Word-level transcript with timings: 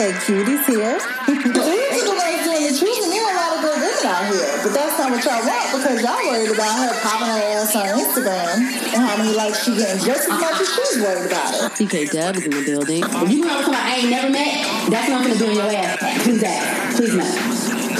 Hey, 0.00 0.16
cuties 0.16 0.64
here. 0.64 0.96
These 1.28 1.44
people 1.44 2.16
ain't 2.16 2.40
doing 2.40 2.64
the 2.64 2.72
choosing. 2.72 3.12
There 3.12 3.20
are 3.20 3.36
a 3.36 3.36
lot 3.36 3.52
of 3.52 3.60
good 3.60 3.76
women 3.84 4.00
out 4.08 4.32
here, 4.32 4.48
but 4.64 4.72
that's 4.72 4.96
not 4.96 5.12
what 5.12 5.20
y'all 5.20 5.44
want 5.44 5.76
because 5.76 6.00
y'all 6.00 6.24
worried 6.24 6.56
about 6.56 6.72
her 6.80 6.88
popping 7.04 7.28
her 7.28 7.36
ass 7.36 7.76
on 7.76 7.84
Instagram 7.84 8.64
and 8.64 8.96
how 8.96 9.18
many 9.18 9.36
likes 9.36 9.62
she 9.62 9.76
getting 9.76 10.02
just 10.02 10.24
as 10.24 10.40
much 10.40 10.56
as 10.56 10.72
she's 10.72 11.04
worried 11.04 11.28
about 11.28 11.52
it. 11.52 11.76
CK 11.76 12.08
Dub 12.16 12.32
is 12.36 12.46
in 12.46 12.50
the 12.50 12.64
building. 12.64 13.04
If 13.04 13.28
you 13.28 13.44
want 13.44 13.58
to 13.60 13.64
come 13.68 13.74
out, 13.74 13.84
I 13.84 13.96
ain't 13.96 14.08
never 14.08 14.30
met, 14.30 14.88
that's 14.88 15.04
what 15.10 15.20
I'm 15.20 15.28
gonna 15.28 15.36
do 15.36 15.52
in 15.52 15.56
your 15.60 15.68
ass. 15.68 16.00
Please 16.24 16.40
that. 16.40 16.96
Please 16.96 17.12
no. 17.12 17.28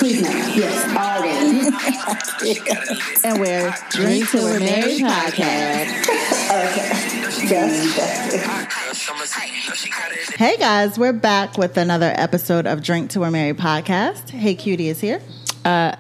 Please 0.01 0.23
no. 0.23 0.31
Yes, 0.57 0.89
already. 0.97 1.69
And 3.29 3.39
we're 3.39 3.77
Drink 3.91 4.31
Till 4.31 4.45
We're 4.45 4.59
Married 4.61 5.03
podcast. 5.03 6.07
Hey 10.37 10.57
guys, 10.57 10.97
we're 10.97 11.13
back 11.13 11.59
with 11.59 11.77
another 11.77 12.13
episode 12.15 12.69
of 12.69 12.81
Drink 12.81 13.11
to 13.11 13.21
We're 13.21 13.33
Married 13.33 13.57
podcast. 13.57 14.31
Hey, 14.31 14.55
cutie 14.55 14.89
is 14.89 15.01
here. 15.01 15.21
Uh, 15.65 15.97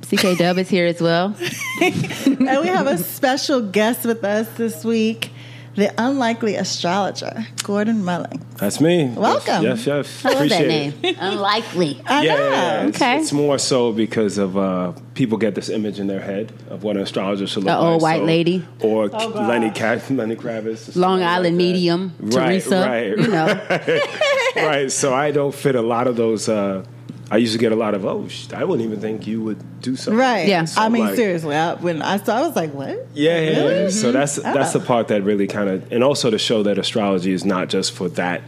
CK 0.00 0.38
Dub 0.38 0.56
is 0.56 0.70
here 0.70 0.86
as 0.86 0.98
well. 1.02 1.36
and 1.82 2.38
we 2.38 2.68
have 2.68 2.86
a 2.86 2.96
special 2.96 3.60
guest 3.60 4.06
with 4.06 4.24
us 4.24 4.48
this 4.56 4.82
week, 4.82 5.30
the 5.78 5.94
unlikely 5.96 6.56
astrologer, 6.56 7.46
Gordon 7.62 8.04
Mulling. 8.04 8.44
That's 8.56 8.80
me. 8.80 9.06
Welcome. 9.16 9.62
Yes, 9.62 9.86
yes. 9.86 10.22
yes. 10.22 10.24
I 10.24 10.38
love 10.40 10.48
that 10.48 10.66
name. 10.66 10.94
Unlikely. 11.18 12.02
I 12.04 12.24
Yeah, 12.24 12.34
know. 12.36 12.42
yeah, 12.44 12.50
yeah. 12.50 12.86
It's, 12.88 12.96
Okay. 13.00 13.18
it's 13.20 13.32
more 13.32 13.58
so 13.58 13.92
because 13.92 14.38
of 14.38 14.56
uh, 14.58 14.92
people 15.14 15.38
get 15.38 15.54
this 15.54 15.68
image 15.68 16.00
in 16.00 16.08
their 16.08 16.20
head 16.20 16.52
of 16.68 16.82
what 16.82 16.96
an 16.96 17.02
astrologer 17.02 17.46
should 17.46 17.62
look 17.64 17.72
The 17.72 17.80
like. 17.80 17.92
old 17.92 18.02
white 18.02 18.18
so- 18.20 18.24
lady. 18.24 18.66
Or 18.80 19.08
Oh, 19.12 19.28
Lenny, 19.48 19.70
Ca- 19.70 20.00
Lenny 20.10 20.34
Kravitz. 20.36 20.96
Long 20.96 21.22
Island 21.22 21.56
like 21.56 21.64
medium. 21.66 22.12
Right, 22.18 22.62
Theresa. 22.62 22.80
right. 22.80 23.08
You 23.16 23.28
know. 23.28 24.66
right. 24.68 24.90
So 24.92 25.14
I 25.14 25.30
don't 25.30 25.54
fit 25.54 25.74
a 25.76 25.82
lot 25.82 26.06
of 26.08 26.16
those. 26.16 26.48
Uh, 26.48 26.84
I 27.30 27.36
used 27.36 27.52
to 27.52 27.58
get 27.58 27.72
a 27.72 27.76
lot 27.76 27.92
of, 27.94 28.06
oh, 28.06 28.26
I 28.54 28.64
wouldn't 28.64 28.86
even 28.88 29.00
think 29.00 29.26
you 29.26 29.42
would 29.42 29.58
do 29.82 29.96
something. 29.96 30.18
Right. 30.18 30.48
Yeah. 30.48 30.64
I 30.76 30.88
mean, 30.88 31.04
like- 31.04 31.16
seriously, 31.16 31.54
I, 31.54 31.74
when 31.74 32.00
I 32.00 32.16
saw, 32.16 32.36
I 32.38 32.46
was 32.46 32.56
like, 32.56 32.72
what? 32.72 33.06
Yeah, 33.14 33.38
yeah. 33.38 33.58
Really? 33.60 33.82
yeah. 33.82 33.88
So 33.90 34.12
that's 34.12 34.36
that's 34.36 34.74
Oh. 34.74 34.78
the 34.78 34.86
part 34.86 35.08
that 35.08 35.22
really 35.22 35.46
kind 35.46 35.68
of, 35.68 35.92
and 35.92 36.02
also 36.02 36.30
to 36.30 36.38
show 36.38 36.62
that 36.62 36.78
astrology 36.78 37.32
is 37.32 37.44
not 37.44 37.68
just 37.68 37.92
for 37.92 38.08
that 38.10 38.40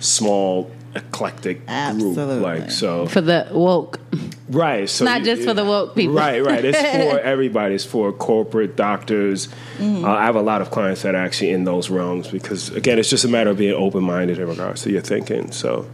small 0.00 0.70
eclectic 0.96 1.62
Absolutely. 1.68 2.24
group. 2.24 2.42
Like 2.42 2.70
so, 2.70 3.06
For 3.06 3.20
the 3.20 3.46
woke. 3.52 4.00
right? 4.48 4.88
So 4.88 5.04
not 5.04 5.20
you- 5.20 5.26
just 5.26 5.42
for 5.42 5.54
the 5.54 5.64
woke 5.64 5.94
people. 5.94 6.14
Right, 6.14 6.44
right. 6.44 6.64
It's 6.64 6.78
for 6.78 7.18
everybody. 7.22 7.74
It's 7.76 7.84
for 7.84 8.12
corporate 8.12 8.74
doctors. 8.76 9.48
Mm-hmm. 9.78 10.04
Uh, 10.04 10.08
I 10.08 10.24
have 10.24 10.36
a 10.36 10.42
lot 10.42 10.60
of 10.60 10.70
clients 10.70 11.02
that 11.02 11.14
are 11.14 11.24
actually 11.24 11.50
in 11.50 11.64
those 11.64 11.88
realms 11.90 12.28
because, 12.28 12.70
again, 12.70 12.98
it's 12.98 13.10
just 13.10 13.24
a 13.24 13.28
matter 13.28 13.50
of 13.50 13.58
being 13.58 13.74
open 13.74 14.02
minded 14.02 14.38
in 14.38 14.48
regards 14.48 14.82
to 14.82 14.90
your 14.90 15.02
thinking. 15.02 15.52
So, 15.52 15.86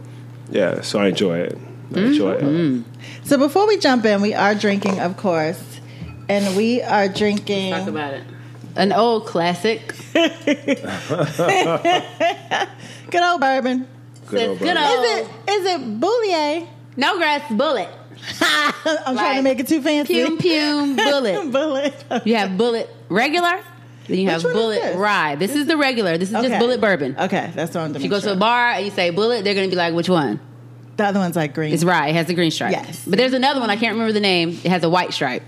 yeah. 0.49 0.81
So 0.81 0.99
I 0.99 1.07
enjoy 1.07 1.37
it. 1.39 1.57
I 1.93 1.99
enjoy 1.99 2.35
Mm-hmm. 2.39 2.81
So 3.23 3.37
before 3.37 3.67
we 3.67 3.77
jump 3.77 4.05
in, 4.05 4.21
we 4.21 4.33
are 4.33 4.55
drinking, 4.55 4.99
of 4.99 5.17
course, 5.17 5.61
and 6.29 6.55
we 6.55 6.81
are 6.81 7.07
drinking. 7.09 7.73
Talk 7.73 7.87
about 7.87 8.13
it. 8.13 8.23
An 8.75 8.93
old 8.93 9.25
classic. 9.25 9.93
Good 10.13 10.31
old 13.23 13.41
bourbon. 13.41 13.87
Good 14.27 14.49
old 14.49 14.59
Good 14.59 14.77
old- 14.77 15.05
Is 15.05 15.17
it? 15.17 15.27
Is 15.49 15.65
it 15.65 15.99
Boulier? 15.99 16.67
No 16.97 17.17
grass 17.17 17.41
Bulleit. 17.51 17.89
I'm 19.05 19.15
trying 19.15 19.37
to 19.37 19.41
make 19.41 19.59
it 19.59 19.67
too 19.67 19.81
fancy. 19.81 20.23
Pum 20.23 20.37
pum 20.37 20.97
Bulleit. 20.97 21.51
Bulleit. 21.51 22.25
You 22.25 22.35
have 22.35 22.51
Bulleit 22.51 22.87
regular. 23.09 23.59
Then 24.07 24.19
you 24.19 24.29
have 24.29 24.43
Which 24.43 24.53
one 24.53 24.63
Bulleit 24.63 24.81
this? 24.81 24.95
rye. 24.97 25.35
This 25.35 25.55
is 25.55 25.65
the 25.67 25.77
regular. 25.77 26.17
This 26.17 26.29
is 26.29 26.35
Okay. 26.35 26.49
just 26.49 26.61
Bulleit 26.63 26.81
bourbon. 26.81 27.15
Okay, 27.17 27.51
that's 27.55 27.73
what 27.75 27.81
I'm 27.81 27.95
If 27.95 28.03
you 28.03 28.09
go 28.09 28.19
to 28.19 28.33
a 28.33 28.35
bar 28.35 28.71
and 28.71 28.85
you 28.85 28.91
say 28.91 29.11
Bulleit, 29.11 29.43
they're 29.43 29.53
going 29.55 29.69
to 29.69 29.73
be 29.73 29.77
like, 29.77 29.93
which 29.93 30.09
one? 30.09 30.39
The 30.97 31.05
other 31.05 31.19
one's 31.19 31.35
like 31.35 31.53
green. 31.53 31.73
It's 31.73 31.83
rye. 31.83 32.09
It 32.09 32.15
has 32.15 32.27
the 32.27 32.33
green 32.33 32.51
stripe. 32.51 32.71
Yes. 32.73 33.03
But 33.05 33.17
there's 33.17 33.33
another 33.33 33.59
one. 33.59 33.69
I 33.69 33.75
can't 33.75 33.93
remember 33.93 34.13
the 34.13 34.19
name. 34.19 34.49
It 34.49 34.69
has 34.69 34.83
a 34.83 34.89
white 34.89 35.13
stripe. 35.13 35.43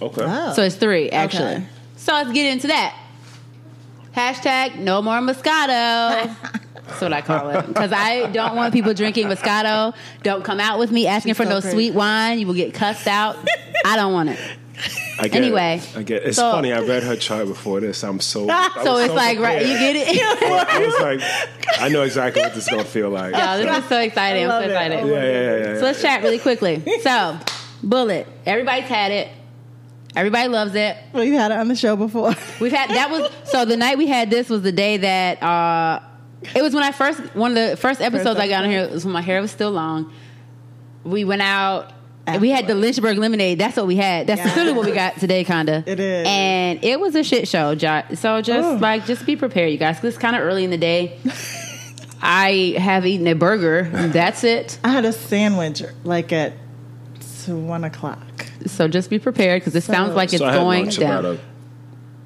Okay. 0.00 0.22
Oh. 0.24 0.52
So 0.54 0.62
it's 0.62 0.76
three, 0.76 1.10
actually. 1.10 1.54
Okay. 1.56 1.66
So 1.96 2.12
let's 2.12 2.32
get 2.32 2.50
into 2.52 2.68
that. 2.68 2.96
Hashtag 4.16 4.78
no 4.78 5.02
more 5.02 5.18
Moscato. 5.18 6.34
That's 6.86 7.00
what 7.02 7.12
I 7.12 7.20
call 7.20 7.50
it. 7.50 7.66
Because 7.68 7.92
I 7.92 8.26
don't 8.32 8.56
want 8.56 8.72
people 8.72 8.92
drinking 8.94 9.28
Moscato. 9.28 9.94
Don't 10.24 10.42
come 10.44 10.58
out 10.58 10.78
with 10.80 10.90
me 10.90 11.06
asking 11.06 11.30
She's 11.30 11.36
for 11.36 11.44
so 11.44 11.50
no 11.50 11.60
crazy. 11.60 11.74
sweet 11.76 11.94
wine. 11.94 12.40
You 12.40 12.46
will 12.46 12.54
get 12.54 12.74
cussed 12.74 13.06
out. 13.06 13.36
I 13.84 13.94
don't 13.96 14.12
want 14.12 14.30
it. 14.30 14.38
I 15.18 15.28
get 15.28 15.34
Anyway, 15.42 15.80
it. 15.82 15.96
I 15.96 16.02
get. 16.02 16.22
It's 16.24 16.36
so- 16.36 16.52
funny. 16.52 16.72
I 16.72 16.80
read 16.80 17.02
her 17.02 17.16
chart 17.16 17.46
before 17.46 17.80
this. 17.80 18.02
I'm 18.02 18.20
so. 18.20 18.46
I 18.50 18.70
So 18.82 18.94
was 18.94 19.04
it's 19.06 19.14
like, 19.14 19.38
right, 19.38 19.60
you 19.66 19.74
get 19.74 19.96
it? 19.96 20.08
I 20.42 20.78
was 20.78 21.00
like, 21.00 21.80
I 21.80 21.88
know 21.88 22.02
exactly 22.02 22.42
what 22.42 22.54
this 22.54 22.64
is 22.64 22.70
gonna 22.70 22.84
feel 22.84 23.10
like. 23.10 23.34
Y'all, 23.34 23.58
this 23.58 23.82
is 23.82 23.88
so 23.88 24.00
exciting. 24.00 24.46
I 24.50 24.56
I'm 24.56 24.62
so 24.62 24.68
it. 24.68 24.70
excited. 24.72 25.06
Yeah, 25.06 25.14
yeah, 25.14 25.22
yeah, 25.22 25.72
yeah. 25.72 25.78
So 25.78 25.82
let's 25.84 26.00
chat 26.00 26.22
really 26.22 26.38
quickly. 26.38 26.82
So, 27.02 27.38
Bulleit. 27.84 28.26
Everybody's 28.46 28.88
had 28.88 29.12
it. 29.12 29.28
Everybody 30.16 30.48
loves 30.48 30.74
it. 30.74 30.96
We've 31.12 31.32
had 31.34 31.52
it 31.52 31.58
on 31.58 31.68
the 31.68 31.76
show 31.76 31.94
before. 31.96 32.34
We've 32.60 32.72
had 32.72 32.90
that 32.90 33.10
was 33.10 33.30
so 33.44 33.64
the 33.64 33.76
night 33.76 33.96
we 33.98 34.06
had 34.08 34.28
this 34.30 34.48
was 34.48 34.62
the 34.62 34.72
day 34.72 34.96
that 34.96 35.42
uh 35.42 36.00
it 36.54 36.62
was 36.62 36.74
when 36.74 36.82
I 36.82 36.90
first 36.92 37.20
one 37.36 37.56
of 37.56 37.70
the 37.70 37.76
first 37.76 38.00
episodes 38.00 38.40
I 38.40 38.48
got 38.48 38.64
on 38.64 38.70
here 38.70 38.88
was 38.88 39.04
when 39.04 39.12
my 39.12 39.20
hair 39.20 39.40
was 39.40 39.50
still 39.50 39.70
long. 39.70 40.12
We 41.04 41.24
went 41.24 41.42
out 41.42 41.92
and 42.26 42.40
we 42.40 42.50
had 42.50 42.66
the 42.66 42.74
Lynchburg 42.74 43.18
lemonade. 43.18 43.58
That's 43.58 43.76
what 43.76 43.86
we 43.86 43.96
had. 43.96 44.26
That's 44.26 44.40
Yeah. 44.44 44.54
really 44.54 44.72
what 44.72 44.86
we 44.86 44.92
got 44.92 45.18
today, 45.18 45.42
kinda. 45.44 45.82
It 45.86 45.98
is. 46.00 46.26
and 46.28 46.78
it 46.84 47.00
was 47.00 47.14
a 47.14 47.24
shit 47.24 47.48
show. 47.48 47.74
Jo- 47.74 48.02
So 48.14 48.40
just 48.40 48.68
Ooh. 48.68 48.78
like 48.78 49.06
just 49.06 49.26
be 49.26 49.36
prepared, 49.36 49.72
you 49.72 49.78
guys. 49.78 49.96
'cause 49.96 50.04
it's 50.06 50.18
kind 50.18 50.36
of 50.36 50.42
early 50.42 50.64
in 50.64 50.70
the 50.70 50.78
day. 50.78 51.12
I 52.22 52.74
have 52.78 53.06
eaten 53.06 53.26
a 53.26 53.34
burger. 53.34 53.88
That's 53.92 54.44
it. 54.44 54.78
I 54.84 54.90
had 54.90 55.04
a 55.04 55.12
sandwich 55.12 55.82
like 56.04 56.32
at 56.32 56.52
one 57.46 57.82
o'clock. 57.84 58.46
So 58.66 58.86
just 58.88 59.08
be 59.10 59.18
prepared 59.18 59.62
because 59.62 59.74
it 59.74 59.82
So- 59.84 59.92
sounds 59.92 60.14
like 60.14 60.32
it's 60.32 60.38
so 60.38 60.44
I 60.46 60.52
had 60.52 60.58
going 60.60 60.82
lunch 60.84 60.98
down. 60.98 61.38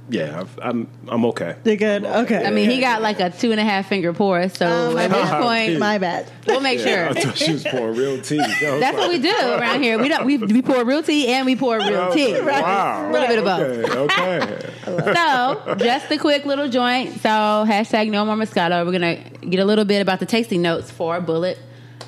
About 0.09 0.15
a. 0.15 0.16
Yeah, 0.16 0.41
I've, 0.41 0.59
I'm. 0.62 0.88
I'm 1.09 1.25
okay. 1.26 1.56
You're 1.65 1.76
good. 1.76 2.04
Okay. 2.04 2.44
I 2.44 2.50
mean, 2.50 2.69
he 2.70 2.81
got 2.81 3.03
like 3.03 3.20
a 3.20 3.31
two 3.31 3.50
and 3.53 3.60
a 3.60 3.65
half 3.65 3.88
finger 3.88 4.12
pour. 4.12 4.48
So 4.48 4.66
Oh, 4.66 4.94
my 4.94 5.04
at 5.04 5.10
this 5.10 5.31
bad. 5.31 5.42
point, 5.42 5.78
My 5.78 5.98
bad. 5.98 6.31
we'll 6.47 6.60
make 6.60 6.78
Yeah, 6.81 6.84
sure. 6.84 7.09
I 7.09 7.12
thought 7.22 7.37
she 7.38 7.53
was 7.53 7.65
pouring 7.65 7.97
real 7.97 8.20
tea. 8.20 8.41
I 8.41 8.47
was 8.72 8.81
That's 8.81 8.97
what 8.97 9.09
we 9.09 9.19
do 9.19 9.31
around 9.34 9.82
here. 9.82 9.98
We 9.98 10.09
don't 10.09 10.25
we, 10.26 10.37
we 10.38 10.62
pour 10.62 10.84
real 10.84 11.03
tea 11.03 11.28
and 11.28 11.47
we 11.47 11.56
pour 11.56 11.78
real 11.78 12.09
oh, 12.10 12.15
tea. 12.15 12.38
like, 12.41 12.62
Wow. 12.62 13.10
A 13.10 13.12
little 13.12 13.28
bit 13.28 13.38
of 13.38 13.44
both. 13.44 13.97
Okay. 13.97 14.41
Okay. 14.41 14.70
So 15.15 15.75
just 15.76 16.10
a 16.10 16.19
quick 16.19 16.44
little 16.44 16.69
joint. 16.69 17.15
So 17.21 17.28
hashtag 17.28 18.10
no 18.10 18.25
more 18.25 18.36
Moscato. 18.36 18.84
We're 18.84 18.92
gonna 18.92 19.16
get 19.48 19.60
a 19.60 19.65
little 19.65 19.84
bit 19.84 20.00
about 20.00 20.21
the 20.21 20.26
tasting 20.26 20.60
notes 20.62 20.91
for 20.91 21.21
Bulleit. 21.21 21.56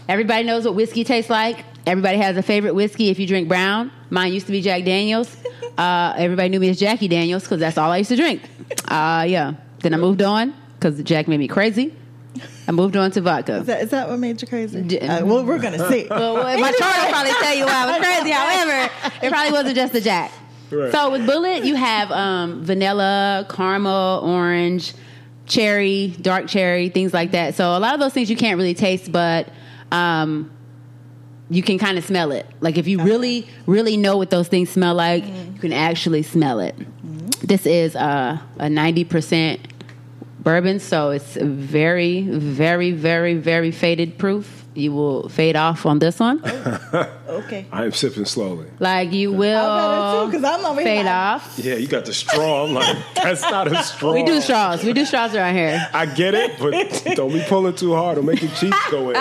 Everybody 0.09 0.45
knows 0.45 0.65
what 0.67 0.75
whiskey 0.75 1.03
tastes 1.05 1.31
like. 1.31 1.65
Everybody 1.87 2.19
has 2.19 2.37
a 2.37 2.43
favorite 2.43 2.75
whiskey 2.75 3.11
if 3.11 3.19
you 3.19 3.27
drink 3.27 3.49
brown. 3.49 3.93
Mine 4.11 4.33
used 4.33 4.47
to 4.47 4.53
be 4.53 4.61
Jack 4.61 4.85
Daniels. 4.85 5.35
Uh, 5.77 6.15
everybody 6.17 6.49
knew 6.49 6.59
me 6.59 6.71
as 6.71 6.79
Jackie 6.79 7.07
Daniels 7.07 7.43
because 7.43 7.61
that's 7.61 7.77
all 7.77 7.91
I 7.93 7.99
used 7.99 8.09
to 8.09 8.17
drink. 8.17 8.41
Uh, 8.89 9.27
yeah. 9.29 9.53
Then 9.81 9.93
I 9.93 9.99
moved 9.99 10.23
on 10.23 10.55
because 10.73 11.03
Jack 11.03 11.29
made 11.29 11.37
me 11.37 11.49
crazy. 11.49 11.95
I 12.67 12.73
moved 12.73 12.97
on 12.97 13.11
to 13.11 13.21
vodka. 13.21 13.57
Is 13.57 13.67
that, 13.67 13.83
is 13.83 13.91
that 13.91 14.09
what 14.09 14.19
made 14.19 14.41
you 14.41 14.49
crazy? 14.49 14.81
D- 14.81 14.99
Uh, 15.01 15.27
well, 15.27 15.45
we're 15.45 15.59
gonna 15.59 15.87
see. 15.91 16.07
Well, 16.11 16.33
well, 16.37 16.59
my 16.59 16.73
chart 16.73 16.97
will 16.97 17.11
probably 17.13 17.33
tell 17.43 17.55
you 17.55 17.67
why 17.67 17.73
I 17.75 17.99
was 17.99 18.07
crazy. 18.07 18.31
However, 18.33 18.91
it 19.23 19.31
probably 19.31 19.53
wasn't 19.53 19.77
just 19.77 19.93
the 19.93 20.01
Jack. 20.01 20.33
Right. 20.71 20.91
So 20.91 21.11
with 21.11 21.27
Bulleit, 21.29 21.67
you 21.67 21.75
have 21.75 22.11
um, 22.11 22.65
vanilla, 22.65 23.47
caramel, 23.51 24.23
orange, 24.25 24.95
cherry, 25.45 26.15
dark 26.23 26.49
cherry, 26.49 26.89
things 26.89 27.13
like 27.13 27.33
that. 27.33 27.55
So 27.55 27.77
a 27.77 27.81
lot 27.81 27.93
of 27.93 28.01
those 28.01 28.15
things 28.15 28.31
you 28.31 28.37
can't 28.37 28.57
really 28.57 28.73
taste, 28.73 29.13
but 29.13 29.51
um, 29.93 30.51
you 31.49 31.62
can 31.62 31.79
kind 31.79 31.97
of 31.97 32.05
smell 32.05 32.33
it. 32.33 32.47
Like 32.61 32.77
if 32.77 32.87
you 32.87 33.03
really, 33.03 33.49
really 33.67 33.97
know 33.97 34.17
what 34.17 34.31
those 34.31 34.49
things 34.49 34.71
smell 34.71 34.95
like, 34.95 35.25
you 35.25 35.61
can 35.61 35.73
actually 35.73 36.23
smell 36.23 36.61
it. 36.61 36.75
This 37.41 37.67
is 37.67 37.95
uh, 37.97 38.39
a 38.59 38.69
ninety 38.69 39.05
percent 39.05 39.61
bourbon, 40.41 40.81
so 40.81 41.10
it's 41.10 41.37
very, 41.37 42.22
very, 42.22 42.93
very, 42.93 43.34
very 43.34 43.71
faded 43.71 44.19
proof. 44.19 44.66
You 44.77 44.93
will 44.93 45.31
fade 45.31 45.57
off 45.57 45.87
on 45.87 46.01
this 46.01 46.21
one. 46.21 46.41
Oh, 46.45 47.11
okay. 47.28 47.65
I 47.73 47.84
am 47.84 47.93
sipping 47.93 48.27
slowly. 48.27 48.67
Like 48.78 49.11
you 49.11 49.34
I 49.34 49.39
better 49.39 50.01
will 50.19 50.27
too, 50.27 50.33
because 50.33 50.45
I'm 50.45 50.67
over 50.67 50.81
here. 50.81 50.91
fade 50.91 51.07
like, 51.07 51.15
off. 51.15 51.59
Yeah, 51.59 51.77
you 51.77 51.87
got 51.87 52.05
the 52.05 52.13
straw. 52.13 52.67
I'm 52.67 52.75
like, 52.75 52.97
that's 53.15 53.41
not 53.41 53.73
a 53.73 53.83
straw. 53.83 54.13
We 54.13 54.23
do 54.23 54.39
straws. 54.43 54.84
We 54.84 54.93
do 54.93 55.07
straws 55.07 55.34
around 55.34 55.55
here. 55.55 55.89
I 55.95 56.05
get 56.05 56.34
it, 56.34 56.59
but 56.59 57.15
don't 57.17 57.33
be 57.33 57.43
pulling 57.49 57.75
too 57.75 57.95
hard 57.95 58.19
or 58.19 58.23
make 58.23 58.43
your 58.43 58.51
cheeks 58.53 58.91
go 58.91 59.09
in 59.09 59.17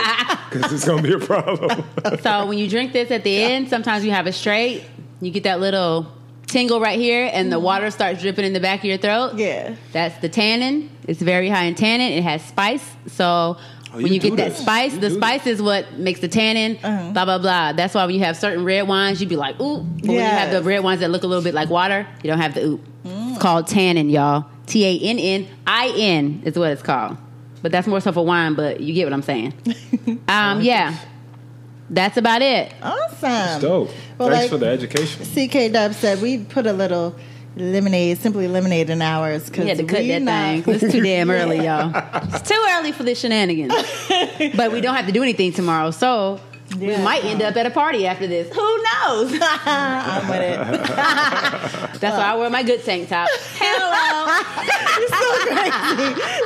because 0.50 0.74
it's 0.74 0.86
gonna 0.86 1.02
be 1.02 1.14
a 1.14 1.20
problem. 1.20 1.84
So 2.22 2.46
when 2.48 2.58
you 2.58 2.70
drink 2.70 2.94
this 2.94 3.12
at 3.12 3.24
the 3.24 3.36
end, 3.36 3.70
sometimes 3.70 4.06
you 4.06 4.12
have 4.12 4.28
it 4.28 4.34
straight. 4.34 4.84
You 5.22 5.32
get 5.32 5.44
that 5.44 5.60
little 5.60 6.12
tingle 6.48 6.80
right 6.80 7.00
here, 7.00 7.30
and 7.32 7.52
the 7.52 7.58
mm-hmm. 7.58 7.66
water 7.66 7.92
starts 7.92 8.22
dripping 8.22 8.46
in 8.46 8.54
the 8.54 8.60
back 8.60 8.80
of 8.80 8.86
your 8.86 8.98
throat. 8.98 9.36
Yeah. 9.36 9.76
That's 9.92 10.18
the 10.20 10.30
tannin. 10.30 10.90
It's 11.08 11.22
very 11.22 11.50
high 11.50 11.66
in 11.66 11.76
tannin. 11.76 12.14
It 12.14 12.24
has 12.24 12.44
spice. 12.44 12.86
So 13.08 13.58
when 13.96 14.08
you 14.08 14.14
you, 14.14 14.20
do 14.20 14.30
get 14.32 14.38
that 14.38 14.50
this. 14.52 14.60
spice, 14.62 14.94
You 14.94 15.00
the 15.00 15.10
do 15.10 15.16
spice 15.16 15.48
is 15.48 15.62
what 15.62 15.94
makes 15.94 16.20
the 16.20 16.28
tannin. 16.28 16.78
Uh-huh. 16.84 17.12
Blah 17.12 17.26
blah 17.26 17.38
blah. 17.40 17.74
That's 17.74 17.94
why 17.94 18.06
when 18.06 18.16
you 18.16 18.22
have 18.22 18.38
certain 18.38 18.64
red 18.64 18.88
wines, 18.88 19.20
you'd 19.20 19.30
be 19.30 19.36
like, 19.36 19.60
ooh. 19.60 19.80
But 19.82 20.06
when 20.08 20.12
you 20.16 20.20
have 20.20 20.52
the 20.52 20.64
red 20.64 20.84
wines 20.84 21.00
that 21.02 21.10
look 21.12 21.24
a 21.24 21.28
little 21.28 21.44
bit 21.44 21.54
like 21.54 21.70
water, 21.70 22.08
you 22.24 22.30
don't 22.30 22.40
have 22.40 22.54
the 22.54 22.66
ooh. 22.66 22.82
It's 23.06 23.42
called 23.42 23.68
tannin, 23.68 24.10
y'all. 24.10 24.46
T 24.68 24.84
A 24.86 25.10
N 25.10 25.20
N 25.20 25.48
I 25.68 25.94
N 25.96 26.42
is 26.46 26.58
what 26.58 26.72
it's 26.72 26.82
called. 26.82 27.18
but 27.62 27.72
that's 27.72 27.88
more 27.88 28.00
so 28.02 28.12
for 28.12 28.26
wine. 28.26 28.54
But 28.56 28.80
you 28.80 28.94
get 28.94 29.06
what 29.06 29.14
I'm 29.14 29.22
saying. 29.22 29.54
Um, 30.28 30.62
yeah, 30.62 30.98
that's 31.90 32.18
about 32.18 32.42
it. 32.42 32.74
Awesome. 32.82 33.62
Dope. 33.62 33.90
Well, 34.18 34.30
Thanks 34.30 34.44
like- 34.44 34.50
for 34.50 34.58
the 34.58 34.68
education. 34.68 35.24
CK 35.26 35.72
Dub 35.72 35.94
said 35.94 36.22
we 36.22 36.40
put 36.40 36.66
a 36.66 36.74
little 36.74 37.16
lemonade, 37.56 38.18
simply 38.18 38.48
lemonade 38.48 38.90
in 38.90 39.02
ours 39.02 39.46
because 39.50 39.64
We 39.64 39.70
had 39.70 39.78
to 39.78 39.84
cut 39.86 40.06
that 40.06 40.24
thing. 40.26 40.64
'cause 40.64 40.84
It's 40.84 40.94
too 40.94 41.02
damn 41.02 41.30
early, 41.32 41.58
y'all. 41.66 41.92
It's 42.34 42.48
too 42.50 42.64
early 42.72 42.92
for 42.92 43.04
the 43.04 43.16
shenanigans. 43.16 43.74
but 44.56 44.72
we 44.72 44.82
don't 44.82 44.96
have 44.96 45.06
to 45.08 45.12
do 45.12 45.22
anything 45.24 45.54
tomorrow, 45.54 45.92
so 45.92 46.40
we 46.80 46.96
might 46.98 47.24
end 47.24 47.42
up 47.42 47.56
at 47.56 47.66
a 47.66 47.70
party 47.70 48.06
after 48.08 48.28
this. 48.28 48.54
Who 48.54 48.62
knows? 48.84 49.38
I'm 49.42 50.28
with 50.28 50.42
it. 50.42 50.58
That's 52.02 52.18
why 52.18 52.32
I 52.32 52.36
wear 52.36 52.50
my 52.50 52.64
good 52.64 52.84
tank 52.84 53.08
top. 53.10 53.30
Hello. 53.58 54.42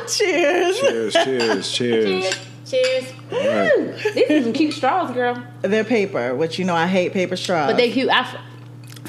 Cheers. 0.07 0.79
Cheers, 0.79 1.13
cheers, 1.13 1.71
cheers. 1.71 2.39
Cheers. 2.69 3.05
Right. 3.31 4.13
These 4.13 4.29
are 4.31 4.43
some 4.43 4.53
cute 4.53 4.73
straws, 4.75 5.11
girl. 5.11 5.43
They're 5.61 5.83
paper, 5.83 6.35
which 6.35 6.59
you 6.59 6.65
know 6.65 6.75
I 6.75 6.85
hate 6.85 7.13
paper 7.13 7.35
straws. 7.35 7.67
But 7.71 7.77
they 7.77 7.91
cute. 7.91 8.09
I, 8.11 8.39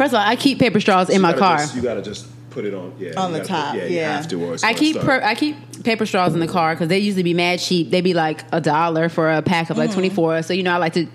first 0.00 0.14
of 0.14 0.18
all, 0.18 0.26
I 0.26 0.34
keep 0.36 0.58
paper 0.58 0.80
straws 0.80 1.10
in 1.10 1.16
You 1.16 1.20
my 1.20 1.34
car. 1.34 1.58
just- 1.58 1.76
you 1.76 1.82
gotta 1.82 2.00
just 2.00 2.26
put 2.48 2.64
it 2.64 2.72
on. 2.72 2.92
Yeah, 2.98 3.12
On 3.18 3.32
the 3.34 3.44
top, 3.44 3.72
Put, 3.74 3.82
yeah, 3.82 3.86
you 3.88 3.96
yeah. 3.96 4.16
have 4.16 4.28
to. 4.28 4.56
I 4.64 4.72
keep 4.72 4.98
per, 4.98 5.20
I 5.22 5.34
keep 5.34 5.84
paper 5.84 6.06
straws 6.06 6.32
in 6.32 6.40
the 6.40 6.48
car 6.48 6.74
because 6.74 6.88
they 6.88 6.98
usually 6.98 7.22
be 7.22 7.34
mad 7.34 7.58
cheap. 7.60 7.90
They 7.90 8.00
be 8.00 8.14
like 8.14 8.44
a 8.50 8.60
dollar 8.62 9.08
for 9.10 9.30
a 9.30 9.42
pack 9.42 9.68
of 9.68 9.76
Mm. 9.76 9.80
like 9.80 9.92
twenty 9.92 10.08
four. 10.08 10.42
So 10.42 10.54
you 10.54 10.62
know 10.62 10.72
I 10.72 10.78
like 10.78 10.94
to 10.94 11.06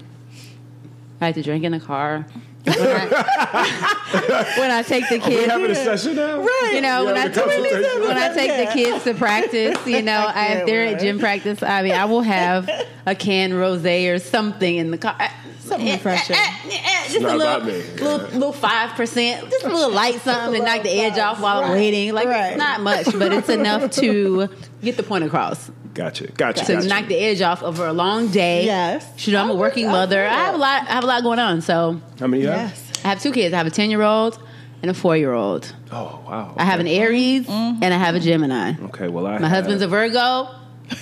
I 1.20 1.26
like 1.28 1.36
to 1.36 1.42
drink 1.44 1.64
in 1.64 1.72
the 1.72 1.80
car. 1.80 2.26
When 2.66 2.78
I, 2.80 4.56
when 4.60 4.72
I 4.72 4.82
take 4.82 5.08
the 5.10 5.16
Are 5.22 5.30
we 5.30 5.36
kids, 5.36 5.52
having 5.52 5.72
a 5.72 5.76
session 5.76 6.16
now? 6.16 6.40
Right. 6.40 6.72
you 6.74 6.82
know, 6.82 7.06
when 7.06 7.16
I, 7.16 7.22
having 7.28 8.02
when 8.02 8.18
I 8.18 8.34
take 8.34 8.68
the 8.68 8.74
kids 8.74 9.04
to 9.04 9.14
practice, 9.14 9.86
you 9.86 10.02
know, 10.02 10.32
I, 10.34 10.48
if 10.54 10.66
they're 10.66 10.86
at 10.88 11.00
gym 11.00 11.20
practice, 11.20 11.62
I 11.62 11.82
mean, 11.84 11.94
I 11.94 12.06
will 12.06 12.22
have 12.22 12.70
a 13.06 13.16
can 13.16 13.52
rosé 13.52 14.14
or 14.14 14.20
something 14.20 14.76
in 14.76 14.92
the 14.92 14.98
car. 14.98 15.16
Uh, 15.20 15.28
something 15.60 15.88
eh, 15.88 15.92
eh, 15.92 15.96
refreshing. 15.96 16.36
Eh, 16.36 17.08
just 17.10 17.22
not 17.22 17.36
a 17.36 17.38
little, 17.38 17.62
little, 17.62 18.18
little 18.30 18.54
five 18.54 18.92
percent, 18.96 19.50
just 19.50 19.66
a 19.66 19.70
little 19.70 19.92
light 19.92 20.22
something 20.22 20.60
to 20.62 20.66
knock 20.66 20.84
the 20.84 20.92
edge 21.02 21.18
off 21.18 21.40
while 21.40 21.58
I'm 21.64 21.72
Right. 21.72 21.78
waiting. 21.78 22.14
Like 22.14 22.28
Right. 22.28 22.50
it's 22.52 22.58
not 22.58 22.82
much, 22.82 23.06
but 23.18 23.32
it's 23.34 23.50
enough 23.62 23.92
to 23.92 24.48
get 24.84 24.98
the 24.98 25.04
point 25.04 25.24
across. 25.24 25.70
Gotcha, 25.95 26.27
gotcha, 26.27 26.63
To 26.65 26.74
gotcha. 26.75 26.88
knock 26.88 27.07
the 27.07 27.18
edge 27.18 27.42
off 27.42 27.63
over 27.63 27.88
a 27.88 27.94
long 27.94 28.27
day. 28.27 28.65
Yes. 28.65 29.25
You 29.25 29.33
know, 29.33 29.42
I'm 29.42 29.50
a 29.50 29.56
working 29.56 29.86
would- 29.88 29.95
I 29.95 30.00
mother. 30.01 30.21
would. 30.21 30.30
I 30.30 30.44
have 30.45 30.53
a 30.53 30.57
lot. 30.57 30.81
I 30.83 30.94
have 30.94 31.03
a 31.03 31.07
lot 31.07 31.24
going 31.24 31.39
on. 31.39 31.62
So 31.62 32.00
How 32.19 32.27
many 32.27 32.44
you 32.44 32.50
have? 32.50 32.69
Yes. 32.69 32.92
I 33.03 33.07
have 33.07 33.21
two 33.21 33.31
kids. 33.31 33.53
I 33.53 33.57
have 33.57 33.65
a 33.68 33.71
ten 33.71 33.89
year 33.89 34.01
old 34.03 34.38
and 34.83 34.92
a 34.92 34.94
four 34.94 35.15
year 35.18 35.33
old. 35.33 35.74
Oh 35.92 36.19
wow. 36.27 36.53
I 36.57 36.65
have 36.65 36.80
an 36.80 36.88
Aries 36.88 37.47
Mm-hmm. 37.47 37.81
and 37.83 37.94
I 37.94 37.97
have 37.97 38.13
a 38.15 38.19
Gemini. 38.19 38.74
Okay, 38.88 39.07
well 39.07 39.25
I. 39.25 39.38
My 39.39 39.47
husband's 39.50 39.81
a 39.83 39.88
Virgo, 39.88 40.50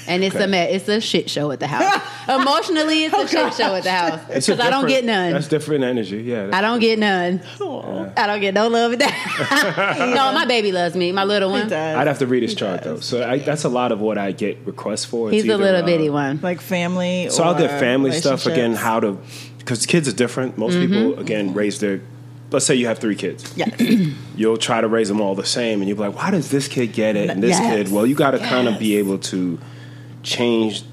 and 0.07 0.23
it's 0.23 0.35
Okay. 0.35 0.45
a 0.45 0.47
me- 0.47 0.57
it's 0.57 0.87
a 0.87 0.99
shit 1.01 1.29
show 1.29 1.51
at 1.51 1.59
the 1.59 1.67
house. 1.67 2.01
Emotionally, 2.29 3.05
it's 3.05 3.13
a 3.13 3.27
shit 3.27 3.53
show 3.53 3.75
at 3.75 3.83
the 3.83 3.91
house 3.91 4.19
because 4.27 4.59
I 4.59 4.69
don't 4.69 4.87
get 4.87 5.03
none. 5.03 5.33
That's 5.33 5.47
different 5.47 5.83
energy. 5.83 6.17
Yeah. 6.23 6.49
I 6.53 6.61
don't 6.61 6.79
get 6.79 6.99
none. 6.99 7.41
I 8.15 8.27
don't 8.27 8.41
get 8.41 8.53
no 8.53 8.67
love 8.67 8.93
at 8.93 8.99
that. 8.99 9.95
no, 10.15 10.31
my 10.33 10.45
baby 10.45 10.71
loves 10.71 10.95
me. 10.95 11.11
My 11.11 11.23
little 11.23 11.49
one. 11.51 11.71
I'd 11.73 12.07
have 12.07 12.19
to 12.19 12.27
read 12.27 12.43
his 12.43 12.51
He 12.51 12.57
chart 12.57 12.83
does. 12.83 13.09
though. 13.11 13.17
So 13.19 13.27
I, 13.29 13.39
that's 13.39 13.63
a 13.63 13.69
lot 13.69 13.91
of 13.91 13.99
what 13.99 14.17
I 14.17 14.31
get 14.31 14.57
requests 14.65 15.05
for. 15.05 15.29
It's 15.29 15.43
He's 15.43 15.51
a 15.51 15.57
little 15.57 15.81
uh, 15.81 15.85
bitty 15.85 16.09
one. 16.09 16.39
like 16.41 16.61
family. 16.61 17.29
So 17.29 17.43
I'll 17.43 17.55
get 17.57 17.69
family 17.79 18.11
stuff 18.11 18.45
again. 18.45 18.73
How 18.73 18.99
to 18.99 19.17
because 19.57 19.85
kids 19.85 20.07
are 20.07 20.13
different. 20.13 20.57
Most 20.57 20.73
Mm-hmm. 20.75 20.93
people 20.93 21.19
again 21.19 21.53
raise 21.53 21.79
their. 21.79 22.01
Let's 22.51 22.65
say 22.67 22.75
you 22.75 22.85
have 22.87 22.99
three 22.99 23.15
kids. 23.15 23.51
Yes. 23.57 23.73
You'll 24.35 24.57
try 24.57 24.79
to 24.81 24.87
raise 24.87 25.07
them 25.07 25.19
all 25.21 25.33
the 25.35 25.45
same, 25.45 25.79
and 25.81 25.87
you'll 25.89 25.97
be 25.97 26.03
like, 26.03 26.15
"Why 26.15 26.29
does 26.31 26.51
this 26.51 26.67
kid 26.67 26.93
get 26.93 27.15
it 27.15 27.29
and 27.31 27.41
this 27.41 27.51
Yes. 27.59 27.73
kid?" 27.87 27.91
Well, 27.91 28.05
you 28.05 28.13
got 28.15 28.31
to 28.31 28.39
kind 28.39 28.67
of 28.67 28.77
be 28.79 28.97
able 28.97 29.17
to 29.19 29.57
change 30.23 30.83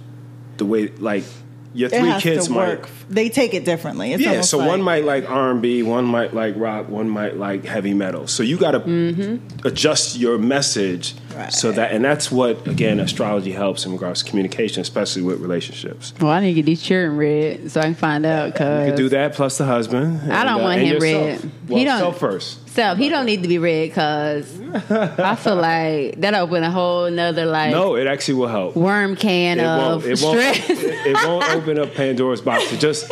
the 0.56 0.64
way, 0.66 0.88
like 0.88 1.24
your 1.72 1.88
three 1.88 2.14
kids 2.20 2.48
might. 2.48 2.84
They 3.08 3.28
take 3.28 3.54
it 3.54 3.64
differently. 3.64 4.12
It's 4.12 4.22
Yeah, 4.22 4.40
so 4.40 4.58
like, 4.58 4.68
one 4.68 4.82
might 4.82 5.04
like 5.04 5.28
R 5.28 5.50
and 5.50 5.62
B, 5.62 5.82
one 5.82 6.04
might 6.04 6.34
like 6.34 6.54
rock, 6.56 6.88
one 6.88 7.08
might 7.08 7.36
like 7.36 7.64
heavy 7.64 7.94
metal. 7.94 8.26
So 8.26 8.42
you 8.42 8.58
got 8.58 8.72
to 8.72 8.80
mm-hmm. 8.80 9.66
adjust 9.66 10.18
your 10.18 10.38
message 10.38 11.14
Right. 11.40 11.52
so 11.52 11.72
that, 11.72 11.92
and 11.92 12.04
that's 12.04 12.30
what 12.30 12.66
again 12.66 13.00
astrology 13.00 13.52
helps 13.52 13.86
in 13.86 13.92
regards 13.92 14.22
to 14.22 14.28
communication, 14.30 14.80
especially 14.82 15.22
with 15.22 15.40
relationships. 15.40 16.12
Well, 16.20 16.30
I 16.30 16.40
need 16.40 16.48
to 16.48 16.54
get 16.54 16.66
these 16.66 16.82
children 16.82 17.16
read 17.16 17.70
so 17.70 17.80
I 17.80 17.84
can 17.84 17.94
find 17.94 18.26
out. 18.26 18.46
You 18.46 18.52
Cause 18.52 18.88
could 18.90 18.96
do 18.96 19.08
that 19.10 19.34
plus 19.34 19.58
the 19.58 19.64
husband. 19.64 20.32
I 20.32 20.44
don't 20.44 20.54
and, 20.54 20.60
uh, 20.60 20.62
want 20.64 20.80
him 20.80 20.94
yourself. 20.94 21.42
read. 21.42 21.50
Well, 21.68 21.78
He 21.78 21.84
don't- 21.84 21.98
self 21.98 22.18
first. 22.18 22.68
self, 22.68 22.98
he 22.98 23.08
don't 23.08 23.26
need 23.26 23.42
to 23.42 23.48
be 23.48 23.58
read 23.58 23.88
because 23.90 24.60
I 24.90 25.34
feel 25.36 25.56
like 25.70 26.20
that 26.20 26.34
open 26.34 26.62
a 26.62 26.70
whole 26.70 27.10
nother 27.10 27.46
like 27.46 27.70
No, 27.72 27.96
it 27.96 28.06
actually 28.06 28.34
will 28.34 28.48
help. 28.48 28.76
worm 28.76 29.16
can 29.16 29.58
It 29.60 29.64
of 29.64 30.04
won't. 30.04 30.18
It 30.18 30.22
won't. 30.22 30.38
stress. 30.38 30.70
It, 30.70 31.06
it 31.06 31.14
won't 31.26 31.48
open 31.50 31.78
up 31.78 31.94
Pandora's 31.94 32.40
box. 32.40 32.72
It 32.72 32.78
just, 32.80 33.10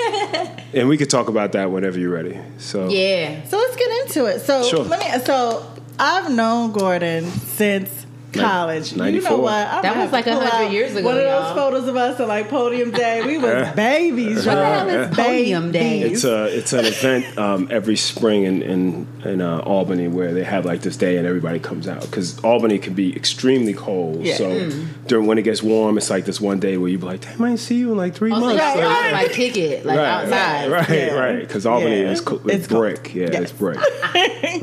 and 0.74 0.88
we 0.88 0.96
could 0.96 1.10
talk 1.10 1.28
about 1.28 1.52
that 1.52 1.70
whenever 1.70 1.98
you're 1.98 2.12
ready. 2.12 2.38
So 2.58 2.88
yeah. 2.88 3.44
So 3.44 3.56
let's 3.58 3.76
get 3.76 3.90
into 4.06 4.26
it. 4.26 4.40
So 4.40 4.62
Sure. 4.64 4.84
let 4.84 5.00
me. 5.00 5.24
So 5.24 5.64
I've 5.98 6.30
known 6.30 6.72
Gordon 6.72 7.24
since 7.24 7.97
college. 8.32 8.92
You 8.92 9.20
know 9.20 9.38
what? 9.38 9.52
I'm 9.68 9.82
That 9.82 9.96
was 9.96 10.12
like 10.12 10.24
to 10.26 10.32
pull 10.32 10.40
100 10.42 10.72
years 10.72 10.94
ago, 10.94 11.06
One 11.06 11.16
of 11.16 11.22
those 11.24 11.44
y'all. 11.46 11.54
photos 11.54 11.88
of 11.88 11.96
us 11.96 12.20
at 12.20 12.28
like 12.28 12.48
podium 12.48 12.90
day. 12.90 13.24
We 13.24 13.38
was 13.38 13.68
babies. 13.76 14.46
What 14.46 14.54
the 14.56 14.64
hell 14.66 14.88
is 14.88 15.16
podium 15.16 15.72
day? 15.72 16.00
It's 16.02 16.24
a 16.24 16.44
it's 16.56 16.72
an 16.72 16.84
event 16.84 17.38
um, 17.38 17.68
every 17.70 17.96
spring 17.96 18.44
in 18.44 18.62
in, 18.62 19.06
in 19.24 19.40
uh, 19.40 19.58
Albany 19.60 20.08
where 20.08 20.32
they 20.34 20.44
have 20.44 20.64
like 20.64 20.82
this 20.82 20.96
day 20.96 21.16
and 21.16 21.26
everybody 21.26 21.58
comes 21.58 21.86
out 21.88 22.02
because 22.02 22.38
Albany 22.40 22.78
can 22.78 22.94
be 22.94 23.14
extremely 23.16 23.74
cold. 23.74 24.22
Yeah. 24.24 24.36
So 24.36 24.48
Mm. 24.48 24.86
during 25.06 25.26
when 25.26 25.38
it 25.38 25.42
gets 25.42 25.62
warm, 25.62 25.96
it's 25.98 26.10
like 26.10 26.24
this 26.24 26.40
one 26.40 26.58
day 26.58 26.76
where 26.78 26.88
you 26.90 26.98
be 26.98 27.04
like, 27.06 27.20
"Damn, 27.20 27.42
I 27.42 27.50
ain't 27.50 27.60
see 27.60 27.76
you 27.76 27.92
in 27.92 27.96
like 27.96 28.14
three 28.14 28.30
Also, 28.32 28.46
months." 28.46 28.62
y'all 28.62 28.74
Right, 28.76 28.84
lost 28.84 29.02
right. 29.02 29.12
my 29.12 29.24
ticket 29.32 29.84
like 29.86 29.98
outside. 29.98 30.70
right, 30.70 30.88
Yeah. 30.90 31.14
right, 31.14 31.40
because 31.40 31.64
Albany 31.66 32.00
Yeah. 32.02 32.10
is 32.12 32.20
co- 32.20 32.40
It's 32.44 32.54
it's 32.54 32.66
cold. 32.66 32.80
brick. 32.80 33.14
Yeah, 33.14 33.28
Yes. 33.32 33.42
it's 33.42 33.52
brick. 33.52 33.78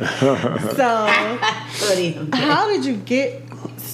So 0.76 1.10
Podium 1.88 2.32
how 2.32 2.68
did 2.70 2.86
you 2.86 2.96
get 2.98 3.42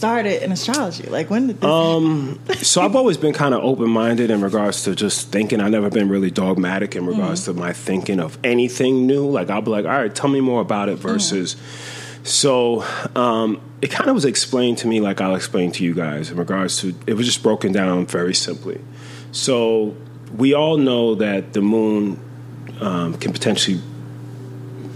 started 0.02 0.44
in 0.44 0.52
astrology? 0.52 1.04
Like 1.04 1.30
when 1.30 1.46
did 1.46 1.62
this? 1.62 1.70
Um, 1.70 2.40
so 2.56 2.82
I've 2.82 2.96
always 2.96 3.18
been 3.18 3.34
kind 3.34 3.54
of 3.54 3.64
open 3.64 3.88
minded 3.88 4.32
in 4.32 4.42
regards 4.42 4.84
to 4.86 4.96
just 4.96 5.28
thinking. 5.28 5.62
I've 5.62 5.70
never 5.70 5.92
been 5.92 6.10
really 6.10 6.32
dogmatic 6.32 6.96
in 6.96 7.06
regards 7.06 7.46
to 7.46 7.54
my 7.54 7.72
thinking 7.72 8.20
of 8.20 8.40
anything 8.44 9.06
new. 9.06 9.30
Like 9.30 9.52
I'll 9.52 9.62
be 9.62 9.70
like, 9.70 9.86
all 9.86 9.92
right, 9.92 10.14
tell 10.14 10.28
me 10.28 10.42
more 10.42 10.60
about 10.60 10.90
it. 10.90 10.96
Versus, 10.96 11.56
so 12.24 12.84
um, 13.16 13.62
it 13.80 13.92
kind 13.92 14.10
of 14.10 14.16
was 14.16 14.26
explained 14.26 14.80
to 14.80 14.88
me 14.88 15.02
like 15.02 15.22
I'll 15.22 15.36
explain 15.36 15.72
to 15.74 15.84
you 15.84 15.94
guys 15.94 16.32
in 16.32 16.38
regards 16.38 16.80
to. 16.82 16.96
It 17.06 17.14
was 17.14 17.28
just 17.28 17.44
broken 17.44 17.72
down 17.72 18.08
very 18.08 18.34
simply. 18.34 18.82
So 19.32 19.96
we 20.36 20.56
all 20.56 20.78
know 20.78 21.14
that 21.14 21.54
the 21.54 21.62
moon 21.62 22.20
um, 22.80 23.14
can 23.20 23.34
potentially 23.34 23.80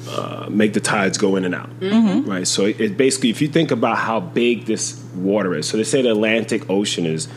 uh, 0.08 0.48
make 0.50 0.74
the 0.74 0.80
tides 0.80 1.18
go 1.18 1.36
in 1.36 1.46
and 1.46 1.56
out, 1.56 1.70
right? 2.28 2.48
So 2.48 2.66
it, 2.66 2.80
it 2.80 2.98
basically, 2.98 3.30
if 3.30 3.42
you 3.42 3.48
think 3.48 3.72
about 3.72 3.98
how 3.98 4.20
big 4.20 4.66
this 4.66 5.04
water 5.16 5.54
is, 5.56 5.68
so 5.68 5.78
they 5.78 5.84
say 5.84 6.02
the 6.02 6.12
Atlantic 6.12 6.70
Ocean 6.70 7.06
is, 7.06 7.28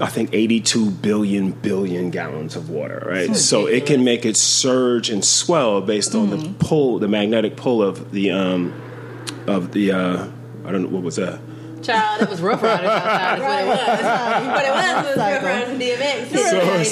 I 0.00 0.06
think, 0.06 0.30
82 0.32 0.90
billion 0.90 1.52
billion 1.52 2.10
gallons 2.10 2.56
of 2.56 2.68
water, 2.68 3.02
right? 3.06 3.34
So 3.34 3.66
it 3.66 3.86
can 3.86 4.04
make 4.04 4.26
it 4.26 4.36
surge 4.36 5.08
and 5.08 5.24
swell 5.24 5.80
based 5.80 6.14
on 6.14 6.30
the 6.30 6.54
pull, 6.58 6.98
the 6.98 7.08
magnetic 7.08 7.56
pull 7.56 7.82
of 7.82 8.10
the 8.12 8.30
um, 8.30 8.72
of 9.46 9.72
the 9.72 9.92
uh, 9.92 10.28
I 10.66 10.72
don't 10.72 10.82
know 10.82 10.88
what 10.88 11.02
was 11.02 11.16
that. 11.16 11.40
Child, 11.86 12.22
it 12.22 12.28
was 12.30 12.40
Ruff 12.42 12.62
Ryders 12.62 12.86
outside. 12.88 13.38
Is 13.38 13.42
what 13.44 13.60
it 13.60 13.66
was. 13.66 13.78
But 14.46 14.64
it 14.64 14.70
was, 14.70 14.84
it 14.86 15.08
was 15.08 15.16
Ruff 15.16 15.42
Ryders 15.42 15.68
and 15.70 15.80
DMX. 15.80 16.16
So- 16.36 16.82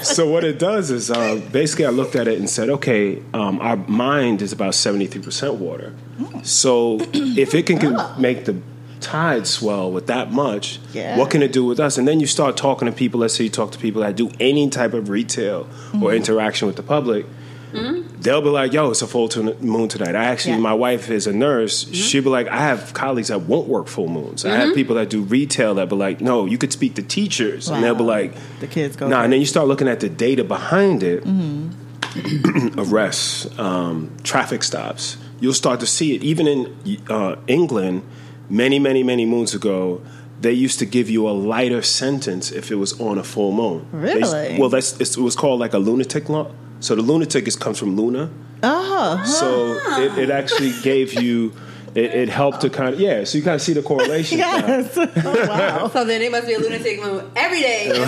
so- 0.00 0.02
so 0.02 0.28
what 0.30 0.44
it 0.44 0.58
does 0.58 0.90
is 0.90 1.10
uh, 1.10 1.40
basically 1.52 1.86
I 1.86 1.90
looked 1.90 2.16
at 2.16 2.28
it 2.28 2.38
and 2.38 2.48
said, 2.48 2.68
okay, 2.70 3.22
um, 3.34 3.60
our 3.60 3.76
mind 3.76 4.42
is 4.42 4.52
about 4.52 4.74
seventy 4.74 5.06
three 5.06 5.22
percent 5.22 5.54
water. 5.54 5.92
So 6.42 6.98
if 7.12 7.54
it 7.54 7.66
can, 7.66 7.78
can 7.78 7.98
make 8.20 8.44
the 8.44 8.56
tide 9.00 9.46
swell 9.46 9.90
with 9.90 10.06
that 10.08 10.30
much, 10.30 10.78
Yeah. 10.92 11.16
what 11.16 11.30
can 11.30 11.42
it 11.42 11.52
do 11.52 11.64
with 11.64 11.80
us? 11.80 11.96
And 11.96 12.06
then 12.06 12.20
you 12.20 12.26
start 12.26 12.56
talking 12.58 12.86
to 12.86 12.92
people. 12.92 13.20
Let's 13.20 13.34
say 13.34 13.44
you 13.44 13.50
talk 13.50 13.72
to 13.72 13.78
people 13.78 14.02
that 14.02 14.14
do 14.16 14.30
any 14.38 14.68
type 14.68 14.92
of 14.92 15.08
retail 15.08 15.66
or 16.02 16.12
interaction 16.14 16.66
with 16.66 16.76
the 16.76 16.82
public. 16.82 17.24
They'll 18.20 18.42
be 18.42 18.50
like, 18.50 18.72
"Yo, 18.72 18.90
it's 18.90 19.02
a 19.02 19.06
full 19.06 19.28
to- 19.30 19.56
moon 19.60 19.88
tonight." 19.88 20.14
I 20.14 20.24
actually, 20.24 20.52
Yeah. 20.54 20.58
my 20.60 20.74
wife 20.74 21.10
is 21.10 21.26
a 21.26 21.32
nurse. 21.32 21.86
She'll 21.92 22.22
be 22.22 22.28
like, 22.28 22.48
"I 22.48 22.58
have 22.58 22.92
colleagues 22.92 23.28
that 23.28 23.42
won't 23.42 23.66
work 23.68 23.86
full 23.88 24.08
moons. 24.08 24.44
I 24.44 24.54
have 24.56 24.74
people 24.74 24.96
that 24.96 25.08
do 25.08 25.22
retail 25.22 25.74
that 25.76 25.88
be 25.88 25.96
like, 25.96 26.20
no, 26.20 26.44
you 26.46 26.58
could 26.58 26.72
speak 26.72 26.94
to 26.96 27.02
teachers, 27.02 27.68
and 27.68 27.82
they'll 27.82 27.94
be 27.94 28.04
like, 28.04 28.34
The 28.60 28.66
kids 28.66 28.96
go 28.96 29.08
Nah, 29.08 29.22
and 29.22 29.32
then 29.32 29.40
you 29.40 29.46
start 29.46 29.66
looking 29.68 29.88
at 29.88 30.00
the 30.00 30.08
data 30.10 30.44
behind 30.44 31.02
it, 31.02 31.24
arrests, 32.76 33.46
um, 33.58 34.10
traffic 34.22 34.62
stops. 34.62 35.16
You'll 35.40 35.54
start 35.54 35.80
to 35.80 35.86
see 35.86 36.14
it. 36.14 36.22
Even 36.22 36.46
in 36.46 36.74
uh, 37.08 37.36
England, 37.46 38.02
many, 38.48 38.78
many, 38.78 39.02
many 39.02 39.24
moons 39.24 39.54
ago, 39.54 40.00
they 40.40 40.52
used 40.52 40.78
to 40.80 40.86
give 40.86 41.08
you 41.10 41.28
a 41.28 41.32
lighter 41.32 41.82
sentence 41.82 42.50
if 42.50 42.70
it 42.70 42.76
was 42.76 42.98
on 43.00 43.18
a 43.18 43.22
full 43.24 43.52
moon. 43.52 43.86
They- 43.92 44.14
Really? 44.16 44.58
well, 44.58 44.68
that's 44.68 44.98
it's, 45.00 45.16
it 45.16 45.20
was 45.22 45.36
called 45.36 45.60
like 45.60 45.72
a 45.74 45.78
lunatic 45.78 46.28
law. 46.28 46.50
So 46.80 46.94
the 46.94 47.02
lunatic 47.02 47.46
is 47.46 47.56
comes 47.56 47.78
from 47.78 47.96
Luna. 47.96 48.30
oh, 48.62 49.22
So 49.24 49.78
it, 50.02 50.18
it 50.18 50.30
actually 50.30 50.72
gave 50.82 51.14
you 51.14 51.52
it, 51.94 52.14
it 52.14 52.28
helped 52.28 52.60
to 52.60 52.70
kind 52.70 52.94
of 52.94 53.00
yeah. 53.00 53.24
So 53.24 53.38
you 53.38 53.44
kind 53.44 53.56
of 53.56 53.62
see 53.62 53.72
the 53.72 53.82
correlation. 53.82 54.38
Yes. 54.50 54.96
Oh, 54.96 55.46
wow. 55.48 55.88
So 55.92 56.04
then 56.04 56.22
it 56.22 56.30
must 56.30 56.46
be 56.46 56.54
a 56.54 56.58
lunatic 56.58 57.02
moon 57.02 57.30
every 57.36 57.60
day 57.60 57.90
in 57.94 58.00
my 58.00 58.06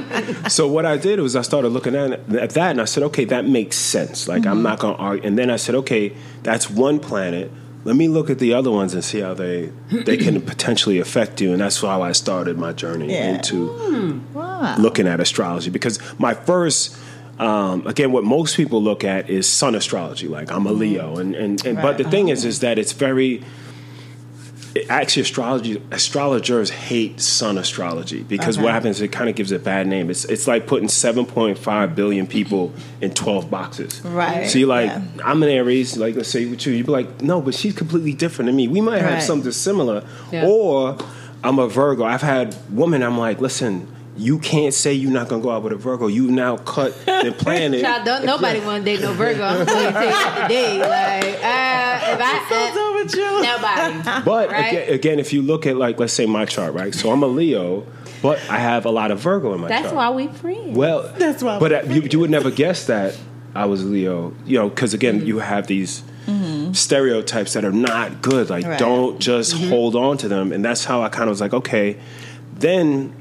house. 0.00 0.52
So 0.52 0.66
what 0.66 0.86
I 0.86 0.96
did 0.96 1.20
was 1.20 1.36
I 1.36 1.42
started 1.42 1.68
looking 1.68 1.94
at, 1.94 2.12
at 2.34 2.50
that 2.50 2.70
and 2.72 2.80
I 2.80 2.86
said, 2.86 3.02
okay, 3.04 3.24
that 3.26 3.46
makes 3.46 3.76
sense. 3.76 4.26
Like 4.26 4.46
I'm 4.46 4.54
mm-hmm. 4.54 4.62
not 4.62 4.78
gonna 4.78 4.96
argue. 4.96 5.26
And 5.26 5.38
then 5.38 5.50
I 5.50 5.56
said, 5.56 5.74
okay, 5.76 6.12
that's 6.42 6.70
one 6.70 6.98
planet. 6.98 7.50
Let 7.84 7.96
me 7.96 8.08
look 8.08 8.30
at 8.30 8.38
the 8.38 8.54
other 8.54 8.70
ones 8.70 8.94
and 8.94 9.04
see 9.04 9.20
how 9.20 9.34
they 9.34 9.70
they 9.90 10.16
can 10.16 10.40
potentially 10.52 10.98
affect 11.00 11.40
you. 11.40 11.52
And 11.52 11.60
that's 11.60 11.80
how 11.80 12.00
I 12.02 12.12
started 12.12 12.58
my 12.58 12.72
journey 12.72 13.12
Yeah. 13.12 13.34
into 13.34 13.68
mm. 13.68 14.32
Wow. 14.32 14.76
looking 14.78 15.06
at 15.06 15.20
astrology 15.20 15.70
because 15.70 15.98
my 16.18 16.32
first. 16.34 16.96
Um, 17.38 17.86
again, 17.86 18.12
what 18.12 18.24
most 18.24 18.56
people 18.56 18.82
look 18.82 19.02
at 19.04 19.28
is 19.28 19.48
sun 19.50 19.74
astrology. 19.74 20.28
Like 20.28 20.50
I'm 20.52 20.66
a 20.66 20.72
Leo, 20.72 21.16
and, 21.16 21.34
and, 21.34 21.64
and 21.66 21.76
but 21.76 21.98
the 21.98 22.04
thing 22.04 22.28
is, 22.28 22.44
is 22.44 22.60
that 22.60 22.78
it's 22.78 22.92
very 22.92 23.42
actually 24.90 25.22
astrology 25.22 25.80
astrologers 25.92 26.68
hate 26.70 27.20
sun 27.20 27.58
astrology 27.58 28.24
because 28.24 28.58
what 28.58 28.64
Okay. 28.64 28.72
happens 28.72 29.00
it 29.00 29.12
kind 29.12 29.30
of 29.30 29.36
gives 29.36 29.52
it 29.52 29.56
a 29.56 29.64
bad 29.64 29.86
name. 29.86 30.10
It's 30.10 30.24
it's 30.24 30.48
like 30.48 30.66
putting 30.66 30.88
7.5 30.88 31.94
billion 31.94 32.26
people 32.26 32.72
in 33.00 33.12
12 33.12 33.50
boxes. 33.50 34.00
Right, 34.04 34.48
so 34.48 34.58
you're 34.58 34.68
like 34.68 34.88
yeah. 34.88 35.02
i'm 35.24 35.42
an 35.44 35.48
aries 35.48 35.96
like 35.96 36.16
let's 36.16 36.28
say 36.28 36.46
with 36.46 36.66
you. 36.66 36.72
You'd 36.72 36.86
be 36.86 36.92
like 36.92 37.22
no 37.22 37.40
but 37.40 37.54
she's 37.54 37.74
completely 37.74 38.14
different 38.14 38.46
than 38.48 38.56
me. 38.56 38.66
We 38.66 38.80
might 38.80 39.00
have 39.00 39.22
something 39.22 39.52
similar. 39.52 40.04
Yeah. 40.32 40.46
or 40.46 40.98
i'm 41.44 41.58
a 41.60 41.68
virgo. 41.68 42.02
I've 42.04 42.22
had 42.22 42.56
women 42.70 43.02
i'm 43.04 43.16
like 43.18 43.40
listen 43.40 43.86
you 44.16 44.38
can't 44.38 44.72
say 44.72 44.92
you're 44.92 45.10
not 45.10 45.28
gonna 45.28 45.42
go 45.42 45.50
out 45.50 45.62
with 45.64 45.72
a 45.72 45.76
Virgo. 45.76 46.06
You 46.06 46.30
now 46.30 46.56
cut 46.58 46.94
the 47.06 47.32
planet. 47.38 47.80
Child, 47.82 48.04
don't 48.04 48.24
nobody 48.24 48.60
want 48.60 48.84
to 48.84 48.90
date 48.92 49.00
no 49.02 49.12
Virgo. 49.12 49.42
I'm 49.42 49.54
going 49.56 49.66
to 49.66 49.72
tell 49.72 49.84
you 49.84 49.90
that 49.90 50.42
today. 50.48 50.78
Like, 50.78 51.34
uh, 51.42 52.12
if 52.12 52.20
What's 52.20 52.52
I, 52.52 52.68
up 52.78 53.04
with 53.04 53.14
you? 53.16 53.42
nobody. 53.42 54.24
But 54.24 54.50
Right? 54.50 54.68
again, 54.68 54.94
again, 54.94 55.18
if 55.18 55.32
you 55.32 55.42
look 55.42 55.66
at 55.66 55.76
like 55.76 55.98
let's 55.98 56.12
say 56.12 56.26
my 56.26 56.44
chart, 56.44 56.74
right? 56.74 56.94
So 56.94 57.10
I'm 57.10 57.22
a 57.22 57.26
Leo, 57.26 57.86
but 58.22 58.38
I 58.48 58.58
have 58.58 58.84
a 58.86 58.90
lot 58.90 59.10
of 59.10 59.18
Virgo 59.20 59.52
in 59.54 59.60
my 59.60 59.68
chart. 59.68 59.82
That's 59.82 59.92
chart. 59.92 59.96
why 59.96 60.10
we 60.10 60.28
friends. 60.28 60.76
Well, 60.76 61.12
That's 61.18 61.42
why 61.42 61.58
But 61.58 61.72
we're 61.72 61.78
uh, 61.78 61.94
you, 61.94 62.02
you 62.10 62.20
would 62.20 62.30
never 62.30 62.50
guess 62.52 62.86
that 62.86 63.18
I 63.54 63.66
was 63.66 63.84
Leo, 63.84 64.32
you 64.46 64.58
know, 64.58 64.68
because 64.68 64.94
again, 64.94 65.18
Mm-hmm. 65.18 65.26
you 65.26 65.38
have 65.40 65.66
these 65.66 66.02
stereotypes 66.72 67.52
that 67.54 67.64
are 67.64 67.72
not 67.72 68.22
good. 68.22 68.50
Like, 68.50 68.64
Right. 68.64 68.78
don't 68.78 69.18
just 69.20 69.54
Mm-hmm. 69.54 69.68
hold 69.68 69.96
on 69.96 70.16
to 70.18 70.28
them. 70.28 70.52
And 70.52 70.64
that's 70.64 70.84
how 70.84 71.02
I 71.02 71.08
kind 71.08 71.24
of 71.24 71.30
was 71.30 71.40
like, 71.40 71.52
okay. 71.54 71.96
Then 72.56 73.12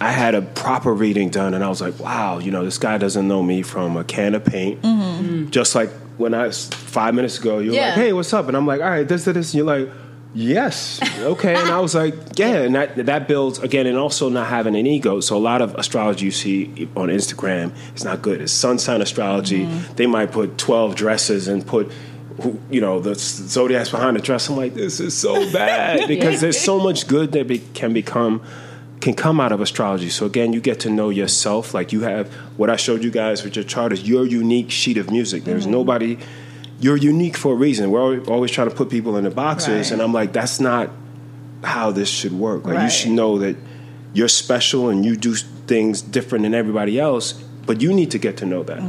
I 0.00 0.10
had 0.12 0.34
a 0.34 0.42
proper 0.42 0.92
reading 0.94 1.30
done, 1.30 1.54
and 1.54 1.64
I 1.64 1.68
was 1.68 1.80
like, 1.80 1.98
wow, 1.98 2.38
you 2.38 2.50
know, 2.52 2.64
this 2.64 2.78
guy 2.78 2.98
doesn't 2.98 3.26
know 3.26 3.42
me 3.42 3.62
from 3.62 3.96
a 3.96 4.04
can 4.04 4.34
of 4.34 4.44
paint. 4.44 4.80
Just 5.50 5.74
like 5.74 5.90
when 6.18 6.34
I 6.34 6.50
five 6.50 7.14
minutes 7.14 7.38
ago, 7.38 7.58
you 7.58 7.70
were 7.72 7.76
Mm-hmm. 7.76 7.82
Yeah. 7.82 7.86
like, 7.88 7.94
hey, 7.94 8.12
what's 8.12 8.32
up? 8.32 8.46
And 8.48 8.56
I'm 8.56 8.66
like, 8.66 8.80
all 8.80 8.88
right, 8.90 9.06
this, 9.08 9.24
this, 9.24 9.34
this. 9.34 9.54
And 9.54 9.58
you're 9.66 9.78
like, 9.78 9.88
yes, 10.34 11.00
okay. 11.20 11.54
and 11.56 11.68
I 11.70 11.80
was 11.80 11.94
like, 11.94 12.14
yeah, 12.36 12.58
and 12.62 12.74
that 12.76 13.06
that 13.06 13.26
builds 13.28 13.58
again, 13.58 13.86
and 13.86 13.96
also 13.98 14.28
not 14.28 14.46
having 14.48 14.76
an 14.76 14.86
ego. 14.86 15.20
So 15.20 15.36
a 15.36 15.38
lot 15.38 15.62
of 15.62 15.74
astrology 15.74 16.26
you 16.26 16.30
see 16.30 16.88
on 16.96 17.08
Instagram 17.08 17.72
is 17.96 18.04
not 18.04 18.22
good. 18.22 18.40
It's 18.40 18.52
sun 18.52 18.78
sign 18.78 19.00
astrology. 19.02 19.64
They 19.96 20.06
might 20.06 20.30
put 20.32 20.58
twelve 20.58 20.94
dresses 20.94 21.48
and 21.48 21.66
put. 21.66 21.90
who- 22.42 22.60
You 22.70 22.80
know 22.80 23.00
the 23.00 23.16
zodiacs 23.16 23.90
behind 23.90 24.16
the 24.16 24.20
dress. 24.22 24.48
I'm 24.48 24.56
like, 24.56 24.74
this 24.74 25.00
is 25.00 25.16
so 25.16 25.50
bad 25.52 26.06
because 26.14 26.40
there's 26.40 26.60
so 26.60 26.78
much 26.78 27.08
good 27.08 27.32
that 27.32 27.48
be, 27.48 27.58
can 27.74 27.92
become 27.92 28.42
can 29.00 29.14
come 29.14 29.40
out 29.40 29.52
of 29.52 29.60
astrology. 29.60 30.08
So 30.08 30.26
again, 30.26 30.52
you 30.52 30.60
get 30.60 30.80
to 30.80 30.90
know 30.90 31.08
yourself. 31.10 31.72
Like 31.74 31.92
you 31.92 32.00
have 32.02 32.32
what 32.56 32.68
I 32.70 32.76
showed 32.76 33.04
you 33.04 33.10
guys 33.10 33.44
with 33.44 33.54
your 33.56 33.64
chart 33.64 33.92
is 33.92 34.08
your 34.08 34.26
unique 34.26 34.70
sheet 34.70 34.96
of 34.98 35.10
music. 35.10 35.44
There's 35.44 35.66
nobody. 35.66 36.18
You're 36.80 36.96
unique 36.96 37.36
for 37.36 37.52
a 37.52 37.56
reason. 37.56 37.90
We're 37.90 38.20
always, 38.24 38.50
trying 38.52 38.68
to 38.70 38.74
put 38.74 38.88
people 38.88 39.16
in 39.16 39.24
the 39.24 39.30
boxes, 39.30 39.68
Right. 39.68 39.90
and 39.92 40.00
I'm 40.02 40.12
like, 40.12 40.32
that's 40.32 40.60
not 40.60 40.90
how 41.64 41.90
this 41.90 42.08
should 42.08 42.32
work. 42.32 42.64
Like 42.66 42.82
you 42.82 42.90
should 42.90 43.10
know 43.12 43.38
that 43.38 43.56
you're 44.14 44.28
special 44.28 44.88
and 44.88 45.04
you 45.04 45.16
do 45.16 45.34
things 45.66 46.00
different 46.02 46.44
than 46.44 46.54
everybody 46.54 46.98
else, 47.00 47.32
but 47.66 47.80
you 47.82 47.92
need 47.92 48.12
to 48.12 48.18
get 48.18 48.36
to 48.38 48.46
know 48.46 48.62
that. 48.64 48.80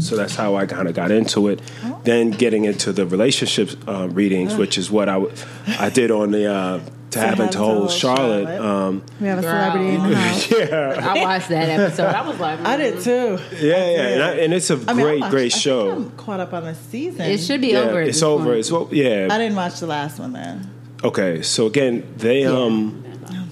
So 0.00 0.16
that's 0.16 0.34
how 0.36 0.54
I 0.56 0.64
kind 0.66 0.86
of 0.88 0.94
got 0.94 1.10
into 1.10 1.48
it. 1.48 1.60
Then 2.04 2.30
getting 2.30 2.64
into 2.64 2.92
the 2.92 3.06
relationships 3.06 3.76
uh, 3.86 4.08
readings, 4.10 4.54
which 4.56 4.76
is 4.78 4.90
what 4.90 5.08
I, 5.08 5.14
w- 5.14 5.34
I 5.78 5.90
did 5.90 6.10
on 6.10 6.30
the 6.30 6.50
uh, 6.50 6.80
to 7.12 7.18
have 7.20 7.40
and 7.40 7.50
to 7.52 7.58
hold 7.58 7.90
Charlotte. 7.90 8.44
Charlotte. 8.46 8.60
Um, 8.60 9.02
We 9.20 9.26
have 9.28 9.38
a 9.38 9.42
Girl. 9.42 9.50
celebrity 9.50 9.94
in 9.94 10.10
the 10.10 10.16
house. 10.16 10.50
yeah, 10.50 11.10
I 11.14 11.22
watched 11.22 11.48
that 11.48 11.68
episode. 11.68 12.06
I 12.14 12.28
was 12.28 12.38
like, 12.40 12.60
I 12.60 12.76
did 12.76 13.00
too. 13.00 13.38
yeah, 13.52 13.60
yeah, 13.90 14.02
and, 14.08 14.22
I, 14.22 14.30
and 14.36 14.54
it's 14.54 14.70
a 14.70 14.74
I 14.88 14.92
mean, 14.92 15.04
great, 15.06 15.16
I 15.18 15.20
watched- 15.20 15.30
great 15.30 15.46
I 15.46 15.48
think 15.54 15.62
show. 15.62 15.90
I'm 15.90 16.10
caught 16.12 16.40
up 16.40 16.52
on 16.52 16.64
the 16.64 16.74
season. 16.74 17.22
It 17.22 17.38
should 17.38 17.60
be 17.60 17.68
Yeah, 17.72 17.78
over. 17.80 18.00
at 18.00 18.08
it's 18.08 18.16
this 18.18 18.22
over. 18.22 18.44
point. 18.44 18.58
It's 18.58 18.70
well, 18.72 18.88
yeah. 18.92 19.28
I 19.30 19.38
didn't 19.38 19.56
watch 19.56 19.80
the 19.80 19.86
last 19.86 20.18
one 20.18 20.32
then. 20.32 20.70
Okay, 21.04 21.42
so 21.42 21.66
again, 21.66 22.06
they 22.16 22.44
um, 22.44 23.01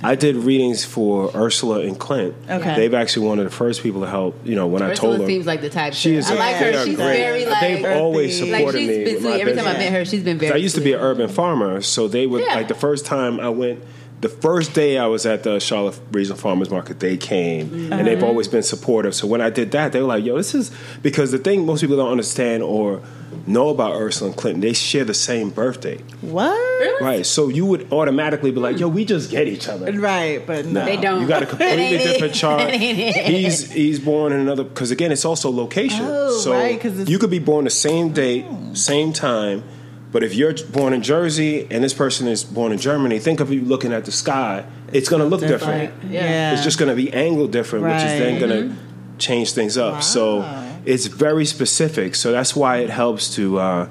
I 0.03 0.15
did 0.15 0.37
readings 0.37 0.85
for 0.85 1.31
Ursula 1.35 1.81
and 1.81 1.99
Clint. 1.99 2.35
Okay. 2.49 2.75
they've 2.77 2.95
actually 2.95 3.27
one 3.27 3.39
of 3.39 3.45
the 3.45 3.51
first 3.51 3.83
people 3.83 4.01
to 4.01 4.07
help. 4.09 4.35
You 4.47 4.55
know, 4.55 4.67
when 4.67 4.83
I 4.83 4.91
Ursula 4.93 5.11
told 5.13 5.21
them, 5.21 5.27
seems 5.27 5.47
like 5.47 5.61
the 5.61 5.69
type. 5.71 5.93
she 5.93 6.13
to- 6.13 6.17
is. 6.17 6.31
I 6.31 6.35
like 6.35 6.59
they 6.59 6.73
her. 6.73 6.79
are 6.79 6.87
She's 6.87 6.97
great. 6.97 7.17
very 7.19 7.47
like. 7.47 7.61
They've 7.61 7.85
always 8.01 8.41
earthy. 8.41 8.51
like 8.51 8.59
supported 8.61 8.79
she's 8.79 8.89
me. 8.89 9.05
been 9.05 9.15
with 9.15 9.23
my 9.25 9.31
sweet. 9.31 9.41
Every 9.41 9.53
time 9.55 9.61
I 9.67 9.69
business. 9.73 9.85
met 9.91 9.93
her, 9.99 10.05
she's 10.07 10.23
been 10.23 10.39
very. 10.39 10.53
I 10.53 10.57
used 10.57 10.75
to 10.77 10.81
be 10.81 10.93
an 10.95 11.01
urban 11.01 11.29
farmer, 11.29 11.81
so 11.83 12.09
they 12.09 12.27
would 12.27 12.43
Yeah. 12.47 12.55
like 12.55 12.69
the 12.69 12.75
first 12.75 13.05
time 13.07 13.41
I 13.41 13.51
went. 13.51 13.83
The 14.21 14.29
first 14.29 14.75
day 14.75 14.99
I 14.99 15.07
was 15.07 15.25
at 15.25 15.45
the 15.45 15.59
Charlotte 15.61 15.99
Regional 16.13 16.37
Farmers 16.37 16.69
Market, 16.69 17.01
they 17.01 17.17
came, 17.17 17.73
and 17.73 17.91
Mm-hmm. 17.93 18.05
they've 18.05 18.23
always 18.23 18.49
been 18.49 18.63
supportive. 18.63 19.15
So 19.15 19.27
when 19.27 19.41
I 19.41 19.49
did 19.49 19.71
that, 19.71 19.93
they 19.93 20.01
were 20.03 20.09
like, 20.09 20.25
"Yo, 20.25 20.37
this 20.37 20.55
is 20.55 20.71
because 21.03 21.33
the 21.33 21.39
thing 21.39 21.65
most 21.65 21.81
people 21.81 21.97
don't 21.97 22.11
understand 22.11 22.63
or 22.63 23.01
know 23.47 23.71
about 23.71 23.95
Ursula 23.95 24.31
and 24.31 24.39
Clinton. 24.39 24.61
They 24.61 24.75
share 24.75 25.05
the 25.05 25.15
same 25.15 25.49
birthday, 25.49 25.99
What? 26.21 27.01
right? 27.01 27.25
So 27.25 27.49
you 27.49 27.65
would 27.65 27.91
automatically 27.93 28.51
be 28.51 28.61
like, 28.61 28.79
"Yo, 28.79 28.89
we 28.89 29.07
just 29.07 29.31
get 29.31 29.49
each 29.49 29.69
other." 29.69 29.91
Right, 29.93 30.47
but 30.47 30.67
no. 30.67 30.85
They 30.85 30.99
don't. 30.99 31.23
You 31.23 31.27
got 31.29 31.43
a 31.43 31.47
That 31.47 31.51
completely 31.57 31.95
it. 31.95 32.03
different 32.13 32.35
chart. 32.35 32.61
That 32.65 32.75
ain't 32.75 32.99
it. 32.99 33.25
He's 33.25 33.71
he's 33.73 34.01
born 34.01 34.33
in 34.33 34.41
another 34.41 34.65
because 34.65 34.91
again, 34.91 35.13
it's 35.13 35.25
also 35.25 35.51
location. 35.51 36.01
Oh, 36.03 36.39
so 36.45 36.53
right, 36.53 36.79
'cause 36.79 36.93
it's- 36.93 37.09
you 37.09 37.19
could 37.19 37.31
be 37.31 37.39
born 37.39 37.65
the 37.65 37.71
same 37.71 38.13
date, 38.13 38.45
same 38.75 39.15
time, 39.15 39.65
but 40.13 40.23
if 40.23 40.35
you're 40.35 40.55
born 40.73 40.93
in 40.93 41.03
Jersey 41.03 41.67
and 41.71 41.83
this 41.85 41.95
person 41.95 42.27
is 42.27 42.45
born 42.45 42.73
in 42.73 42.79
Germany, 42.79 43.19
think 43.19 43.41
of 43.41 43.53
you 43.53 43.61
looking 43.61 43.93
at 43.93 44.05
the 44.05 44.13
sky. 44.13 44.65
It's 44.93 45.09
going 45.09 45.23
to 45.23 45.29
look 45.29 45.41
different. 45.41 45.93
Yeah. 46.11 46.53
It's 46.53 46.65
just 46.65 46.79
going 46.79 46.89
to 46.89 46.97
be 46.97 47.13
angled 47.13 47.53
different, 47.53 47.85
which 47.85 47.95
is 47.95 48.19
then 48.19 48.39
going 48.41 48.51
to 48.71 48.77
change 49.19 49.53
things 49.53 49.79
up. 49.79 50.03
So 50.03 50.43
it's 50.85 51.07
very 51.07 51.45
specific. 51.45 52.15
So 52.15 52.33
that's 52.33 52.57
why 52.57 52.79
it 52.79 52.91
helps 52.91 53.35
to. 53.37 53.59
Uh, 53.59 53.89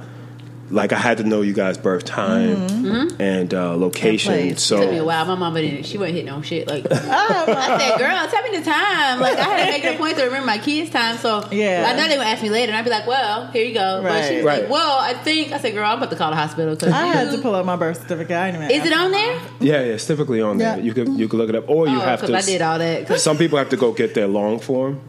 like 0.71 0.93
I 0.93 0.97
had 0.97 1.17
to 1.17 1.23
know 1.23 1.41
you 1.41 1.53
guys' 1.53 1.77
birth 1.77 2.05
time 2.05 2.69
and 3.19 3.53
uh, 3.53 3.75
location. 3.75 4.55
So 4.57 4.77
It 4.77 4.81
took 4.81 4.91
me 4.91 4.97
a 4.97 5.03
while. 5.05 5.25
My 5.25 5.35
mama 5.35 5.61
didn't. 5.61 5.85
She 5.85 5.97
wasn't 5.97 6.15
hitting 6.15 6.29
on 6.31 6.43
shit. 6.43 6.67
Like 6.67 6.85
I 6.91 7.77
said, 7.79 7.97
girl, 7.97 8.27
tell 8.29 8.43
me 8.43 8.57
the 8.57 8.63
time. 8.65 9.19
Like 9.19 9.37
I 9.37 9.43
had 9.43 9.65
to 9.65 9.71
make 9.71 9.83
it 9.83 9.95
a 9.95 9.97
point 9.97 10.17
to 10.17 10.25
remember 10.25 10.45
my 10.45 10.57
kids' 10.57 10.89
time. 10.91 11.17
So 11.17 11.47
Yeah. 11.51 11.85
I 11.87 11.95
know 11.97 12.07
they 12.07 12.17
would 12.17 12.27
ask 12.27 12.41
me 12.43 12.49
later, 12.49 12.71
and 12.71 12.77
I'd 12.77 12.83
be 12.85 12.91
like, 12.91 13.07
well, 13.07 13.47
here 13.47 13.65
you 13.65 13.73
go. 13.73 14.01
But 14.03 14.27
she 14.27 14.35
was 14.37 14.45
Right. 14.45 14.61
like, 14.63 14.69
well, 14.71 14.99
I 14.99 15.13
think 15.13 15.51
I 15.51 15.59
said, 15.59 15.73
girl, 15.73 15.85
I'm 15.89 15.97
about 15.97 16.09
to 16.11 16.15
call 16.15 16.29
the 16.31 16.35
hospital. 16.37 16.75
Cause 16.75 16.89
I 16.91 17.07
had 17.07 17.31
to 17.35 17.41
pull 17.41 17.55
up 17.55 17.65
my 17.65 17.75
birth 17.75 18.01
certificate. 18.01 18.35
I 18.37 18.51
didn't 18.51 18.71
Is 18.71 18.85
it 18.85 18.93
on 18.93 19.11
there? 19.11 19.35
Yeah, 19.59 19.73
yeah, 19.81 19.93
it's 19.93 20.05
typically 20.05 20.41
on 20.41 20.57
there. 20.57 20.79
You 20.79 20.93
could 20.93 21.09
you 21.17 21.27
could 21.27 21.37
look 21.37 21.49
it 21.49 21.55
up, 21.55 21.69
or 21.69 21.87
you 21.87 21.97
oh, 21.97 21.99
have 22.01 22.25
to. 22.25 22.35
I 22.35 22.41
did 22.41 22.61
all 22.61 22.77
that. 22.79 23.07
'Cause- 23.07 23.23
Some 23.23 23.37
people 23.37 23.57
have 23.57 23.69
to 23.69 23.77
go 23.77 23.91
get 23.91 24.13
their 24.13 24.27
long 24.27 24.59
form. 24.59 24.99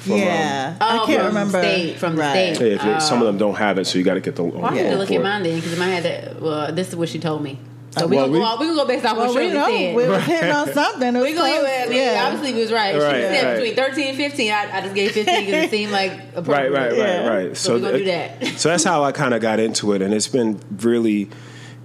From, 0.00 0.12
um, 0.14 0.18
yeah, 0.18 0.74
Oh, 0.80 0.84
I 0.86 1.06
can't 1.06 1.18
from 1.18 1.26
remember. 1.28 1.62
state- 1.62 1.98
from 1.98 2.16
the 2.16 2.22
right. 2.22 2.56
state. 2.56 2.72
if 2.72 2.84
it- 2.84 3.02
some 3.02 3.20
of 3.20 3.26
them 3.26 3.38
don't 3.38 3.54
have 3.56 3.78
it, 3.78 3.86
so 3.86 3.98
you 3.98 4.04
got 4.04 4.14
to 4.14 4.20
get 4.20 4.36
the 4.36 4.42
long 4.42 4.62
Well, 4.62 4.72
I 4.72 4.76
had 4.76 4.90
to 4.92 4.96
look 4.98 5.10
at 5.10 5.22
mine 5.22 5.42
then 5.42 5.56
because 5.56 5.78
mine 5.78 5.90
had 5.92 6.02
that. 6.04 6.40
Well, 6.42 6.72
this 6.72 6.88
is 6.88 6.96
what 6.96 7.08
she 7.08 7.18
told 7.18 7.42
me. 7.42 7.58
So 7.98 8.06
we 8.06 8.14
Well, 8.16 8.26
gonna 8.26 8.32
we- 8.34 8.38
go. 8.38 8.44
off- 8.44 8.60
We 8.60 8.66
can 8.66 8.76
go 8.76 8.84
based 8.86 9.04
off 9.04 9.16
Well, 9.16 9.26
what 9.26 9.34
we 9.34 9.48
Shirley 9.50 9.52
know 9.58 9.66
said. 9.66 9.96
we 9.96 10.06
was 10.08 10.22
hitting 10.22 10.50
on 10.52 10.72
something. 10.72 11.14
We 11.20 11.32
gonna 11.34 11.48
close. 11.58 11.66
I 11.66 11.86
yeah. 11.90 12.22
obviously 12.24 12.54
we 12.54 12.60
was 12.60 12.70
right. 12.72 12.94
Right, 12.94 13.14
she 13.16 13.20
said 13.22 13.44
right. 13.44 13.54
between 13.56 13.74
13 13.74 14.06
and 14.08 14.16
15. 14.16 14.52
I, 14.52 14.76
I 14.78 14.80
just 14.82 14.94
gave 14.94 15.10
15 15.10 15.44
because 15.46 15.64
it 15.64 15.70
seemed 15.70 15.90
like 15.92 16.12
Right, 16.36 16.36
appropriate. 16.36 16.70
right, 16.72 16.90
right, 16.92 16.96
Yeah. 16.98 17.28
right. 17.28 17.56
So 17.56 17.74
we 17.74 17.80
gonna 17.80 17.98
do 17.98 18.04
that. 18.04 18.46
so 18.58 18.68
that's 18.68 18.84
how 18.84 19.02
I 19.02 19.10
kind 19.10 19.34
of 19.34 19.40
got 19.42 19.58
into 19.58 19.92
it, 19.92 20.02
and 20.02 20.14
it's 20.14 20.28
been 20.28 20.60
really, 20.80 21.30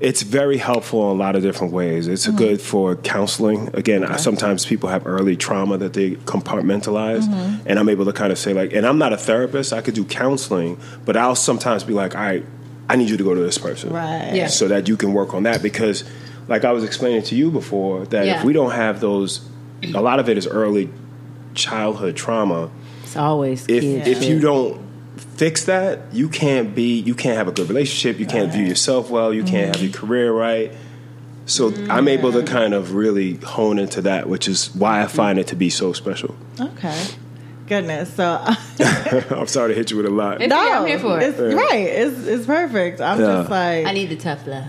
it's 0.01 0.23
very 0.23 0.57
helpful 0.57 1.09
in 1.11 1.17
a 1.17 1.19
lot 1.19 1.35
of 1.35 1.41
different 1.41 1.71
ways. 1.73 2.07
It's 2.07 2.27
Mm-hmm. 2.27 2.37
good 2.37 2.61
for 2.61 2.95
counseling. 2.97 3.69
Again, 3.73 4.03
I, 4.03 4.17
sometimes 4.17 4.65
people 4.65 4.89
have 4.89 5.07
early 5.07 5.37
trauma 5.37 5.77
that 5.77 5.93
they 5.93 6.11
compartmentalize, 6.15 7.23
Mm-hmm. 7.27 7.67
and 7.67 7.79
I'm 7.79 7.87
able 7.89 8.05
to 8.05 8.13
kind 8.13 8.31
of 8.31 8.37
say 8.37 8.53
like, 8.53 8.73
and 8.73 8.85
I'm 8.85 8.97
not 8.97 9.13
a 9.13 9.17
therapist. 9.17 9.71
I 9.73 9.81
could 9.81 9.93
do 9.95 10.03
counseling, 10.03 10.77
but 11.05 11.15
I'll 11.15 11.35
sometimes 11.35 11.83
be 11.83 11.93
like, 11.93 12.13
all 12.15 12.21
right, 12.21 12.45
I 12.89 12.95
need 12.97 13.09
you 13.09 13.17
to 13.17 13.23
go 13.23 13.33
to 13.33 13.41
this 13.41 13.57
person, 13.57 13.91
Right. 13.93 14.31
Yeah. 14.35 14.47
so 14.47 14.67
that 14.67 14.87
you 14.87 14.97
can 14.97 15.13
work 15.13 15.33
on 15.33 15.43
that 15.43 15.63
because, 15.63 16.03
like 16.47 16.63
I 16.65 16.71
was 16.71 16.83
explaining 16.83 17.23
to 17.23 17.35
you 17.35 17.49
before, 17.49 18.05
that 18.07 18.25
Yeah. 18.25 18.39
if 18.39 18.43
we 18.45 18.53
don't 18.53 18.71
have 18.71 18.99
those, 18.99 19.41
a 19.93 20.01
lot 20.01 20.19
of 20.19 20.29
it 20.29 20.37
is 20.37 20.45
early 20.45 20.89
childhood 21.53 22.15
trauma 22.15 22.69
It's 23.03 23.15
always 23.15 23.61
if 23.67 23.81
kids. 23.81 24.07
if 24.07 24.23
you 24.25 24.39
don't 24.39 24.79
fix 25.17 25.65
that, 25.65 26.13
you 26.13 26.29
can't 26.29 26.75
be 26.75 26.99
you 26.99 27.15
can't 27.15 27.37
have 27.37 27.47
a 27.47 27.51
good 27.51 27.67
relationship, 27.67 28.19
you 28.19 28.25
can't 28.25 28.51
view 28.51 28.65
yourself 28.65 29.09
well, 29.09 29.33
you 29.33 29.43
can't 29.43 29.75
have 29.75 29.83
your 29.83 29.91
mm-hmm. 29.91 30.05
career 30.05 30.31
right. 30.31 30.71
So 31.45 31.71
I'm 31.89 32.07
able 32.07 32.31
to 32.33 32.43
kind 32.43 32.73
of 32.73 32.95
really 32.95 33.35
hone 33.35 33.77
into 33.77 34.01
that, 34.03 34.27
which 34.27 34.47
is 34.47 34.73
why 34.75 35.03
I 35.03 35.07
find 35.07 35.37
it 35.37 35.47
to 35.47 35.55
be 35.55 35.69
so 35.69 35.93
special. 35.93 36.35
Okay. 36.59 37.05
goodness. 37.67 38.13
So 38.13 38.23
I'm 38.79 39.47
sorry 39.47 39.69
to 39.69 39.75
hit 39.75 39.91
you 39.91 39.97
with 39.97 40.07
a 40.07 40.09
lot. 40.09 40.41
It's- 40.41 40.49
Yeah, 40.49 40.79
I'm 40.79 40.87
here 40.87 40.99
for 40.99 41.19
it. 41.19 41.23
It's, 41.23 41.39
Right. 41.39 41.87
It's 41.87 42.25
it's 42.25 42.45
perfect. 42.45 42.99
I'm 42.99 43.19
Yeah. 43.19 43.25
just 43.25 43.49
like 43.51 43.85
I 43.85 43.91
need 43.91 44.09
the 44.09 44.15
tough 44.15 44.45
love. 44.47 44.65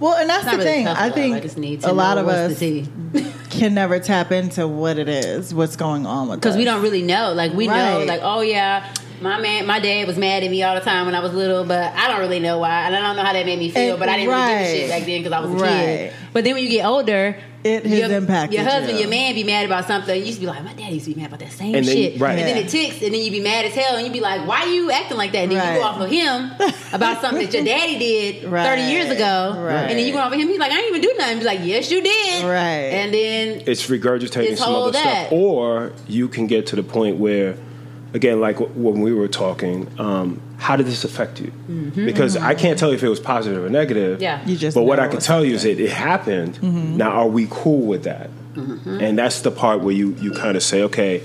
well, 0.00 0.14
and 0.14 0.28
that's 0.30 0.44
It's 0.44 0.52
the 0.52 0.58
really 0.58 0.70
thing. 0.70 0.88
I 0.88 1.10
think 1.10 1.36
I 1.36 1.40
just 1.40 1.58
need 1.58 1.82
to 1.82 1.90
a 1.90 1.92
lot 1.92 2.16
of 2.16 2.26
us 2.26 2.58
can 3.50 3.74
never 3.74 3.98
tap 3.98 4.32
into 4.32 4.66
what 4.66 4.98
it 4.98 5.08
is, 5.08 5.52
what's 5.52 5.76
going 5.76 6.06
on 6.06 6.28
with 6.28 6.40
because 6.40 6.56
we 6.56 6.64
don't 6.64 6.82
really 6.82 7.02
know. 7.02 7.34
Like 7.34 7.52
we 7.52 7.66
know, 7.66 8.04
like 8.06 8.20
oh 8.22 8.40
yeah, 8.40 8.94
my 9.20 9.40
man, 9.40 9.66
my 9.66 9.78
dad 9.80 10.06
was 10.06 10.16
mad 10.16 10.42
at 10.42 10.50
me 10.50 10.62
all 10.62 10.74
the 10.74 10.80
time 10.80 11.06
when 11.06 11.14
I 11.14 11.20
was 11.20 11.32
little, 11.32 11.64
but 11.64 11.92
I 11.94 12.08
don't 12.08 12.20
really 12.20 12.40
know 12.40 12.58
why, 12.58 12.86
and 12.86 12.94
I 12.94 13.00
don't 13.00 13.16
know 13.16 13.22
how 13.24 13.32
that 13.32 13.46
made 13.46 13.58
me 13.58 13.70
feel. 13.70 13.90
And- 13.92 13.98
but 13.98 14.08
I 14.08 14.16
didn't 14.16 14.30
really 14.30 14.42
give 14.42 14.50
a 14.50 14.62
right. 14.62 14.66
shit 14.68 14.88
back 14.90 15.04
then 15.06 15.22
because 15.22 15.32
I 15.32 15.40
was 15.40 15.50
a 15.50 15.54
Right. 15.54 15.70
kid. 15.70 16.12
But 16.32 16.44
then 16.44 16.54
when 16.54 16.62
you 16.64 16.68
get 16.70 16.84
older, 16.84 17.36
It 17.64 17.84
has 17.86 17.98
your, 17.98 18.12
impacted 18.12 18.54
your 18.60 18.68
husband, 18.68 18.92
you. 18.92 19.00
your 19.00 19.08
man, 19.10 19.34
be 19.34 19.42
mad 19.42 19.64
about 19.64 19.86
something. 19.88 20.16
You 20.16 20.26
used 20.26 20.38
to 20.38 20.40
be 20.42 20.46
like, 20.46 20.62
my 20.62 20.74
dad 20.74 20.92
used 20.92 21.06
to 21.06 21.14
be 21.14 21.20
mad 21.20 21.28
about 21.28 21.40
that 21.40 21.50
same 21.52 21.74
And 21.74 21.84
then- 21.86 21.96
shit, 21.96 22.20
right. 22.20 22.38
and 22.38 22.46
then 22.46 22.56
it 22.58 22.68
ticks, 22.68 23.02
and 23.02 23.12
then 23.14 23.20
you 23.20 23.30
be 23.30 23.40
mad 23.40 23.64
as 23.64 23.72
hell, 23.74 23.96
and 23.96 24.06
you 24.06 24.12
be 24.12 24.20
like, 24.20 24.46
why 24.46 24.60
are 24.62 24.68
you 24.68 24.90
acting 24.90 25.16
like 25.16 25.32
that? 25.32 25.38
And 25.44 25.52
then 25.52 25.58
Right. 25.58 25.74
you 25.74 25.80
go 25.80 25.84
off 25.86 26.00
of 26.00 26.10
him 26.10 26.52
about 26.92 27.20
something 27.22 27.44
that 27.44 27.52
your 27.54 27.64
daddy 27.64 27.98
did 27.98 28.42
thirty 28.42 28.82
years 28.82 29.10
ago, 29.10 29.54
Right. 29.58 29.90
and 29.90 29.98
then 29.98 30.06
you 30.06 30.12
go 30.12 30.18
off 30.18 30.32
of 30.32 30.38
him. 30.38 30.46
He's 30.48 30.58
like, 30.58 30.70
I 30.70 30.76
didn't 30.76 30.96
even 30.96 31.00
do 31.00 31.14
nothing. 31.18 31.36
He's 31.38 31.46
like, 31.46 31.60
yes, 31.64 31.90
you 31.90 32.02
did, 32.02 32.44
Right. 32.44 32.92
And 32.92 33.12
then 33.14 33.62
it's 33.66 33.86
regurgitating 33.88 34.50
It's 34.52 34.60
some 34.60 34.74
other 34.74 34.92
that. 34.92 35.26
stuff, 35.28 35.32
or 35.32 35.92
you 36.06 36.28
can 36.28 36.46
get 36.46 36.66
to 36.68 36.76
the 36.76 36.82
point 36.84 37.16
where, 37.16 37.56
again, 38.16 38.40
like 38.40 38.58
when 38.58 39.02
we 39.02 39.12
were 39.12 39.28
talking, 39.28 39.88
um, 40.00 40.40
how 40.56 40.74
did 40.74 40.86
this 40.86 41.04
affect 41.04 41.38
you? 41.38 41.52
Because 41.94 42.36
I 42.36 42.54
can't 42.54 42.78
tell 42.78 42.88
you 42.88 42.94
if 42.94 43.02
it 43.02 43.08
was 43.08 43.20
positive 43.20 43.62
or 43.62 43.68
negative. 43.68 44.14
Mm-hmm. 44.14 44.22
Yeah. 44.22 44.46
You 44.46 44.56
just 44.56 44.74
but 44.74 44.84
what 44.84 44.98
I 44.98 45.06
can 45.06 45.20
tell 45.20 45.44
you 45.44 45.54
is 45.54 45.66
it, 45.66 45.78
it 45.78 45.90
happened. 45.90 46.60
Now, 46.96 47.10
are 47.10 47.28
we 47.28 47.46
cool 47.50 47.86
with 47.86 48.04
that? 48.04 48.30
Mm-hmm. 48.54 49.00
And 49.02 49.18
that's 49.18 49.42
the 49.42 49.50
part 49.50 49.82
where 49.82 49.94
you 49.94 50.14
you 50.14 50.32
kind 50.32 50.56
of 50.56 50.62
say, 50.62 50.82
okay, 50.84 51.22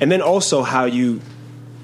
and 0.00 0.10
then 0.10 0.22
also 0.22 0.62
how 0.62 0.86
you 0.86 1.20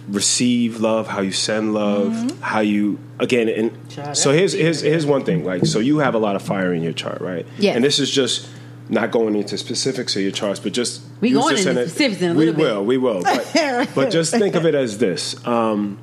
receive 0.09 0.81
love, 0.81 1.09
how 1.09 1.21
you 1.21 1.33
send 1.33 1.75
love, 1.75 2.41
how 2.41 2.61
you 2.61 2.99
again. 3.19 3.51
And 3.51 3.91
Child, 3.91 4.17
so 4.17 4.33
here's 4.33 4.55
here's 4.55 4.81
here's 4.81 5.05
one 5.05 5.25
thing. 5.25 5.45
Like, 5.45 5.67
so 5.67 5.79
you 5.79 5.99
have 5.99 6.15
a 6.15 6.19
lot 6.19 6.37
of 6.37 6.43
fire 6.43 6.73
in 6.73 6.83
your 6.83 6.95
chart, 6.95 7.21
right? 7.21 7.47
Yes. 7.59 7.77
And 7.77 7.85
this 7.85 7.99
is 7.99 8.11
just 8.11 8.49
not 8.89 9.11
going 9.11 9.37
into 9.37 9.57
specifics 9.59 10.17
of 10.17 10.23
your 10.23 10.33
charts, 10.33 10.61
but 10.61 10.73
just 10.73 11.03
We 11.21 11.31
use 11.31 11.39
going 11.39 11.57
this 11.57 11.67
into 11.67 11.83
in 11.83 11.89
specifics 11.89 12.23
in 12.23 12.31
a 12.31 12.35
we 12.35 12.47
little 12.47 12.55
bit. 12.55 12.63
will, 12.65 12.85
we 12.85 12.99
will. 12.99 13.23
But, 13.55 13.89
but 13.95 14.11
just 14.11 14.33
think 14.33 14.55
of 14.55 14.67
it 14.67 14.75
as 14.75 14.99
this: 14.99 15.45
um, 15.47 15.99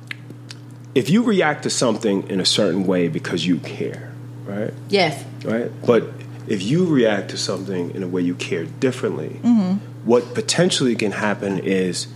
if 0.94 1.08
you 1.10 1.22
react 1.22 1.62
to 1.64 1.70
something 1.70 2.28
in 2.28 2.40
a 2.40 2.44
certain 2.46 2.86
way 2.86 3.08
because 3.08 3.46
you 3.46 3.58
care, 3.58 4.12
right? 4.44 4.72
yes, 4.88 5.24
right? 5.44 5.70
But 5.86 6.04
if 6.48 6.62
you 6.62 6.84
react 6.86 7.30
to 7.30 7.36
something 7.38 7.94
in 7.94 8.02
a 8.02 8.08
way 8.08 8.22
you 8.22 8.34
care 8.34 8.64
differently, 8.64 9.40
Mm-hmm. 9.42 9.74
what 10.04 10.34
potentially 10.34 10.96
can 10.96 11.12
happen 11.12 11.58
is 11.60 12.08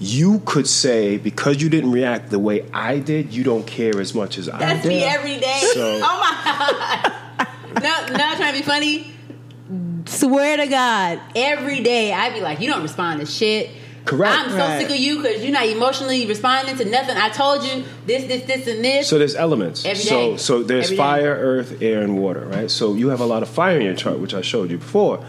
you 0.00 0.40
could 0.46 0.66
say 0.66 1.18
because 1.18 1.60
you 1.62 1.68
didn't 1.68 1.92
react 1.92 2.30
the 2.30 2.38
way 2.38 2.64
I 2.72 2.98
did, 2.98 3.32
you 3.34 3.44
don't 3.44 3.66
care 3.66 4.00
as 4.00 4.14
much 4.14 4.38
as 4.38 4.48
I 4.48 4.58
That's 4.58 4.82
did. 4.82 4.88
me 4.88 5.02
every 5.04 5.38
day. 5.38 5.60
So- 5.74 6.00
oh 6.02 6.18
my 6.24 7.44
god. 7.76 7.82
no, 7.82 8.16
not 8.16 8.36
trying 8.38 8.54
to 8.54 8.58
be 8.60 8.64
funny. 8.64 9.09
Swear 10.20 10.58
to 10.58 10.66
God, 10.66 11.20
every 11.34 11.80
day 11.80 12.12
I'd 12.12 12.34
be 12.34 12.40
like, 12.40 12.60
you 12.60 12.68
don't 12.70 12.82
respond 12.82 13.20
to 13.20 13.26
shit. 13.26 13.70
Correct. 14.04 14.34
I'm 14.34 14.50
so 14.50 14.56
Right. 14.56 14.80
sick 14.80 14.90
of 14.90 14.96
you 14.96 15.22
because 15.22 15.42
you're 15.42 15.52
not 15.52 15.66
emotionally 15.66 16.26
responding 16.26 16.76
to 16.76 16.84
nothing. 16.84 17.16
I 17.16 17.28
told 17.30 17.64
you 17.64 17.84
this, 18.06 18.24
this, 18.24 18.42
this, 18.44 18.66
and 18.66 18.84
this. 18.84 19.08
So 19.08 19.18
there's 19.18 19.34
elements. 19.34 19.84
Every 19.84 20.02
so 20.02 20.32
day. 20.32 20.36
so 20.36 20.62
there's 20.62 20.86
Every 20.86 20.96
day. 20.96 21.02
fire, 21.02 21.38
earth, 21.40 21.80
air, 21.82 22.02
and 22.02 22.18
water, 22.18 22.40
right? 22.40 22.70
So 22.70 22.94
you 22.94 23.08
have 23.08 23.20
a 23.20 23.26
lot 23.26 23.42
of 23.42 23.48
fire 23.48 23.78
in 23.78 23.84
your 23.86 23.94
chart, 23.94 24.18
which 24.18 24.34
I 24.34 24.40
showed 24.40 24.70
you 24.70 24.78
before. 24.78 25.24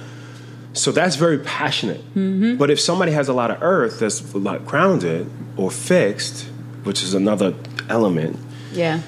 So 0.73 0.91
that's 0.91 1.15
very 1.15 1.39
passionate. 1.39 2.01
Mm-hmm. 2.15 2.55
But 2.55 2.69
if 2.69 2.79
somebody 2.79 3.11
has 3.11 3.27
a 3.27 3.33
lot 3.33 3.51
of 3.51 3.61
earth 3.61 3.99
that's 3.99 4.33
a 4.33 4.37
lot 4.37 4.65
grounded 4.65 5.29
or 5.57 5.69
fixed, 5.69 6.47
which 6.83 7.03
is 7.03 7.13
another 7.13 7.53
element, 7.89 8.37
yeah. 8.71 9.01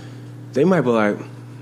they 0.53 0.65
might 0.65 0.81
be 0.81 0.89
like, 0.89 1.17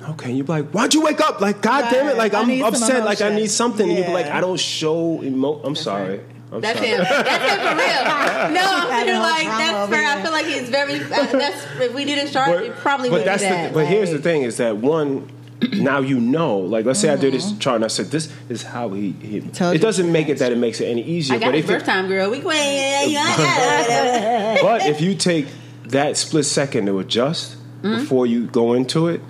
okay, 0.10 0.32
You'd 0.32 0.46
be 0.48 0.52
like, 0.54 0.70
why'd 0.72 0.94
you 0.94 1.02
wake 1.02 1.22
up? 1.22 1.42
Like, 1.42 1.62
god 1.62 1.90
damn 1.92 2.08
it, 2.08 2.18
like 2.18 2.34
I 2.34 2.42
I'm 2.42 2.64
upset, 2.64 3.06
like 3.06 3.22
I 3.22 3.30
need 3.34 3.50
something. 3.52 3.88
And 3.88 3.98
you'd 3.98 4.08
be 4.08 4.14
like, 4.14 4.28
I 4.28 4.42
don't 4.42 4.60
show 4.60 5.22
emo. 5.24 5.62
I'm 5.64 5.76
sorry. 5.76 6.22
I'm 6.52 6.60
That's 6.60 6.80
sorry. 6.80 6.90
him. 6.92 6.98
That's 7.02 7.54
him 7.54 7.60
for 7.60 7.76
real. 7.78 8.22
No, 8.52 8.62
I'm 8.62 8.90
Having 8.90 9.06
sitting 9.06 9.22
like 9.22 9.46
that's 9.48 9.74
over 9.78 9.94
fair. 9.94 10.08
I 10.18 10.22
feel 10.22 10.32
like 10.32 10.46
he's 10.48 10.70
very. 10.70 10.96
Uh, 10.96 11.08
that's 11.38 11.66
if 11.80 11.94
we 11.94 12.04
didn't 12.06 12.28
start, 12.28 12.62
it 12.64 12.76
probably 12.78 13.10
but 13.10 13.20
would 13.20 13.28
that's 13.28 13.44
be 13.44 13.50
the, 13.50 13.56
that. 13.56 13.74
but 13.74 13.86
here's 13.86 14.10
the 14.12 14.20
thing 14.20 14.42
is 14.42 14.58
that 14.58 14.76
one 14.78 15.32
now 15.74 16.00
you 16.00 16.20
know 16.20 16.58
like 16.58 16.86
let's 16.86 17.00
say 17.00 17.10
I 17.10 17.16
do 17.16 17.28
Mm-hmm. 17.28 17.36
this 17.36 17.58
chart 17.60 17.76
and 17.76 17.86
I 17.86 17.88
said 17.88 18.08
this 18.12 18.34
is 18.50 18.64
how 18.64 18.90
he, 18.90 19.12
he 19.22 19.38
it 19.38 19.60
you. 19.62 19.78
doesn't 19.78 20.12
make 20.12 20.28
it 20.28 20.40
that 20.40 20.52
it 20.52 20.58
makes 20.58 20.82
it 20.82 20.86
any 20.88 21.04
easier 21.04 21.36
I 21.36 21.40
got 21.40 21.46
but 21.50 21.56
it 21.56 21.60
if 21.60 21.68
first 21.68 21.84
it, 21.84 21.86
time, 21.92 22.08
girl. 22.08 22.30
We 22.32 22.42
wait. 22.42 23.06
Yeah, 23.12 24.58
but 24.62 24.86
if 24.88 25.00
you 25.02 25.14
take 25.16 25.46
that 25.86 26.18
split 26.18 26.46
second 26.46 26.88
to 26.88 27.00
adjust 27.00 27.58
Mm-hmm. 27.84 28.02
before 28.02 28.28
you 28.28 28.46
go 28.46 28.74
into 28.74 29.08
it 29.08 29.22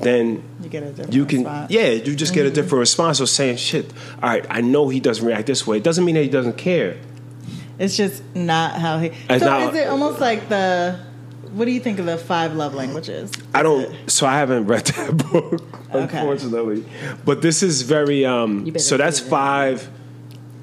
then 0.00 0.42
You 0.62 0.68
get 0.68 0.82
a 0.82 0.86
different 0.90 1.12
you 1.14 1.26
can 1.26 1.38
response. 1.38 1.70
yeah 1.70 1.88
you 1.90 2.14
just 2.16 2.34
get 2.34 2.46
a 2.46 2.50
different 2.50 2.80
response 2.80 3.18
so 3.18 3.24
saying 3.24 3.56
shit 3.56 3.92
all 4.22 4.28
right 4.30 4.46
I 4.50 4.60
know 4.60 4.88
he 4.88 5.00
doesn't 5.00 5.24
react 5.26 5.46
this 5.46 5.66
way 5.66 5.76
it 5.78 5.82
doesn't 5.84 6.04
mean 6.04 6.14
that 6.16 6.22
he 6.22 6.28
doesn't 6.28 6.56
care 6.58 6.96
It's 7.78 7.96
just 7.96 8.22
not 8.34 8.78
how 8.78 8.98
he. 8.98 9.08
It's 9.30 9.42
so 9.42 9.50
not- 9.50 9.74
is 9.74 9.80
it 9.80 9.88
almost 9.88 10.20
like 10.20 10.48
the? 10.48 10.98
What 11.56 11.64
do 11.66 11.70
you 11.72 11.80
think 11.80 11.98
of 11.98 12.06
the 12.06 12.16
five 12.16 12.54
love 12.54 12.74
languages? 12.74 13.30
I 13.52 13.62
don't. 13.62 13.88
So 14.10 14.26
I 14.26 14.38
haven't 14.38 14.66
read 14.66 14.86
that 14.86 15.16
book, 15.32 15.60
unfortunately. 15.90 16.84
But 17.24 17.42
this 17.42 17.62
is 17.62 17.82
very. 17.82 18.24
Um, 18.24 18.78
so 18.78 18.96
that's 18.96 19.18
five 19.20 19.88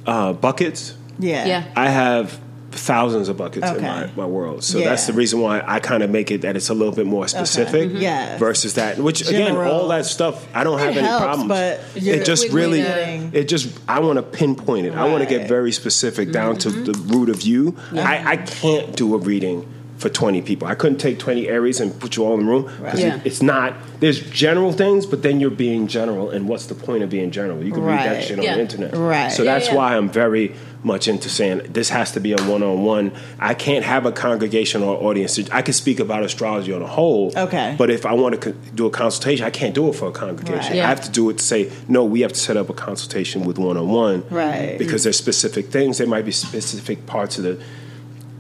uh, 0.06 0.34
buckets. 0.34 0.96
Yeah. 1.20 1.46
Yeah. 1.46 1.74
I 1.76 1.90
have 1.90 2.40
thousands 2.80 3.30
of 3.30 3.38
buckets 3.38 3.70
in 3.70 3.82
my, 3.82 4.10
my 4.16 4.26
world. 4.26 4.64
So 4.64 4.78
Yeah. 4.80 4.90
that's 4.90 5.06
the 5.08 5.14
reason 5.14 5.42
why 5.42 5.62
I 5.66 5.80
kind 5.80 6.02
of 6.02 6.10
make 6.10 6.32
it 6.32 6.42
that 6.42 6.56
it's 6.56 6.70
a 6.70 6.74
little 6.74 6.94
bit 6.94 7.06
more 7.06 7.28
specific. 7.28 7.90
Mhm. 7.92 8.02
Yes. 8.02 8.40
Versus 8.40 8.76
that, 8.76 8.98
which 8.98 9.22
again, 9.28 9.56
all 9.58 9.88
that 9.90 10.06
stuff, 10.06 10.48
I 10.54 10.64
don't 10.64 10.80
have 10.80 10.96
It 10.96 11.00
any 11.00 11.08
helps, 11.08 11.24
problems. 11.26 11.48
but 11.50 11.82
it 11.96 12.26
just 12.26 12.50
really, 12.52 12.82
getting- 12.82 13.32
it 13.34 13.48
just, 13.48 13.70
I 13.88 14.00
want 14.00 14.18
to 14.18 14.24
pinpoint 14.24 14.88
it. 14.88 14.94
I 14.96 15.06
want 15.06 15.22
to 15.24 15.30
get 15.30 15.48
very 15.48 15.72
specific 15.72 16.32
down 16.32 16.58
to 16.60 16.70
the 16.70 16.94
root 17.14 17.30
of 17.30 17.42
you. 17.42 17.76
I, 17.94 18.32
I 18.34 18.38
can't 18.38 18.96
do 18.96 19.14
a 19.14 19.18
reading 19.18 19.66
for 20.00 20.08
20 20.10 20.42
people. 20.42 20.66
I 20.68 20.76
couldn't 20.76 20.98
take 20.98 21.20
20 21.20 21.48
Aries 21.50 21.80
and 21.82 21.98
put 22.00 22.16
you 22.16 22.24
all 22.26 22.34
in 22.40 22.46
the 22.46 22.52
room 22.52 22.64
because 22.82 23.02
Yeah. 23.02 23.18
it, 23.18 23.26
it's 23.26 23.42
not, 23.44 23.76
there's 24.00 24.22
general 24.32 24.72
things, 24.72 25.06
but 25.06 25.24
then 25.24 25.42
you're 25.42 25.50
being 25.52 25.88
general. 25.88 26.30
And 26.30 26.48
what's 26.48 26.68
the 26.68 26.74
point 26.76 27.04
of 27.04 27.10
being 27.10 27.32
general? 27.32 27.62
You 27.62 27.74
can 27.74 27.84
read 27.84 28.00
that 28.00 28.14
Right. 28.16 28.24
shit 28.24 28.42
Yeah. 28.42 28.52
on 28.52 28.56
the 28.58 28.62
internet. 28.62 28.96
Right. 28.96 29.30
So 29.30 29.44
that's 29.44 29.68
yeah. 29.68 29.76
why 29.76 29.98
I'm 29.98 30.10
very 30.10 30.54
much 30.84 31.10
into 31.10 31.28
saying 31.28 31.64
this 31.74 31.90
has 31.90 32.14
to 32.14 32.22
be 32.22 32.32
a 32.32 32.42
one 32.44 32.64
on 32.64 32.82
one. 32.86 33.12
I 33.42 33.54
can't 33.54 33.84
have 33.84 34.06
a 34.06 34.14
congregation 34.14 34.82
or 34.82 34.96
audience. 35.04 35.38
I 35.52 35.62
can 35.62 35.74
speak 35.74 36.00
about 36.00 36.24
astrology 36.24 36.72
on 36.72 36.82
a 36.82 36.88
whole. 36.88 37.34
Okay. 37.36 37.76
But 37.78 37.90
if 37.90 38.06
I 38.06 38.14
want 38.14 38.42
to 38.42 38.54
do 38.74 38.86
a 38.86 38.90
consultation, 38.90 39.46
I 39.46 39.50
can't 39.50 39.76
do 39.76 39.90
it 39.90 39.96
for 39.96 40.08
a 40.08 40.14
congregation. 40.14 40.78
Right. 40.78 40.86
I 40.86 40.88
have 40.88 41.02
to 41.02 41.12
do 41.12 41.30
it 41.30 41.40
to 41.40 41.44
say, 41.44 41.70
no, 41.90 42.06
we 42.06 42.22
have 42.22 42.32
to 42.32 42.40
set 42.40 42.56
up 42.56 42.70
a 42.70 42.74
consultation 42.74 43.44
with 43.44 43.58
one 43.58 43.76
on 43.76 43.90
one. 43.90 44.24
Right. 44.30 44.78
Because 44.80 45.04
there's 45.04 45.18
specific 45.18 45.68
things. 45.68 45.98
There 45.98 46.08
might 46.08 46.24
be 46.24 46.32
specific 46.32 47.06
parts 47.06 47.38
of 47.38 47.44
the. 47.44 47.60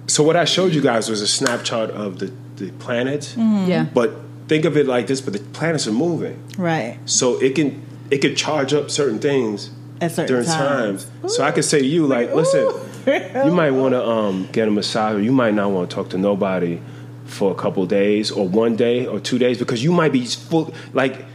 So 0.10 0.24
what 0.24 0.36
I 0.36 0.46
showed 0.46 0.74
you 0.74 0.82
guys 0.82 1.10
was 1.10 1.22
a 1.22 1.28
snapshot 1.28 1.92
of 1.92 2.20
the, 2.20 2.32
the 2.58 2.72
planets. 2.72 3.36
Yeah. 3.38 3.86
But 3.94 4.12
think 4.48 4.66
of 4.66 4.76
it 4.76 4.88
like 4.88 5.08
this: 5.08 5.22
but 5.22 5.34
the 5.34 5.40
planets 5.40 5.88
are 5.88 5.92
moving, 5.94 6.42
Right. 6.58 6.98
so 7.06 7.40
it 7.42 7.56
can 7.56 7.82
it 8.12 8.18
could 8.20 8.36
charge 8.36 8.74
up 8.74 8.90
certain 8.90 9.20
things 9.20 9.70
At 10.02 10.12
certain 10.12 10.28
during 10.28 10.46
times. 10.46 11.06
times. 11.06 11.34
So 11.36 11.44
I 11.44 11.52
could 11.52 11.64
say 11.66 11.80
to 11.80 11.86
you, 11.86 12.08
like, 12.08 12.34
listen, 12.34 12.66
you 13.46 13.52
might 13.52 13.72
want 13.72 13.94
to 13.94 14.04
um, 14.04 14.48
get 14.52 14.68
a 14.68 14.72
massage, 14.72 15.16
or 15.16 15.22
you 15.22 15.32
might 15.32 15.54
not 15.54 15.70
want 15.72 15.90
to 15.92 15.96
talk 15.96 16.10
to 16.10 16.18
nobody 16.18 16.82
for 17.26 17.52
a 17.52 17.56
couple 17.56 17.86
days, 17.86 18.32
or 18.32 18.48
one 18.48 18.76
day, 18.76 19.06
or 19.06 19.20
two 19.20 19.38
days, 19.38 19.60
because 19.60 19.84
you 19.84 19.92
might 19.92 20.12
be 20.12 20.26
full. 20.26 20.74
Like 20.94 21.26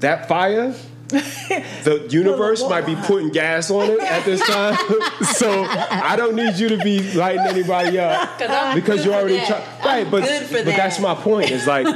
that 0.00 0.26
fire, 0.26 0.74
the 1.12 2.06
universe 2.10 2.62
might 2.68 2.86
be 2.86 2.94
putting 2.96 3.30
gas 3.30 3.70
on 3.70 3.90
it 3.90 4.00
at 4.00 4.24
this 4.24 4.40
time. 4.46 4.76
so 5.34 5.64
I 5.64 6.14
don't 6.16 6.34
need 6.34 6.56
you 6.56 6.68
to 6.70 6.78
be 6.78 7.12
lighting 7.14 7.46
anybody 7.46 7.98
up 7.98 8.40
I'm 8.40 8.74
because 8.78 9.04
you're 9.04 9.14
already 9.14 9.36
that. 9.36 9.46
try- 9.46 9.78
I'm 9.80 9.86
right. 10.04 10.10
But 10.10 10.24
good 10.24 10.46
for 10.46 10.52
but 10.54 10.64
that. 10.66 10.76
that's 10.76 10.98
my 11.00 11.14
point. 11.14 11.50
Is 11.50 11.66
like, 11.66 11.86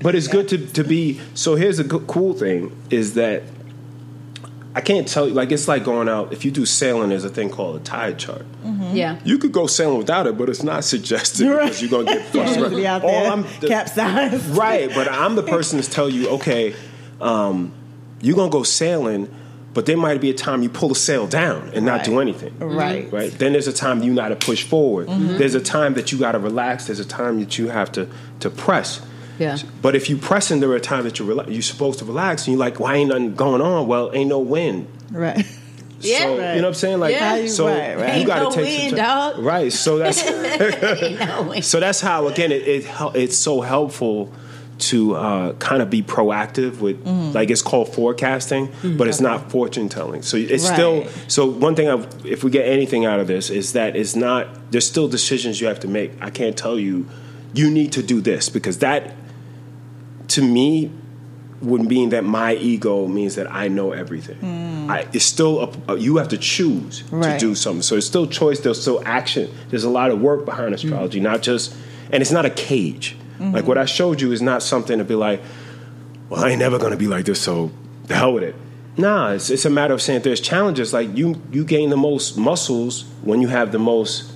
but 0.00 0.14
it's 0.14 0.28
good 0.28 0.48
to 0.48 0.58
to 0.66 0.84
be. 0.84 1.20
So 1.34 1.54
here's 1.54 1.78
a 1.78 1.84
good, 1.84 2.06
cool 2.06 2.34
thing 2.34 2.74
is 2.90 3.14
that 3.14 3.42
I 4.74 4.80
can't 4.80 5.06
tell 5.06 5.28
you. 5.28 5.34
Like 5.34 5.52
it's 5.52 5.68
like 5.68 5.84
going 5.84 6.08
out. 6.08 6.32
If 6.32 6.44
you 6.44 6.50
do 6.50 6.64
sailing, 6.64 7.10
there's 7.10 7.24
a 7.24 7.28
thing 7.28 7.50
called 7.50 7.76
a 7.76 7.80
tide 7.84 8.18
chart. 8.18 8.46
Yeah. 8.92 9.18
You 9.24 9.38
could 9.38 9.52
go 9.52 9.66
sailing 9.66 9.98
without 9.98 10.26
it, 10.26 10.36
but 10.38 10.48
it's 10.48 10.62
not 10.62 10.84
suggested 10.84 11.48
Right. 11.48 11.64
because 11.64 11.80
you're 11.82 11.90
gonna 11.90 12.04
get 12.18 12.26
frustrated. 12.32 12.76
be 12.76 12.86
All 12.86 13.08
I'm- 13.26 13.46
the- 13.60 13.68
capsized. 13.68 14.56
right, 14.56 14.90
but 14.94 15.10
I'm 15.10 15.34
the 15.34 15.42
person 15.42 15.80
to 15.80 15.88
tell 15.90 16.08
you, 16.10 16.28
okay, 16.30 16.74
um, 17.20 17.72
you're 18.22 18.36
gonna 18.36 18.50
go 18.50 18.62
sailing, 18.62 19.28
but 19.74 19.84
there 19.86 19.96
might 19.96 20.20
be 20.20 20.30
a 20.30 20.34
time 20.34 20.62
you 20.62 20.68
pull 20.70 20.88
the 20.88 20.94
sail 20.94 21.26
down 21.26 21.70
and 21.74 21.84
not 21.84 22.04
do 22.04 22.20
anything. 22.20 22.58
Right. 22.58 23.12
Right. 23.12 23.30
Then 23.30 23.52
there's 23.52 23.68
a 23.68 23.72
time 23.72 24.02
you 24.02 24.14
got 24.14 24.28
to 24.28 24.36
push 24.36 24.62
forward. 24.64 25.08
Mm-hmm. 25.08 25.36
There's 25.38 25.54
a 25.54 25.60
time 25.60 25.94
that 25.94 26.12
you 26.12 26.18
got 26.18 26.32
to 26.32 26.38
relax. 26.38 26.86
There's 26.86 27.00
a 27.00 27.04
time 27.04 27.40
that 27.40 27.58
you 27.58 27.68
have 27.68 27.90
to 27.92 28.08
to 28.40 28.48
press. 28.50 29.00
Yeah. 29.38 29.56
But 29.80 29.96
if 29.96 30.08
you 30.10 30.18
press 30.18 30.50
and 30.50 30.62
there 30.62 30.70
are 30.72 30.78
times 30.78 31.04
that 31.04 31.18
you're 31.18 31.28
rela- 31.34 31.50
you're 31.52 31.62
supposed 31.62 31.98
to 32.00 32.04
relax 32.04 32.46
and 32.46 32.52
you're 32.52 32.60
like, 32.60 32.78
why 32.78 32.96
ain't 32.96 33.08
nothing 33.08 33.34
going 33.34 33.60
on? 33.62 33.86
Well, 33.88 34.10
ain't 34.14 34.28
no 34.28 34.38
wind. 34.38 34.86
Right. 35.10 35.44
Yeah. 36.04 36.18
So, 36.18 36.36
Right. 36.36 36.54
you 36.56 36.62
know 36.62 36.62
what 36.62 36.68
I'm 36.68 36.74
saying? 36.74 36.98
Like, 36.98 37.14
Yeah. 37.14 37.36
You- 37.36 37.48
so 37.48 37.66
right, 37.68 37.96
right. 37.96 38.20
you 38.20 38.26
got 38.26 38.38
to 38.38 38.44
no 38.46 38.50
take 38.50 38.64
win, 38.64 38.88
some 38.90 38.98
time. 38.98 39.34
dog. 39.36 39.38
Right. 39.44 39.72
So 39.72 39.98
that's 39.98 40.24
no 40.28 41.60
so 41.60 41.78
that's 41.78 42.00
how 42.00 42.26
again 42.26 42.50
it, 42.50 42.66
it 42.66 42.86
it's 43.14 43.36
so 43.38 43.60
helpful 43.60 44.32
to 44.90 45.14
uh, 45.14 45.52
kind 45.54 45.80
of 45.82 45.88
be 45.90 46.02
proactive 46.02 46.80
with 46.80 47.02
Mm-hmm. 47.04 47.32
like 47.32 47.50
it's 47.50 47.62
called 47.62 47.92
forecasting, 47.94 48.68
but 48.98 49.08
it's 49.08 49.20
not 49.20 49.50
fortune 49.50 49.88
telling. 49.88 50.22
So 50.22 50.36
it's 50.36 50.68
Right. 50.68 50.74
still 50.74 51.06
so 51.28 51.46
one 51.46 51.74
thing 51.74 51.88
I, 51.88 52.04
if 52.24 52.42
we 52.44 52.50
get 52.50 52.66
anything 52.66 53.04
out 53.04 53.18
of 53.20 53.26
this 53.26 53.50
is 53.50 53.72
that 53.74 53.96
it's 53.96 54.14
not 54.16 54.48
there's 54.70 54.86
still 54.86 55.08
decisions 55.08 55.60
you 55.60 55.66
have 55.68 55.80
to 55.80 55.88
make. 55.88 56.12
I 56.20 56.30
can't 56.30 56.56
tell 56.56 56.78
you 56.78 57.06
you 57.54 57.70
need 57.70 57.92
to 57.92 58.02
do 58.02 58.20
this 58.20 58.48
because 58.48 58.78
that 58.78 59.14
to 60.28 60.42
me 60.42 60.90
would 61.60 61.82
mean 61.82 62.08
that 62.10 62.24
my 62.24 62.54
ego 62.54 63.06
means 63.06 63.36
that 63.36 63.50
I 63.52 63.68
know 63.68 63.92
everything. 63.92 64.38
I, 64.90 65.06
it's 65.12 65.24
still 65.24 65.72
a, 65.88 65.96
you 65.96 66.16
have 66.16 66.28
to 66.28 66.38
choose 66.38 67.04
to 67.10 67.38
do 67.38 67.54
something. 67.54 67.82
So 67.82 67.94
it's 67.96 68.06
still 68.06 68.26
choice. 68.26 68.58
There's 68.60 68.80
still 68.80 69.00
action. 69.06 69.48
There's 69.70 69.84
a 69.84 69.90
lot 69.90 70.10
of 70.10 70.20
work 70.20 70.44
behind 70.44 70.74
astrology, 70.74 71.20
not 71.20 71.40
just 71.42 71.74
and 72.10 72.20
it's 72.20 72.32
not 72.32 72.44
a 72.44 72.50
cage. 72.50 73.16
Like 73.50 73.66
what 73.66 73.78
I 73.78 73.86
showed 73.86 74.20
you 74.20 74.30
is 74.30 74.40
not 74.40 74.62
something 74.62 74.98
to 74.98 75.04
be 75.04 75.16
like, 75.16 75.42
well, 76.28 76.44
I 76.44 76.50
ain't 76.50 76.60
never 76.60 76.78
gonna 76.78 76.96
be 76.96 77.08
like 77.08 77.24
this, 77.24 77.40
so 77.40 77.72
the 78.06 78.14
hell 78.14 78.34
with 78.34 78.44
it. 78.44 78.54
Nah, 78.96 79.32
it's, 79.32 79.50
it's 79.50 79.64
a 79.64 79.70
matter 79.70 79.94
of 79.94 80.02
saying 80.02 80.22
there's 80.22 80.40
challenges. 80.40 80.92
Like 80.92 81.16
you, 81.16 81.40
you 81.50 81.64
gain 81.64 81.90
the 81.90 81.96
most 81.96 82.36
muscles 82.36 83.04
when 83.22 83.40
you 83.40 83.48
have 83.48 83.72
the 83.72 83.78
most 83.78 84.30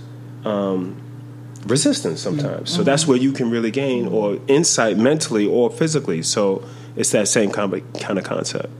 um, 0.44 1.00
resistance. 1.66 2.20
Sometimes, 2.20 2.70
so 2.70 2.82
that's 2.82 3.06
where 3.06 3.18
you 3.18 3.32
can 3.32 3.50
really 3.50 3.70
gain 3.70 4.08
or 4.08 4.38
insight 4.48 4.96
mentally 4.96 5.46
or 5.46 5.70
physically. 5.70 6.22
So 6.22 6.66
it's 6.96 7.10
that 7.12 7.28
same 7.28 7.50
kind 7.50 7.72
of, 7.72 7.92
kind 8.00 8.18
of 8.18 8.24
concept. 8.24 8.70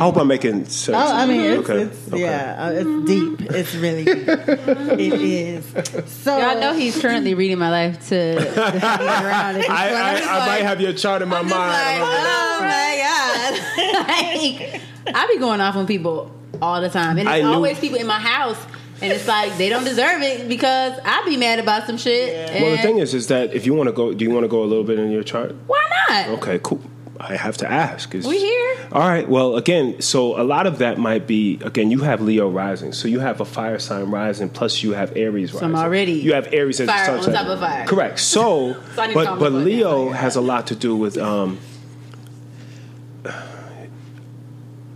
I 0.00 0.04
hope 0.04 0.16
I'm 0.16 0.28
making 0.28 0.64
sense. 0.66 0.88
Oh, 0.96 1.14
I 1.14 1.26
mean, 1.26 1.40
it's, 1.40 1.68
Okay, 1.68 1.82
it's 1.82 2.08
okay. 2.08 2.20
yeah, 2.20 2.56
uh, 2.66 2.70
it's 2.72 3.08
deep. 3.08 3.50
It's 3.50 3.74
really 3.74 4.04
deep. 4.04 4.28
it 4.28 5.12
is. 5.20 6.12
So 6.22 6.36
Y'all 6.38 6.60
know 6.60 6.72
he's 6.74 7.00
currently 7.00 7.34
reading 7.34 7.58
my 7.58 7.70
life 7.70 8.08
to, 8.08 8.34
to 8.54 8.60
have 8.80 9.00
around. 9.00 9.56
at 9.56 9.70
I, 9.70 9.88
point. 9.88 10.00
I, 10.00 10.10
I'm 10.10 10.16
just 10.18 10.30
I 10.30 10.46
might 10.46 10.62
have 10.62 10.80
your 10.80 10.92
chart 10.92 11.22
in 11.22 11.28
my 11.28 11.38
I'm 11.40 11.48
mind. 11.48 11.60
like, 11.60 12.00
oh 12.02 12.58
my 12.60 12.96
god! 13.02 14.74
like, 15.06 15.14
I 15.14 15.26
be 15.32 15.38
going 15.38 15.60
off 15.60 15.76
on 15.76 15.86
people 15.86 16.30
all 16.62 16.80
the 16.80 16.88
time, 16.90 17.18
and 17.18 17.28
it's 17.28 17.44
always 17.44 17.78
people 17.78 17.98
in 17.98 18.06
my 18.06 18.18
house, 18.20 18.58
and 19.02 19.12
it's 19.12 19.26
like 19.28 19.56
they 19.58 19.68
don't 19.68 19.84
deserve 19.84 20.22
it 20.22 20.48
because 20.48 20.98
I'd 21.04 21.24
be 21.26 21.36
mad 21.36 21.58
about 21.58 21.86
some 21.86 21.96
shit. 21.98 22.60
well, 22.62 22.70
the 22.70 22.78
thing 22.82 22.98
is, 22.98 23.12
is 23.14 23.26
that 23.28 23.52
if 23.54 23.66
you 23.66 23.74
want 23.74 23.88
to 23.88 23.92
go, 23.92 24.12
do 24.14 24.24
you 24.24 24.30
want 24.30 24.44
to 24.44 24.48
go 24.48 24.62
a 24.62 24.66
little 24.66 24.84
bit 24.84 24.98
in 24.98 25.10
your 25.10 25.22
chart? 25.24 25.54
why 25.66 25.80
not? 26.08 26.28
Okay, 26.38 26.58
cool. 26.62 26.80
I 27.26 27.36
have 27.36 27.56
to 27.58 27.70
ask. 27.70 28.14
Is- 28.14 28.26
We 28.26 28.38
here. 28.38 28.76
All 28.92 29.00
right. 29.08 29.26
Well, 29.28 29.56
again, 29.56 30.00
so 30.02 30.38
a 30.40 30.44
lot 30.44 30.66
of 30.66 30.78
that 30.78 30.98
might 30.98 31.26
be 31.26 31.58
again. 31.64 31.90
You 31.90 32.00
have 32.00 32.20
Leo 32.20 32.50
rising, 32.50 32.92
so 32.92 33.08
you 33.08 33.20
have 33.20 33.40
a 33.40 33.44
fire 33.46 33.78
sign 33.78 34.10
rising, 34.10 34.50
plus 34.50 34.82
you 34.82 34.92
have 34.92 35.16
Aries 35.16 35.52
rising. 35.54 35.68
I'm 35.70 35.76
already 35.76 36.12
You 36.12 36.34
have 36.34 36.52
Aries 36.52 36.80
as 36.80 36.88
fire 36.88 37.16
on 37.16 37.24
top 37.24 37.46
of 37.46 37.60
fire. 37.60 37.86
Correct. 37.86 38.20
So, 38.34 38.74
So 38.94 39.02
I 39.02 39.06
need 39.06 39.14
to 39.14 39.24
but 39.24 39.38
but 39.38 39.52
Leo 39.52 40.10
has 40.10 40.36
a 40.36 40.40
lot 40.42 40.66
to 40.68 40.74
do 40.74 40.94
with. 40.96 41.16
Um, 41.16 41.58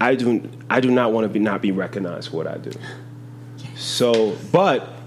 I 0.01 0.15
do 0.15 0.49
I 0.71 0.81
do 0.81 0.91
not 0.91 1.13
want 1.13 1.25
to 1.25 1.29
be 1.29 1.39
not 1.39 1.63
be 1.63 1.73
recognized 1.73 2.31
for 2.31 2.37
what 2.39 2.47
I 2.47 2.59
do. 2.59 2.71
So, 3.81 4.37
but 4.51 4.98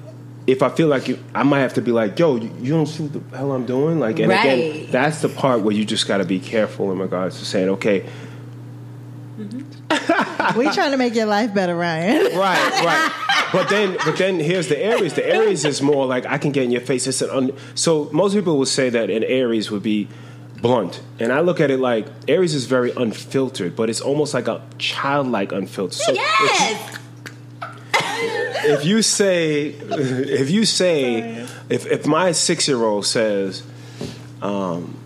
if 0.48 0.64
I 0.64 0.70
feel 0.70 0.88
like 0.88 1.08
you, 1.08 1.20
I 1.34 1.44
might 1.44 1.60
have 1.60 1.76
to 1.76 1.82
be 1.82 1.92
like, 1.92 2.18
yo, 2.18 2.36
you, 2.36 2.52
you 2.60 2.74
don't 2.74 2.88
see 2.88 3.04
what 3.04 3.30
the 3.32 3.38
hell 3.38 3.52
I'm 3.52 3.66
doing, 3.66 4.00
like, 4.00 4.20
and 4.20 4.32
again, 4.32 4.88
that's 4.90 5.22
the 5.22 5.30
part 5.30 5.62
where 5.62 5.74
you 5.74 5.86
just 5.86 6.08
got 6.08 6.18
to 6.18 6.26
be 6.26 6.40
careful 6.40 6.92
in 6.92 7.00
regards 7.00 7.40
to 7.40 7.46
saying, 7.46 7.70
okay, 7.70 8.06
mm-hmm. 9.38 10.58
we 10.60 10.70
trying 10.72 10.92
to 10.92 10.98
make 10.98 11.14
your 11.16 11.28
life 11.28 11.54
better, 11.54 11.76
Ryan. 11.76 12.24
right, 12.38 12.84
right. 12.84 13.50
But 13.54 13.70
then, 13.70 13.98
but 14.06 14.18
then 14.18 14.40
here's 14.40 14.68
the 14.68 14.80
Aries. 14.84 15.14
The 15.14 15.26
Aries 15.28 15.66
is 15.66 15.82
more 15.82 16.06
like 16.06 16.26
I 16.26 16.38
can 16.38 16.52
get 16.52 16.64
in 16.64 16.72
your 16.72 16.82
face. 16.82 17.06
It's 17.06 17.22
an 17.22 17.30
un, 17.30 17.52
so 17.76 18.10
most 18.12 18.34
people 18.34 18.58
will 18.58 18.66
say 18.66 18.90
that 18.90 19.10
an 19.10 19.24
Aries 19.26 19.70
would 19.70 19.84
be 19.84 20.08
blunt, 20.62 21.02
and 21.20 21.32
I 21.32 21.42
look 21.42 21.60
at 21.60 21.70
it 21.70 21.80
like 21.80 22.08
Aries 22.28 22.56
is 22.56 22.66
very 22.66 22.92
unfiltered, 22.92 23.76
but 23.76 23.90
it's 23.90 24.02
almost 24.02 24.34
like 24.34 24.48
a 24.48 24.62
childlike 24.78 25.52
unfiltered. 25.52 26.00
So 26.00 26.14
Yes. 26.14 27.01
If 28.64 28.86
you 28.86 29.02
say 29.02 29.68
if 29.68 30.50
you 30.50 30.66
say 30.66 31.48
if 31.70 31.86
if 31.86 32.06
my 32.06 32.32
six 32.32 32.68
year 32.68 32.84
old 32.84 33.06
says 33.06 33.64
um, 34.42 34.98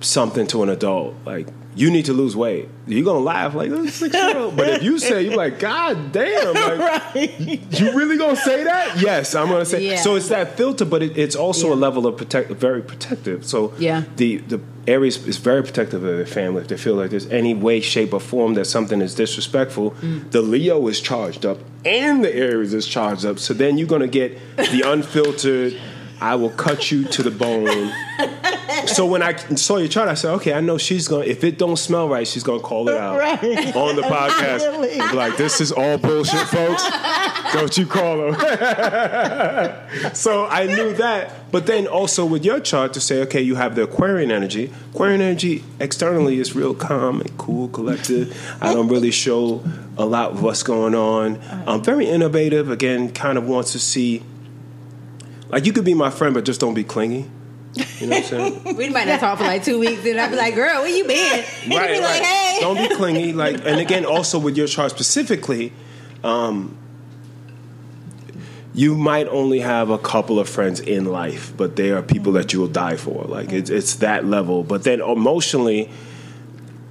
something 0.00 0.46
to 0.48 0.62
an 0.62 0.68
adult 0.68 1.14
like 1.24 1.48
you 1.74 1.90
need 1.90 2.06
to 2.06 2.12
lose 2.12 2.34
weight. 2.36 2.68
You're 2.86 3.04
gonna 3.04 3.20
laugh 3.20 3.54
like 3.54 3.70
"That's 3.70 3.94
six 3.94 4.14
year 4.14 4.36
old. 4.36 4.56
But 4.56 4.68
if 4.68 4.82
you 4.82 4.98
say 4.98 5.22
you're 5.22 5.36
like 5.36 5.58
god 5.60 6.10
damn 6.12 6.54
like 6.54 7.14
you 7.80 7.92
really 7.92 8.16
gonna 8.16 8.34
say 8.36 8.64
that? 8.64 9.00
Yes 9.00 9.34
i'm 9.34 9.48
gonna 9.48 9.64
say. 9.64 9.84
Yeah. 9.86 9.96
so 9.96 10.16
it's 10.16 10.28
that 10.28 10.56
filter 10.56 10.84
but 10.84 11.02
it, 11.02 11.16
it's 11.16 11.36
also 11.36 11.72
a 11.72 11.76
level 11.76 12.06
of 12.06 12.16
protect 12.16 12.50
very 12.50 12.82
protective. 12.82 13.44
So 13.46 13.72
Yeah. 13.78 14.02
the 14.16 14.38
the 14.38 14.60
aries 14.88 15.24
is 15.28 15.36
very 15.36 15.62
protective 15.62 16.02
of 16.02 16.16
their 16.16 16.26
family. 16.26 16.62
If 16.62 16.68
they 16.68 16.76
feel 16.76 16.94
like 16.96 17.10
there's 17.10 17.26
any 17.26 17.54
way 17.54 17.80
shape 17.80 18.12
or 18.12 18.20
form 18.20 18.54
that 18.54 18.64
something 18.64 19.00
is 19.00 19.14
disrespectful 19.14 19.92
Mm. 20.02 20.30
the 20.32 20.42
leo 20.42 20.88
is 20.88 21.00
charged 21.00 21.46
up 21.46 21.58
and 21.84 22.24
the 22.24 22.34
aries 22.34 22.74
is 22.74 22.86
charged 22.86 23.24
up. 23.24 23.38
So 23.38 23.54
then 23.54 23.78
you're 23.78 23.86
going 23.88 24.02
to 24.02 24.06
get 24.08 24.38
the 24.56 24.82
unfiltered 24.86 25.74
i 26.20 26.34
will 26.34 26.50
cut 26.50 26.90
you 26.90 27.04
to 27.04 27.22
the 27.22 27.30
bone 27.30 27.92
so 28.86 29.04
when 29.06 29.22
i 29.22 29.34
saw 29.54 29.76
your 29.78 29.88
chart 29.88 30.08
i 30.08 30.14
said 30.14 30.30
okay 30.32 30.52
i 30.52 30.60
know 30.60 30.78
she's 30.78 31.08
going 31.08 31.24
to 31.24 31.30
if 31.30 31.44
it 31.44 31.58
don't 31.58 31.76
smell 31.76 32.08
right 32.08 32.26
she's 32.26 32.42
going 32.42 32.60
to 32.60 32.64
call 32.66 32.88
it 32.88 32.96
out 32.96 33.18
Right. 33.18 33.74
on 33.76 33.96
the 33.96 34.02
podcast 34.16 35.14
like 35.14 35.36
this 35.36 35.60
is 35.60 35.72
all 35.72 35.98
bullshit 35.98 36.46
folks 36.48 36.84
don't 37.52 37.76
you 37.76 37.86
call 37.86 38.16
them 38.32 38.34
so 40.14 40.46
I 40.46 40.66
knew 40.66 40.92
that. 40.94 41.50
But 41.50 41.66
then 41.66 41.86
also 41.88 42.24
with 42.24 42.44
your 42.44 42.60
chart 42.60 42.92
to 42.94 43.00
say, 43.00 43.22
okay, 43.22 43.40
you 43.40 43.56
have 43.56 43.74
the 43.74 43.82
Aquarian 43.82 44.30
energy. 44.30 44.72
Aquarian 44.94 45.20
energy 45.20 45.64
externally 45.80 46.38
is 46.38 46.54
real 46.54 46.74
calm 46.74 47.20
and 47.20 47.36
cool, 47.38 47.68
collected. 47.68 48.32
I 48.60 48.72
don't 48.72 48.88
really 48.88 49.10
show 49.10 49.64
a 49.98 50.04
lot 50.06 50.30
of 50.32 50.42
what's 50.42 50.62
going 50.62 50.94
on. 50.94 51.40
I'm 51.66 51.82
very 51.82 52.06
innovative. 52.06 52.70
Again, 52.70 53.10
kind 53.12 53.36
of 53.36 53.48
wants 53.48 53.72
to 53.72 53.80
see. 53.80 54.22
Like 55.50 55.66
you 55.66 55.72
could 55.72 55.84
be 55.84 55.94
my 55.94 56.10
friend, 56.10 56.34
but 56.34 56.44
just 56.44 56.60
don't 56.60 56.74
be 56.74 56.84
clingy. 56.84 57.28
You 57.74 58.06
know 58.06 58.16
what 58.16 58.32
I'm 58.32 58.52
saying? 58.62 58.76
We 58.76 58.88
might 58.88 59.06
not 59.06 59.20
talk 59.20 59.38
for 59.38 59.44
like 59.44 59.64
two 59.64 59.78
weeks, 59.78 60.04
and 60.04 60.20
I'd 60.20 60.30
be 60.30 60.36
like, 60.36 60.54
"Girl, 60.54 60.82
where 60.82 60.88
you 60.88 61.06
been?" 61.06 61.44
And 61.64 61.72
you'd 61.72 61.86
be 61.88 62.00
like, 62.00 62.22
"Hey." 62.22 62.58
Don't 62.60 62.76
be 62.76 62.94
clingy. 62.94 63.32
Like, 63.40 63.64
and 63.64 63.80
again, 63.80 64.04
also 64.04 64.38
with 64.38 64.56
your 64.56 64.66
chart 64.66 64.90
specifically, 64.90 65.72
um, 66.24 66.76
you 68.74 68.96
might 68.96 69.28
only 69.28 69.60
have 69.60 69.90
a 69.90 69.98
couple 69.98 70.38
of 70.38 70.48
friends 70.48 70.80
in 70.80 71.06
life, 71.06 71.52
but 71.56 71.76
they 71.76 71.90
are 71.90 72.02
people 72.02 72.32
that 72.32 72.52
you 72.52 72.60
will 72.60 72.68
die 72.68 72.96
for. 72.96 73.24
Like, 73.24 73.52
it's 73.52 73.70
it's 73.70 73.96
that 73.96 74.24
level. 74.24 74.62
But 74.64 74.84
then 74.84 75.00
emotionally, 75.00 75.90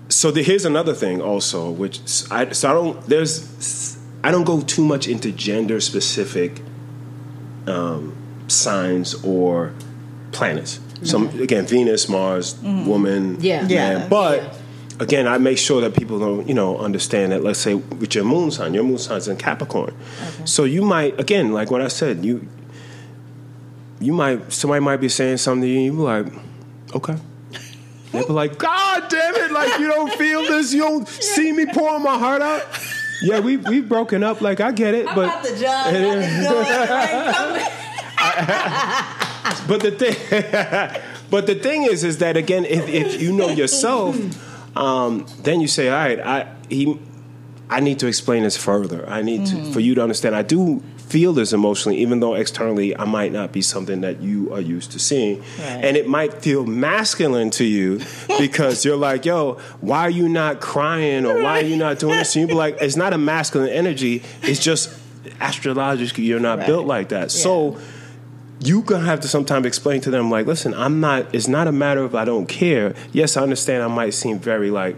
so 0.08 0.32
the, 0.32 0.44
here's 0.44 0.66
another 0.66 0.94
thing 0.94 1.22
also, 1.22 1.70
which 1.70 2.00
I 2.32 2.52
so 2.52 2.70
I 2.70 2.74
don't 2.74 3.06
there's 3.08 3.98
I 4.24 4.32
don't 4.32 4.46
go 4.46 4.62
too 4.62 4.84
much 4.84 5.08
into 5.08 5.32
gender 5.32 5.80
specific 5.80 6.62
um, 7.68 8.16
signs 8.50 9.16
or 9.24 9.74
planets. 10.32 10.80
Some 11.04 11.30
again, 11.40 11.66
Venus, 11.66 12.10
Mars, 12.10 12.56
woman, 12.62 13.38
Yeah. 13.40 13.62
man. 13.62 13.70
Yeah. 13.70 14.08
But 14.10 14.58
again, 15.00 15.28
I 15.28 15.38
make 15.38 15.58
sure 15.58 15.80
that 15.82 15.96
people 15.96 16.20
don't, 16.20 16.46
you 16.48 16.54
know, 16.54 16.78
understand 16.78 17.32
that. 17.32 17.42
Let's 17.44 17.60
say 17.60 17.76
with 17.76 18.14
your 18.16 18.26
moon 18.26 18.52
sign, 18.52 18.74
your 18.74 18.84
moon 18.84 18.98
sign's 18.98 19.28
in 19.30 19.38
Capricorn, 19.38 19.94
so 20.46 20.64
you 20.66 20.82
might, 20.82 21.18
again, 21.20 21.54
like 21.54 21.72
what 21.72 21.82
I 21.82 21.88
said, 21.88 22.26
you, 22.26 22.46
you 24.02 24.12
might, 24.14 24.52
somebody 24.52 24.82
might 24.82 24.98
be 24.98 25.08
saying 25.10 25.38
something, 25.38 25.62
to 25.62 25.68
you, 25.68 25.76
and 25.78 25.86
you 25.86 25.92
be 25.94 25.98
like, 26.00 26.26
okay. 26.96 27.16
They 28.12 28.24
be 28.24 28.34
like, 28.34 28.58
God 28.58 29.04
damn 29.08 29.36
it! 29.36 29.52
Like 29.52 29.80
you 29.80 29.88
don't 29.88 30.12
feel 30.14 30.42
this, 30.42 30.74
you 30.74 30.82
don't 30.82 31.08
see 31.08 31.52
me 31.54 31.66
pouring 31.68 32.02
my 32.04 32.18
heart 32.18 32.42
out. 32.42 32.66
Yeah, 33.22 33.40
we 33.40 33.58
we've 33.58 33.88
broken 33.88 34.24
up. 34.24 34.42
Like 34.42 34.60
I 34.62 34.72
get 34.72 34.96
it, 34.96 35.08
I'm 35.08 35.14
but 35.16 35.26
about 35.26 35.44
the 35.44 35.56
job. 35.60 37.66
I'm 38.38 39.52
just 39.52 39.68
going. 39.68 39.80
but 39.80 39.82
the 39.82 39.92
thing, 39.92 41.02
but 41.30 41.48
the 41.48 41.56
thing 41.56 41.84
is, 41.84 42.04
is 42.04 42.20
that 42.20 42.38
again, 42.38 42.66
if, 42.66 42.88
if 42.88 43.22
you 43.22 43.32
know 43.34 43.50
yourself, 43.50 44.18
um, 44.78 45.26
then 45.44 45.62
you 45.62 45.68
say, 45.68 45.90
all 45.90 45.98
right, 45.98 46.20
I 46.20 46.56
he, 46.70 47.00
I 47.70 47.80
need 47.80 48.00
to 48.00 48.08
explain 48.08 48.44
this 48.44 48.58
further. 48.58 49.08
I 49.08 49.22
need 49.22 49.46
to 49.48 49.72
for 49.72 49.80
you 49.80 49.96
to 49.96 50.04
understand. 50.04 50.36
I 50.36 50.42
do 50.42 50.82
feel 50.98 51.34
this 51.34 51.54
emotionally, 51.54 51.98
even 51.98 52.20
though 52.20 52.36
externally 52.36 52.96
I 52.96 53.06
might 53.06 53.32
not 53.32 53.52
be 53.52 53.64
something 53.64 54.02
that 54.02 54.22
you 54.22 54.54
are 54.54 54.62
used 54.62 54.92
to 54.92 55.00
seeing, 55.00 55.44
and 55.60 55.98
it 55.98 56.08
might 56.08 56.36
feel 56.36 56.66
masculine 56.66 57.50
to 57.52 57.64
you 57.64 58.02
because 58.40 58.86
you're 58.86 58.98
like, 58.98 59.26
yo, 59.26 59.54
why 59.82 60.02
are 60.02 60.10
you 60.10 60.30
not 60.30 60.62
crying 60.62 61.26
or 61.26 61.42
why 61.42 61.60
are 61.62 61.66
you 61.66 61.78
not 61.78 62.00
doing 62.00 62.18
this? 62.18 62.36
And 62.36 62.42
you 62.42 62.48
be 62.48 62.54
like, 62.54 62.78
it's 62.80 62.96
not 62.96 63.14
a 63.14 63.18
masculine 63.18 63.70
energy. 63.70 64.24
It's 64.44 64.60
just 64.60 64.96
astrologically 65.42 66.24
you're 66.24 66.40
not 66.40 66.66
built 66.66 66.86
like 66.86 67.10
that. 67.10 67.32
So 67.32 67.78
you 68.62 68.82
gonna 68.82 69.06
have 69.06 69.22
to 69.22 69.28
sometimes 69.28 69.66
explain 69.66 70.02
to 70.02 70.12
them 70.12 70.30
like 70.30 70.46
listen 70.46 70.74
i'm 70.74 71.00
not 71.00 71.34
it's 71.34 71.48
not 71.48 71.68
a 71.68 71.72
matter 71.72 72.04
of 72.04 72.14
i 72.14 72.26
don't 72.26 72.48
care 72.48 72.94
yes 73.14 73.38
i 73.38 73.42
understand 73.42 73.82
i 73.82 73.88
might 73.88 74.14
seem 74.14 74.38
very 74.40 74.70
like 74.70 74.96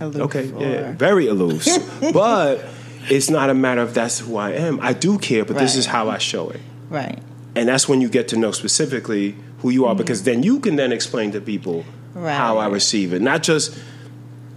Aloof 0.00 0.22
okay 0.22 0.44
yeah 0.58 0.92
very 0.92 1.26
aloof 1.26 1.66
but 2.12 2.64
it's 3.10 3.30
not 3.30 3.50
a 3.50 3.54
matter 3.54 3.80
of 3.80 3.94
that's 3.94 4.20
who 4.20 4.36
I 4.36 4.52
am. 4.52 4.80
I 4.80 4.92
do 4.92 5.18
care, 5.18 5.44
but 5.44 5.58
this 5.58 5.76
is 5.76 5.86
how 5.86 6.08
I 6.08 6.18
show 6.18 6.50
it. 6.50 6.60
Right. 6.88 7.18
And 7.54 7.68
that's 7.68 7.88
when 7.88 8.00
you 8.00 8.08
get 8.08 8.28
to 8.28 8.36
know 8.36 8.52
specifically 8.52 9.36
who 9.58 9.70
you 9.70 9.84
are, 9.84 9.90
mm-hmm. 9.90 9.98
because 9.98 10.22
then 10.22 10.42
you 10.42 10.60
can 10.60 10.76
then 10.76 10.92
explain 10.92 11.32
to 11.32 11.40
people 11.40 11.84
Right. 12.14 12.34
how 12.34 12.58
I 12.58 12.66
receive 12.66 13.12
it. 13.14 13.22
Not 13.22 13.42
just 13.42 13.78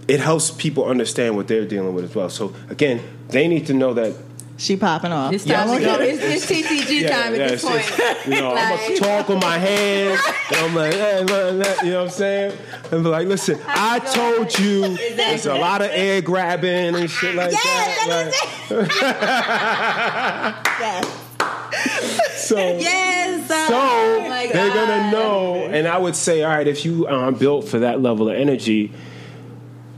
it 0.08 0.20
helps 0.20 0.50
people 0.50 0.84
understand 0.84 1.36
what 1.36 1.48
they're 1.48 1.64
dealing 1.64 1.94
with 1.94 2.04
as 2.04 2.14
well. 2.14 2.28
So 2.28 2.54
again, 2.68 3.02
they 3.28 3.48
need 3.48 3.66
to 3.66 3.74
know 3.74 3.94
that 3.94 4.14
She 4.58 4.76
popping 4.76 5.12
off. 5.12 5.32
It's 5.32 5.44
time 5.44 5.68
to 5.76 5.84
go. 5.84 5.96
It's, 6.00 6.22
it's 6.22 6.46
TTG 6.50 7.02
Yeah, 7.02 7.22
time 7.22 7.34
at 7.34 7.48
this 7.50 7.62
point. 7.64 7.84
you 8.26 8.40
know, 8.40 8.54
I'm 8.54 8.78
gonna 8.78 8.88
Like- 8.90 8.96
talk 8.98 9.28
with 9.28 9.40
my 9.42 9.58
hands, 9.58 10.20
and 10.50 10.56
I'm 10.56 10.74
like, 10.74 10.94
hey, 10.94 11.22
look, 11.24 11.54
look, 11.66 11.82
you 11.82 11.90
know 11.90 11.98
what 11.98 12.04
I'm 12.04 12.10
saying? 12.10 12.52
And 12.90 13.02
be 13.04 13.08
like, 13.10 13.26
listen, 13.26 13.58
I 13.66 13.98
told 13.98 14.58
you 14.58 14.96
there's 15.16 15.46
a 15.46 15.54
lot 15.56 15.82
of 15.82 15.90
air 15.92 16.22
grabbing 16.22 16.94
and 16.96 17.10
shit 17.10 17.34
like 17.34 17.50
that. 17.50 18.32
Yes. 20.80 21.22
Like, 21.40 22.30
so, 22.32 22.56
Yes. 22.78 23.50
uh, 23.50 23.66
so 23.68 23.74
oh 23.74 24.28
my 24.28 24.48
they're 24.52 24.72
gonna 24.72 25.10
know. 25.10 25.66
And 25.70 25.86
I 25.88 25.98
would 25.98 26.14
say, 26.16 26.42
all 26.42 26.50
right, 26.50 26.66
if 26.66 26.84
you 26.84 27.06
aren't 27.06 27.38
built 27.38 27.66
for 27.68 27.80
that 27.80 28.00
level 28.00 28.28
of 28.28 28.36
energy. 28.36 28.92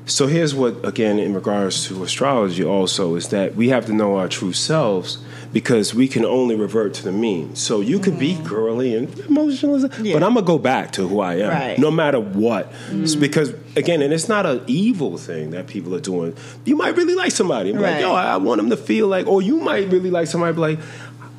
So 0.08 0.26
here's 0.26 0.54
what, 0.54 0.86
again, 0.86 1.18
in 1.18 1.34
regards 1.34 1.86
to 1.88 2.02
astrology, 2.02 2.64
also 2.64 3.14
is 3.14 3.28
that 3.28 3.54
we 3.54 3.68
have 3.68 3.86
to 3.86 3.92
know 3.92 4.16
our 4.16 4.26
true 4.26 4.54
selves 4.54 5.18
because 5.52 5.94
we 5.94 6.08
can 6.08 6.24
only 6.24 6.56
revert 6.56 6.94
to 6.94 7.04
the 7.04 7.12
mean. 7.12 7.54
So 7.54 7.80
you 7.80 7.98
could 7.98 8.18
be 8.18 8.34
mm-hmm. 8.34 8.46
girly 8.46 8.94
and 8.94 9.18
emotional, 9.20 9.78
Yeah. 10.00 10.14
but 10.14 10.22
I'm 10.22 10.34
gonna 10.34 10.46
go 10.46 10.58
back 10.58 10.92
to 10.92 11.06
who 11.06 11.20
I 11.20 11.34
am, 11.36 11.50
Right. 11.50 11.78
no 11.78 11.90
matter 11.90 12.20
what. 12.20 12.72
It's 12.90 13.16
mm. 13.16 13.20
because 13.20 13.52
again, 13.76 14.02
and 14.02 14.12
it's 14.12 14.28
not 14.28 14.44
an 14.44 14.62
evil 14.66 15.16
thing 15.16 15.50
that 15.50 15.66
people 15.66 15.94
are 15.94 16.00
doing. 16.00 16.34
You 16.64 16.76
might 16.76 16.96
really 16.96 17.14
like 17.14 17.30
somebody, 17.32 17.70
and 17.70 17.78
be 17.78 17.84
like, 17.84 18.00
yo, 18.00 18.14
I 18.14 18.36
want 18.38 18.58
them 18.60 18.70
to 18.70 18.76
feel 18.76 19.08
like, 19.08 19.26
or 19.26 19.40
you 19.40 19.58
might 19.60 19.90
really 19.90 20.10
like 20.10 20.26
somebody, 20.26 20.54
be 20.54 20.60
like. 20.60 20.78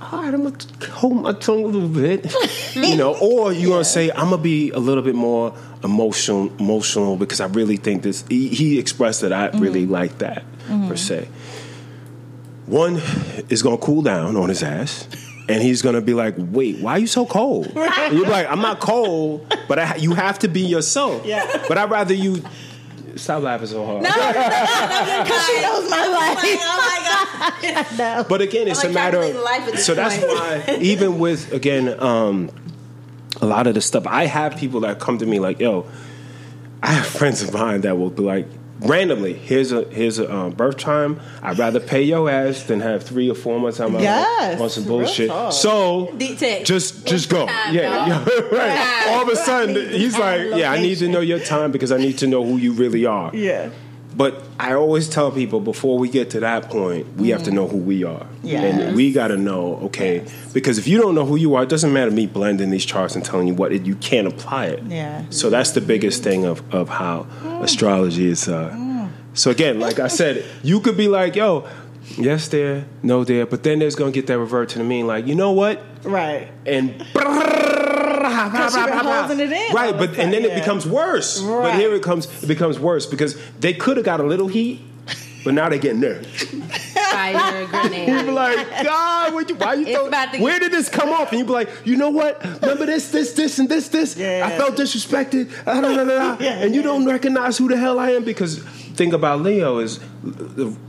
All 0.02 0.24
right, 0.24 0.34
I'm 0.34 0.44
gonna 0.44 0.92
hold 0.92 1.22
my 1.22 1.34
tongue 1.34 1.64
a 1.64 1.68
little 1.68 1.90
bit, 1.90 2.34
you 2.76 2.96
know, 2.96 3.16
or 3.16 3.52
you're 3.52 3.72
gonna 3.72 3.84
say 3.84 4.10
I'm 4.12 4.30
gonna 4.30 4.38
be 4.38 4.72
a 4.72 4.80
little 4.80 5.04
bit 5.04 5.16
more 5.16 5.54
emotional, 5.84 6.52
emotional 6.58 7.18
because 7.18 7.42
I 7.42 7.48
really 7.48 7.76
think 7.76 8.04
this. 8.04 8.24
He, 8.30 8.48
he 8.48 8.80
expressed 8.80 9.22
that 9.22 9.34
I 9.34 9.50
mm-hmm. 9.50 9.60
really 9.60 9.86
like 9.86 10.20
that 10.20 10.44
mm-hmm. 10.68 10.88
per 10.88 10.96
se. 10.96 11.28
One 12.66 13.02
is 13.50 13.62
gonna 13.62 13.78
cool 13.78 14.02
down 14.02 14.38
on 14.38 14.48
his 14.48 14.64
ass, 14.64 15.06
and 15.50 15.62
he's 15.62 15.82
gonna 15.82 16.02
be 16.02 16.14
like, 16.14 16.36
"Wait, 16.38 16.80
why 16.80 16.94
are 16.94 17.00
you 17.00 17.08
so 17.08 17.26
cold?" 17.26 17.68
And 17.76 18.18
you're 18.18 18.30
like, 18.30 18.50
"I'm 18.50 18.62
not 18.62 18.80
cold, 18.80 19.54
but 19.68 19.80
I, 19.80 19.96
you 19.96 20.14
have 20.14 20.40
to 20.40 20.48
be 20.48 20.62
yourself." 20.62 21.26
Yeah. 21.26 21.66
But 21.68 21.78
I'd 21.78 21.92
rather 21.92 22.14
you 22.14 22.42
stop 23.20 23.44
laughing 23.44 23.68
so 23.68 23.86
hard. 23.86 24.02
Because 24.02 25.46
she 25.46 25.62
knows 25.62 25.90
my 25.90 26.08
life. 26.08 26.38
Oh 26.42 26.78
my 26.78 27.00
God. 27.06 27.98
no. 27.98 28.26
But 28.28 28.42
again, 28.42 28.68
it's 28.68 28.84
I'm 28.84 28.92
a 28.92 28.94
matter 28.94 29.18
trying 29.18 29.34
to 29.34 29.38
live 29.38 29.46
life 29.46 29.62
at 29.62 29.68
of 29.70 29.76
this 29.76 29.86
so 29.86 29.94
that's 29.96 30.18
point. 30.18 30.32
why 30.32 30.78
even 30.82 31.20
with 31.20 31.52
again 31.54 32.02
um, 32.02 32.50
a 33.42 33.46
lot 33.46 33.68
of 33.68 33.76
the 33.76 33.82
stuff 33.82 34.08
I 34.08 34.26
have 34.26 34.58
people 34.58 34.82
that 34.82 35.00
come 35.00 35.18
to 35.20 35.26
me 35.26 35.40
like 35.40 35.60
yo 35.60 35.86
I 36.82 36.94
have 36.94 37.06
friends 37.06 37.42
of 37.42 37.54
mine 37.54 37.82
that 37.82 37.98
will 37.98 38.10
be 38.10 38.24
like 38.24 38.48
randomly 38.80 39.34
here's 39.34 39.72
a 39.72 39.84
here's 39.86 40.20
a 40.20 40.34
um, 40.34 40.52
birth 40.52 40.78
time 40.78 41.20
I'd 41.42 41.58
rather 41.60 41.80
pay 41.82 42.02
your 42.04 42.30
ass 42.30 42.64
than 42.64 42.80
have 42.80 43.04
three 43.04 43.30
or 43.30 43.36
four 43.36 43.60
months 43.60 43.80
on 43.80 43.92
my 43.94 44.02
Yes, 44.02 44.60
on 44.62 44.70
some 44.70 44.86
bullshit 44.86 45.28
talk. 45.30 45.52
so 45.52 46.14
Detect. 46.18 46.66
just 46.66 47.06
just 47.06 47.30
go 47.30 47.46
time, 47.46 47.76
yeah, 47.76 48.08
yeah 48.08 48.24
right 48.52 48.78
Time. 49.06 49.14
all 49.14 49.22
of 49.24 49.28
a 49.30 49.36
sudden 49.36 49.76
he's 49.92 50.18
like 50.18 50.42
yeah 50.56 50.72
I 50.72 50.80
need 50.82 50.98
to 51.00 51.10
know 51.10 51.20
your 51.20 51.40
time 51.40 51.72
because 51.72 51.92
I 51.92 51.98
need 51.98 52.18
to 52.20 52.28
know 52.28 52.44
who 52.46 52.58
you 52.58 52.72
really 52.74 53.06
are 53.06 53.32
Yeah. 53.36 53.70
But 54.20 54.44
I 54.60 54.74
always 54.74 55.08
tell 55.08 55.32
people 55.32 55.62
before 55.62 55.98
we 55.98 56.10
get 56.10 56.32
to 56.32 56.42
that 56.42 56.70
point, 56.70 57.08
we 57.16 57.30
have 57.30 57.44
to 57.44 57.52
mm-hmm. 57.52 57.56
know 57.56 57.68
who 57.70 57.78
we 57.78 58.04
are. 58.04 58.28
Yes. 58.44 58.76
And 58.76 58.94
we 58.94 59.14
got 59.14 59.30
to 59.30 59.38
know, 59.38 59.76
okay, 59.84 60.28
because 60.52 60.78
if 60.78 60.90
you 60.90 61.00
don't 61.00 61.16
know 61.16 61.26
who 61.26 61.38
you 61.38 61.56
are, 61.56 61.64
it 61.64 61.70
doesn't 61.70 61.94
matter 61.94 62.12
me 62.12 62.28
blending 62.28 62.70
these 62.70 62.86
charts 62.86 63.16
and 63.16 63.24
telling 63.24 63.48
you 63.48 63.54
what 63.54 63.72
it, 63.72 63.86
you 63.86 63.96
can't 63.96 64.28
apply 64.28 64.66
it. 64.66 64.84
Yeah. 64.84 65.24
So 65.30 65.50
that's 65.50 65.72
the 65.72 65.80
biggest 65.80 66.22
thing 66.22 66.44
of, 66.44 66.62
of 66.76 66.90
how 66.90 67.28
mm. 67.44 67.64
astrology 67.64 68.28
is. 68.28 68.50
Uh, 68.50 68.72
mm. 68.72 69.10
so 69.36 69.52
again, 69.52 69.80
like 69.80 70.00
I 70.00 70.10
said, 70.10 70.44
you 70.64 70.82
could 70.82 70.98
be 70.98 71.08
like, 71.08 71.38
yo, 71.38 71.66
yes, 72.18 72.50
there, 72.50 72.88
no, 73.02 73.24
there, 73.24 73.46
but 73.46 73.64
then 73.64 73.80
there's 73.80 73.96
going 73.96 74.12
to 74.12 74.18
get 74.18 74.28
that 74.28 74.38
revert 74.38 74.68
to 74.72 74.80
the 74.80 74.84
mean, 74.84 75.08
like, 75.08 75.28
you 75.28 75.36
know 75.36 75.54
what? 75.54 75.82
Right. 76.04 76.52
and 76.66 77.06
Because 78.52 78.76
you've 78.76 78.86
been 78.86 78.98
holding 79.00 79.40
it 79.40 79.52
in. 79.52 79.70
All 79.70 79.76
right 79.76 79.92
the 79.98 80.08
but 80.08 80.20
and 80.20 80.34
then 80.34 80.44
time, 80.44 80.52
it 80.52 80.56
becomes 80.56 80.88
worse. 80.88 81.42
But 81.42 81.76
here 81.76 81.94
it 81.94 82.04
comes 82.04 82.44
it 82.44 82.48
becomes 82.48 82.80
worse 82.80 83.06
because 83.06 83.40
they 83.60 83.74
could 83.74 83.98
have 83.98 84.06
got 84.06 84.20
a 84.20 84.24
little 84.24 84.48
heat 84.48 84.82
but 85.44 85.54
now 85.54 85.70
they're 85.70 85.80
getting 85.80 86.02
there 86.02 86.22
Fire 86.24 87.62
you 87.62 87.68
be 87.68 87.72
grenade. 87.72 88.26
like 88.28 88.84
god 88.84 89.34
what 89.34 89.50
you, 89.50 89.56
why 89.56 89.74
you 89.74 89.86
It's 89.88 89.96
throw, 89.96 90.08
about 90.08 90.34
to 90.34 90.42
where 90.42 90.60
did 90.60 90.72
this 90.72 90.90
come 90.90 91.10
off? 91.10 91.32
And 91.32 91.40
you 91.40 91.46
be 91.46 91.52
like 91.52 91.70
you 91.86 91.96
know 91.96 92.10
what? 92.10 92.44
Remember 92.62 92.86
this 92.86 93.12
this 93.12 93.34
this 93.34 93.60
and 93.60 93.70
this 93.70 93.90
this? 93.90 94.18
Yeah. 94.18 94.44
i 94.46 94.58
felt 94.58 94.76
disrespected. 94.76 95.52
Ah, 95.66 95.82
da, 95.82 95.96
da, 95.96 96.04
da, 96.04 96.36
da. 96.36 96.38
Yeah, 96.44 96.60
and 96.60 96.76
you 96.76 96.82
don't 96.82 97.06
recognize 97.06 97.58
who 97.58 97.68
the 97.68 97.78
hell 97.78 98.00
i 98.00 98.12
am 98.12 98.24
because 98.24 98.60
thing 99.00 99.14
about 99.14 99.42
leo 99.42 99.80
is 99.80 100.00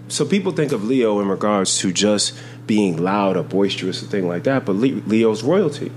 so 0.09 0.25
people 0.25 0.53
think 0.53 0.73
of 0.73 0.85
leo 0.85 1.21
in 1.21 1.29
regards 1.29 1.79
to 1.79 1.93
just 1.93 2.37
being 2.67 2.97
loud 3.03 3.37
or 3.37 3.45
boisterous 3.45 4.03
or 4.03 4.07
thing 4.07 4.27
like 4.27 4.45
that 4.45 4.65
but 4.65 4.73
leo's 4.73 5.43
royalty 5.43 5.93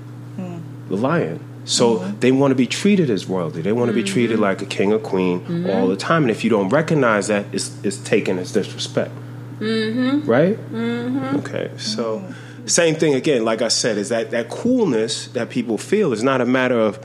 the 0.96 1.02
lion. 1.02 1.40
So 1.66 1.98
mm-hmm. 1.98 2.20
they 2.20 2.32
want 2.32 2.52
to 2.52 2.56
be 2.56 2.68
treated 2.68 3.10
as 3.10 3.26
royalty. 3.26 3.62
They 3.62 3.72
want 3.72 3.90
to 3.90 3.94
be 3.94 4.04
mm-hmm. 4.04 4.14
treated 4.14 4.40
like 4.40 4.62
a 4.62 4.66
king 4.66 4.92
or 4.92 5.00
queen 5.00 5.42
mm-hmm. 5.42 5.70
all 5.70 5.88
the 5.88 5.96
time. 5.96 6.24
And 6.24 6.32
if 6.32 6.44
you 6.44 6.50
don't 6.50 6.70
recognize 6.70 7.28
that, 7.28 7.46
it's, 7.54 7.72
it's 7.84 7.98
taken 7.98 8.38
as 8.38 8.52
disrespect. 8.52 9.12
Mm-hmm. 9.60 10.30
Right? 10.30 10.58
Mm-hmm. 10.58 11.38
Okay. 11.38 11.72
So 11.78 12.24
same 12.66 12.96
thing 12.96 13.14
again. 13.14 13.46
Like 13.46 13.62
I 13.62 13.70
said, 13.70 13.98
is 13.98 14.10
that 14.10 14.32
that 14.32 14.50
coolness 14.50 15.28
that 15.30 15.50
people 15.50 15.78
feel 15.78 16.12
is 16.12 16.24
not 16.24 16.42
a 16.42 16.46
matter 16.46 16.80
of. 16.80 17.04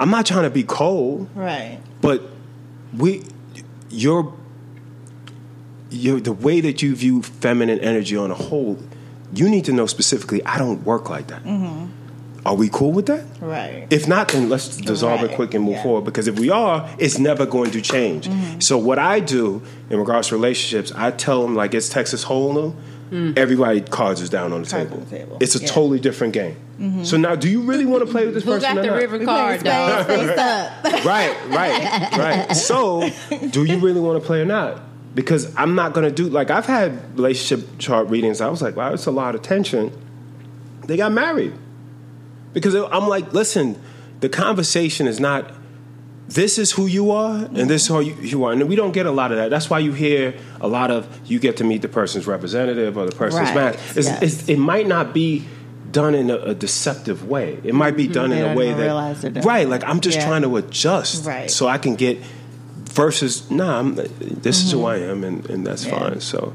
I'm 0.00 0.10
not 0.10 0.26
trying 0.26 0.44
to 0.44 0.50
be 0.50 0.64
cold, 0.64 1.28
Right. 1.34 1.78
but 2.00 2.22
we, 2.96 3.22
your, 3.88 4.34
your 5.90 6.18
the 6.18 6.32
way 6.32 6.60
that 6.60 6.82
you 6.82 6.96
view 6.96 7.22
feminine 7.22 7.78
energy 7.78 8.16
on 8.16 8.32
a 8.32 8.34
whole, 8.34 8.78
you 9.32 9.48
need 9.48 9.64
to 9.66 9.72
know 9.72 9.86
specifically. 9.86 10.44
I 10.44 10.58
don't 10.58 10.84
work 10.84 11.08
like 11.08 11.28
that. 11.28 11.44
Are 12.44 12.56
we 12.56 12.68
cool 12.68 12.90
with 12.92 13.06
that? 13.06 13.24
Right. 13.40 13.86
If 13.90 14.08
not, 14.08 14.28
then 14.28 14.48
let's 14.48 14.76
dissolve 14.76 15.22
it 15.22 15.32
quick 15.36 15.54
and 15.54 15.64
move 15.64 15.74
yeah. 15.74 15.82
forward. 15.84 16.04
Because 16.04 16.26
if 16.26 16.38
we 16.40 16.50
are, 16.50 16.88
it's 16.98 17.18
never 17.18 17.46
going 17.46 17.70
to 17.70 17.80
change. 17.80 18.26
Mm-hmm. 18.28 18.60
So 18.60 18.76
what 18.78 18.98
I 18.98 19.20
do 19.20 19.62
in 19.90 19.98
regards 19.98 20.28
to 20.28 20.34
relationships, 20.34 20.90
I 20.96 21.12
tell 21.12 21.42
them 21.42 21.54
like 21.54 21.72
it's 21.72 21.88
Texas 21.88 22.24
Hold'em. 22.24 22.74
Mm. 23.12 23.36
Everybody 23.36 23.82
cards 23.82 24.22
is 24.22 24.30
down 24.30 24.54
on 24.54 24.62
the 24.62 24.68
table. 24.68 24.94
on 24.94 25.04
the 25.04 25.18
table, 25.18 25.36
It's 25.38 25.54
a 25.54 25.60
yeah. 25.60 25.68
totally 25.68 26.00
different 26.00 26.32
game. 26.32 26.56
Mm-hmm. 26.80 27.04
So 27.04 27.18
now, 27.18 27.34
do 27.36 27.48
you 27.48 27.60
really 27.60 27.84
want 27.84 28.04
to 28.06 28.10
play 28.10 28.24
with 28.24 28.32
this 28.34 28.42
Who 28.42 28.52
person 28.52 28.74
got 28.74 28.80
the 28.82 28.88
not? 28.88 28.96
river 28.96 29.18
We 29.18 29.24
card, 29.26 29.60
play 29.60 29.70
dog? 29.70 30.06
face 30.06 30.38
up. 30.38 30.84
right, 31.04 31.36
right, 31.48 32.16
right. 32.16 32.56
So, 32.56 33.10
do 33.50 33.64
you 33.64 33.78
really 33.80 34.00
want 34.00 34.20
to 34.20 34.26
play 34.26 34.40
or 34.40 34.46
not? 34.46 34.80
Because 35.14 35.54
I'm 35.56 35.74
not 35.74 35.92
going 35.92 36.06
to 36.08 36.10
do 36.10 36.30
like 36.30 36.50
I've 36.50 36.64
had 36.64 37.14
relationship 37.18 37.68
chart 37.78 38.08
readings. 38.08 38.40
I 38.40 38.48
was 38.48 38.62
like, 38.62 38.76
wow, 38.76 38.94
it's 38.94 39.04
a 39.04 39.10
lot 39.10 39.34
of 39.34 39.42
tension. 39.42 39.92
They 40.86 40.96
got 40.96 41.12
married 41.12 41.52
because 42.52 42.74
I'm 42.74 43.08
like, 43.08 43.32
listen, 43.32 43.80
the 44.20 44.28
conversation 44.28 45.06
is 45.06 45.20
not. 45.20 45.52
This 46.28 46.56
is 46.56 46.72
who 46.72 46.86
you 46.86 47.10
are, 47.10 47.44
and 47.44 47.68
this 47.68 47.82
is 47.82 47.88
who 47.88 48.00
you, 48.00 48.44
are, 48.44 48.52
and 48.52 48.66
we 48.66 48.74
don't 48.76 48.92
get 48.92 49.04
a 49.04 49.10
lot 49.10 49.32
of 49.32 49.36
that. 49.38 49.50
That's 49.50 49.68
why 49.68 49.80
you 49.80 49.92
hear 49.92 50.34
a 50.62 50.68
lot 50.68 50.90
of 50.90 51.06
you 51.30 51.38
get 51.38 51.58
to 51.58 51.64
meet 51.64 51.82
the 51.82 51.88
person's 51.88 52.26
representative 52.26 52.96
or 52.96 53.04
the 53.04 53.14
person's 53.14 53.50
Right, 53.50 53.54
man. 53.54 53.74
It's, 53.94 54.06
yes. 54.08 54.22
it's, 54.22 54.48
it 54.48 54.56
might 54.56 54.86
not 54.86 55.12
be 55.12 55.44
done 55.90 56.14
in 56.14 56.30
a, 56.30 56.36
a 56.38 56.54
deceptive 56.54 57.28
way. 57.28 57.60
It 57.64 57.74
might 57.74 57.96
be 57.98 58.08
done 58.08 58.30
They 58.30 58.42
in 58.42 58.52
a 58.52 58.56
way 58.56 58.72
that 58.72 58.80
realize 58.80 59.20
they're 59.20 59.30
doing 59.30 59.44
right. 59.44 59.68
Like 59.68 59.84
I'm 59.84 60.00
just 60.00 60.18
Yeah. 60.18 60.26
trying 60.26 60.42
to 60.42 60.56
adjust, 60.56 61.26
Right. 61.26 61.50
so 61.50 61.68
I 61.68 61.76
can 61.76 61.96
get 61.96 62.18
versus 62.94 63.50
nah. 63.50 63.78
I'm, 63.80 63.94
this 63.96 64.62
is 64.64 64.72
who 64.72 64.84
I 64.84 64.98
am, 64.98 65.24
and, 65.24 65.48
and 65.50 65.66
that's 65.66 65.84
Mm-hmm. 65.84 65.94
Yeah. 65.94 66.08
fine. 66.10 66.20
So, 66.20 66.52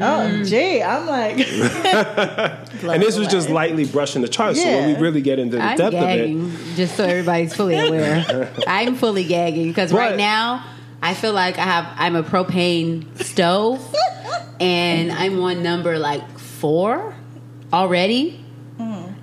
Oh, 0.00 0.44
gee. 0.44 0.82
I'm 0.82 1.06
like. 1.06 1.38
and 2.84 3.02
this 3.02 3.16
was 3.18 3.28
just 3.28 3.48
lightly 3.50 3.84
brushing 3.84 4.22
the 4.22 4.28
chart. 4.28 4.56
So 4.56 4.64
when 4.64 4.94
we 4.94 5.00
really 5.00 5.20
get 5.22 5.38
into 5.38 5.56
the 5.56 5.62
I'm 5.62 5.76
depth 5.76 5.92
gagging, 5.92 6.52
just 6.74 6.96
so 6.96 7.04
everybody's 7.04 7.54
fully 7.54 7.78
aware. 7.88 8.50
I'm 8.66 8.96
fully 8.96 9.24
gagging 9.24 9.68
because 9.68 9.92
right 9.92 10.10
Right. 10.10 10.16
now 10.16 10.64
I 11.02 11.14
feel 11.14 11.32
like 11.32 11.58
I 11.58 11.62
have 11.64 11.86
I'm 11.96 12.16
a 12.16 12.22
propane 12.22 13.22
stove, 13.22 13.94
and 14.60 15.12
I'm 15.12 15.38
on 15.40 15.62
number 15.62 15.98
like 15.98 16.38
four 16.38 17.14
already, 17.72 18.42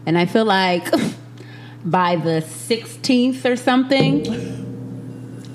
and 0.05 0.17
I 0.17 0.25
feel 0.25 0.45
like 0.45 0.85
by 1.85 2.15
the 2.17 2.41
16th 2.41 3.43
or 3.45 3.55
something. 3.55 4.52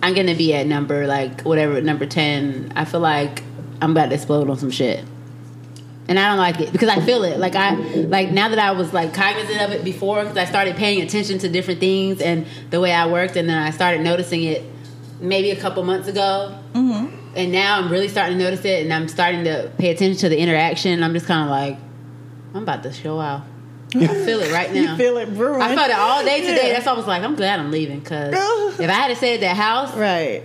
I'm 0.02 0.14
gonna 0.14 0.34
be 0.34 0.54
at 0.54 0.66
number 0.66 1.06
like 1.06 1.42
whatever 1.42 1.80
number 1.80 2.06
ten. 2.06 2.72
I 2.76 2.84
feel 2.84 3.00
like 3.00 3.42
I'm 3.80 3.92
about 3.92 4.08
to 4.10 4.14
explode 4.14 4.48
on 4.48 4.56
some 4.56 4.70
shit, 4.70 5.04
and 6.08 6.18
I 6.18 6.28
don't 6.28 6.38
like 6.38 6.60
it 6.60 6.72
because 6.72 6.88
I 6.88 7.00
feel 7.00 7.24
it. 7.24 7.38
Like 7.38 7.54
I 7.56 7.74
like 7.74 8.30
now 8.30 8.48
that 8.48 8.58
I 8.58 8.72
was 8.72 8.92
like 8.92 9.14
cognizant 9.14 9.60
of 9.60 9.70
it 9.72 9.84
before 9.84 10.22
because 10.22 10.36
I 10.36 10.44
started 10.44 10.76
paying 10.76 11.02
attention 11.02 11.38
to 11.40 11.48
different 11.48 11.80
things 11.80 12.20
and 12.20 12.46
the 12.70 12.80
way 12.80 12.92
I 12.92 13.06
worked, 13.06 13.36
and 13.36 13.48
then 13.48 13.58
I 13.58 13.70
started 13.70 14.02
noticing 14.02 14.44
it 14.44 14.62
maybe 15.20 15.50
a 15.50 15.56
couple 15.56 15.82
months 15.82 16.08
ago. 16.08 16.56
Mm-hmm. 16.74 17.34
and 17.34 17.50
now 17.52 17.78
I'm 17.78 17.90
really 17.90 18.08
starting 18.08 18.38
to 18.38 18.44
notice 18.44 18.64
it, 18.64 18.84
and 18.84 18.92
I'm 18.92 19.08
starting 19.08 19.44
to 19.44 19.70
pay 19.78 19.90
attention 19.90 20.18
to 20.20 20.28
the 20.28 20.38
interaction. 20.38 21.02
I'm 21.02 21.12
just 21.12 21.26
kind 21.26 21.42
of 21.42 21.50
like, 21.50 21.78
I'm 22.54 22.62
about 22.62 22.82
to 22.84 22.92
show 22.92 23.20
out. 23.20 23.42
I 23.94 24.06
feel 24.24 24.40
it 24.40 24.52
right 24.52 24.72
now. 24.72 24.80
You 24.80 24.96
feel 24.96 25.16
it 25.18 25.34
brewing. 25.34 25.62
I 25.62 25.74
felt 25.74 25.88
it 25.90 25.96
all 25.96 26.24
day 26.24 26.40
today. 26.40 26.68
Yeah. 26.68 26.72
That's 26.74 26.86
why 26.86 26.92
I 26.92 26.96
was 26.96 27.06
like, 27.06 27.22
I'm 27.22 27.36
glad 27.36 27.58
I'm 27.60 27.70
leaving 27.70 28.00
because 28.00 28.32
if 28.80 28.88
I 28.88 28.92
had 28.92 29.08
to 29.08 29.16
stay 29.16 29.34
at 29.34 29.40
that 29.40 29.56
house, 29.56 29.96
Right. 29.96 30.42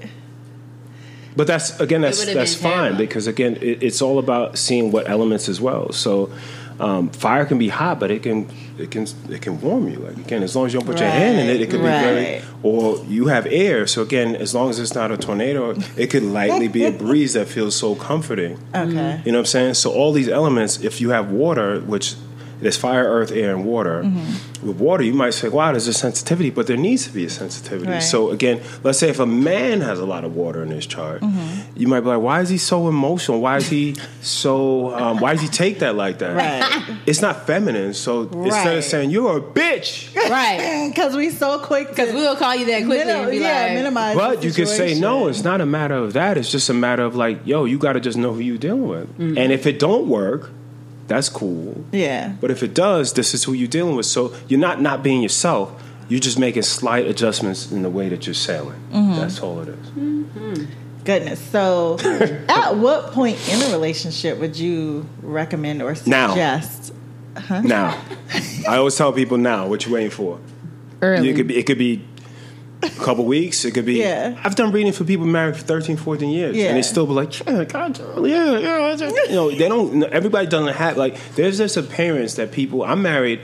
But 1.35 1.47
that's 1.47 1.79
again, 1.79 2.01
that's 2.01 2.19
would've 2.19 2.35
that's 2.35 2.53
been 2.53 2.63
fine 2.63 2.73
terrible. 2.77 2.97
because 2.99 3.27
again, 3.27 3.55
it, 3.55 3.81
it's 3.81 4.01
all 4.03 4.19
about 4.19 4.57
seeing 4.57 4.91
what 4.91 5.09
elements 5.09 5.49
as 5.49 5.59
well. 5.59 5.91
So, 5.91 6.31
um, 6.79 7.09
fire 7.09 7.45
can 7.45 7.57
be 7.57 7.69
hot, 7.69 7.99
but 7.99 8.11
it 8.11 8.21
can 8.21 8.47
it 8.77 8.91
can 8.91 9.07
it 9.29 9.41
can 9.41 9.59
warm 9.59 9.87
you. 9.89 9.97
Like 9.97 10.17
again, 10.17 10.43
as 10.43 10.55
long 10.55 10.67
as 10.67 10.73
you 10.73 10.79
don't 10.79 10.85
put 10.85 10.99
your 10.99 11.09
hand 11.09 11.39
in 11.39 11.49
it, 11.49 11.59
it 11.59 11.71
can 11.71 11.79
be 11.79 11.85
very. 11.87 12.41
Or 12.61 13.03
you 13.05 13.27
have 13.27 13.47
air, 13.47 13.87
so 13.87 14.03
again, 14.03 14.35
as 14.35 14.53
long 14.53 14.69
as 14.69 14.77
it's 14.79 14.93
not 14.93 15.11
a 15.11 15.17
tornado, 15.17 15.73
it 15.97 16.11
could 16.11 16.21
lightly 16.23 16.67
be 16.67 16.85
a 16.85 16.91
breeze 17.05 17.33
that 17.33 17.47
feels 17.47 17.75
so 17.75 17.95
comforting. 17.95 18.59
Okay. 18.75 19.21
You 19.25 19.31
know 19.31 19.39
what 19.39 19.41
I'm 19.41 19.45
saying? 19.47 19.73
So 19.73 19.91
all 19.91 20.13
these 20.13 20.29
elements, 20.29 20.81
if 20.81 21.01
you 21.01 21.09
have 21.09 21.31
water, 21.31 21.79
which 21.79 22.13
there's 22.63 22.77
fire, 22.77 23.03
earth, 23.05 23.31
air, 23.31 23.55
and 23.55 23.65
water. 23.65 24.03
Mm-hmm. 24.03 24.67
With 24.67 24.77
water, 24.77 25.03
you 25.03 25.13
might 25.13 25.33
say, 25.33 25.49
"Wow, 25.49 25.71
there's 25.71 25.87
a 25.87 25.93
sensitivity," 25.93 26.49
but 26.49 26.67
there 26.67 26.77
needs 26.77 27.05
to 27.07 27.11
be 27.13 27.25
a 27.25 27.29
sensitivity. 27.29 27.91
Right. 27.91 27.99
So 28.01 28.31
again, 28.31 28.61
let's 28.83 28.97
say 28.97 29.09
if 29.09 29.19
a 29.19 29.25
man 29.25 29.81
has 29.81 29.99
a 29.99 30.05
lot 30.05 30.23
of 30.23 30.35
water 30.35 30.63
in 30.63 30.69
his 30.71 30.85
chart, 30.87 31.21
Mm-hmm. 31.21 31.77
you 31.79 31.87
might 31.87 31.99
be 32.01 32.07
like, 32.07 32.21
"Why 32.21 32.41
is 32.41 32.49
he 32.49 32.57
so 32.57 32.87
emotional? 32.87 33.41
Why 33.41 33.57
is 33.57 33.67
he 33.67 33.95
so? 34.21 34.93
Um, 34.95 35.19
why 35.19 35.33
does 35.33 35.41
he 35.41 35.47
take 35.49 35.79
that 35.79 35.95
like 35.95 36.19
that?" 36.19 36.35
Right. 36.35 36.97
It's 37.05 37.21
not 37.21 37.45
feminine. 37.45 37.93
So 37.93 38.21
instead 38.21 38.77
of 38.77 38.83
saying 38.85 39.09
you're 39.11 39.37
a 39.37 39.41
bitch, 39.41 40.15
right? 40.15 40.89
Because 40.93 41.15
we 41.15 41.29
so 41.31 41.59
quick 41.59 41.89
Because 41.89 42.13
we'll 42.13 42.35
call 42.37 42.55
you 42.55 42.65
that 42.67 42.85
quickly 42.85 43.05
minim- 43.05 43.21
and 43.23 43.31
be 43.31 43.37
yeah, 43.39 43.63
like, 43.63 43.73
minimize. 43.73 44.15
but 44.15 44.41
the 44.41 44.47
you 44.47 44.53
could 44.53 44.67
say 44.69 44.97
no. 44.99 45.27
It's 45.27 45.43
not 45.43 45.59
a 45.59 45.65
matter 45.65 45.95
of 45.95 46.13
that. 46.13 46.37
It's 46.37 46.49
just 46.51 46.69
a 46.69 46.73
matter 46.73 47.03
of 47.03 47.15
like, 47.15 47.45
yo, 47.45 47.65
you 47.65 47.77
got 47.77 47.93
to 47.93 47.99
just 47.99 48.17
know 48.17 48.31
who 48.33 48.39
you're 48.39 48.57
dealing 48.57 48.87
with, 48.87 49.09
Mm-hmm. 49.17 49.37
and 49.37 49.51
if 49.51 49.67
it 49.67 49.79
don't 49.79 50.07
work, 50.07 50.51
that's 51.07 51.29
cool. 51.29 51.83
Yeah. 51.91 52.33
But 52.39 52.51
if 52.51 52.63
it 52.63 52.73
does, 52.73 53.13
this 53.13 53.33
is 53.33 53.43
who 53.43 53.53
you're 53.53 53.67
dealing 53.67 53.95
with. 53.95 54.05
So 54.05 54.33
you're 54.47 54.59
not 54.59 54.81
not 54.81 55.03
being 55.03 55.21
yourself. 55.21 55.71
You're 56.09 56.19
just 56.19 56.37
making 56.37 56.63
slight 56.63 57.07
adjustments 57.07 57.71
in 57.71 57.81
the 57.81 57.89
way 57.89 58.09
that 58.09 58.27
you're 58.27 58.33
sailing. 58.33 58.79
Mm-hmm. 58.91 59.15
That's 59.15 59.39
all 59.39 59.61
it 59.61 59.69
is. 59.69 60.67
Goodness. 61.05 61.39
So, 61.39 61.97
at 62.49 62.75
what 62.77 63.11
point 63.11 63.37
in 63.49 63.61
a 63.61 63.71
relationship 63.73 64.37
would 64.39 64.57
you 64.57 65.07
recommend 65.21 65.81
or 65.81 65.95
Now. 66.05 66.29
suggest? 66.29 66.93
Now, 67.49 67.99
I 68.67 68.77
always 68.77 68.95
tell 68.95 69.11
people 69.11 69.37
now 69.37 69.67
what 69.67 69.85
you're 69.85 69.93
waiting 69.95 70.11
for. 70.11 70.39
early. 71.01 71.29
It 71.29 71.35
could 71.35 71.47
be. 71.47 71.57
It 71.57 71.63
could 71.65 71.77
be. 71.79 72.05
A 72.83 72.89
couple 73.03 73.25
weeks. 73.25 73.65
It 73.65 73.71
could 73.73 73.85
be. 73.85 73.95
Yeah. 73.99 74.39
I've 74.43 74.55
done 74.55 74.71
reading 74.71 74.91
for 74.93 75.03
people 75.03 75.25
married 75.25 75.55
for 75.55 75.63
13, 75.63 75.97
14 75.97 76.29
years, 76.29 76.55
Yeah. 76.55 76.67
and 76.67 76.77
they 76.77 76.81
still 76.81 77.05
be 77.07 77.13
like, 77.13 77.39
yeah, 77.45 77.63
God, 77.63 77.97
yeah, 78.25 78.57
yeah. 78.59 78.95
You 79.29 79.35
know, 79.35 79.49
they 79.51 79.67
don't. 79.69 80.03
Everybody 80.03 80.47
doesn't 80.47 80.75
have 80.75 80.97
like. 80.97 81.17
There's 81.35 81.57
this 81.57 81.77
appearance 81.77 82.35
that 82.35 82.51
people. 82.51 82.83
I'm 82.83 83.01
married 83.01 83.39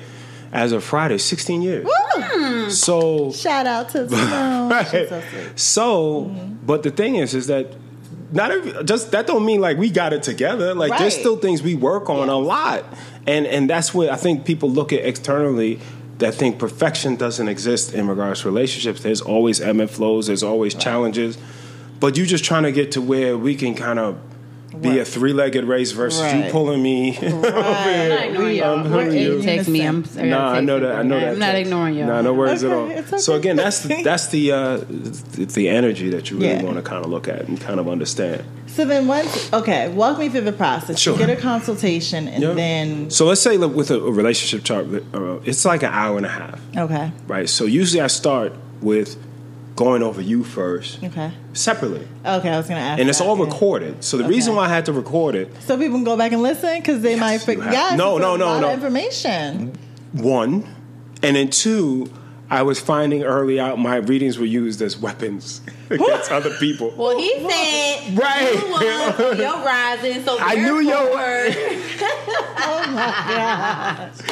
as 0.52 0.71
of 0.71 0.84
Friday, 0.84 1.17
16 1.17 1.62
years. 1.62 1.88
So 2.69 3.32
Shout 3.32 3.65
out 3.67 3.89
to 3.89 4.10
Simone. 4.10 4.69
right. 4.69 4.88
So. 4.88 5.21
So, 5.56 6.23
but 6.65 6.84
the 6.84 6.91
thing 6.91 7.15
is, 7.15 7.34
is 7.34 7.47
that 7.47 7.67
not 8.32 8.52
every, 8.52 8.84
just 8.84 9.12
that 9.12 9.25
don't 9.28 9.45
mean 9.45 9.60
like 9.62 9.78
we 9.78 9.89
got 9.89 10.13
it 10.13 10.23
together. 10.23 10.73
Like 10.75 10.97
there's 10.99 11.17
still 11.17 11.38
things 11.38 11.63
we 11.63 11.75
work 11.75 12.10
on 12.10 12.30
a 12.30 12.38
lot, 12.38 12.84
and 13.25 13.45
and 13.47 13.69
that's 13.69 13.93
what 13.93 14.10
I 14.10 14.15
think 14.15 14.45
people 14.45 14.69
look 14.69 14.93
at 14.93 15.06
externally. 15.06 15.80
That 16.19 16.36
think 16.36 16.60
perfection 16.60 17.15
doesn't 17.15 17.47
exist 17.47 17.93
in 17.93 18.08
regards 18.08 18.41
to 18.41 18.47
relationships. 18.47 19.01
There's 19.01 19.21
always 19.21 19.60
ebb 19.62 19.79
and 19.79 19.89
flows. 19.89 20.27
There's 20.27 20.43
always 20.43 20.75
challenges, 20.75 21.38
but 21.99 22.17
you're 22.17 22.25
just 22.25 22.43
trying 22.43 22.63
to 22.63 22.71
get 22.71 22.91
to 22.93 23.01
where 23.01 23.38
we 23.38 23.55
can 23.55 23.73
kind 23.73 23.99
of 23.99 24.19
be 24.82 25.00
a 25.00 25.06
three-legged 25.06 25.65
race 25.65 25.92
versus 25.92 26.32
you 26.34 26.52
pulling 26.52 26.82
me. 26.82 27.18
I'm 27.22 27.42
not 27.42 28.24
ignoring 28.26 28.56
y'all. 28.58 28.80
I'm 28.80 28.86
hurting 28.86 29.12
Hey, 29.13 29.24
you. 29.24 29.42
Text 29.42 29.70
me. 29.70 29.82
I'm. 29.86 30.04
I 30.18 30.28
gotta 30.30 30.58
I 30.58 30.62
know 30.62 30.80
that. 30.80 30.96
I 30.96 31.04
know 31.04 31.20
that. 31.20 31.34
I'm 31.34 31.39
not 31.39 31.56
ignoring 31.56 31.96
y'all. 31.96 32.08
No, 32.08 32.22
no 32.22 32.34
worries 32.34 32.63
at 32.63 32.72
all. 32.72 32.92
Okay, 32.92 33.18
So 33.18 33.36
again, 33.36 33.56
that's 33.56 33.82
the, 33.84 34.04
that's 34.04 34.28
the 34.28 34.52
uh, 34.52 34.78
the, 34.78 35.46
the 35.46 35.70
energy 35.70 36.10
that 36.12 36.30
you 36.32 36.38
really 36.38 36.50
Yeah. 36.56 36.63
want 36.63 36.78
to 36.78 36.82
kind 36.82 37.04
of 37.04 37.12
look 37.12 37.28
at 37.28 37.48
and 37.48 37.60
kind 37.60 37.80
of 37.80 37.88
understand. 37.88 38.44
So 38.68 38.86
then, 38.86 39.08
once 39.08 39.52
okay, 39.52 39.89
walk 39.89 40.20
me 40.20 40.30
through 40.30 40.42
the 40.42 40.54
process. 40.54 41.00
Sure. 41.00 41.13
You 41.13 41.26
get 41.26 41.30
a 41.38 41.42
consultation, 41.42 42.28
and 42.28 42.42
Yeah. 42.44 42.54
then 42.54 43.10
So 43.10 43.26
let's 43.26 43.42
say 43.42 43.58
look, 43.58 43.76
with 43.76 43.92
a, 43.92 44.00
a 44.00 44.12
relationship 44.12 44.63
chart, 44.63 44.86
uh, 45.13 45.39
it's 45.44 45.65
like 45.65 45.84
an 45.84 45.92
hour 45.92 46.18
and 46.18 46.26
a 46.26 46.30
half, 46.30 46.60
okay, 46.78 47.12
right? 47.28 47.50
So 47.50 47.65
usually 47.65 48.02
I 48.02 48.08
start 48.08 48.54
with 48.82 49.18
going 49.80 50.04
over 50.04 50.22
you 50.22 50.44
first, 50.44 51.02
okay, 51.02 51.32
separately, 51.54 52.06
okay. 52.26 52.50
I 52.50 52.58
was 52.58 52.68
gonna 52.68 52.82
ask, 52.82 53.00
and 53.00 53.08
it's 53.08 53.20
that, 53.20 53.26
all 53.26 53.38
yeah. 53.38 53.46
recorded. 53.46 54.04
So 54.04 54.18
the 54.18 54.26
reason 54.26 54.54
why 54.56 54.65
I 54.65 54.68
had 54.68 54.86
to 54.88 54.94
record 54.94 55.36
it, 55.36 55.48
So 55.63 55.78
people 55.78 55.96
can 55.98 56.04
go 56.04 56.18
back 56.18 56.34
and 56.34 56.42
listen 56.44 56.78
because 56.80 57.02
they 57.02 57.15
might 57.15 57.36
you 57.36 57.39
forget. 57.39 57.63
have- 57.63 57.74
Yes, 57.74 57.98
No, 57.98 58.18
no, 58.18 58.36
no, 58.36 58.60
no. 58.60 58.72
Information. 58.74 59.72
one, 60.12 60.68
and 61.24 61.36
then 61.38 61.50
two. 61.50 62.12
I 62.52 62.63
was 62.63 62.80
finding 62.80 63.22
early 63.24 63.60
out 63.60 63.78
my 63.78 63.98
readings 63.98 64.39
were 64.39 64.46
used 64.63 64.82
as 64.82 64.98
weapons 64.98 65.62
against 65.92 66.32
other 66.32 66.50
people. 66.58 66.92
Well, 66.98 67.15
he 67.15 67.30
said 67.48 68.18
Right. 68.18 68.54
you 68.56 68.72
won 68.72 69.38
your 69.38 69.58
rising, 69.63 70.24
so 70.26 70.36
I 70.39 70.56
knew 70.56 70.80
your 70.80 71.06
therefore- 71.15 71.70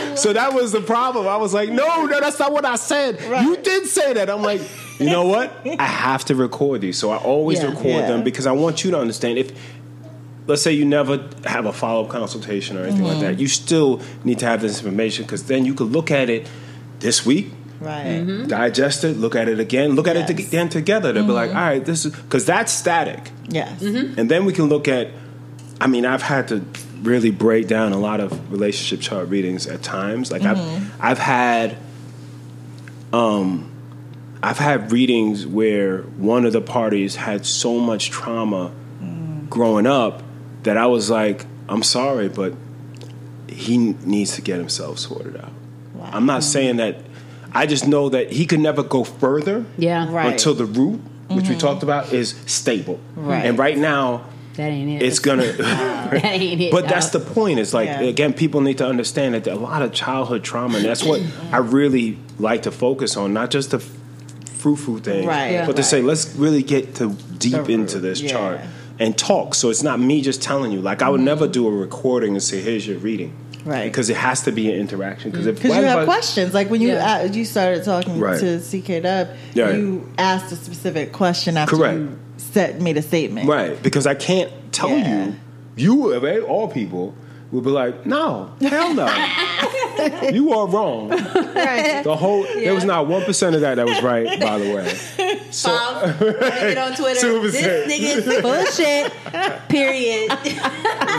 So 0.18 0.34
that 0.34 0.52
was 0.54 0.72
the 0.72 0.82
problem. 0.82 1.28
I 1.28 1.38
was 1.38 1.54
like, 1.54 1.70
no, 1.70 2.06
no, 2.08 2.20
that's 2.20 2.40
not 2.40 2.52
what 2.52 2.66
I 2.66 2.76
said. 2.76 3.22
You 3.44 3.56
did 3.58 3.86
say 3.86 4.14
that. 4.14 4.30
I'm 4.32 4.42
like, 4.42 4.62
you 5.00 5.06
know 5.10 5.26
what? 5.28 5.52
I 5.80 5.84
have 5.86 6.26
to 6.26 6.36
record 6.36 6.82
these. 6.82 6.98
So 6.98 7.10
I 7.12 7.18
always 7.18 7.60
Yeah. 7.60 7.68
record 7.70 7.86
Yeah. 7.86 8.08
them 8.08 8.24
because 8.24 8.46
I 8.48 8.52
want 8.52 8.84
you 8.84 8.92
to 8.92 9.00
understand 9.00 9.38
if 9.38 9.52
let's 10.48 10.62
say 10.62 10.72
you 10.72 10.86
never 10.86 11.20
have 11.46 11.66
a 11.66 11.74
follow-up 11.74 12.10
consultation 12.10 12.78
or 12.78 12.84
anything 12.84 13.04
like 13.04 13.18
Mm-hmm. 13.18 13.22
that, 13.36 13.40
you 13.40 13.48
still 13.50 14.00
need 14.24 14.40
to 14.40 14.46
have 14.46 14.62
this 14.62 14.78
information 14.80 15.26
because 15.26 15.44
then 15.44 15.66
you 15.66 15.74
could 15.74 15.92
look 15.92 16.10
at 16.10 16.30
it 16.30 16.48
this 17.02 17.26
week, 17.26 17.52
Right. 17.82 18.24
digest 18.48 19.04
it, 19.04 19.18
look 19.20 19.36
at 19.36 19.50
it 19.50 19.60
again, 19.60 19.96
look 19.96 20.08
at 20.08 20.16
it 20.16 20.20
Yes. 20.22 20.30
Mm-hmm. 20.32 20.48
again 20.48 20.70
together 20.70 21.14
to 21.14 21.22
be 21.22 21.32
like, 21.34 21.50
all 21.50 21.56
right, 21.58 21.84
this 21.84 22.06
is 22.06 22.12
because 22.14 22.46
that's 22.46 22.72
static. 22.72 23.32
Yes. 23.50 23.82
And 23.82 24.30
then 24.30 24.46
we 24.46 24.54
can 24.54 24.66
look 24.70 24.88
at. 24.88 25.10
I 25.80 25.86
mean, 25.88 26.06
I've 26.08 26.24
had 26.24 26.48
to 26.48 26.64
really 27.04 27.30
break 27.30 27.68
down 27.68 27.92
a 27.94 28.00
lot 28.00 28.20
of 28.20 28.52
relationship 28.52 29.00
chart 29.02 29.30
readings 29.30 29.68
at 29.68 29.84
times. 29.84 30.32
Like 30.32 30.42
I've 30.44 30.60
I've 31.00 31.20
had, 31.20 31.76
um, 33.14 33.70
I've 34.41 34.58
had 34.60 34.91
readings 34.91 35.45
where 35.47 36.02
one 36.02 36.45
of 36.45 36.54
the 36.54 36.62
parties 36.62 37.15
had 37.15 37.45
so 37.45 37.80
much 37.80 38.10
trauma 38.10 38.71
growing 39.50 39.88
up 39.88 40.23
that 40.63 40.78
I 40.78 40.86
was 40.88 41.10
like, 41.10 41.45
I'm 41.69 41.84
sorry, 41.84 42.30
but 42.30 42.54
he 43.47 43.78
needs 43.78 44.36
to 44.36 44.41
get 44.41 44.58
himself 44.58 45.00
sorted 45.00 45.38
out. 45.38 45.52
Wow. 45.95 46.10
I'm 46.13 46.26
not 46.26 46.43
saying 46.43 46.78
that. 46.78 46.97
I 47.54 47.65
just 47.65 47.88
know 47.88 48.10
that 48.10 48.32
he 48.32 48.45
could 48.45 48.60
never 48.60 48.84
go 48.84 49.04
further 49.04 49.65
Yeah, 49.78 50.12
Right. 50.12 50.34
until 50.34 50.54
the 50.54 50.65
root, 50.65 51.02
which 51.30 51.47
we 51.47 51.56
mm-hmm. 51.56 51.58
talked 51.58 51.82
about, 51.82 52.13
is 52.13 52.36
stable. 52.45 53.00
Right. 53.15 53.45
And 53.45 53.58
right 53.58 53.78
now, 53.78 54.26
That 54.56 54.69
ain't 54.69 55.02
it. 55.02 55.06
it's 55.06 55.19
gonna. 55.19 55.52
that 55.54 56.23
ain't 56.26 56.62
it. 56.62 56.71
but 56.71 56.84
no. 56.84 56.89
that's 56.89 57.10
the 57.10 57.19
point. 57.19 57.60
It's 57.60 57.73
like 57.73 57.88
Yeah. 57.88 58.02
again, 58.02 58.34
people 58.34 58.62
need 58.62 58.78
to 58.80 58.86
understand 58.86 59.34
that 59.34 59.45
there 59.45 59.54
a 59.54 59.58
lot 59.58 59.82
of 59.82 59.93
childhood 59.93 60.43
trauma, 60.43 60.78
and 60.78 60.86
that's 60.86 61.04
what 61.04 61.21
mm-hmm. 61.21 61.56
I 61.56 61.60
really 61.60 62.19
like 62.38 62.63
to 62.63 62.71
focus 62.71 63.15
on, 63.15 63.34
not 63.34 63.50
just 63.50 63.71
the 63.71 63.80
frou 64.58 64.76
frou 64.76 65.00
thing, 65.00 65.26
Right, 65.26 65.52
Yeah. 65.52 65.65
but 65.65 65.76
to 65.76 65.82
right. 65.82 65.86
say 65.86 66.02
let's 66.02 66.36
really 66.36 66.63
get 66.63 66.96
to 66.96 67.10
deep 67.38 67.65
The 67.65 67.72
into 67.72 68.00
this 68.00 68.22
yeah. 68.22 68.30
chart 68.32 68.60
and 69.00 69.17
talk. 69.17 69.54
So 69.56 69.70
it's 69.70 69.84
not 69.84 70.00
me 70.00 70.22
just 70.22 70.41
telling 70.41 70.72
you. 70.72 70.82
Like 70.82 71.02
I 71.02 71.10
would 71.10 71.22
never 71.22 71.48
do 71.48 71.67
a 71.67 71.72
recording 71.72 72.32
and 72.34 72.41
say, 72.43 72.62
"Here's 72.62 72.88
your 72.88 72.98
reading," 73.00 73.32
Mm-hmm. 73.32 73.70
Right. 73.70 73.84
Because 73.91 74.10
it 74.10 74.15
has 74.17 74.43
to 74.43 74.52
be 74.52 74.72
an 74.72 74.80
interaction. 74.80 75.30
Because 75.32 75.46
if 75.46 75.56
Because 75.56 75.70
you 75.70 75.84
have 75.84 75.84
everybody- 75.86 76.06
questions, 76.06 76.54
like 76.54 76.70
when 76.70 76.82
you 76.82 76.89
Yeah. 76.89 77.22
uh, 77.24 77.32
you 77.32 77.43
started 77.46 77.84
talking 77.84 78.17
Right. 78.20 78.39
to 78.39 78.60
CK 78.62 79.02
Dub, 79.02 79.28
Yeah. 79.54 79.72
you 79.76 80.08
asked 80.17 80.52
a 80.54 80.56
specific 80.56 81.12
question 81.12 81.58
after 81.58 81.76
Correct. 81.76 81.98
you 81.98 82.10
set 82.38 82.80
made 82.82 82.96
a 82.98 83.02
statement. 83.02 83.48
Right, 83.48 83.82
because 83.84 84.08
I 84.08 84.13
can't 84.15 84.50
tell 84.72 84.89
Yeah. 84.89 85.26
you. 85.26 85.36
You 85.76 86.13
of 86.13 86.24
all 86.50 86.67
people 86.70 87.13
would 87.52 87.64
be 87.64 87.70
like, 87.70 88.06
no, 88.06 88.52
hell 88.62 88.94
no, 88.94 89.08
you 90.34 90.52
are 90.54 90.68
wrong. 90.68 91.10
Right. 91.10 92.02
The 92.04 92.16
whole 92.16 92.44
there 92.44 92.74
was 92.76 92.84
not 92.86 93.08
one 93.08 93.24
percent 93.24 93.56
of 93.56 93.62
that 93.62 93.76
that 93.76 93.86
was 93.86 94.02
right. 94.02 94.39
By 94.39 94.58
the 94.60 94.76
way, 94.76 94.93
so 95.52 95.70
Bob, 95.70 96.20
get 96.20 96.78
on 96.78 96.95
Twitter. 96.95 97.20
Two 97.22 97.41
This 97.41 97.56
percent. 97.56 97.91
nigga 97.91 98.18
is 98.18 98.41
full 98.41 98.52
of 98.52 98.68
shit. 98.68 99.14
Period. 99.70 100.30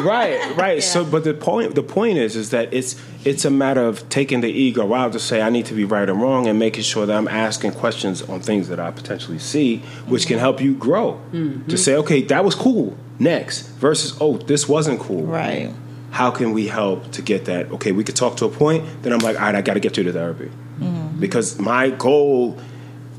right, 0.04 0.54
right. 0.56 0.82
So, 0.82 1.04
but 1.04 1.24
the 1.24 1.34
point 1.34 1.74
the 1.74 1.82
point 1.82 2.18
is 2.18 2.36
is 2.36 2.50
that 2.50 2.72
it's 2.72 3.00
it's 3.24 3.44
a 3.44 3.50
matter 3.50 3.82
of 3.82 4.08
taking 4.08 4.40
the 4.40 4.50
ego 4.50 4.94
out 4.94 5.12
to 5.12 5.18
say 5.18 5.42
I 5.42 5.50
need 5.50 5.66
to 5.66 5.74
be 5.74 5.84
right 5.84 6.08
and 6.08 6.20
wrong, 6.20 6.46
and 6.46 6.58
making 6.58 6.82
sure 6.82 7.06
that 7.06 7.16
I'm 7.16 7.28
asking 7.28 7.72
questions 7.72 8.22
on 8.22 8.40
things 8.40 8.68
that 8.68 8.78
I 8.78 8.90
potentially 8.90 9.38
see, 9.38 9.78
which 10.06 10.26
can 10.26 10.38
help 10.38 10.60
you 10.60 10.74
grow. 10.74 11.20
Mm-hmm. 11.32 11.68
To 11.68 11.76
say, 11.78 11.96
okay, 11.96 12.22
that 12.22 12.44
was 12.44 12.54
cool. 12.54 12.96
Next, 13.18 13.62
versus 13.80 14.16
oh, 14.20 14.36
this 14.38 14.68
wasn't 14.68 15.00
cool. 15.00 15.24
Right. 15.24 15.72
How 16.10 16.30
can 16.30 16.52
we 16.52 16.66
help 16.68 17.12
to 17.12 17.22
get 17.22 17.44
that? 17.46 17.70
Okay, 17.72 17.92
we 17.92 18.04
could 18.04 18.16
talk 18.16 18.36
to 18.38 18.44
a 18.46 18.48
point. 18.48 19.02
Then 19.02 19.12
I'm 19.12 19.18
like, 19.20 19.36
all 19.36 19.42
right, 19.42 19.54
I 19.54 19.62
got 19.62 19.74
to 19.74 19.80
get 19.80 19.96
you 19.96 20.04
to 20.04 20.12
therapy 20.12 20.50
mm-hmm. 20.80 21.20
because 21.20 21.58
my 21.58 21.90
goal 21.90 22.58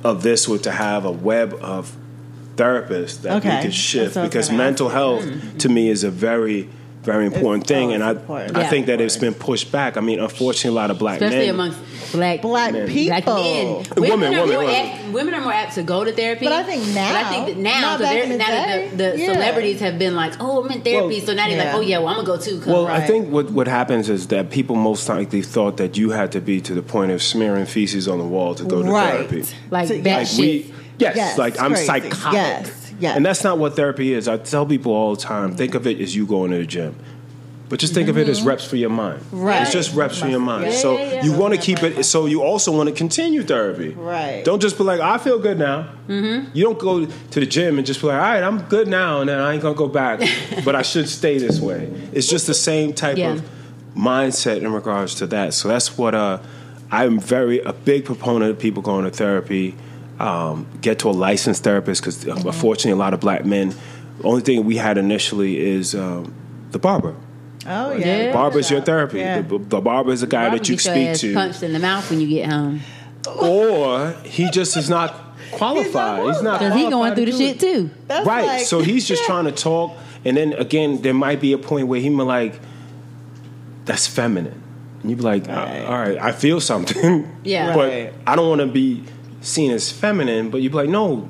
of 0.04 0.24
this 0.24 0.48
was 0.48 0.62
to 0.62 0.72
have 0.72 1.06
a 1.06 1.12
web 1.12 1.54
of 1.62 1.96
therapists 2.56 3.22
that 3.22 3.38
Okay. 3.38 3.58
we 3.58 3.64
could 3.64 3.74
shift 3.74 4.14
That's 4.14 4.16
what 4.16 4.22
I 4.22 4.26
was 4.26 4.48
because 4.48 4.52
mental 4.52 4.90
health 4.90 5.24
mm-hmm. 5.24 5.58
to 5.58 5.70
me 5.70 5.90
is 5.90 6.04
a 6.04 6.12
very 6.12 6.70
very 7.04 7.26
important 7.26 7.64
It's- 7.64 7.80
thing 7.80 7.92
oh, 7.92 7.94
and 7.96 8.04
I, 8.04 8.12
important. 8.12 8.58
I 8.58 8.62
Yeah. 8.62 8.70
think 8.70 8.86
that 8.88 9.00
it's 9.02 9.16
been 9.18 9.34
pushed 9.34 9.72
back 9.72 9.96
i 9.98 10.02
mean 10.02 10.20
unfortunately 10.20 10.78
a 10.78 10.82
lot 10.82 10.92
of 10.92 11.00
black 11.00 11.20
men 11.22 11.30
especially 11.30 11.46
men 11.48 11.56
amongst 11.56 11.80
black 12.12 12.42
Black 12.42 12.74
Men. 12.74 12.88
people. 12.88 13.22
Black 13.22 13.26
men. 13.28 13.66
Women, 13.68 13.86
Women, 13.96 14.34
are 14.34 14.42
women, 14.42 14.50
more 14.56 14.58
women. 14.66 14.76
apt, 14.76 15.14
women 15.14 15.34
are 15.36 15.42
more 15.42 15.54
apt 15.54 15.76
to 15.76 15.84
go 15.84 16.04
to 16.04 16.12
therapy. 16.12 16.44
But 16.46 16.54
I 16.54 16.64
think 16.64 16.88
now, 16.88 17.14
But 17.14 17.26
I 17.26 17.30
think 17.30 17.46
that 17.48 17.58
now, 17.58 17.82
not 17.82 18.00
'cause 18.00 18.08
back 18.10 18.28
the 18.30 18.38
now 18.38 18.48
that 18.48 18.90
the, 18.92 18.98
the 18.98 19.20
Yeah. 19.20 19.34
celebrities 19.34 19.80
have 19.82 20.00
been 20.00 20.16
like, 20.16 20.34
"Oh, 20.40 20.64
I'm 20.64 20.72
in 20.72 20.82
therapy," 20.82 21.18
Well, 21.18 21.26
so 21.28 21.34
now 21.36 21.48
they're 21.48 21.58
yeah. 21.58 21.66
like, 21.66 21.76
"Oh 21.76 21.82
yeah, 21.82 22.00
well 22.00 22.08
I'm 22.08 22.26
gonna 22.26 22.38
go 22.38 22.38
too. 22.38 22.62
Well, 22.66 22.88
I 22.88 23.02
think 23.02 23.30
what 23.32 23.52
what 23.52 23.68
happens 23.68 24.10
is 24.10 24.26
that 24.28 24.50
people 24.50 24.76
most 24.76 25.08
likely 25.08 25.44
thought 25.44 25.78
that 25.78 25.98
you 26.00 26.10
had 26.10 26.32
to 26.32 26.42
be 26.42 26.60
to 26.62 26.74
the 26.74 26.82
point 26.82 27.12
of 27.12 27.22
smearing 27.22 27.66
feces 27.68 28.08
on 28.08 28.18
the 28.18 28.26
wall 28.26 28.56
to 28.56 28.64
go 28.64 28.82
to 28.82 28.90
Right. 28.90 29.12
therapy. 29.30 29.44
like 29.70 29.88
So- 29.90 29.98
that 29.98 30.18
Like 30.20 30.28
shit. 30.28 30.40
we, 30.40 30.74
yes, 30.98 31.16
Yes, 31.16 31.38
like 31.38 31.62
I'm 31.62 31.74
crazy. 31.74 31.86
psychotic. 31.86 32.34
Yes, 32.34 32.89
yes. 33.00 33.16
And 33.16 33.26
that's 33.26 33.44
not 33.44 33.58
what 33.58 33.76
therapy 33.76 34.14
is. 34.14 34.28
I 34.28 34.38
tell 34.38 34.66
people 34.66 34.92
all 34.94 35.16
the 35.16 35.22
time, 35.22 35.56
think 35.56 35.76
of 35.76 35.88
it 35.88 36.00
as 36.00 36.16
you 36.16 36.26
going 36.26 36.52
to 36.52 36.58
the 36.58 36.66
gym. 36.66 36.96
But 37.70 37.80
just 37.80 37.94
think 37.94 38.10
of 38.10 38.18
it 38.18 38.28
as 38.28 38.42
reps 38.42 38.66
for 38.66 38.78
your 38.78 38.90
mind. 38.90 39.20
Mm-hmm. 39.22 39.42
Right. 39.42 39.62
It's 39.62 39.72
just 39.72 39.94
reps 39.94 40.18
for 40.20 40.28
your 40.28 40.40
mind. 40.40 40.66
Yeah, 40.66 40.72
so 40.72 40.98
yeah, 40.98 41.12
yeah. 41.14 41.24
you 41.24 41.38
want 41.38 41.54
to 41.54 41.60
keep 41.60 41.84
it. 41.84 42.04
So 42.04 42.26
you 42.26 42.42
also 42.42 42.76
want 42.76 42.90
to 42.90 42.96
continue 42.96 43.44
therapy. 43.44 43.90
Right. 43.90 44.44
Don't 44.44 44.60
just 44.60 44.76
be 44.76 44.84
like, 44.84 45.00
I 45.00 45.20
feel 45.20 45.38
good 45.38 45.60
now. 45.60 45.88
Mm-hmm. 46.08 46.58
You 46.58 46.64
don't 46.64 46.80
go 46.80 47.06
to 47.06 47.40
the 47.40 47.46
gym 47.46 47.78
and 47.78 47.86
just 47.86 48.02
be 48.02 48.08
like, 48.08 48.16
all 48.16 48.22
right, 48.22 48.42
I'm 48.42 48.64
good 48.64 48.88
now, 48.88 49.22
and 49.22 49.30
then 49.30 49.40
I 49.40 49.54
ain't 49.54 49.62
gonna 49.62 49.76
go 49.76 49.88
back, 49.88 50.20
but 50.66 50.76
I 50.76 50.82
should 50.82 51.08
stay 51.08 51.38
this 51.38 51.60
way. 51.60 51.92
It's 52.12 52.28
just 52.28 52.48
the 52.48 52.56
same 52.56 52.92
type 52.94 53.18
Yeah. 53.20 53.34
of 53.34 53.44
mindset 53.96 54.58
in 54.64 54.74
regards 54.74 55.14
to 55.16 55.28
that. 55.28 55.54
So 55.54 55.68
that's 55.68 55.96
what 55.96 56.16
uh, 56.16 56.40
I'm 56.92 57.20
very 57.20 57.60
a 57.60 57.74
big 57.74 58.04
proponent 58.04 58.50
of 58.50 58.58
people 58.58 58.82
going 58.82 59.06
to 59.06 59.12
therapy. 59.12 59.76
Um, 60.20 60.68
get 60.82 61.00
to 61.00 61.10
a 61.10 61.12
licensed 61.12 61.64
therapist 61.64 62.02
because 62.02 62.26
unfortunately, 62.26 62.92
a 62.92 62.96
lot 62.98 63.14
of 63.14 63.22
black 63.22 63.46
men. 63.46 63.70
The 64.20 64.24
only 64.28 64.42
thing 64.42 64.66
we 64.66 64.76
had 64.76 64.98
initially 64.98 65.58
is 65.58 65.96
um, 65.96 66.34
the 66.72 66.80
barber. 66.80 67.16
Oh 67.66 67.94
yeah. 67.94 68.24
Yeah. 68.26 68.34
Barber's 68.34 68.70
your 68.70 68.82
therapy. 68.82 69.20
Yeah. 69.20 69.42
The, 69.42 69.58
the 69.60 69.80
barber 69.82 70.12
is 70.12 70.22
a 70.22 70.28
guy 70.28 70.44
Probably 70.50 70.60
that 70.60 70.70
you 70.70 70.76
get 70.76 70.82
speak 71.16 71.32
to, 71.32 71.34
punched 71.34 71.64
in 71.64 71.72
the 71.72 71.80
mouth 71.80 72.10
when 72.10 72.20
you 72.20 72.28
get 72.28 72.50
home. 72.52 72.82
or 73.28 74.12
he 74.24 74.50
just 74.52 74.76
is 74.76 74.90
not 74.90 75.16
qualified. 75.52 76.26
He's 76.26 76.42
not. 76.42 76.60
Because 76.60 76.74
he 76.76 76.90
going 76.90 77.16
through 77.16 77.26
the 77.28 77.32
shit 77.32 77.60
too. 77.60 77.90
That's 78.08 78.26
right. 78.28 78.46
like- 78.46 78.66
so 78.66 78.80
he's 78.82 79.08
just 79.08 79.24
trying 79.26 79.46
to 79.46 79.52
talk, 79.54 79.96
and 80.26 80.36
then 80.36 80.52
again, 80.54 81.02
there 81.02 81.14
might 81.14 81.40
be 81.40 81.54
a 81.54 81.58
point 81.58 81.88
where 81.88 82.02
he 82.02 82.10
might 82.10 82.24
like, 82.26 82.60
that's 83.86 84.08
feminine. 84.08 84.62
And 85.02 85.10
you'd 85.12 85.18
be 85.18 85.24
like, 85.24 85.48
Right. 85.48 85.86
all 85.86 85.94
right, 85.94 86.18
I 86.18 86.32
feel 86.34 86.60
something. 86.60 87.40
Yeah. 87.44 87.74
but 87.76 87.88
Right. 87.90 88.14
I 88.28 88.36
don't 88.36 88.50
want 88.50 88.60
to 88.62 88.68
be 88.68 89.04
seen 89.42 89.72
as 89.72 89.92
feminine. 89.92 90.50
But 90.50 90.62
you 90.62 90.70
be 90.70 90.76
like, 90.76 90.90
no, 90.90 91.30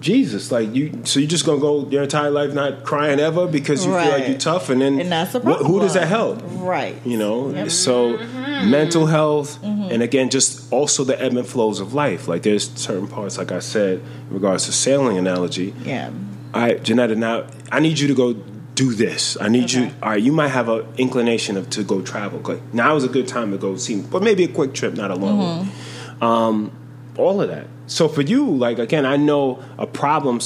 Jesus, 0.00 0.52
like 0.52 0.74
you. 0.74 1.00
So 1.04 1.20
you're 1.20 1.28
just 1.28 1.44
gonna 1.44 1.60
go 1.60 1.88
your 1.88 2.04
entire 2.04 2.30
life 2.30 2.54
not 2.54 2.84
crying 2.84 3.18
ever 3.18 3.46
because 3.46 3.84
you 3.84 3.92
feel 3.92 4.10
like 4.10 4.28
you're 4.28 4.38
tough, 4.38 4.68
and 4.70 4.80
then 4.80 5.00
And 5.00 5.10
that's 5.10 5.32
the 5.32 5.40
what- 5.40 5.64
who 5.66 5.80
does 5.80 5.94
that 5.94 6.08
help? 6.08 6.40
Right. 6.58 6.94
You 7.04 7.18
know, 7.18 7.68
so 7.68 8.16
mm-hmm. 8.18 8.70
mental 8.70 9.06
health, 9.06 9.60
mm-hmm. 9.62 9.90
and 9.92 10.02
again, 10.02 10.30
just 10.30 10.72
also 10.72 11.04
the 11.04 11.20
ebb 11.20 11.36
and 11.36 11.46
flows 11.46 11.80
of 11.80 11.94
life. 11.94 12.28
Like 12.28 12.42
there's 12.42 12.70
certain 12.74 13.08
parts, 13.08 13.38
like 13.38 13.50
I 13.50 13.58
said, 13.58 13.98
in 14.28 14.34
regards 14.34 14.66
to 14.66 14.72
sailing 14.72 15.18
analogy. 15.18 15.74
Yeah. 15.84 16.10
All 16.54 16.62
right, 16.62 16.82
Janetta, 16.82 17.16
now 17.16 17.46
I 17.70 17.80
need 17.80 17.98
you 17.98 18.08
to 18.08 18.14
go 18.14 18.34
do 18.74 18.94
this. 18.94 19.36
I 19.40 19.48
need 19.48 19.72
you. 19.72 19.90
All 20.02 20.10
right, 20.10 20.22
you 20.22 20.30
might 20.32 20.48
have 20.48 20.68
an 20.68 20.86
inclination 20.96 21.56
of 21.56 21.68
to 21.70 21.82
go 21.82 22.00
travel. 22.00 22.40
Like 22.40 22.72
now 22.72 22.94
is 22.94 23.02
a 23.02 23.08
good 23.08 23.26
time 23.26 23.50
to 23.50 23.58
go 23.58 23.76
see, 23.76 24.00
but 24.00 24.22
maybe 24.22 24.44
a 24.44 24.48
quick 24.48 24.72
trip, 24.74 24.94
not 24.94 25.10
a 25.10 25.16
long 25.16 25.38
one. 25.38 25.66
Mm-hmm. 25.66 26.24
Um, 26.24 26.72
all 27.18 27.42
of 27.42 27.48
that. 27.48 27.66
So 27.86 28.08
for 28.08 28.22
you, 28.22 28.46
like 28.46 28.78
again, 28.78 29.04
I 29.04 29.16
know 29.16 29.62
a 29.78 29.86
problem 29.86 30.40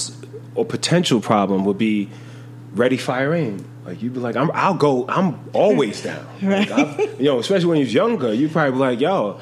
or 0.54 0.64
potential 0.64 1.20
problem 1.20 1.64
would 1.64 1.78
be 1.78 2.08
ready, 2.74 2.96
fire, 2.96 3.34
aim. 3.34 3.64
Like 3.84 4.00
you'd 4.02 4.14
be 4.14 4.20
like, 4.20 4.36
I'm, 4.36 4.50
I'll 4.54 4.74
go. 4.74 5.06
I'm 5.08 5.38
always 5.52 6.02
down. 6.08 6.26
Like, 6.42 6.70
I've- 6.70 7.02
you 7.18 7.24
know, 7.24 7.38
especially 7.38 7.66
when 7.68 7.78
you're 7.78 7.86
younger, 7.88 8.32
you 8.32 8.48
probably 8.48 8.72
be 8.72 8.78
like, 8.78 9.00
yo. 9.00 9.40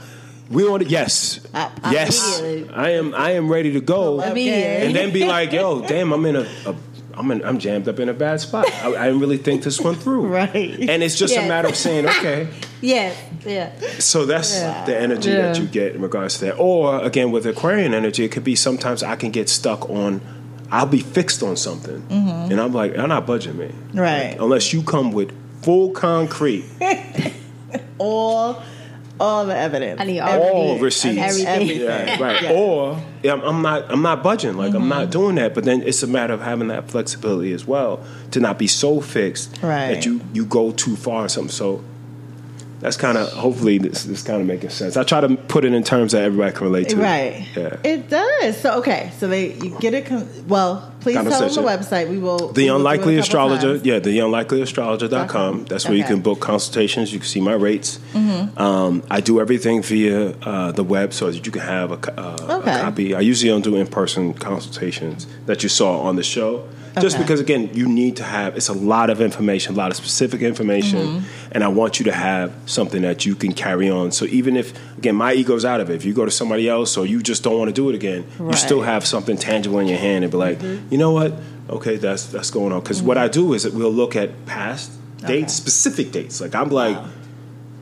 We 0.51 0.69
want 0.69 0.83
to 0.83 0.89
yes, 0.89 1.39
I- 1.55 1.71
I- 1.85 1.93
yes. 1.93 2.41
Immediately. 2.41 2.75
I 2.75 2.91
am. 2.95 3.15
I 3.15 3.31
am 3.35 3.49
ready 3.49 3.73
to 3.75 3.81
go 3.81 4.21
Immediately. 4.21 4.87
and 4.87 4.97
then 4.97 5.13
be 5.13 5.25
like, 5.37 5.53
"Yo, 5.53 5.81
damn, 5.87 6.13
I'm 6.13 6.27
in 6.27 6.35
a, 6.35 6.41
a 6.67 6.75
I'm 7.15 7.31
in, 7.31 7.45
I'm 7.45 7.61
jammed 7.61 7.87
up 7.87 8.01
in 8.01 8.09
a 8.09 8.13
bad 8.13 8.41
spot. 8.41 8.67
I, 8.83 8.89
I 8.97 9.05
didn't 9.07 9.21
really 9.21 9.37
think 9.37 9.63
this 9.63 9.79
one 9.79 9.95
through." 9.95 10.27
Right. 10.41 10.91
And 10.91 11.05
it's 11.05 11.15
just 11.17 11.37
a 11.37 11.47
matter 11.47 11.69
of 11.69 11.77
saying, 11.77 12.05
"Okay." 12.09 12.49
Yes. 12.81 13.17
Yeah. 13.45 13.71
So 13.99 14.27
that's 14.27 14.59
the 14.61 14.97
energy 14.99 15.31
that 15.33 15.59
you 15.59 15.67
get 15.67 15.95
in 15.95 16.03
regards 16.03 16.39
to 16.39 16.47
that. 16.47 16.55
Or 16.59 17.03
again, 17.05 17.31
with 17.31 17.47
Aquarian 17.47 17.95
energy, 17.95 18.25
it 18.25 18.33
could 18.33 18.45
be 18.45 18.55
sometimes 18.57 19.03
I 19.03 19.17
can 19.17 19.31
get 19.31 19.49
stuck 19.49 19.89
on. 19.91 20.21
I'll 20.73 20.87
be 20.87 21.01
fixed 21.01 21.43
on 21.43 21.57
something, 21.57 22.07
and 22.11 22.61
I'm 22.61 22.73
like, 22.73 22.97
I'm 22.97 23.09
not 23.09 23.27
budging 23.27 23.57
me, 23.59 23.73
Right. 23.93 24.37
Unless 24.39 24.73
you 24.73 24.83
come 24.85 25.11
with 25.11 25.33
full 25.63 25.91
concrete, 25.91 26.65
All 27.99 28.63
all 29.19 29.45
the 29.45 29.55
evidence. 29.55 30.01
I 30.01 30.05
need 30.05 30.21
all 30.21 30.29
Every- 30.31 30.49
all 30.49 30.79
receipts, 30.79 31.45
Everything. 31.45 31.81
Yeah, 31.83 32.23
right. 32.23 32.41
Yeah. 32.43 32.53
Or 32.53 33.03
yeah, 33.23 33.35
I'm, 33.35 33.43
I'm 33.43 33.63
not 33.63 33.91
I'm 33.93 34.01
not 34.01 34.23
budging. 34.23 34.57
Like 34.57 34.73
I'm 34.75 34.81
Mm-hmm. 34.81 34.89
not 34.89 35.11
doing 35.11 35.35
that. 35.35 35.55
But 35.55 35.65
then 35.65 35.83
it's 35.83 36.03
a 36.03 36.07
matter 36.07 36.33
of 36.33 36.41
having 36.41 36.69
that 36.69 36.91
flexibility 36.91 37.53
as 37.53 37.67
well 37.67 38.03
to 38.31 38.41
not 38.41 38.59
be 38.59 38.67
so 38.67 39.03
fixed 39.03 39.59
Right. 39.63 39.89
that 39.95 40.07
you 40.07 40.23
you 40.33 40.47
go 40.47 40.71
too 40.73 40.97
far 40.97 41.27
or 41.27 41.29
something. 41.29 41.51
So 41.53 41.85
that's 42.81 42.97
kind 42.97 43.17
of 43.19 43.31
hopefully 43.33 43.79
this 43.79 44.05
this 44.05 44.23
kind 44.23 44.41
of 44.41 44.47
making 44.47 44.71
sense. 44.71 44.97
I 44.97 45.05
try 45.05 45.21
to 45.21 45.37
put 45.37 45.65
it 45.65 45.73
in 45.73 45.83
terms 45.83 46.13
that 46.13 46.23
everybody 46.23 46.53
can 46.57 46.65
relate 46.67 46.89
to. 46.91 46.97
Right. 46.97 47.47
Yeah. 47.57 47.77
It 47.85 48.09
does. 48.09 48.61
So 48.61 48.79
okay. 48.79 49.13
So 49.19 49.29
they 49.29 49.53
you 49.55 49.77
get 49.81 49.95
it. 49.95 50.07
Con- 50.07 50.29
well, 50.49 50.93
please 51.01 51.15
tell 51.15 51.25
them 51.25 51.33
the 51.33 51.39
Conversation. 51.63 51.65
website. 51.65 52.09
We 52.11 52.19
will. 52.19 52.39
The 52.53 52.63
we 52.65 52.71
will 52.71 52.75
it 52.75 52.79
Unlikely 52.79 53.17
Astrologer, 53.19 53.75
times. 53.75 53.85
yeah, 53.87 53.99
the 53.99 54.19
unlikelyastrologer.com. 54.19 55.65
That's 55.67 55.87
where 55.87 55.97
you 55.97 56.05
can 56.05 56.21
book 56.21 56.41
consultations. 56.41 57.13
You 57.13 57.19
can 57.21 57.29
see 57.29 57.41
my 57.41 57.55
rates. 57.55 57.99
Mm-hmm. 58.13 58.59
Um, 58.61 59.03
I 59.11 59.21
do 59.21 59.41
everything 59.41 59.83
via 59.83 60.31
uh, 60.43 60.73
the 60.73 60.85
web 60.85 61.13
so 61.13 61.31
that 61.31 61.45
you 61.47 61.53
can 61.53 61.63
have 61.63 61.93
a, 61.93 62.21
uh, 62.21 62.59
Okay. 62.61 62.73
a 62.75 62.81
copy. 62.83 63.15
I 63.15 63.21
usually 63.21 63.51
don't 63.51 63.63
do 63.63 63.77
in 63.77 63.87
person 63.87 64.35
consultations 64.35 65.27
that 65.47 65.63
you 65.63 65.69
saw 65.69 66.01
on 66.01 66.17
the 66.17 66.23
show. 66.23 66.67
Just 67.01 67.17
Okay. 67.17 67.23
because, 67.25 67.41
again, 67.41 67.71
you 67.73 67.87
need 67.89 68.17
to 68.17 68.25
have, 68.25 68.57
it's 68.57 68.69
a 68.69 68.73
lot 68.73 69.11
of 69.11 69.21
information, 69.21 69.75
a 69.75 69.77
lot 69.77 69.91
of 69.91 69.97
specific 69.97 70.43
information, 70.43 70.99
Mm-hmm. 71.07 71.49
and 71.53 71.63
I 71.63 71.69
want 71.69 72.01
you 72.01 72.05
to 72.07 72.13
have 72.13 72.53
something 72.67 73.03
that 73.03 73.25
you 73.27 73.35
can 73.37 73.53
carry 73.53 73.89
on. 73.89 74.11
So 74.13 74.25
even 74.27 74.57
if, 74.57 74.73
again, 74.99 75.15
my 75.15 75.33
ego's 75.35 75.65
out 75.65 75.81
of 75.81 75.89
it, 75.91 75.95
if 75.95 76.05
you 76.05 76.13
go 76.15 76.25
to 76.25 76.31
somebody 76.31 76.69
else 76.69 76.97
or 76.97 77.07
you 77.07 77.23
just 77.23 77.43
don't 77.45 77.59
want 77.59 77.69
to 77.69 77.73
do 77.75 77.89
it 77.91 77.95
again, 77.95 78.25
you 78.41 78.53
still 78.55 78.83
have 78.83 79.07
something 79.07 79.37
tangible 79.37 79.79
in 79.79 79.87
your 79.89 79.99
hand 79.99 80.25
and 80.25 80.31
be 80.33 80.37
like, 80.39 80.61
you 80.63 80.99
know 80.99 81.13
what? 81.13 81.33
Okay, 81.69 81.97
that's 81.97 82.27
that's 82.27 82.51
going 82.51 82.73
on. 82.73 82.81
Because 82.81 83.01
what 83.01 83.17
I 83.17 83.29
do 83.29 83.53
is 83.55 83.69
we'll 83.71 83.93
look 83.93 84.17
at 84.17 84.45
past 84.47 84.91
dates, 85.25 85.55
specific 85.55 86.11
dates. 86.11 86.41
Like 86.41 86.55
I'm 86.57 86.71
like, 86.71 86.97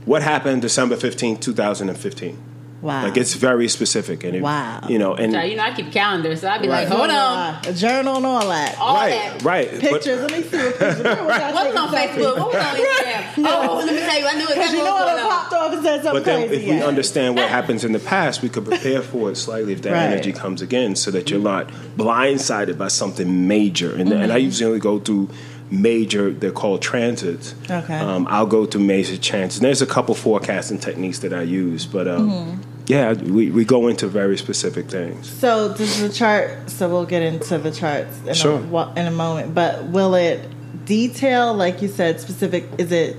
what 0.04 0.20
happened 0.22 0.60
December 0.62 0.96
fifteenth, 0.96 1.40
2015? 1.40 2.36
Wow. 2.80 3.02
Like 3.04 3.16
it's 3.16 3.34
very 3.34 3.66
specific, 3.66 4.22
and 4.22 4.36
it, 4.36 4.42
Wow. 4.42 4.80
you 4.88 4.98
know, 5.00 5.14
and 5.14 5.32
So, 5.32 5.40
you 5.40 5.56
know, 5.56 5.64
I 5.64 5.72
keep 5.74 5.90
calendars, 5.90 6.42
so 6.42 6.48
I'd 6.48 6.62
be 6.62 6.68
Right. 6.68 6.88
like, 6.88 6.96
hold 6.96 7.10
on. 7.10 7.56
A 7.66 7.72
journal 7.72 8.16
and 8.18 8.24
all 8.26 8.46
that. 8.48 8.78
All 8.78 8.94
right, 8.94 9.10
that. 9.38 9.42
right, 9.42 9.68
but- 9.72 9.80
Pictures. 9.80 10.20
Let 10.20 10.30
me 10.30 10.42
see 10.44 10.56
what 10.58 10.78
pictures. 10.78 11.04
What 11.04 11.24
was 11.24 11.30
I 11.32 11.52
What 11.52 11.54
was 11.54 11.64
taking 11.64 11.78
on 11.78 11.88
selfies? 11.88 12.08
Facebook? 12.08 12.38
What 12.38 12.54
was 12.54 12.64
on 12.64 12.76
Instagram? 12.76 13.24
Oh, 13.38 13.76
let 13.84 13.92
me 13.94 14.00
tell 14.00 14.18
you, 14.20 14.26
I 14.26 14.32
knew 14.34 14.40
Because 14.40 14.56
exactly 14.56 14.78
you 14.78 14.84
know 14.84 14.90
what 14.92 15.06
what 15.06 15.14
was 15.16 15.24
I 15.24 15.28
popped 15.28 15.52
off 15.54 15.72
and 15.72 15.82
said 15.82 16.02
something 16.02 16.12
But 16.12 16.24
then, 16.24 16.48
crazy. 16.48 16.64
if 16.66 16.70
we 16.70 16.82
understand 16.82 17.34
what 17.36 17.48
happens 17.58 17.84
in 17.84 17.92
the 17.92 17.98
past, 17.98 18.42
we 18.42 18.48
could 18.48 18.64
prepare 18.64 19.02
for 19.02 19.30
it 19.30 19.36
slightly 19.36 19.72
if 19.72 19.82
that 19.82 19.92
Right. 19.92 20.02
energy 20.04 20.32
comes 20.32 20.62
again, 20.62 20.94
so 20.96 21.10
that 21.10 21.30
you're 21.30 21.40
not 21.40 21.70
blindsided 21.96 22.78
by 22.78 22.88
something 22.88 23.48
major. 23.48 23.92
And, 23.94 24.12
and 24.12 24.32
I 24.32 24.36
Mm-hmm. 24.38 24.44
usually 24.44 24.66
only 24.68 24.80
go 24.80 24.98
through 24.98 25.28
major. 25.70 26.30
They're 26.32 26.50
called 26.52 26.82
transits. 26.82 27.54
Okay. 27.70 27.94
Um, 27.98 28.26
I'll 28.30 28.46
go 28.46 28.66
through 28.66 28.82
major 28.84 29.16
transits. 29.18 29.60
There's 29.60 29.82
a 29.82 29.86
couple 29.86 30.14
forecasting 30.14 30.78
techniques 30.78 31.18
that 31.20 31.32
I 31.32 31.42
use, 31.42 31.86
but 31.86 32.08
um, 32.08 32.30
Mm-hmm. 32.30 32.60
yeah, 32.86 33.12
we, 33.12 33.50
we 33.50 33.64
go 33.64 33.88
into 33.88 34.06
very 34.08 34.36
specific 34.38 34.88
things. 34.88 35.28
So 35.28 35.74
does 35.74 36.00
the 36.00 36.08
chart? 36.08 36.70
So 36.70 36.88
we'll 36.88 37.06
get 37.06 37.22
into 37.22 37.58
the 37.58 37.70
charts 37.70 38.18
in, 38.26 38.34
Sure. 38.34 38.58
a, 38.60 38.92
in 38.98 39.06
a 39.06 39.10
moment. 39.10 39.54
But 39.54 39.84
will 39.84 40.14
it 40.14 40.40
detail, 40.86 41.52
like 41.54 41.82
you 41.82 41.88
said, 41.88 42.20
specific? 42.20 42.64
Is 42.78 42.90
it 42.92 43.16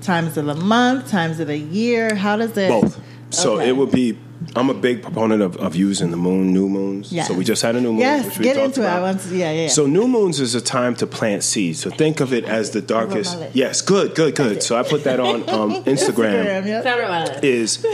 times 0.00 0.36
of 0.36 0.46
the 0.46 0.54
month, 0.54 1.08
times 1.10 1.38
of 1.40 1.46
the 1.46 1.56
year? 1.58 2.14
How 2.16 2.36
does 2.36 2.56
it? 2.56 2.68
Both. 2.68 3.00
So 3.30 3.54
Okay. 3.56 3.68
it 3.68 3.76
would 3.76 3.92
be. 3.92 4.18
I'm 4.56 4.70
a 4.70 4.74
big 4.74 5.02
proponent 5.02 5.42
of, 5.42 5.56
of 5.56 5.74
using 5.74 6.10
the 6.10 6.16
moon, 6.16 6.52
new 6.52 6.68
moons. 6.68 7.12
Yes. 7.12 7.28
So 7.28 7.34
we 7.34 7.44
just 7.44 7.62
had 7.62 7.76
a 7.76 7.80
new 7.80 7.92
moon. 7.92 8.00
Yes, 8.00 8.26
which 8.26 8.38
we 8.38 8.44
get 8.44 8.54
talked 8.54 8.66
into 8.66 8.80
it. 8.80 8.84
about. 8.84 8.98
I 8.98 9.02
want 9.02 9.20
to. 9.20 9.36
Yeah, 9.36 9.52
yeah. 9.52 9.68
So 9.68 9.86
new 9.86 10.06
moons 10.08 10.40
is 10.40 10.54
a 10.54 10.60
time 10.60 10.94
to 10.96 11.06
plant 11.06 11.42
seeds. 11.42 11.80
So 11.80 11.90
think 11.90 12.20
of 12.20 12.32
it 12.32 12.44
as 12.44 12.70
the 12.70 12.80
darkest. 12.80 13.36
Yes, 13.54 13.80
good, 13.80 14.14
good, 14.14 14.34
good. 14.34 14.62
So 14.62 14.76
I 14.76 14.82
put 14.82 15.04
that 15.04 15.20
on 15.20 15.48
um, 15.48 15.72
Instagram. 15.84 16.46
Instagram, 16.46 16.66
yep. 16.66 16.82
Tell 16.82 16.98
me 16.98 17.04
about 17.04 17.28
it. 17.36 17.44
Is 17.44 17.84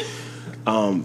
um, 0.66 1.04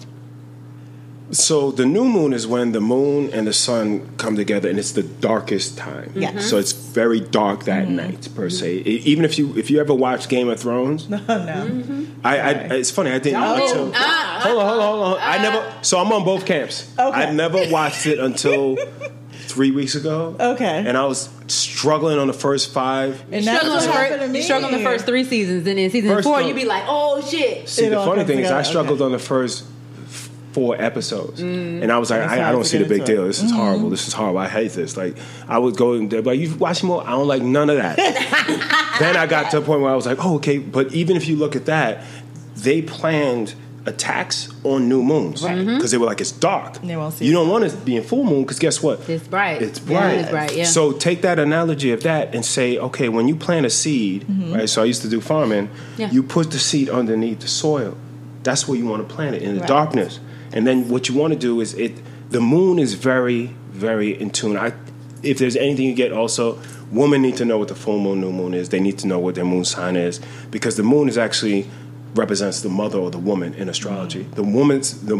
so 1.35 1.71
the 1.71 1.85
new 1.85 2.05
moon 2.05 2.33
is 2.33 2.45
when 2.47 2.71
the 2.71 2.81
moon 2.81 3.31
and 3.33 3.45
the 3.47 3.53
sun 3.53 4.09
come 4.17 4.35
together, 4.35 4.69
and 4.69 4.77
it's 4.79 4.91
the 4.93 5.03
darkest 5.03 5.77
time. 5.77 6.11
Yes. 6.15 6.49
So 6.49 6.57
it's 6.57 6.71
very 6.71 7.19
dark 7.19 7.65
that 7.65 7.85
Mm-hmm. 7.85 7.95
night 7.95 8.29
per 8.35 8.49
se. 8.49 8.77
E- 8.85 9.01
even 9.05 9.25
if 9.25 9.37
you 9.37 9.55
if 9.57 9.69
you 9.71 9.79
ever 9.79 9.93
watch 9.93 10.27
Game 10.29 10.49
of 10.49 10.59
Thrones, 10.59 11.07
Oh 11.11 11.17
no. 11.27 12.05
I, 12.23 12.37
I 12.39 12.49
it's 12.75 12.91
funny 12.91 13.11
I 13.11 13.19
didn't 13.19 13.41
Oh, 13.43 13.55
until 13.67 13.91
ah, 13.95 14.39
hold 14.43 14.59
on 14.59 14.67
hold 14.67 14.81
on 14.81 14.87
hold 14.99 15.17
on 15.17 15.19
I 15.21 15.37
never 15.39 15.73
so 15.81 15.99
I'm 15.99 16.11
on 16.11 16.23
both 16.23 16.45
camps. 16.45 16.93
Okay. 16.97 17.23
I 17.27 17.31
never 17.31 17.69
watched 17.69 18.05
it 18.05 18.19
until 18.19 18.77
three 19.31 19.71
weeks 19.71 19.95
ago. 19.95 20.35
Okay. 20.39 20.83
And 20.87 20.97
I 20.97 21.05
was 21.05 21.29
struggling 21.47 22.17
on 22.17 22.27
the 22.27 22.33
first 22.33 22.73
five. 22.73 23.21
And 23.31 23.45
that's 23.45 23.59
Struggle 23.65 23.69
what 23.75 23.81
on 23.81 23.87
the 23.87 23.91
happened 23.93 24.13
to 24.13 24.19
first, 24.19 24.31
me. 24.31 24.37
you 24.39 24.43
struggle 24.43 24.65
on 24.67 24.71
the 24.73 24.83
first 24.83 25.05
three 25.05 25.23
seasons, 25.25 25.67
and 25.67 25.77
then 25.77 25.89
season 25.89 26.09
First 26.09 26.23
four, 26.23 26.33
one- 26.33 26.47
you 26.47 26.53
be 26.53 26.65
like, 26.65 26.83
oh 26.87 27.21
shit. 27.21 27.67
See, 27.69 27.85
It 27.85 27.89
the 27.89 27.97
funny 27.97 28.21
comes 28.21 28.27
thing 28.27 28.39
is, 28.39 28.51
I 28.51 28.61
struggled 28.63 28.99
okay. 29.01 29.05
on 29.05 29.11
the 29.11 29.19
first 29.19 29.63
f- 29.63 29.69
four 30.53 30.79
episodes, 30.79 31.41
and 31.41 31.91
I 31.91 31.97
was 31.97 32.09
like, 32.09 32.21
I, 32.21 32.49
I 32.49 32.51
don't 32.51 32.63
see 32.63 32.77
the 32.77 32.85
big 32.87 33.05
deal. 33.05 33.25
This 33.25 33.41
is 33.41 33.51
horrible. 33.51 33.89
This 33.89 34.07
is 34.07 34.13
horrible. 34.13 34.39
I 34.39 34.47
hate 34.47 34.71
this. 34.71 34.95
Like, 34.95 35.17
I 35.47 35.57
would 35.57 35.75
go 35.75 35.93
and 35.93 36.09
they'd 36.09 36.23
be 36.23 36.29
like, 36.29 36.39
"You 36.39 36.55
watch 36.55 36.83
more?" 36.83 37.03
I 37.05 37.11
don't 37.11 37.27
like 37.27 37.41
none 37.41 37.69
of 37.69 37.77
that. 37.77 37.97
then 38.99 39.17
I 39.17 39.25
got 39.25 39.51
to 39.51 39.57
a 39.57 39.61
point 39.61 39.81
where 39.81 39.91
I 39.91 39.95
was 39.95 40.05
like, 40.05 40.23
"Oh, 40.23 40.35
okay." 40.35 40.57
But 40.59 40.93
even 40.93 41.17
if 41.17 41.27
you 41.27 41.35
look 41.35 41.55
at 41.55 41.65
that, 41.65 42.03
they 42.55 42.81
planned 42.81 43.55
attacks 43.85 44.49
on 44.63 44.87
new 44.87 45.03
moons 45.03 45.41
because 45.41 45.57
mm-hmm. 45.57 45.85
they 45.87 45.97
were 45.97 46.05
like, 46.05 46.21
"It's 46.21 46.31
dark. 46.31 46.81
They 46.81 46.95
won't 46.95 47.13
see 47.13 47.25
you 47.25 47.33
don't 47.33 47.49
want 47.49 47.69
to 47.69 47.75
be 47.77 47.95
in 47.97 48.03
full 48.03 48.23
moon 48.23 48.43
because 48.43 48.59
guess 48.59 48.81
what? 48.81 49.09
It's 49.09 49.27
bright. 49.27 49.61
It's 49.61 49.79
Yeah, 49.79 49.99
bright. 49.99 50.19
it's 50.19 50.29
bright, 50.29 50.55
yeah. 50.55 50.63
So 50.65 50.91
take 50.93 51.21
that 51.23 51.39
analogy 51.39 51.91
of 51.91 52.03
that 52.03 52.33
and 52.33 52.45
say, 52.45 52.77
okay, 52.77 53.09
when 53.09 53.27
you 53.27 53.35
plant 53.35 53.65
a 53.65 53.69
seed, 53.69 54.23
mm-hmm. 54.23 54.53
right? 54.53 54.69
So 54.69 54.81
I 54.81 54.85
used 54.85 55.01
to 55.01 55.09
do 55.09 55.19
farming. 55.19 55.67
Mm-hmm. 55.67 56.01
Yeah. 56.01 56.11
You 56.11 56.23
put 56.23 56.51
the 56.51 56.59
seed 56.59 56.89
underneath 56.89 57.39
the 57.41 57.47
soil. 57.47 57.97
That's 58.43 58.67
where 58.67 58.77
you 58.77 58.85
want 58.85 59.07
to 59.07 59.13
plant 59.13 59.35
it 59.35 59.41
in 59.41 59.55
the 59.55 59.61
Right. 59.61 59.67
darkness. 59.67 60.19
And 60.53 60.65
then 60.65 60.89
what 60.89 61.09
you 61.09 61.15
want 61.15 61.33
to 61.33 61.39
do 61.39 61.59
is 61.59 61.73
it. 61.73 61.93
The 62.29 62.41
moon 62.41 62.79
is 62.79 62.93
very, 62.93 63.55
very 63.69 64.19
in 64.19 64.29
tune. 64.29 64.57
I, 64.57 64.73
if 65.21 65.37
there's 65.37 65.55
anything 65.55 65.85
you 65.85 65.93
get, 65.93 66.11
also, 66.11 66.59
women 66.91 67.21
need 67.21 67.37
to 67.37 67.45
know 67.45 67.57
what 67.57 67.67
the 67.67 67.75
full 67.75 67.99
moon, 67.99 68.21
new 68.21 68.31
moon 68.31 68.53
is. 68.53 68.69
They 68.69 68.79
need 68.79 68.97
to 68.99 69.07
know 69.07 69.19
what 69.19 69.35
their 69.35 69.45
moon 69.45 69.65
sign 69.65 69.95
is 69.95 70.19
because 70.51 70.77
the 70.77 70.83
moon 70.83 71.09
is 71.09 71.17
actually 71.17 71.69
represents 72.15 72.61
the 72.61 72.69
mother 72.69 72.99
or 72.99 73.11
the 73.11 73.17
woman 73.19 73.53
in 73.55 73.69
astrology. 73.69 74.23
Mm. 74.23 74.35
The 74.35 74.43
woman's 74.43 75.01
the 75.01 75.17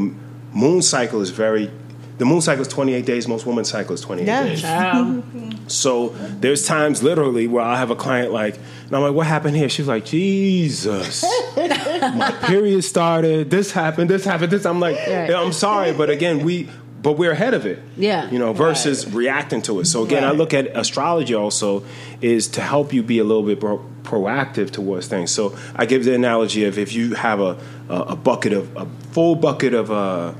moon 0.53 0.81
cycle 0.81 1.21
is 1.21 1.31
very. 1.31 1.69
The 2.18 2.26
moon 2.26 2.41
cycle 2.41 2.61
is 2.61 2.68
28 2.68 3.05
days. 3.05 3.28
Most 3.28 3.45
women's 3.45 3.70
cycle 3.70 3.93
is 3.95 4.01
28 4.01 4.28
Yeah. 4.28 4.43
days. 4.43 4.61
Child. 4.61 5.24
So 5.68 6.09
there's 6.41 6.66
times 6.68 7.01
literally 7.03 7.47
where 7.47 7.64
I 7.64 7.78
have 7.78 7.89
a 7.89 7.95
client 7.95 8.34
like, 8.34 8.55
and 8.86 8.93
I'm 8.95 9.01
like, 9.01 9.14
what 9.14 9.26
happened 9.28 9.55
here? 9.55 9.70
She's 9.70 9.88
like, 9.88 10.03
Jesus, 10.03 11.24
my 11.55 12.36
period 12.43 12.84
started. 12.84 13.49
This 13.49 13.72
happened. 13.72 14.09
This 14.09 14.26
happened. 14.26 14.51
This. 14.51 14.66
I'm 14.66 14.82
like, 14.82 14.97
Right. 14.97 15.32
I'm 15.34 15.53
sorry, 15.53 15.93
but 15.93 16.09
again, 16.09 16.43
we, 16.43 16.70
but 17.01 17.14
we're 17.14 17.32
ahead 17.32 17.53
of 17.53 17.66
it. 17.66 17.80
Yeah. 17.95 18.30
You 18.30 18.39
know, 18.39 18.51
versus 18.51 19.09
reacting 19.09 19.61
to 19.64 19.80
it. 19.80 19.86
So 19.86 20.03
again, 20.03 20.26
I 20.26 20.32
look 20.32 20.53
at 20.53 20.68
astrology 20.76 21.34
also 21.34 21.84
is 22.22 22.49
to 22.49 22.61
help 22.61 22.91
you 22.93 23.01
be 23.03 23.20
a 23.20 23.24
little 23.24 23.43
bit 23.43 23.61
pro- 23.61 23.84
proactive 24.03 24.70
towards 24.70 25.07
things. 25.07 25.32
So 25.32 25.57
I 25.76 25.86
give 25.86 26.03
the 26.03 26.14
analogy 26.14 26.66
of 26.66 26.78
if 26.78 26.93
you 26.93 27.16
have 27.16 27.39
a 27.39 27.57
a, 27.89 27.95
a 28.09 28.16
bucket 28.18 28.51
of 28.53 28.76
a 28.76 28.86
full 29.11 29.36
bucket 29.36 29.74
of 29.74 29.91
uh, 29.91 30.34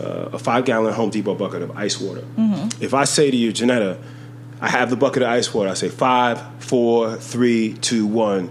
uh, 0.00 0.30
a 0.32 0.38
five 0.38 0.64
gallon 0.64 0.92
Home 0.94 1.10
Depot 1.10 1.34
bucket 1.34 1.62
of 1.62 1.70
ice 1.76 2.00
water. 2.00 2.24
If 2.80 2.94
I 2.94 3.04
say 3.04 3.30
to 3.30 3.36
you, 3.36 3.52
Janetta, 3.52 3.98
I 4.60 4.68
have 4.68 4.90
the 4.90 4.96
bucket 4.96 5.22
of 5.22 5.28
ice 5.30 5.52
water. 5.54 5.70
I 5.70 5.74
say 5.74 5.88
five, 5.88 6.40
four, 6.62 7.16
three, 7.16 7.74
two, 7.74 8.06
one. 8.06 8.50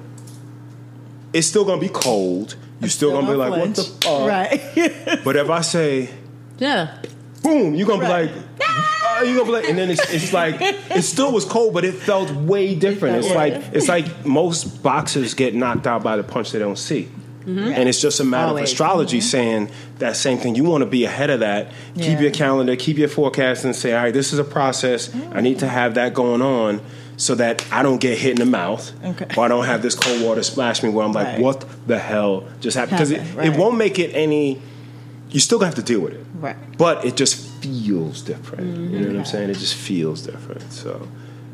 It's 1.34 1.48
still 1.48 1.66
gonna 1.66 1.80
be 1.82 1.90
cold. 1.90 2.56
You're 2.82 2.90
still, 2.90 3.12
gonna 3.12 3.28
be 3.28 3.36
like, 3.36 3.52
what 3.52 3.76
the 3.76 3.84
fuck? 3.84 4.28
Right. 4.28 5.20
But 5.24 5.36
if 5.36 5.50
I 5.50 5.62
say, 5.62 6.10
Yeah. 6.58 6.98
boom, 7.44 7.76
you're 7.76 7.88
gonna 7.88 8.04
Right. 8.08 8.32
be 8.34 8.40
like, 8.40 8.46
ah, 8.64 9.22
you're 9.22 9.36
gonna 9.36 9.46
be 9.46 9.52
like, 9.52 9.70
and 9.70 9.78
then 9.78 9.90
it's, 9.92 10.14
it's 10.14 10.34
like 10.42 10.56
it 10.60 11.04
still 11.04 11.32
was 11.32 11.46
cold, 11.46 11.74
but 11.74 11.84
it 11.86 11.94
felt 11.94 12.32
way 12.32 12.74
different. 12.76 13.18
It's 13.18 13.28
Yeah. 13.30 13.36
like 13.36 13.54
it's 13.74 13.88
like 13.90 14.26
most 14.26 14.82
boxers 14.82 15.34
get 15.36 15.54
knocked 15.54 15.86
out 15.86 16.02
by 16.04 16.16
the 16.18 16.24
punch 16.24 16.52
they 16.52 16.60
don't 16.60 16.78
see. 16.78 17.10
Mm-hmm. 17.50 17.74
And 17.74 17.90
it's 17.90 18.02
just 18.02 18.20
a 18.20 18.24
matter 18.24 18.50
Always. 18.50 18.64
of 18.64 18.74
astrology 18.74 19.18
mm-hmm. 19.20 19.28
saying 19.28 19.72
that 19.98 20.16
same 20.16 20.38
thing. 20.38 20.56
You 20.56 20.64
want 20.64 20.82
to 20.82 20.90
be 20.90 21.06
ahead 21.06 21.30
of 21.30 21.40
that. 21.42 21.72
Keep 21.96 22.20
your 22.20 22.32
calendar, 22.32 22.76
keep 22.76 22.98
your 22.98 23.08
forecast, 23.08 23.66
and 23.66 23.76
say, 23.76 23.94
all 23.94 24.04
right, 24.04 24.14
this 24.14 24.34
is 24.34 24.40
a 24.40 24.44
process. 24.44 25.14
I 25.32 25.42
need 25.42 25.60
to 25.60 25.68
have 25.68 25.96
that 25.96 26.14
going 26.14 26.42
on 26.42 26.82
so 27.18 27.36
that 27.36 27.66
I 27.72 27.84
don't 27.84 28.00
get 28.00 28.18
hit 28.18 28.32
in 28.32 28.38
the 28.38 28.46
mouth, 28.46 28.94
Okay. 29.04 29.28
or 29.36 29.44
I 29.44 29.50
don't 29.50 29.66
have 29.66 29.82
this 29.82 29.94
cold 29.94 30.22
water 30.22 30.42
splash 30.42 30.82
me 30.82 30.90
where 30.90 31.06
I'm 31.06 31.12
like, 31.12 31.28
Right. 31.28 31.42
what 31.42 31.66
the 31.86 32.00
hell 32.00 32.46
just 32.62 32.78
happened? 32.78 32.98
Because 32.98 33.12
it, 33.12 33.20
Happened, 33.22 33.56
it 33.56 33.60
won't 33.60 33.78
make 33.78 34.00
it 34.00 34.12
any. 34.16 34.62
You 35.30 35.42
still 35.42 35.60
have 35.60 35.76
to 35.76 35.84
deal 35.84 36.00
with 36.00 36.14
it 36.14 36.26
Right. 36.40 36.56
but 36.78 37.04
it 37.06 37.18
just 37.18 37.36
feels 37.62 38.22
different. 38.22 38.68
You 38.68 38.74
know 38.74 39.00
what 39.00 39.10
I'm 39.10 39.16
mm-hmm. 39.16 39.24
saying? 39.26 39.50
It 39.50 39.58
just 39.58 39.76
feels 39.76 40.22
different. 40.26 40.72
So, 40.72 41.08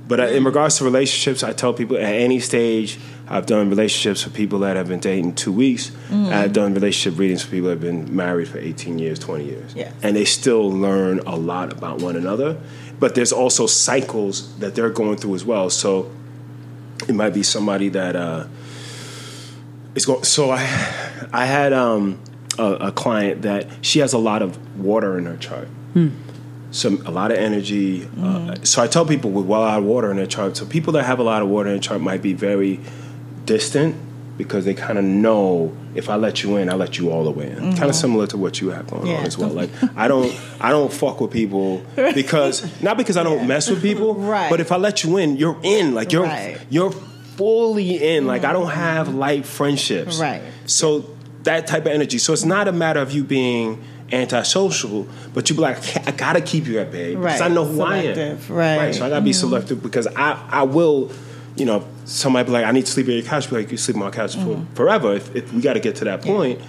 but 0.07 0.19
uh, 0.19 0.27
in 0.27 0.43
regards 0.43 0.77
to 0.77 0.83
relationships, 0.83 1.43
I 1.43 1.51
tell 1.51 1.73
people 1.73 1.97
at 1.97 2.03
any 2.03 2.39
stage, 2.39 2.99
I've 3.27 3.45
done 3.47 3.69
relationships 3.69 4.21
for 4.23 4.29
people 4.29 4.59
that 4.59 4.75
have 4.75 4.87
been 4.87 4.99
dating 4.99 5.33
two 5.35 5.51
weeks. 5.51 5.91
I've 6.11 6.53
done 6.53 6.73
relationship 6.73 7.19
readings 7.19 7.41
for 7.43 7.49
people 7.51 7.69
that 7.69 7.75
have 7.75 7.81
been 7.81 8.15
married 8.15 8.47
for 8.47 8.59
18 8.59 8.99
years, 8.99 9.17
20 9.19 9.45
years, 9.45 9.73
Yes. 9.75 9.93
and 10.03 10.15
they 10.15 10.25
still 10.25 10.69
learn 10.71 11.19
a 11.25 11.35
lot 11.35 11.73
about 11.73 12.01
one 12.01 12.15
another. 12.15 12.57
But 12.99 13.15
there's 13.15 13.31
also 13.33 13.65
cycles 13.67 14.55
that 14.59 14.75
they're 14.75 14.89
going 14.91 15.17
through 15.17 15.35
as 15.35 15.43
well. 15.43 15.69
So 15.69 16.11
it 17.09 17.15
might 17.15 17.33
be 17.33 17.41
somebody 17.43 17.89
that 17.89 18.15
uh, 18.15 18.45
is 19.95 20.05
going. 20.05 20.23
So 20.23 20.51
I, 20.51 20.59
I 21.33 21.45
had 21.45 21.73
um, 21.73 22.19
a, 22.59 22.73
a 22.73 22.91
client 22.91 23.41
that 23.43 23.67
she 23.81 23.99
has 23.99 24.13
a 24.13 24.17
lot 24.17 24.41
of 24.41 24.79
water 24.79 25.17
in 25.17 25.25
her 25.25 25.37
chart. 25.37 25.67
Some 26.71 27.01
a 27.05 27.11
lot 27.11 27.31
of 27.31 27.37
energy. 27.37 28.07
Uh, 28.21 28.55
so 28.63 28.83
I 28.83 28.87
tell 28.87 29.05
people 29.05 29.31
with 29.31 29.45
a 29.45 29.49
lot 29.49 29.77
of 29.79 29.85
water 29.85 30.11
in 30.11 30.17
their 30.17 30.25
chart. 30.27 30.57
So 30.57 30.65
people 30.65 30.91
that 30.93 31.03
have 31.05 31.19
a 31.19 31.23
lot 31.23 31.41
of 31.41 31.47
water 31.47 31.69
in 31.69 31.75
their 31.75 31.81
chart 31.81 32.01
might 32.01 32.21
be 32.21 32.33
very 32.33 32.81
distant 33.45 33.95
because 34.37 34.65
they 34.65 34.73
kind 34.73 34.97
of 34.97 35.05
know 35.05 35.71
if 35.93 36.09
I 36.09 36.15
let 36.15 36.43
you 36.43 36.57
in, 36.57 36.69
I 36.69 36.73
let 36.75 36.97
you 36.97 37.09
all 37.09 37.23
the 37.23 37.31
way 37.31 37.49
in. 37.49 37.57
Kind 37.77 37.83
of 37.89 37.95
similar 37.95 38.27
to 38.27 38.37
what 38.37 38.59
you 38.59 38.69
have 38.71 38.85
going 38.87 39.07
Yeah. 39.07 39.19
on 39.19 39.25
as 39.25 39.37
well. 39.37 39.49
Like 39.49 39.69
I 39.95 40.09
don't, 40.09 40.37
I 40.59 40.71
don't 40.71 40.91
fuck 40.91 41.21
with 41.21 41.31
people 41.31 41.81
because 41.95 42.81
not 42.81 42.97
because 42.97 43.15
I 43.15 43.23
don't 43.23 43.47
mess 43.47 43.69
with 43.69 43.81
people, 43.81 44.13
Right. 44.15 44.49
But 44.49 44.59
if 44.59 44.71
I 44.73 44.75
let 44.77 45.03
you 45.05 45.15
in, 45.17 45.37
you're 45.37 45.57
in. 45.63 45.93
Like 45.95 46.11
you're, 46.11 46.23
Right. 46.23 46.57
you're 46.69 46.91
fully 46.91 48.15
in. 48.15 48.27
Like 48.27 48.43
I 48.43 48.51
don't 48.51 48.71
have 48.71 49.13
light 49.13 49.45
friendships, 49.45 50.19
Right. 50.19 50.41
So 50.65 51.09
that 51.43 51.65
type 51.67 51.85
of 51.85 51.91
energy. 51.93 52.17
So 52.17 52.33
it's 52.33 52.43
not 52.45 52.67
a 52.67 52.71
matter 52.73 52.99
of 52.99 53.13
you 53.13 53.23
being 53.23 53.81
antisocial, 54.11 55.07
but 55.33 55.49
you 55.49 55.55
be 55.55 55.61
like, 55.61 55.77
I 56.07 56.11
gotta 56.11 56.41
keep 56.41 56.65
you 56.67 56.79
at 56.79 56.91
bay 56.91 57.15
because 57.15 57.39
I 57.41 57.47
know 57.47 57.63
who 57.65 57.75
Selective. 57.77 58.51
I 58.51 58.53
am. 58.53 58.57
Right. 58.57 58.77
Mm-hmm. 58.89 58.99
So 58.99 59.05
I 59.05 59.09
gotta 59.09 59.21
be 59.23 59.33
selective 59.33 59.81
because 59.81 60.07
I, 60.07 60.45
I 60.49 60.63
will, 60.63 61.11
you 61.55 61.65
know, 61.65 61.85
somebody 62.05 62.45
be 62.47 62.51
like, 62.53 62.65
I 62.65 62.71
need 62.71 62.85
to 62.85 62.91
sleep 62.91 63.07
on 63.07 63.13
your 63.13 63.23
couch. 63.23 63.49
Be 63.49 63.57
like, 63.57 63.71
you 63.71 63.77
sleep 63.77 63.97
on 63.97 64.03
my 64.03 64.11
couch 64.11 64.35
Mm-hmm. 64.37 64.65
for 64.71 64.75
forever. 64.75 65.13
If, 65.15 65.35
if 65.35 65.51
we 65.53 65.61
got 65.61 65.73
to 65.73 65.79
get 65.79 65.95
to 65.97 66.05
that 66.05 66.21
point. 66.21 66.61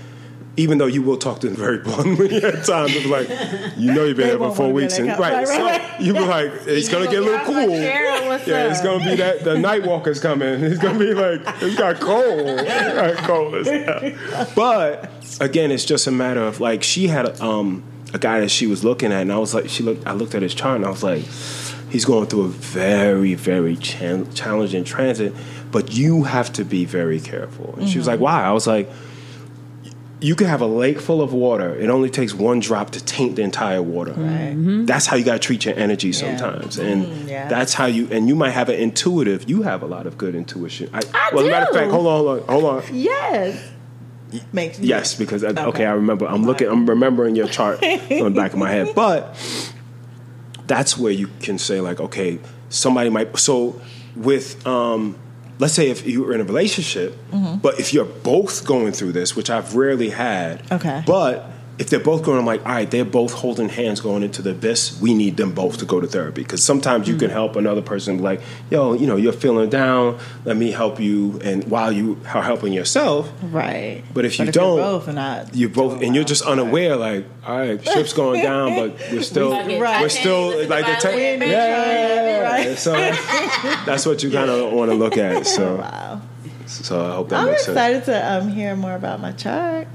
Even 0.59 0.79
though 0.79 0.87
you 0.87 1.03
will 1.03 1.19
talk 1.19 1.41
to 1.41 1.49
them 1.49 1.55
very 1.57 1.77
bluntly 1.77 2.35
at 2.43 2.65
times, 2.65 2.91
it's 2.97 3.05
like 3.05 3.29
you 3.77 3.93
know 3.93 4.05
you've 4.07 4.17
been 4.17 4.25
They 4.29 4.39
here 4.39 4.39
for 4.39 4.55
four 4.57 4.73
weeks, 4.73 4.97
and 4.97 5.09
right, 5.09 5.19
Right, 5.21 5.47
so 5.47 5.63
right, 5.63 5.83
right. 5.83 6.01
you 6.01 6.15
be 6.15 6.21
like, 6.21 6.51
it's 6.67 6.89
gonna 6.89 7.11
get 7.11 7.19
a 7.19 7.27
little 7.27 7.45
cool. 7.45 7.69
Yeah, 7.69 8.71
it's 8.71 8.81
gonna 8.81 9.05
be 9.05 9.17
that 9.17 9.45
the 9.45 9.59
night 9.59 9.85
walkers 9.87 10.19
coming. 10.19 10.49
It's 10.65 10.79
gonna 10.81 10.99
be 10.99 11.13
like 11.13 11.43
it's 11.61 11.77
got 11.77 12.01
cold, 12.01 12.47
got 12.67 13.17
cold 13.19 13.55
as 13.57 13.67
hell. 13.69 14.49
But 14.57 15.11
again, 15.43 15.71
it's 15.71 15.85
just 15.85 16.07
a 16.07 16.11
matter 16.11 16.41
of 16.43 16.59
like 16.59 16.83
she 16.83 17.09
had 17.09 17.39
um, 17.43 17.83
a 18.15 18.19
guy 18.19 18.41
that 18.41 18.51
she 18.51 18.67
was 18.67 18.83
looking 18.83 19.13
at, 19.13 19.21
and 19.21 19.33
I 19.35 19.37
was 19.37 19.53
like, 19.53 19.69
she 19.69 19.83
looked. 19.83 20.07
I 20.07 20.13
looked 20.15 20.35
at 20.35 20.41
his 20.41 20.55
chart, 20.55 20.77
and 20.77 20.87
I 20.87 20.91
was 20.91 21.03
like, 21.03 21.23
he's 21.91 22.05
going 22.05 22.27
through 22.27 22.43
a 22.43 22.49
very, 22.49 23.35
very 23.35 23.77
chan- 23.77 24.33
challenging 24.35 24.85
transit. 24.85 25.35
But 25.71 25.93
you 25.93 26.23
have 26.25 26.53
to 26.55 26.65
be 26.65 26.85
very 26.85 27.21
careful. 27.21 27.75
And 27.79 27.89
she 27.89 27.99
was 27.99 28.07
like, 28.07 28.17
mm-hmm. 28.17 28.25
why? 28.25 28.45
I 28.45 28.53
was 28.53 28.67
like. 28.67 28.91
You 30.19 30.35
can 30.35 30.47
have 30.47 30.63
a 30.63 30.67
lake 30.67 30.99
full 30.99 31.21
of 31.21 31.35
water. 31.35 31.77
It 31.77 31.91
only 31.91 32.09
takes 32.09 32.33
one 32.33 32.59
drop 32.59 32.89
to 32.93 33.05
taint 33.05 33.37
the 33.37 33.43
entire 33.43 33.83
water. 33.83 34.13
Right. 34.13 34.55
Mm-hmm. 34.57 34.87
That's 34.87 35.05
how 35.05 35.15
you 35.17 35.25
got 35.27 35.35
to 35.35 35.39
treat 35.39 35.67
your 35.67 35.75
energy 35.77 36.11
sometimes, 36.15 36.79
and 36.79 37.05
Mm, 37.05 37.29
yeah. 37.29 37.49
that's 37.49 37.75
how 37.75 37.85
you. 37.85 38.09
And 38.11 38.27
you 38.27 38.35
might 38.35 38.53
have 38.53 38.71
an 38.71 38.77
intuitive. 38.77 39.47
You 39.47 39.61
have 39.61 39.83
a 39.83 39.87
lot 39.87 40.07
of 40.07 40.17
good 40.17 40.35
intuition. 40.35 40.89
I, 40.95 41.03
I 41.13 41.31
well, 41.35 41.47
matter 41.47 41.67
of 41.67 41.77
fact, 41.77 41.91
hold 41.91 42.07
on, 42.07 42.25
hold 42.25 42.41
on, 42.41 42.49
hold 42.49 42.65
on. 42.65 42.83
Yes. 42.95 43.63
Makes 44.55 44.79
Yes, 44.81 45.15
because 45.15 45.45
I, 45.45 45.51
okay. 45.51 45.61
Okay. 45.65 45.85
I 45.87 45.93
remember. 45.93 46.25
I'm 46.27 46.45
looking. 46.47 46.69
I'm 46.69 46.87
remembering 46.89 47.37
your 47.37 47.47
chart 47.47 47.83
on 47.85 48.09
the 48.09 48.31
back 48.35 48.55
of 48.55 48.59
my 48.59 48.71
head, 48.71 48.89
but 48.97 49.37
that's 50.67 50.97
where 50.99 51.13
you 51.13 51.29
can 51.41 51.59
say 51.59 51.81
like, 51.81 52.01
okay, 52.01 52.39
somebody 52.69 53.11
might. 53.11 53.37
So 53.39 53.81
with, 54.15 54.67
um, 54.67 55.17
let's 55.59 55.75
say 55.75 55.91
if 55.91 56.07
you're 56.07 56.33
in 56.33 56.41
a 56.41 56.45
relationship, 56.45 57.17
Mm-hmm. 57.33 57.59
but 57.59 57.79
if 57.81 57.93
you're 57.95 58.05
both 58.05 58.65
going 58.67 58.93
through 58.93 59.13
this, 59.13 59.37
which 59.37 59.51
I've 59.51 59.75
rarely 59.75 60.11
had, 60.11 60.63
Okay. 60.73 61.03
but. 61.07 61.51
If 61.79 61.91
they're 61.91 62.01
both 62.01 62.23
going, 62.23 62.39
I'm 62.39 62.47
like, 62.47 62.65
all 62.65 62.73
right, 62.73 62.91
they're 62.91 63.05
both 63.05 63.35
holding 63.35 63.69
hands 63.69 64.01
going 64.01 64.23
into 64.23 64.41
the 64.41 64.53
abyss. 64.53 64.99
We 64.99 65.13
need 65.13 65.37
them 65.37 65.53
both 65.53 65.77
to 65.79 65.85
go 65.85 66.01
to 66.01 66.07
therapy 66.07 66.43
because 66.43 66.65
sometimes 66.65 67.07
you 67.07 67.17
can 67.17 67.29
help 67.29 67.55
another 67.55 67.83
person, 67.83 68.23
like, 68.23 68.41
yo, 68.71 68.95
you 68.95 69.07
know, 69.07 69.17
you're 69.17 69.35
feeling 69.35 69.69
down. 69.69 70.19
Let 70.47 70.57
me 70.57 70.71
help 70.71 70.99
you, 70.99 71.39
and 71.45 71.65
while 71.65 71.93
you 71.93 72.19
are 72.33 72.43
helping 72.43 72.73
yourself, 72.73 73.31
Right. 73.43 74.03
but 74.15 74.25
if 74.25 74.39
you 74.39 74.47
you're 74.47 74.53
don't, 74.53 74.79
both 74.79 75.13
not 75.13 75.55
you 75.55 75.69
both, 75.69 76.01
and 76.01 76.15
you're 76.15 76.25
just 76.25 76.43
unaware. 76.45 76.97
Like, 76.97 77.27
all 77.47 77.59
right, 77.59 77.85
ship's 77.85 78.15
going 78.15 78.43
down, 78.43 78.75
but 78.75 78.99
we're 79.13 79.21
still, 79.35 79.51
Right. 79.51 80.01
we're 80.01 80.09
still 80.09 80.67
like 80.69 80.87
the 80.87 80.95
te- 81.11 81.21
yeah, 81.21 81.45
yeah, 81.45 82.59
yeah. 82.69 82.75
So 82.77 82.93
that's 83.85 84.07
what 84.07 84.23
you 84.23 84.31
kind 84.31 84.49
of 84.51 84.73
want 84.79 84.91
to 84.91 84.97
look 84.97 85.19
at. 85.19 85.47
So, 85.47 85.77
Wow. 85.77 86.23
so 86.67 87.05
I 87.07 87.15
hope 87.17 87.29
that 87.29 87.45
makes 87.45 87.67
sense 87.67 87.77
I'm 87.77 87.93
makes 87.93 88.07
sense. 88.07 88.09
excited 88.09 88.23
to 88.23 88.33
um, 88.33 88.49
hear 88.49 88.75
more 88.77 88.95
about 88.95 89.21
my 89.21 89.33
chart. 89.33 89.89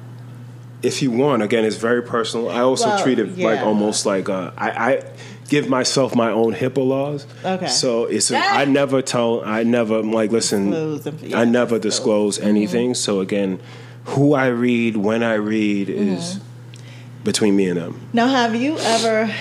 If 0.84 1.02
you 1.02 1.12
want, 1.12 1.44
again, 1.44 1.64
it's 1.66 1.76
very 1.76 2.02
personal. 2.02 2.50
I 2.50 2.62
also 2.62 2.88
Well, 2.88 3.04
treat 3.04 3.20
it 3.20 3.38
like 3.38 3.60
almost 3.62 4.06
like 4.06 4.30
uh, 4.30 4.52
I, 4.58 4.70
I 4.70 5.04
give 5.48 5.70
myself 5.70 6.16
my 6.16 6.32
own 6.32 6.54
HIPAA 6.54 6.88
laws. 6.88 7.28
Okay. 7.44 7.68
So 7.68 8.06
it's 8.06 8.32
I 8.32 8.66
never 8.66 9.02
tell 9.02 9.44
I 9.46 9.64
never 9.64 10.00
I'm 10.00 10.12
like 10.12 10.32
listen 10.32 10.72
yeah, 11.22 11.40
I 11.40 11.46
never 11.46 11.78
disclose. 11.78 12.38
disclose 12.38 12.40
anything. 12.40 12.96
So 12.96 13.20
again, 13.20 13.60
who 14.06 14.34
I 14.34 14.48
read, 14.48 14.98
when 14.98 15.22
I 15.24 15.36
read 15.36 15.90
is 15.90 16.40
between 17.24 17.56
me 17.56 17.68
and 17.70 17.78
them. 17.78 18.02
Now, 18.14 18.28
have 18.28 18.56
you 18.56 18.78
ever 18.80 19.32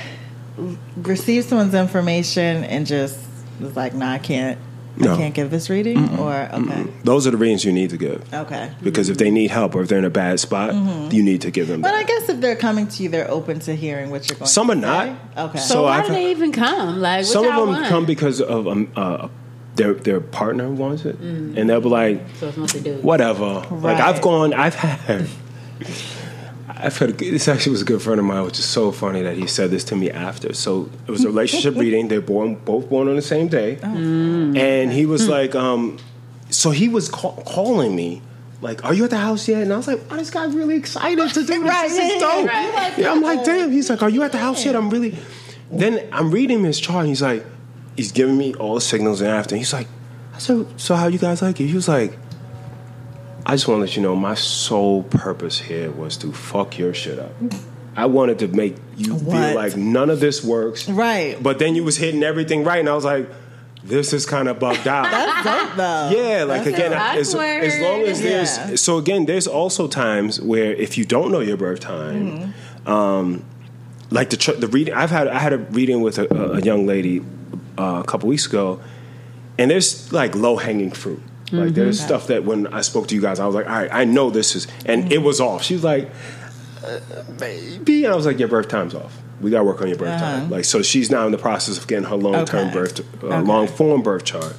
received 0.96 1.48
someone's 1.48 1.74
information 1.74 2.64
and 2.64 2.86
just 2.86 3.18
was 3.58 3.76
like, 3.76 3.94
"No, 3.94 4.06
I 4.06 4.18
can't. 4.18 4.58
No. 5.04 5.14
I 5.14 5.16
can't 5.16 5.34
give 5.34 5.50
this 5.50 5.68
reading," 5.70 6.18
or 6.18 6.48
okay, 6.52 6.86
Those 7.04 7.26
are 7.26 7.30
the 7.30 7.36
readings 7.36 7.64
you 7.64 7.72
need 7.72 7.90
to 7.90 7.96
give. 7.96 8.22
okay. 8.34 8.70
Because 8.82 9.08
if 9.08 9.18
they 9.18 9.30
need 9.30 9.50
help 9.50 9.74
or 9.74 9.82
if 9.82 9.88
they're 9.88 9.98
in 9.98 10.04
a 10.04 10.10
bad 10.10 10.40
spot, 10.40 10.74
you 11.12 11.22
need 11.22 11.40
to 11.42 11.50
give 11.50 11.68
them 11.68 11.80
But 11.82 11.92
that. 11.92 11.96
I 11.98 12.02
guess 12.04 12.28
if 12.28 12.40
they're 12.40 12.56
coming 12.56 12.86
to 12.88 13.02
you, 13.02 13.08
they're 13.08 13.30
open 13.30 13.58
to 13.60 13.74
hearing 13.74 14.10
what 14.10 14.28
you're 14.28 14.38
going. 14.38 14.46
Some 14.48 14.66
to 14.68 14.72
are 14.74 14.76
not. 14.76 15.06
say. 15.06 15.40
Okay. 15.42 15.58
So, 15.58 15.74
So 15.74 15.82
why 15.84 15.98
I've 15.98 16.06
do 16.06 16.12
they 16.12 16.30
even 16.30 16.52
come? 16.52 17.00
Like, 17.00 17.24
Some 17.24 17.46
of 17.46 17.54
them 17.54 17.68
want? 17.68 17.86
come 17.86 18.04
because 18.06 18.40
of 18.40 18.66
um, 18.68 18.90
uh, 18.96 19.28
their 19.76 19.94
their 19.94 20.20
partner 20.20 20.68
wants 20.70 21.04
it, 21.04 21.16
Mm. 21.22 21.56
and 21.56 21.70
they'll 21.70 21.80
be 21.80 21.88
like, 21.88 22.20
So 22.38 22.48
it's 22.48 22.56
mostly 22.56 22.80
dudes. 22.80 23.02
whatever. 23.02 23.64
Like 23.70 23.98
I've 24.00 24.20
gone, 24.20 24.52
I've 24.52 24.74
had, 24.74 25.26
I've 26.82 26.96
had. 26.98 27.18
This 27.18 27.48
actually 27.48 27.72
was 27.72 27.82
a 27.82 27.84
good 27.84 28.02
friend 28.02 28.18
of 28.18 28.26
mine, 28.26 28.44
which 28.44 28.58
is 28.58 28.64
so 28.64 28.92
funny 28.92 29.22
that 29.22 29.36
he 29.36 29.46
said 29.46 29.70
this 29.70 29.84
to 29.84 29.96
me 29.96 30.10
after. 30.10 30.52
So 30.54 30.88
it 31.06 31.10
was 31.10 31.24
a 31.24 31.28
relationship 31.34 31.76
reading. 31.76 32.08
They're 32.08 32.20
born 32.20 32.56
both 32.56 32.88
born 32.88 33.08
on 33.08 33.16
the 33.16 33.22
same 33.22 33.48
day, 33.48 33.78
and 33.82 34.92
he 34.92 35.06
was 35.06 35.28
like, 35.28 35.54
um, 35.54 35.98
so 36.50 36.70
he 36.70 36.88
was 36.88 37.08
call, 37.08 37.42
calling 37.46 37.94
me. 37.94 38.22
Like, 38.62 38.84
are 38.84 38.92
you 38.92 39.04
at 39.04 39.10
the 39.10 39.16
house 39.16 39.48
yet? 39.48 39.62
And 39.62 39.72
I 39.72 39.76
was 39.78 39.86
like, 39.86 40.00
oh, 40.10 40.16
this 40.16 40.30
guy's 40.30 40.54
really 40.54 40.76
excited 40.76 41.30
to 41.30 41.40
do 41.40 41.46
this. 41.46 41.58
Right, 41.60 41.88
this 41.88 41.98
is 41.98 42.12
yeah, 42.14 42.18
dope. 42.20 42.46
right. 42.74 42.98
Yeah, 42.98 43.12
I'm 43.12 43.22
like, 43.22 43.42
damn. 43.42 43.70
He's 43.70 43.88
like, 43.88 44.02
are 44.02 44.10
you 44.10 44.22
at 44.22 44.32
the 44.32 44.38
house 44.38 44.66
yet? 44.66 44.76
I'm 44.76 44.90
really. 44.90 45.16
Then 45.70 46.06
I'm 46.12 46.30
reading 46.30 46.62
his 46.64 46.78
chart. 46.78 47.00
And 47.00 47.08
he's 47.08 47.22
like, 47.22 47.44
he's 47.96 48.12
giving 48.12 48.36
me 48.36 48.54
all 48.54 48.74
the 48.74 48.82
signals. 48.82 49.22
And 49.22 49.30
after, 49.30 49.56
he's 49.56 49.72
like, 49.72 49.86
I 50.34 50.38
said, 50.38 50.66
so 50.78 50.94
how 50.94 51.06
you 51.06 51.18
guys 51.18 51.40
like 51.40 51.58
it? 51.58 51.68
He 51.68 51.74
was 51.74 51.88
like, 51.88 52.18
I 53.50 53.54
just 53.54 53.66
want 53.66 53.78
to 53.78 53.80
let 53.80 53.96
you 53.96 54.02
know 54.02 54.14
my 54.14 54.34
sole 54.34 55.02
purpose 55.02 55.58
here 55.58 55.90
was 55.90 56.16
to 56.18 56.30
fuck 56.32 56.78
your 56.78 56.94
shit 56.94 57.18
up. 57.18 57.32
I 57.96 58.06
wanted 58.06 58.38
to 58.38 58.46
make 58.48 58.76
you 58.96 59.14
What? 59.14 59.34
feel 59.36 59.54
like 59.56 59.76
none 59.76 60.08
of 60.08 60.20
this 60.20 60.44
works. 60.44 60.88
Right. 60.88 61.36
But 61.42 61.58
then 61.58 61.74
you 61.74 61.82
was 61.82 61.96
hitting 61.96 62.22
everything 62.22 62.62
right, 62.62 62.78
and 62.78 62.88
I 62.88 62.94
was 62.94 63.04
like, 63.04 63.28
this 63.82 64.12
is 64.12 64.24
kind 64.24 64.46
of 64.48 64.60
bugged 64.60 64.86
out. 64.86 65.04
That's 65.10 65.44
dope, 65.44 65.76
though. 65.76 66.10
Yeah, 66.14 66.44
like 66.44 66.62
That's 66.62 66.76
again, 66.76 66.92
as, 66.92 67.34
as 67.34 67.80
long 67.80 68.02
as 68.02 68.20
there's 68.22 68.56
Yeah. 68.56 68.76
so 68.76 68.98
again, 68.98 69.26
there's 69.26 69.48
also 69.48 69.88
times 69.88 70.40
where 70.40 70.72
if 70.72 70.96
you 70.96 71.04
don't 71.04 71.32
know 71.32 71.40
your 71.40 71.56
birth 71.56 71.80
time, 71.80 72.54
um, 72.86 73.44
like 74.10 74.30
the 74.30 74.36
tr- 74.36 74.52
the 74.52 74.68
reading, 74.68 74.94
I've 74.94 75.10
had 75.10 75.26
I 75.26 75.40
had 75.40 75.52
a 75.52 75.58
reading 75.58 76.02
with 76.02 76.18
a, 76.20 76.52
a 76.52 76.60
young 76.60 76.86
lady 76.86 77.20
uh, 77.76 78.02
a 78.04 78.06
couple 78.06 78.28
weeks 78.28 78.46
ago, 78.46 78.80
and 79.58 79.72
there's 79.72 80.12
like 80.12 80.36
low 80.36 80.56
hanging 80.56 80.92
fruit. 80.92 81.22
Like 81.52 81.74
there's 81.74 82.00
stuff 82.00 82.28
that 82.28 82.44
when 82.44 82.66
I 82.68 82.80
spoke 82.82 83.08
to 83.08 83.14
you 83.14 83.20
guys, 83.20 83.40
I 83.40 83.46
was 83.46 83.54
like, 83.54 83.66
all 83.66 83.72
right, 83.72 83.88
I 83.92 84.04
know 84.04 84.30
this 84.30 84.54
is, 84.54 84.68
and 84.86 85.12
it 85.12 85.18
was 85.18 85.40
off. 85.40 85.62
She 85.64 85.74
was 85.74 85.82
like, 85.84 86.10
uh, 86.84 87.00
maybe, 87.40 88.04
and 88.04 88.12
I 88.12 88.16
was 88.16 88.26
like, 88.26 88.38
your 88.38 88.48
birth 88.48 88.68
time's 88.68 88.94
off. 88.94 89.20
We 89.40 89.50
got 89.50 89.58
to 89.58 89.64
work 89.64 89.80
on 89.82 89.88
your 89.88 89.96
birth 89.96 90.14
Uh-huh. 90.22 90.40
time. 90.40 90.50
Like 90.50 90.64
so, 90.64 90.82
she's 90.82 91.10
now 91.10 91.26
in 91.26 91.32
the 91.32 91.38
process 91.38 91.76
of 91.78 91.86
getting 91.86 92.04
her 92.04 92.16
long 92.16 92.44
term 92.44 92.68
Okay. 92.68 92.72
birth, 92.74 93.00
uh, 93.24 93.26
Okay. 93.26 93.46
long 93.46 93.66
form 93.66 94.02
birth 94.02 94.24
chart 94.24 94.54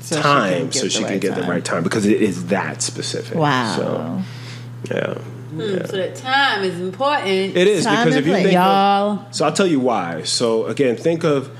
So 0.00 0.16
she 0.16 0.22
time 0.22 0.52
can 0.52 0.64
get 0.66 0.74
so 0.74 0.80
the 0.82 0.90
she 0.90 1.04
can 1.04 1.18
get 1.18 1.34
the 1.34 1.42
right 1.42 1.64
time 1.64 1.82
because 1.82 2.06
it 2.06 2.20
is 2.22 2.46
that 2.46 2.82
specific. 2.82 3.36
Wow. 3.38 3.76
So, 3.76 4.94
yeah. 4.94 5.14
Hmm, 5.14 5.60
So 5.86 5.96
that 5.96 6.14
time 6.16 6.64
is 6.64 6.78
important. 6.80 7.56
It 7.56 7.66
is 7.66 7.84
Time 7.84 7.98
because 7.98 8.16
if 8.16 8.26
you 8.26 8.34
think 8.34 8.52
Y'all. 8.52 9.24
so 9.30 9.46
I'll 9.46 9.52
tell 9.52 9.66
you 9.66 9.80
why. 9.80 10.22
So 10.24 10.66
again, 10.66 10.96
think 10.96 11.24
of 11.24 11.50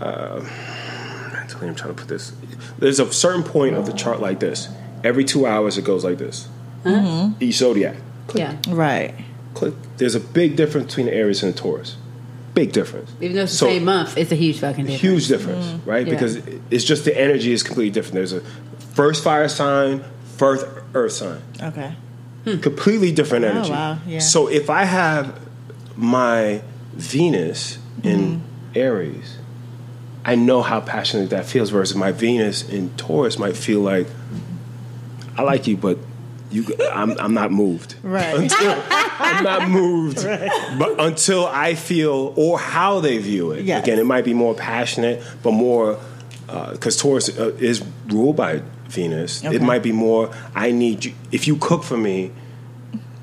uh, 0.00 0.40
mentally 1.32 1.68
I'm 1.68 1.74
trying 1.74 1.94
to 1.94 1.98
put 2.00 2.08
this. 2.08 2.32
There's 2.82 2.98
a 3.00 3.12
certain 3.12 3.44
point 3.44 3.76
of 3.76 3.86
the 3.86 3.92
chart 3.92 4.20
like 4.20 4.40
this. 4.40 4.68
Every 5.04 5.24
two 5.24 5.46
hours 5.46 5.78
it 5.78 5.84
goes 5.84 6.04
like 6.04 6.18
this. 6.18 6.48
Each 6.84 6.92
uh-huh. 6.92 7.30
zodiac. 7.52 7.96
Click, 8.26 8.40
Yeah. 8.40 8.56
Right. 8.68 9.14
click. 9.54 9.74
There's 9.98 10.16
a 10.16 10.20
big 10.20 10.56
difference 10.56 10.88
between 10.88 11.06
the 11.06 11.14
Aries 11.14 11.42
and 11.44 11.54
the 11.54 11.58
Taurus. 11.58 11.96
Big 12.54 12.72
difference. 12.72 13.12
Even 13.20 13.36
though 13.36 13.42
it's 13.44 13.52
the 13.52 13.58
So- 13.58 13.66
same 13.66 13.84
month, 13.84 14.18
it's 14.18 14.32
a 14.32 14.34
huge 14.34 14.58
fucking 14.58 14.84
difference. 14.86 15.00
huge 15.00 15.28
difference, 15.28 15.66
mm-hmm. 15.66 15.88
right? 15.90 16.04
Yeah. 16.06 16.12
Because 16.12 16.40
it's 16.70 16.84
just 16.84 17.04
the 17.04 17.18
energy 17.18 17.52
is 17.52 17.62
completely 17.62 17.90
different. 17.90 18.14
There's 18.14 18.32
a 18.32 18.40
first 18.94 19.22
fire 19.22 19.48
sign, 19.48 20.04
first 20.36 20.66
earth 20.94 21.12
sign, 21.12 21.40
Okay. 21.62 21.94
Hmm. 22.44 22.58
completely 22.58 23.12
different 23.12 23.44
oh, 23.44 23.48
energy. 23.48 23.70
Oh, 23.70 23.74
wow, 23.74 23.98
yeah. 24.06 24.18
So 24.18 24.48
if 24.48 24.68
I 24.68 24.84
have 24.84 25.38
my 25.96 26.62
Venus 26.94 27.78
in 28.02 28.20
Mm-hmm. 28.20 28.38
Aries, 28.74 29.36
I 30.24 30.34
know 30.34 30.62
how 30.62 30.80
passionate 30.80 31.30
that 31.30 31.46
feels. 31.46 31.70
Versus 31.70 31.96
my 31.96 32.12
Venus 32.12 32.68
in 32.68 32.90
Taurus 32.96 33.38
might 33.38 33.56
feel 33.56 33.80
like 33.80 34.06
I 35.36 35.42
like 35.42 35.66
you, 35.66 35.76
but 35.76 35.98
you, 36.50 36.66
I'm, 36.92 37.18
I'm 37.18 37.34
not 37.34 37.50
moved. 37.50 37.96
Right. 38.02 38.36
Until, 38.36 38.82
I'm 38.88 39.42
not 39.42 39.68
moved. 39.68 40.22
But 40.22 41.00
until 41.00 41.46
I 41.46 41.74
feel 41.74 42.34
or 42.36 42.58
how 42.58 43.00
they 43.00 43.18
view 43.18 43.52
it. 43.52 43.64
Yes. 43.64 43.82
Again, 43.82 43.98
it 43.98 44.04
might 44.04 44.24
be 44.24 44.34
more 44.34 44.54
passionate, 44.54 45.22
but 45.42 45.52
more 45.52 45.98
because 46.46 46.98
Taurus 46.98 47.30
uh, 47.38 47.54
is 47.58 47.82
ruled 48.08 48.36
by 48.36 48.62
Venus. 48.88 49.44
Okay. 49.44 49.56
It 49.56 49.62
might 49.62 49.82
be 49.82 49.92
more. 49.92 50.30
I 50.54 50.70
need 50.70 51.04
you. 51.06 51.14
If 51.30 51.46
you 51.46 51.56
cook 51.56 51.82
for 51.82 51.96
me, 51.96 52.30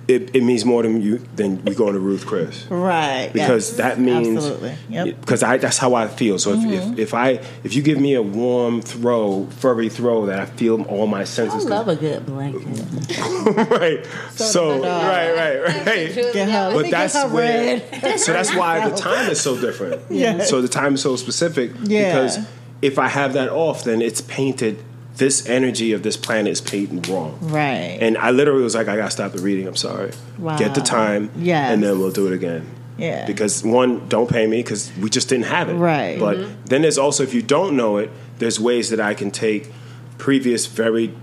it, 0.09 0.35
it 0.35 0.43
means 0.43 0.65
more 0.65 0.81
than 0.83 1.01
you 1.01 1.19
than 1.35 1.63
we 1.65 1.75
going 1.75 1.93
to 1.93 1.99
Ruth 1.99 2.25
Chris 2.25 2.65
Right. 2.69 3.29
because 3.31 3.69
yes. 3.69 3.77
that 3.77 3.99
means 3.99 4.37
Absolutely. 4.37 4.75
Yep. 4.89 5.19
because 5.21 5.43
I 5.43 5.57
that's 5.57 5.77
how 5.77 5.93
I 5.93 6.07
feel. 6.07 6.39
So 6.39 6.53
if, 6.53 6.59
Mm-hmm. 6.59 6.93
if 6.93 6.99
if 6.99 7.13
I 7.13 7.41
if 7.63 7.75
you 7.75 7.81
give 7.81 7.99
me 7.99 8.15
a 8.15 8.21
warm 8.21 8.81
throw, 8.81 9.45
furry 9.45 9.87
throw 9.89 10.25
that 10.25 10.39
I 10.39 10.45
feel 10.45 10.81
all 10.83 11.07
my 11.07 11.23
senses. 11.23 11.65
I 11.65 11.69
love 11.69 11.87
a 11.87 11.95
good 11.95 12.25
blanket. 12.25 12.61
right? 13.71 14.05
So, 14.31 14.81
dog. 14.81 14.83
right, 14.83 15.31
right, 15.35 15.85
right. 15.85 16.15
Get 16.33 16.49
her. 16.49 16.73
But 16.73 16.89
that's 16.91 17.15
where, 17.31 18.17
so 18.17 18.33
that's 18.33 18.53
why 18.55 18.87
the 18.89 18.95
time 19.09 19.29
is 19.29 19.39
so 19.41 19.59
different. 19.59 20.01
Yeah. 20.09 20.43
So 20.43 20.61
the 20.61 20.67
time 20.67 20.95
is 20.95 21.01
so 21.01 21.15
specific 21.15 21.71
Yeah. 21.83 22.07
because 22.13 22.39
if 22.81 22.97
I 22.97 23.07
have 23.07 23.33
that 23.33 23.49
off, 23.49 23.83
then 23.83 24.01
it's 24.01 24.21
painted. 24.21 24.83
This 25.19 25.47
energy 25.47 25.93
of 25.93 26.01
this 26.01 26.17
planet 26.17 26.51
is 26.51 26.61
painted 26.61 27.07
wrong. 27.07 27.37
Right. 27.41 27.97
And 28.01 28.17
I 28.17 28.31
literally 28.31 28.63
was 28.63 28.73
like, 28.73 28.87
I 28.87 28.95
gotta 28.95 29.11
stop 29.11 29.31
the 29.33 29.41
reading. 29.41 29.67
I'm 29.67 29.75
sorry. 29.75 30.11
Wow. 30.37 30.57
Get 30.57 30.73
the 30.75 30.81
time. 30.81 31.29
Yes. 31.37 31.71
And 31.71 31.83
then 31.83 31.99
we'll 31.99 32.11
do 32.11 32.25
it 32.27 32.33
again. 32.33 32.65
Yeah. 32.97 33.25
Because 33.25 33.63
one, 33.63 34.07
don't 34.09 34.29
pay 34.29 34.45
me 34.47 34.61
because 34.63 34.91
we 34.97 35.09
just 35.09 35.29
didn't 35.29 35.45
have 35.45 35.69
it. 35.69 35.75
Right. 35.75 36.19
But 36.19 36.37
Mm-hmm. 36.37 36.65
then 36.65 36.81
there's 36.81 36.97
also 36.97 37.23
if 37.23 37.33
you 37.33 37.41
don't 37.41 37.75
know 37.77 37.97
it, 37.97 38.09
there's 38.39 38.59
ways 38.59 38.89
that 38.89 38.99
I 38.99 39.13
can 39.13 39.29
take 39.31 39.71
previous 40.17 40.65
very 40.65 41.13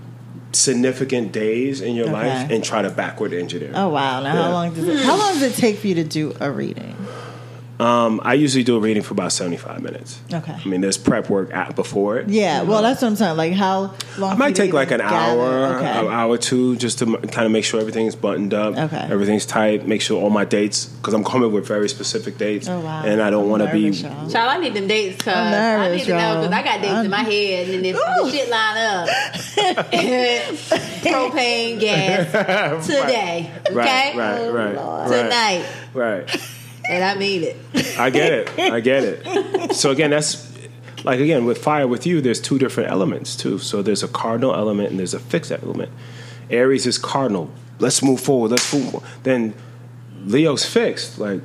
significant 0.53 1.31
days 1.31 1.81
in 1.81 1.95
your 1.95 2.05
Okay. 2.05 2.13
life 2.13 2.51
and 2.51 2.63
try 2.63 2.81
to 2.81 2.89
backward 2.89 3.33
engineer. 3.33 3.71
oh 3.75 3.89
wow. 3.89 4.21
Now 4.21 4.33
Yeah. 4.33 4.41
how 4.43 4.51
long 4.51 4.73
does 4.73 4.87
it 4.87 4.99
how 5.05 5.17
long 5.17 5.33
does 5.33 5.43
it 5.43 5.55
take 5.55 5.77
for 5.79 5.87
you 5.87 5.95
to 5.95 6.03
do 6.03 6.35
a 6.39 6.49
reading? 6.49 6.95
Um, 7.79 8.21
I 8.23 8.33
usually 8.33 8.63
do 8.63 8.75
a 8.75 8.79
reading 8.79 9.03
for 9.03 9.13
about 9.13 9.31
75 9.31 9.83
minutes. 9.83 10.19
Okay. 10.33 10.51
I 10.53 10.67
mean, 10.67 10.81
there's 10.81 10.97
prep 10.97 11.29
work 11.29 11.53
at, 11.53 11.75
before 11.75 12.17
it. 12.17 12.27
Yeah, 12.27 12.63
well, 12.63 12.81
that's 12.81 13.03
what 13.03 13.09
I'm 13.09 13.15
saying. 13.15 13.37
Like, 13.37 13.53
how 13.53 13.93
long? 14.17 14.31
I 14.31 14.35
might 14.35 14.55
take 14.55 14.73
like 14.73 14.89
an 14.89 14.97
gather? 14.99 15.39
hour, 15.41 15.75
Okay. 15.75 15.85
an 15.85 16.07
hour 16.07 16.29
or 16.33 16.37
two, 16.39 16.75
just 16.77 16.97
to 16.99 17.05
kind 17.05 17.45
of 17.45 17.51
make 17.51 17.63
sure 17.65 17.79
everything's 17.79 18.15
buttoned 18.15 18.55
up, 18.55 18.75
Okay. 18.75 19.07
everything's 19.11 19.45
tight, 19.45 19.87
make 19.87 20.01
sure 20.01 20.19
all 20.19 20.31
my 20.31 20.43
dates, 20.43 20.85
because 20.85 21.13
I'm 21.13 21.23
coming 21.23 21.51
with 21.51 21.67
very 21.67 21.87
specific 21.87 22.39
dates, 22.39 22.67
Oh, 22.67 22.79
wow. 22.79 23.03
and 23.05 23.21
I 23.21 23.29
don't 23.29 23.47
want 23.47 23.61
to 23.61 23.71
be. 23.71 23.83
nervous, 23.83 24.01
y'all. 24.01 24.27
Child, 24.29 24.49
I 24.49 24.57
need 24.59 24.73
them 24.73 24.87
dates 24.87 25.17
because 25.17 25.35
I'm 25.35 25.47
I 25.47 25.51
nervous, 25.51 25.97
need 25.99 26.05
to 26.05 26.11
know 26.13 26.17
y'all. 26.33 26.41
because 26.41 26.53
I 26.57 26.63
got 26.63 26.81
dates 26.81 27.05
in 27.05 27.11
my 27.11 27.17
head 27.23 27.69
and 27.69 27.85
then 27.85 27.85
if 27.85 27.95
the 27.95 28.31
shit 28.31 28.49
line 28.49 28.77
up, 28.77 29.07
propane 31.03 31.79
gas 31.79 32.85
today, 32.87 33.51
okay, 33.69 33.73
Right, 33.75 34.15
right, 34.15 34.49
right, 34.51 34.75
right, 34.75 35.07
tonight, 35.07 35.65
right. 35.93 36.41
And 36.89 37.03
I 37.03 37.15
mean 37.15 37.43
it. 37.43 37.99
I 37.99 38.09
get 38.09 38.33
it. 38.33 38.59
I 38.59 38.79
get 38.79 39.03
it. 39.03 39.47
So 39.73 39.91
again, 39.91 40.09
that's 40.11 40.47
like 41.03 41.19
again 41.19 41.45
with 41.45 41.57
fire 41.57 41.87
with 41.87 42.07
you. 42.07 42.21
There's 42.21 42.41
two 42.41 42.57
different 42.57 42.89
elements 42.89 43.35
too. 43.35 43.59
So 43.59 43.81
there's 43.81 44.01
a 44.01 44.07
cardinal 44.07 44.55
element 44.55 44.89
and 44.89 44.99
there's 44.99 45.13
a 45.13 45.19
fixed 45.19 45.51
element. 45.51 45.91
Aries 46.49 46.85
is 46.85 46.97
cardinal. 46.97 47.51
Let's 47.79 48.01
move 48.01 48.19
forward. 48.19 48.51
Let's 48.51 48.73
move. 48.73 48.91
Forward. 48.91 49.07
Then 49.23 49.53
Leo's 50.23 50.65
fixed. 50.65 51.19
Like 51.19 51.41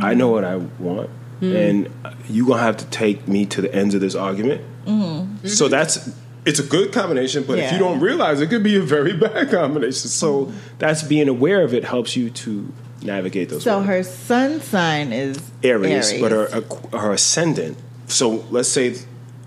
I 0.00 0.14
know 0.14 0.28
what 0.28 0.44
I 0.44 0.56
want, 0.56 1.10
mm-hmm. 1.40 1.56
and 1.56 1.88
you 2.28 2.46
gonna 2.46 2.62
have 2.62 2.76
to 2.78 2.86
take 2.86 3.28
me 3.28 3.46
to 3.46 3.60
the 3.60 3.74
ends 3.74 3.94
of 3.94 4.00
this 4.00 4.14
argument. 4.14 4.62
Mm-hmm. 4.86 5.46
So 5.46 5.68
that's. 5.68 6.14
It's 6.44 6.60
a 6.60 6.62
good 6.62 6.92
combination, 6.94 7.44
but 7.46 7.58
if 7.58 7.72
you 7.72 7.78
don't 7.78 8.00
realize, 8.00 8.40
it 8.40 8.46
could 8.46 8.62
be 8.62 8.76
a 8.76 8.80
very 8.80 9.12
bad 9.18 9.50
combination. 9.50 10.08
So 10.08 10.46
mm-hmm. 10.46 10.56
that's 10.78 11.02
being 11.02 11.28
aware 11.28 11.62
of 11.62 11.74
it 11.74 11.84
helps 11.84 12.16
you 12.16 12.30
to 12.30 12.72
navigate 13.02 13.48
those. 13.48 13.62
So 13.64 13.80
her 13.82 14.02
sun 14.02 14.60
sign 14.60 15.12
is 15.12 15.38
Aries, 15.62 16.10
Aries. 16.12 16.20
but 16.20 16.32
her 16.32 16.64
her 16.98 17.12
ascendant. 17.12 17.78
So 18.06 18.44
let's 18.50 18.68
say 18.68 18.96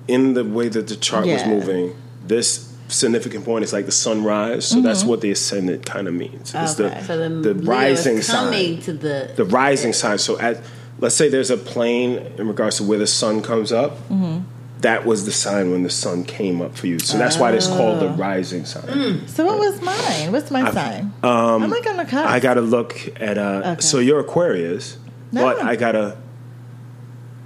in 0.07 0.33
the 0.33 0.43
way 0.43 0.69
that 0.69 0.87
the 0.87 0.95
chart 0.95 1.25
was 1.25 1.45
moving, 1.45 1.95
this 2.25 2.67
significant 2.87 3.45
point 3.45 3.63
is 3.63 3.71
like 3.73 3.85
the 3.85 3.91
sunrise. 3.91 4.65
So 4.67 4.81
that's 4.81 5.03
what 5.03 5.21
the 5.21 5.31
ascendant 5.31 5.85
kind 5.85 6.07
of 6.07 6.13
means. 6.13 6.53
It's 6.53 6.73
Mm-hmm. 6.75 6.83
Okay. 6.83 6.99
the 6.99 7.03
So 7.05 7.29
the, 7.41 7.53
the 7.53 7.63
rising 7.63 8.21
sign. 8.21 8.81
to 8.81 8.93
the 8.93 9.31
The 9.35 9.45
rising 9.45 9.93
sign. 9.93 10.17
So 10.17 10.39
at 10.39 10.61
let's 10.99 11.15
say 11.15 11.29
there's 11.29 11.49
a 11.51 11.57
plane 11.57 12.17
in 12.37 12.47
regards 12.47 12.77
to 12.77 12.83
where 12.83 12.99
the 12.99 13.07
sun 13.07 13.41
comes 13.41 13.71
up. 13.71 13.97
Mm-hmm. 14.09 14.39
That 14.81 15.05
was 15.05 15.25
the 15.25 15.31
sign 15.31 15.71
when 15.71 15.83
the 15.83 15.89
sun 15.89 16.23
came 16.23 16.61
up 16.61 16.75
for 16.75 16.87
you. 16.87 16.99
So 16.99 17.17
that's 17.17 17.37
why 17.37 17.51
it's 17.51 17.67
called 17.67 17.99
the 17.99 18.09
rising 18.09 18.65
sign. 18.65 18.83
Mm. 18.83 19.29
So 19.29 19.45
what 19.45 19.59
was 19.59 19.81
mine? 19.81 20.31
What's 20.31 20.49
my 20.51 20.71
sign? 20.71 21.13
I'm 21.23 21.69
like 21.69 21.85
on 21.87 21.97
the 21.97 22.05
cusp. 22.05 22.27
I 22.29 22.39
got 22.39 22.55
to 22.55 22.61
look 22.61 22.95
at 23.21 23.37
uh 23.37 23.61
Okay. 23.73 23.81
so 23.81 23.99
you're 23.99 24.19
Aquarius, 24.19 24.97
No. 25.31 25.43
but 25.45 25.61
I 25.61 25.75
got 25.75 25.91
to 25.93 26.17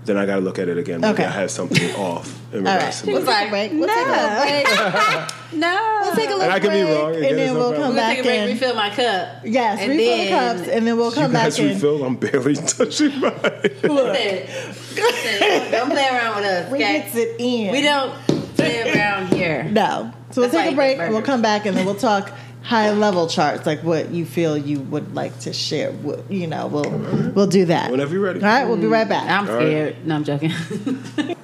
then 0.05 0.17
I 0.17 0.27
got 0.27 0.35
to 0.35 0.41
look 0.41 0.59
at 0.59 0.69
it 0.69 0.77
again. 0.77 1.01
Maybe 1.01 1.13
Okay. 1.15 1.25
I 1.25 1.29
had 1.31 1.49
something 1.49 1.91
off 1.95 2.27
in 2.53 2.65
All 2.67 2.73
regards 2.75 2.83
right. 2.83 3.05
to 3.05 3.11
We'll 3.11 3.21
that. 3.23 3.39
take 3.39 3.47
a 3.47 3.49
break. 3.49 3.71
We'll 3.73 3.89
take 3.89 4.07
a 4.07 5.19
break. 5.19 5.59
no. 5.59 5.99
We'll 6.03 6.15
take 6.15 6.29
a 6.29 6.33
little 6.33 6.41
And 6.43 6.53
I 6.53 6.59
could 6.59 6.71
be 6.71 6.83
break, 6.83 6.95
wrong, 6.97 7.15
and 7.15 7.23
then 7.23 7.47
no 7.47 7.53
we'll 7.55 7.71
problem. 7.73 7.81
come 7.81 7.81
We're 7.81 7.85
gonna 7.87 7.95
back 7.95 8.15
take 8.17 8.19
a 8.19 8.27
break, 8.27 8.39
in. 8.41 8.47
refill 8.49 8.75
my 8.75 8.89
cup. 8.91 9.27
Yes, 9.43 9.79
and 9.81 9.89
refill 9.91 10.17
the 10.17 10.29
cups, 10.29 10.69
and 10.69 10.87
then 10.87 10.95
we'll 10.97 11.11
come 11.11 11.23
You 11.23 11.33
back 11.33 11.43
guys 11.45 11.59
in. 11.59 11.67
refill? 11.69 12.05
I'm 12.05 12.15
barely 12.17 12.55
touching 12.77 13.19
mine. 13.19 13.33
Listen, 13.81 14.75
listen, 14.95 15.71
don't 15.71 15.89
play 15.91 16.07
around 16.07 16.35
with 16.37 16.45
us, 16.45 16.71
We 16.71 16.77
okay? 16.77 16.99
gets 16.99 17.15
it 17.15 17.35
in. 17.39 17.71
We 17.71 17.81
don't 17.81 18.13
play 18.55 18.91
around 18.93 19.27
here. 19.33 19.63
No. 19.65 20.11
So 20.31 20.41
we'll 20.41 20.49
That's 20.49 20.63
take 20.63 20.73
a 20.73 20.75
break 20.75 20.97
and 20.99 21.13
we'll 21.13 21.21
come 21.21 21.41
back 21.41 21.65
and 21.65 21.75
then 21.77 21.85
we'll 21.85 21.95
talk 21.95 22.31
high 22.61 22.91
level 22.91 23.27
charts, 23.27 23.65
like 23.65 23.83
what 23.83 24.09
you 24.11 24.25
feel 24.25 24.57
you 24.57 24.79
would 24.79 25.13
like 25.13 25.37
to 25.41 25.53
share. 25.53 25.91
We'll- 25.91 26.23
You 26.29 26.47
know, 26.47 26.67
we'll 26.67 27.31
we'll 27.35 27.47
do 27.47 27.65
that. 27.65 27.91
Whenever 27.91 28.13
you're 28.13 28.23
ready. 28.23 28.39
All 28.41 28.47
right, 28.47 28.65
we'll 28.65 28.77
be 28.77 28.87
right 28.87 29.07
back. 29.07 29.29
I'm 29.29 29.47
All 29.49 29.55
right. 29.55 29.61
scared. 29.67 30.07
No, 30.07 30.15
I'm 30.15 30.23
joking. 30.23 30.51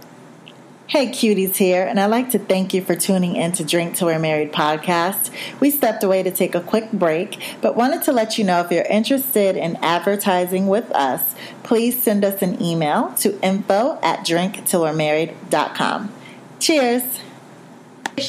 Hey, 0.91 1.07
cuties 1.07 1.55
here, 1.55 1.87
and 1.87 1.97
I'd 1.97 2.07
like 2.07 2.31
to 2.31 2.37
thank 2.39 2.73
you 2.73 2.81
for 2.83 2.97
tuning 2.97 3.37
in 3.37 3.53
to 3.53 3.63
Drink 3.63 3.95
Till 3.95 4.07
We're 4.07 4.19
Married 4.19 4.51
podcast. 4.51 5.29
We 5.61 5.71
stepped 5.71 6.03
away 6.03 6.21
to 6.23 6.31
take 6.31 6.53
a 6.53 6.59
quick 6.59 6.91
break, 6.91 7.41
but 7.61 7.77
wanted 7.77 8.03
to 8.03 8.11
let 8.11 8.37
you 8.37 8.43
know 8.43 8.59
if 8.59 8.69
you're 8.71 8.83
interested 8.83 9.55
in 9.55 9.77
advertising 9.77 10.67
with 10.67 10.91
us, 10.91 11.33
please 11.63 12.03
send 12.03 12.25
us 12.25 12.41
an 12.41 12.61
email 12.61 13.13
to 13.19 13.39
info 13.39 13.99
at 14.03 14.25
drinktillwe'remarried.com. 14.25 16.11
Cheers. 16.59 17.03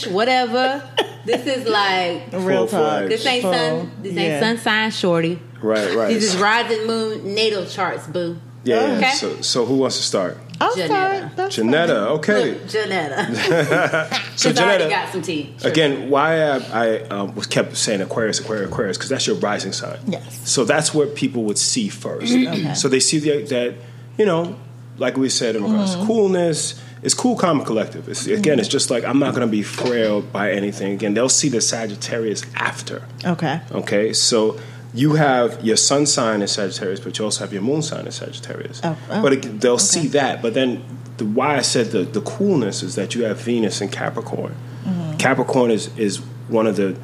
Whatever. 0.08 0.88
This 1.24 1.46
is 1.46 1.68
like 1.68 2.32
Real 2.32 2.66
Full 2.66 2.80
talk. 2.80 3.08
this 3.08 3.24
ain't 3.24 3.42
Full- 3.42 3.52
sun. 3.52 3.92
This 4.02 4.16
ain't 4.16 4.42
sun 4.42 4.58
sign 4.58 4.90
shorty. 4.90 5.38
Right, 5.62 5.94
right. 5.94 6.08
This 6.08 6.34
is 6.34 6.36
rising 6.36 6.84
moon 6.84 7.32
natal 7.32 7.64
charts, 7.64 8.08
boo. 8.08 8.38
yeah, 8.64 8.98
yeah. 8.98 9.12
So, 9.12 9.40
so 9.40 9.64
who 9.64 9.76
wants 9.76 9.98
to 9.98 10.02
start? 10.02 10.36
I'll 10.62 10.76
Janetta. 10.76 11.32
That's 11.34 11.56
Janetta. 11.56 12.08
Okay. 12.10 12.52
Look, 12.52 12.68
Janetta. 12.68 14.08
So 14.34 14.48
Because 14.48 14.60
I 14.60 14.64
already 14.64 14.84
Janetta, 14.84 15.04
got 15.04 15.12
some 15.12 15.22
tea. 15.22 15.54
Sure. 15.58 15.70
again, 15.70 16.10
why 16.10 16.42
I, 16.42 16.56
I 16.56 17.00
um, 17.08 17.34
was 17.34 17.46
kept 17.46 17.76
saying 17.76 18.00
Aquarius, 18.00 18.40
Aquarius, 18.40 18.70
Aquarius, 18.70 18.96
because 18.96 19.10
that's 19.10 19.26
your 19.26 19.36
rising 19.36 19.72
sign. 19.72 19.98
Yes. 20.06 20.50
So 20.50 20.64
that's 20.64 20.94
what 20.94 21.14
people 21.14 21.44
would 21.44 21.58
see 21.58 21.88
first. 21.88 22.32
Mm-hmm. 22.32 22.52
Okay. 22.52 22.74
So 22.74 22.88
they 22.88 23.00
see 23.00 23.18
the, 23.18 23.42
that, 23.44 23.74
you 24.16 24.24
know, 24.24 24.56
like 24.96 25.16
we 25.16 25.28
said 25.28 25.54
in 25.54 25.64
regards 25.64 25.92
to 25.92 25.98
mm-hmm. 25.98 26.06
coolness, 26.06 26.80
it's 27.02 27.14
cool, 27.14 27.36
calm, 27.36 27.58
and 27.58 27.66
collective. 27.66 28.08
It's, 28.08 28.26
again, 28.26 28.58
it's 28.58 28.68
mm-hmm. 28.68 28.72
just 28.72 28.90
like 28.90 29.04
I'm 29.04 29.18
not 29.18 29.34
going 29.34 29.46
to 29.46 29.50
be 29.50 29.62
frailed 29.62 30.32
by 30.32 30.52
anything. 30.52 30.92
Again, 30.92 31.14
they'll 31.14 31.28
see 31.28 31.48
the 31.48 31.60
Sagittarius 31.60 32.44
after. 32.54 33.02
Okay. 33.24 33.60
Okay, 33.72 34.12
so 34.12 34.58
you 34.94 35.14
have 35.14 35.64
your 35.64 35.76
sun 35.76 36.06
sign 36.06 36.42
is 36.42 36.52
Sagittarius, 36.52 37.00
but 37.00 37.18
you 37.18 37.24
also 37.24 37.44
have 37.44 37.52
your 37.52 37.62
moon 37.62 37.82
sign 37.82 38.06
is 38.06 38.16
Sagittarius. 38.16 38.80
Oh, 38.84 38.96
oh, 39.10 39.22
but 39.22 39.32
it, 39.32 39.60
they'll 39.60 39.78
see 39.78 40.06
that. 40.08 40.42
But 40.42 40.54
then 40.54 40.84
the 41.16 41.24
why 41.24 41.56
I 41.56 41.62
said 41.62 41.92
the, 41.92 42.02
the 42.02 42.20
coolness 42.20 42.82
is 42.82 42.94
that 42.96 43.14
you 43.14 43.24
have 43.24 43.40
Venus 43.40 43.80
and 43.80 43.90
Capricorn. 43.90 44.54
Mm-hmm. 44.84 45.16
Capricorn 45.16 45.70
is, 45.70 45.96
is 45.96 46.18
one 46.48 46.66
of 46.66 46.76
the 46.76 46.96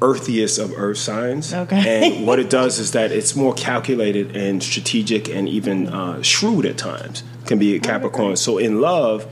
earthiest 0.00 0.58
of 0.58 0.72
earth 0.76 0.98
signs. 0.98 1.52
Okay. 1.52 2.16
And 2.16 2.26
what 2.26 2.38
it 2.38 2.50
does 2.50 2.78
is 2.78 2.92
that 2.92 3.10
it's 3.10 3.34
more 3.34 3.54
calculated 3.54 4.36
and 4.36 4.62
strategic 4.62 5.28
and 5.28 5.48
even 5.48 5.88
uh, 5.88 6.22
shrewd 6.22 6.66
at 6.66 6.78
times. 6.78 7.24
Can 7.46 7.58
be 7.58 7.74
a 7.74 7.80
Capricorn. 7.80 8.36
So 8.36 8.58
in 8.58 8.80
love, 8.80 9.26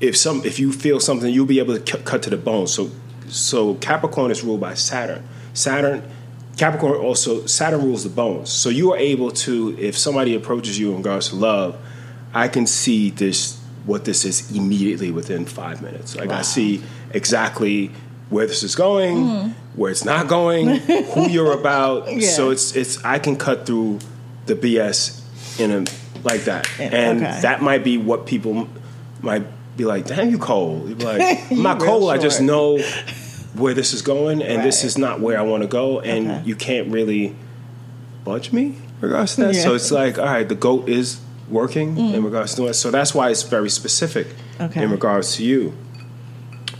if 0.00 0.16
some 0.16 0.42
if 0.44 0.58
you 0.58 0.72
feel 0.72 0.98
something, 0.98 1.32
you'll 1.32 1.46
be 1.46 1.58
able 1.58 1.78
to 1.78 1.80
cu- 1.80 2.02
cut 2.04 2.22
to 2.22 2.30
the 2.30 2.38
bone. 2.38 2.66
So 2.66 2.90
so 3.28 3.74
Capricorn 3.74 4.30
is 4.30 4.42
ruled 4.42 4.60
by 4.60 4.74
Saturn. 4.74 5.28
Saturn 5.52 6.02
Capricorn 6.56 7.00
also 7.00 7.46
Saturn 7.46 7.82
rules 7.82 8.04
the 8.04 8.10
bones. 8.10 8.50
So 8.50 8.68
you 8.68 8.92
are 8.92 8.98
able 8.98 9.30
to 9.30 9.76
if 9.78 9.96
somebody 9.96 10.34
approaches 10.34 10.78
you 10.78 10.90
in 10.90 10.98
regards 10.98 11.30
to 11.30 11.36
love, 11.36 11.76
I 12.34 12.48
can 12.48 12.66
see 12.66 13.10
this 13.10 13.60
what 13.86 14.04
this 14.04 14.24
is 14.24 14.54
immediately 14.54 15.10
within 15.10 15.46
five 15.46 15.82
minutes. 15.82 16.16
Like 16.16 16.30
I 16.30 16.42
see 16.42 16.82
exactly 17.12 17.90
where 18.28 18.46
this 18.46 18.62
is 18.62 18.74
going, 18.74 19.16
mm-hmm. 19.16 19.50
where 19.74 19.90
it's 19.90 20.04
not 20.04 20.28
going, 20.28 20.76
who 20.76 21.28
you're 21.28 21.52
about. 21.52 22.10
Yeah. 22.12 22.28
So 22.28 22.50
it's 22.50 22.76
it's 22.76 23.02
I 23.04 23.18
can 23.18 23.36
cut 23.36 23.66
through 23.66 23.98
the 24.46 24.54
BS 24.54 25.20
in 25.60 25.70
a 25.70 25.84
like 26.22 26.44
that, 26.44 26.68
and 26.78 27.22
okay. 27.22 27.40
that 27.42 27.62
might 27.62 27.82
be 27.82 27.98
what 27.98 28.26
people 28.26 28.68
might 29.22 29.44
be 29.76 29.84
like. 29.84 30.06
Damn, 30.06 30.30
you 30.30 30.38
cold. 30.38 30.88
You'd 30.88 30.98
be 30.98 31.04
like, 31.04 31.38
I'm 31.50 31.62
not 31.62 31.80
cold. 31.80 32.10
I 32.10 32.18
just 32.18 32.40
know 32.40 32.78
where 33.54 33.74
this 33.74 33.92
is 33.92 34.02
going, 34.02 34.42
and 34.42 34.62
this 34.62 34.84
is 34.84 34.96
not 34.96 35.20
where 35.20 35.38
I 35.38 35.42
want 35.42 35.62
to 35.62 35.68
go, 35.68 36.00
and 36.00 36.30
Okay. 36.30 36.42
you 36.44 36.54
can't 36.54 36.88
really 36.88 37.34
budge 38.24 38.52
me 38.52 38.66
in 38.66 38.74
regards 39.00 39.34
to 39.36 39.44
that. 39.44 39.54
So 39.56 39.74
it's 39.74 39.90
like, 39.90 40.18
all 40.18 40.26
right, 40.26 40.48
the 40.48 40.54
goat 40.54 40.88
is 40.88 41.20
working 41.48 41.98
in 41.98 42.22
mm. 42.22 42.24
regards 42.24 42.54
to 42.54 42.66
it. 42.66 42.74
So 42.74 42.90
that's 42.90 43.14
why 43.14 43.30
it's 43.30 43.42
very 43.42 43.70
specific 43.70 44.28
Okay. 44.60 44.82
in 44.82 44.90
regards 44.90 45.36
to 45.36 45.44
you. 45.44 45.74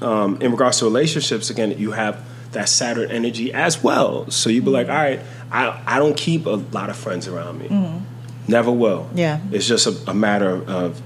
Um, 0.01 0.41
in 0.41 0.53
regards 0.53 0.79
to 0.79 0.85
relationships, 0.85 1.51
again, 1.51 1.77
you 1.79 1.93
have 1.93 2.25
that 2.53 2.69
Saturn 2.69 3.11
energy 3.11 3.53
as 3.53 3.83
well. 3.83 4.31
So 4.31 4.49
you'd 4.51 4.65
be 4.65 4.71
like, 4.71 4.87
mm. 4.87 4.91
all 4.91 4.97
right, 4.97 5.21
I, 5.51 5.83
I 5.87 5.99
don't 5.99 6.17
keep 6.17 6.47
a 6.47 6.51
lot 6.51 6.89
of 6.89 6.97
friends 6.97 7.27
around 7.27 7.59
me. 7.59 7.69
Mm. 7.69 8.03
Never 8.49 8.71
will. 8.71 9.09
Yeah. 9.15 9.41
It's 9.51 9.67
just 9.67 9.87
a, 9.87 10.11
a 10.11 10.15
matter 10.15 10.63
of 10.69 11.01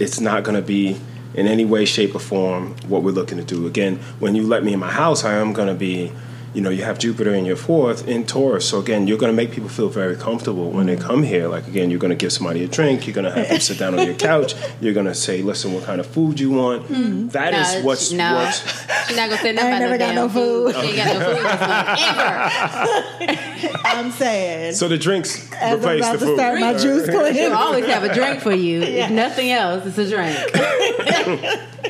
it's 0.00 0.20
not 0.20 0.44
going 0.44 0.56
to 0.56 0.66
be 0.66 0.96
in 1.34 1.46
any 1.46 1.64
way, 1.64 1.84
shape, 1.84 2.14
or 2.14 2.18
form 2.18 2.74
what 2.88 3.02
we're 3.02 3.10
looking 3.10 3.38
to 3.38 3.44
do. 3.44 3.66
Again, 3.66 3.96
when 4.18 4.34
you 4.34 4.42
let 4.46 4.64
me 4.64 4.72
in 4.72 4.80
my 4.80 4.90
house, 4.90 5.24
I 5.24 5.34
am 5.34 5.52
going 5.52 5.68
to 5.68 5.74
be, 5.74 6.12
you 6.54 6.60
know, 6.62 6.70
you 6.70 6.82
have 6.82 6.98
Jupiter 6.98 7.32
in 7.34 7.44
your 7.44 7.56
fourth 7.56 8.08
in 8.08 8.24
Taurus. 8.26 8.66
So 8.68 8.80
again, 8.80 9.06
you're 9.06 9.18
going 9.18 9.30
to 9.32 9.36
make 9.36 9.52
people 9.52 9.68
feel 9.68 9.88
very 9.88 10.16
comfortable 10.16 10.70
when 10.70 10.86
they 10.86 10.96
come 10.96 11.22
here. 11.22 11.46
Like 11.48 11.66
again, 11.68 11.90
you're 11.90 12.00
going 12.00 12.10
to 12.10 12.16
give 12.16 12.32
somebody 12.32 12.64
a 12.64 12.68
drink. 12.68 13.06
You're 13.06 13.14
going 13.14 13.26
to 13.26 13.32
have 13.32 13.48
them 13.48 13.60
sit 13.60 13.78
down 13.78 13.98
on 13.98 14.04
your 14.06 14.14
couch. 14.14 14.54
You're 14.80 14.94
going 14.94 15.06
to 15.06 15.14
say, 15.14 15.42
listen, 15.42 15.72
what 15.74 15.84
kind 15.84 16.00
of 16.00 16.06
food 16.06 16.40
you 16.40 16.50
want. 16.50 16.88
Mm-hmm. 16.88 17.28
That 17.28 17.52
is 17.54 17.74
No, 17.74 17.82
what's 17.86 18.10
no. 18.12 18.34
what's 18.36 18.58
She's 19.08 19.16
not 19.16 19.28
gonna 19.30 19.40
say 19.40 19.52
nothing 19.52 19.72
I 19.72 19.76
ain't 19.76 19.84
about 19.84 19.90
never 19.90 19.98
got 19.98 20.14
no 20.14 20.28
food. 20.28 20.74
She 20.74 20.80
ain't 20.80 20.96
got 20.96 21.18
no 21.18 21.24
food 21.24 21.46
ever. 23.68 23.78
I'm 23.84 24.10
saying. 24.12 24.74
so 24.74 24.88
the 24.88 24.98
drinks 24.98 25.50
as 25.54 25.72
I'm 25.72 25.78
replace 25.78 26.00
about 26.00 26.12
the 26.12 26.18
to 26.18 26.24
food. 26.26 26.36
start 26.36 26.60
my 26.60 26.72
juice 26.74 27.06
She'll 27.36 27.54
always 27.54 27.86
have 27.86 28.04
a 28.04 28.12
drink 28.14 28.40
for 28.40 28.52
you. 28.52 28.82
If 28.82 29.10
nothing 29.10 29.50
else, 29.50 29.86
it's 29.86 29.98
a 29.98 30.08
drink. 30.08 30.36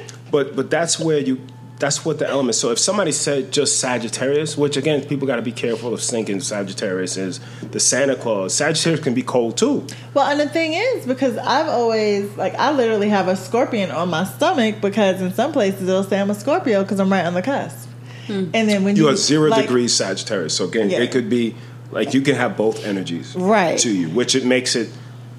But 0.31 0.55
but 0.55 0.69
that's 0.69 0.99
where 1.01 1.19
you 1.21 1.41
that's 1.79 2.05
what 2.05 2.19
the 2.19 2.29
element. 2.29 2.55
So 2.57 2.71
if 2.71 2.79
somebody 2.79 3.13
said 3.13 3.53
just 3.53 3.79
Sagittarius, 3.79 4.57
which 4.59 4.77
again 4.77 5.05
people 5.05 5.27
got 5.27 5.37
to 5.37 5.43
be 5.43 5.53
careful 5.53 5.95
of 5.95 6.01
thinking 6.01 6.41
Sagittarius 6.41 7.17
is 7.17 7.41
the 7.71 7.81
Santa 7.81 8.17
Claus. 8.17 8.55
Sagittarius 8.55 9.01
can 9.01 9.15
be 9.15 9.23
cold 9.23 9.57
too. 9.57 9.87
Well, 10.15 10.27
and 10.27 10.41
the 10.41 10.49
thing 10.49 10.73
is, 10.75 11.07
because 11.07 11.37
I've 11.39 11.69
always 11.69 12.37
like 12.37 12.55
I 12.57 12.73
literally 12.73 13.09
have 13.09 13.29
a 13.29 13.37
scorpion 13.37 13.91
on 13.91 14.11
my 14.11 14.25
stomach 14.25 14.81
because 14.81 15.21
in 15.21 15.33
some 15.33 15.53
places 15.53 15.89
it'll 15.89 16.05
say 16.05 16.21
I'm 16.21 16.31
a 16.31 16.35
Scorpio 16.35 16.83
because 16.83 16.99
I'm 17.01 17.11
right 17.13 17.25
on 17.25 17.35
the 17.35 17.43
cusp. 17.43 17.89
Hmm. 18.27 18.51
And 18.53 18.69
then 18.69 18.85
when 18.85 18.97
you, 18.97 19.05
You 19.05 19.09
are 19.11 19.17
zero 19.17 19.49
like, 19.51 19.63
degrees 19.63 19.95
Sagittarius. 19.95 20.55
So 20.55 20.65
again, 20.67 20.91
Yeah. 20.91 20.99
it 21.01 21.11
could 21.13 21.31
be 21.31 21.55
like 21.91 22.13
you 22.13 22.21
can 22.21 22.35
have 22.35 22.57
both 22.57 22.85
energies 22.85 23.35
Right. 23.37 23.79
to 23.79 23.91
you, 23.91 24.09
which 24.11 24.35
it 24.35 24.45
makes 24.45 24.77
it 24.77 24.91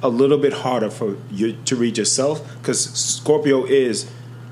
a 0.02 0.10
little 0.10 0.38
bit 0.38 0.54
harder 0.54 0.90
for 0.90 1.18
you 1.30 1.58
to 1.66 1.76
read 1.76 1.98
yourself 1.98 2.42
because 2.62 2.80
Scorpio 2.82 3.66
is 3.66 4.10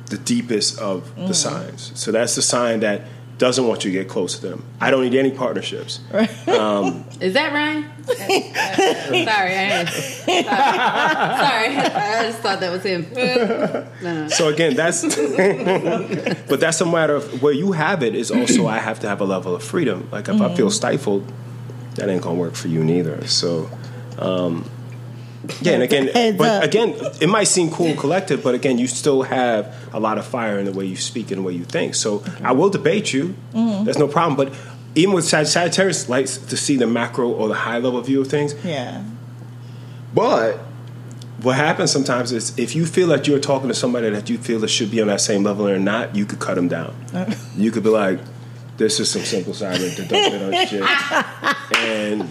the 0.10 0.18
deepest 0.18 0.80
of 0.80 1.04
Mm. 1.18 1.28
the 1.28 1.34
signs. 1.34 1.92
So 1.96 2.12
that's 2.12 2.36
the 2.36 2.42
sign 2.42 2.80
that 2.82 3.02
doesn't 3.38 3.68
want 3.68 3.86
you 3.86 3.92
to 3.92 3.98
get 4.00 4.08
close 4.08 4.40
to 4.40 4.48
them. 4.48 4.64
I 4.82 4.90
don't 4.90 5.04
need 5.04 5.14
any 5.14 5.30
partnerships. 5.32 6.00
Is 6.14 7.34
that 7.34 7.54
Ryan? 7.54 7.84
Uh, 8.10 8.14
sorry, 8.16 9.54
I 9.54 9.86
sorry. 9.86 10.26
sorry. 11.46 11.76
I 11.78 12.24
just 12.24 12.40
thought 12.40 12.60
that 12.62 12.72
was 12.72 12.84
him. 12.84 13.06
No, 13.14 13.88
no. 14.02 14.28
So 14.30 14.48
again, 14.48 14.76
that's 14.76 15.04
but 16.48 16.60
that's 16.60 16.82
a 16.82 16.86
matter 16.86 17.16
of 17.16 17.42
where 17.42 17.54
you 17.54 17.74
have 17.74 18.02
it 18.04 18.16
is 18.16 18.32
also 18.32 18.66
I 18.68 18.80
have 18.80 19.00
to 19.02 19.08
have 19.08 19.22
a 19.22 19.26
level 19.26 19.56
of 19.56 19.64
freedom. 19.64 20.08
Like 20.12 20.28
if 20.30 20.42
I 20.42 20.54
feel 20.56 20.70
stifled, 20.72 21.32
that 21.96 22.10
ain't 22.10 22.22
gonna 22.24 22.36
work 22.40 22.56
for 22.56 22.68
you 22.70 22.84
neither. 22.84 23.26
So 23.28 23.70
um 24.18 24.70
yeah, 25.62 25.74
and 25.74 25.84
again, 25.84 26.36
but 26.38 26.48
up. 26.50 26.64
again, 26.64 26.96
it 27.22 27.28
might 27.28 27.46
seem 27.46 27.70
cool 27.72 27.88
and 27.88 27.98
collective, 27.98 28.44
but 28.44 28.56
again, 28.56 28.78
you 28.78 28.88
still 28.88 29.22
have 29.24 29.74
a 29.94 30.00
lot 30.00 30.18
of 30.18 30.26
fire 30.26 30.60
in 30.60 30.66
the 30.66 30.72
way 30.74 30.86
you 30.86 30.96
speak 30.96 31.32
and 31.32 31.40
the 31.40 31.44
way 31.44 31.54
you 31.54 31.64
think. 31.64 31.96
So 31.96 32.24
I 32.44 32.52
will 32.54 32.70
debate 32.70 33.14
you. 33.14 33.36
Mm-hmm. 33.54 33.86
There's 33.86 33.98
no 33.98 34.08
problem. 34.08 34.36
But 34.36 34.54
even 34.96 35.14
with 35.14 35.26
Sag- 35.26 35.46
Sagittarius, 35.46 36.10
likes 36.10 36.38
to 36.38 36.58
see 36.58 36.76
the 36.76 36.88
macro 36.88 37.30
or 37.30 37.48
the 37.48 37.54
high 37.54 37.78
level 37.78 38.02
view 38.02 38.22
of 38.22 38.28
things. 38.28 38.56
yeah, 38.66 39.04
But 40.14 40.60
what 41.42 41.56
happens 41.56 41.92
sometimes 41.92 42.32
is 42.32 42.58
if 42.58 42.76
you 42.76 42.86
feel 42.86 43.08
that 43.10 43.28
you're 43.28 43.40
talking 43.40 43.68
to 43.68 43.76
somebody 43.76 44.10
that 44.10 44.30
you 44.30 44.40
feel 44.40 44.60
that 44.60 44.70
should 44.70 44.90
be 44.90 45.02
on 45.02 45.08
that 45.08 45.22
same 45.22 45.44
level 45.44 45.68
or 45.68 45.78
not, 45.78 46.16
you 46.16 46.26
could 46.26 46.40
cut 46.40 46.56
them 46.56 46.68
down. 46.68 46.96
you 47.56 47.70
could 47.72 47.84
be 47.84 47.90
like, 47.90 48.20
"This 48.78 49.00
is 49.00 49.12
some 49.12 49.22
simple 49.22 49.54
Simon 49.54 49.94
deducted 49.94 50.42
on 50.42 50.66
shit," 50.68 51.78
and 51.78 52.28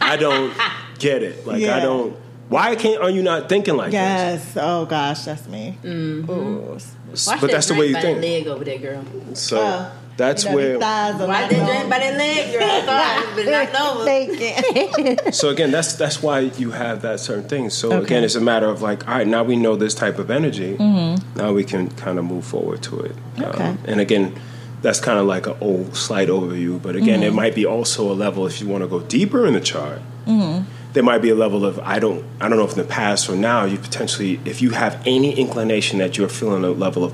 I 0.00 0.16
don't 0.16 0.54
get 0.98 1.22
it. 1.22 1.46
Like 1.46 1.62
I 1.64 1.80
don't. 1.80 2.16
Why 2.48 2.76
can't 2.76 3.02
are 3.02 3.10
you 3.10 3.22
not 3.22 3.48
thinking 3.48 3.76
like 3.76 3.90
that? 3.92 4.34
Yes. 4.34 4.56
Oh 4.60 4.86
gosh, 4.86 5.24
that's 5.24 5.46
me. 5.48 5.76
Ooh. 5.84 6.78
this? 7.10 7.26
Watch 7.26 7.40
but 7.40 7.50
that's 7.50 7.66
the 7.68 7.74
way 7.74 7.90
drink 7.90 7.90
you 7.90 7.94
by 7.94 8.00
think. 8.02 8.20
leg 8.20 8.46
over 8.46 8.64
there, 8.64 8.78
girl. 8.78 9.04
So 9.34 9.58
Oh, 9.60 9.92
that's 10.16 10.44
You 10.44 10.54
where. 10.54 10.72
these 10.74 10.80
thighs 10.80 11.20
are 11.20 11.26
Why 11.26 11.40
not 11.40 11.50
that 11.50 11.58
long. 11.58 11.66
drink 11.66 11.90
by 11.90 11.98
that 11.98 12.16
leg, 12.18 12.52
girl? 12.52 12.70
I 12.70 12.80
thought 12.82 13.32
I 13.32 13.36
been 13.36 13.50
knocked 13.50 13.80
over. 13.80 14.04
Thinking. 14.04 15.32
So 15.32 15.48
again, 15.50 15.70
that's 15.72 15.94
that's 15.94 16.22
why 16.22 16.40
you 16.40 16.70
have 16.70 17.02
that 17.02 17.18
certain 17.20 17.48
thing. 17.48 17.70
So 17.70 17.88
Okay. 17.92 18.04
again, 18.04 18.24
it's 18.24 18.34
a 18.36 18.40
matter 18.40 18.68
of 18.68 18.80
like, 18.80 19.08
all 19.08 19.14
right, 19.14 19.26
now 19.26 19.42
we 19.42 19.56
know 19.56 19.74
this 19.76 19.94
type 19.94 20.18
of 20.20 20.30
energy. 20.30 20.76
Mm-hmm. 20.76 21.38
Now 21.38 21.52
we 21.52 21.64
can 21.64 21.90
kind 21.90 22.18
of 22.18 22.24
move 22.24 22.44
forward 22.44 22.82
to 22.84 23.00
it. 23.00 23.16
Um, 23.38 23.44
Okay. 23.44 23.76
and 23.86 24.00
again, 24.00 24.34
that's 24.82 25.00
kind 25.00 25.18
of 25.18 25.26
like 25.26 25.46
an 25.48 25.56
old 25.60 25.96
slight 25.96 26.28
overview. 26.28 26.80
But 26.80 26.94
again, 26.96 27.20
Mm-hmm. 27.20 27.28
it 27.28 27.34
might 27.34 27.54
be 27.56 27.66
also 27.66 28.10
a 28.10 28.14
level 28.14 28.46
if 28.46 28.60
you 28.60 28.68
want 28.68 28.82
to 28.84 28.88
go 28.88 29.00
deeper 29.00 29.46
in 29.46 29.54
the 29.54 29.60
chart. 29.60 30.00
Mm-hmm. 30.26 30.64
There 30.96 31.02
might 31.04 31.20
be 31.20 31.28
a 31.28 31.34
level 31.34 31.66
of 31.66 31.78
I 31.80 31.98
don't 31.98 32.24
I 32.40 32.48
don't 32.48 32.56
know 32.56 32.64
if 32.64 32.72
in 32.72 32.78
the 32.78 32.84
past 32.84 33.28
or 33.28 33.36
now 33.36 33.66
you 33.66 33.76
potentially 33.76 34.40
if 34.46 34.62
you 34.62 34.70
have 34.70 34.94
any 35.06 35.38
inclination 35.38 35.98
that 35.98 36.16
you're 36.16 36.30
feeling 36.40 36.64
a 36.64 36.70
level 36.70 37.04
of 37.04 37.12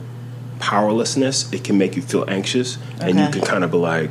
powerlessness, 0.60 1.52
it 1.52 1.64
can 1.64 1.76
make 1.78 1.96
you 1.96 2.02
feel 2.02 2.24
anxious, 2.28 2.78
and 3.00 3.18
you 3.18 3.26
can 3.30 3.40
kind 3.40 3.64
of 3.64 3.72
be 3.72 3.78
like, 3.78 4.10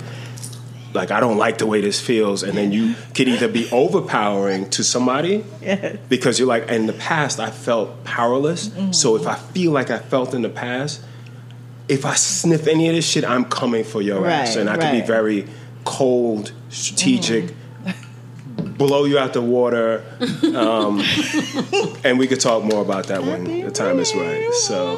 like 0.94 1.10
I 1.10 1.22
don't 1.22 1.38
like 1.38 1.58
the 1.60 1.66
way 1.66 1.80
this 1.80 2.02
feels, 2.02 2.44
and 2.44 2.58
then 2.58 2.74
you 2.74 2.96
could 3.16 3.30
either 3.30 3.48
be 3.48 3.70
overpowering 3.72 4.70
to 4.72 4.84
somebody 4.84 5.46
Yes. 5.62 5.98
because 6.10 6.38
you're 6.38 6.50
like, 6.50 6.68
in 6.68 6.88
the 6.88 6.94
past 6.94 7.40
I 7.40 7.50
felt 7.50 8.04
powerless, 8.04 8.68
Mm-hmm. 8.68 8.92
so 8.92 9.16
if 9.16 9.26
I 9.26 9.36
feel 9.36 9.72
like 9.72 9.90
I 9.90 10.00
felt 10.00 10.34
in 10.34 10.42
the 10.42 10.50
past, 10.50 11.02
if 11.88 12.06
I 12.06 12.16
sniff 12.16 12.68
any 12.68 12.90
of 12.90 12.96
this 12.96 13.08
shit, 13.08 13.24
I'm 13.24 13.46
coming 13.46 13.86
for 13.86 14.02
your 14.02 14.28
ass, 14.28 14.58
and 14.58 14.70
I 14.70 14.76
can 14.76 15.00
be 15.00 15.08
very 15.08 15.48
cold, 15.86 16.52
strategic. 16.70 17.54
Blow 18.88 19.06
you 19.06 19.20
out 19.20 19.34
the 19.34 19.42
water, 19.44 20.04
um, 20.56 21.04
and 22.04 22.18
we 22.18 22.26
could 22.26 22.40
talk 22.40 22.64
more 22.64 22.82
about 22.82 23.08
that 23.08 23.22
when 23.24 23.62
the 23.62 23.70
time 23.70 24.00
is 24.00 24.16
right. 24.16 24.52
So, 24.54 24.98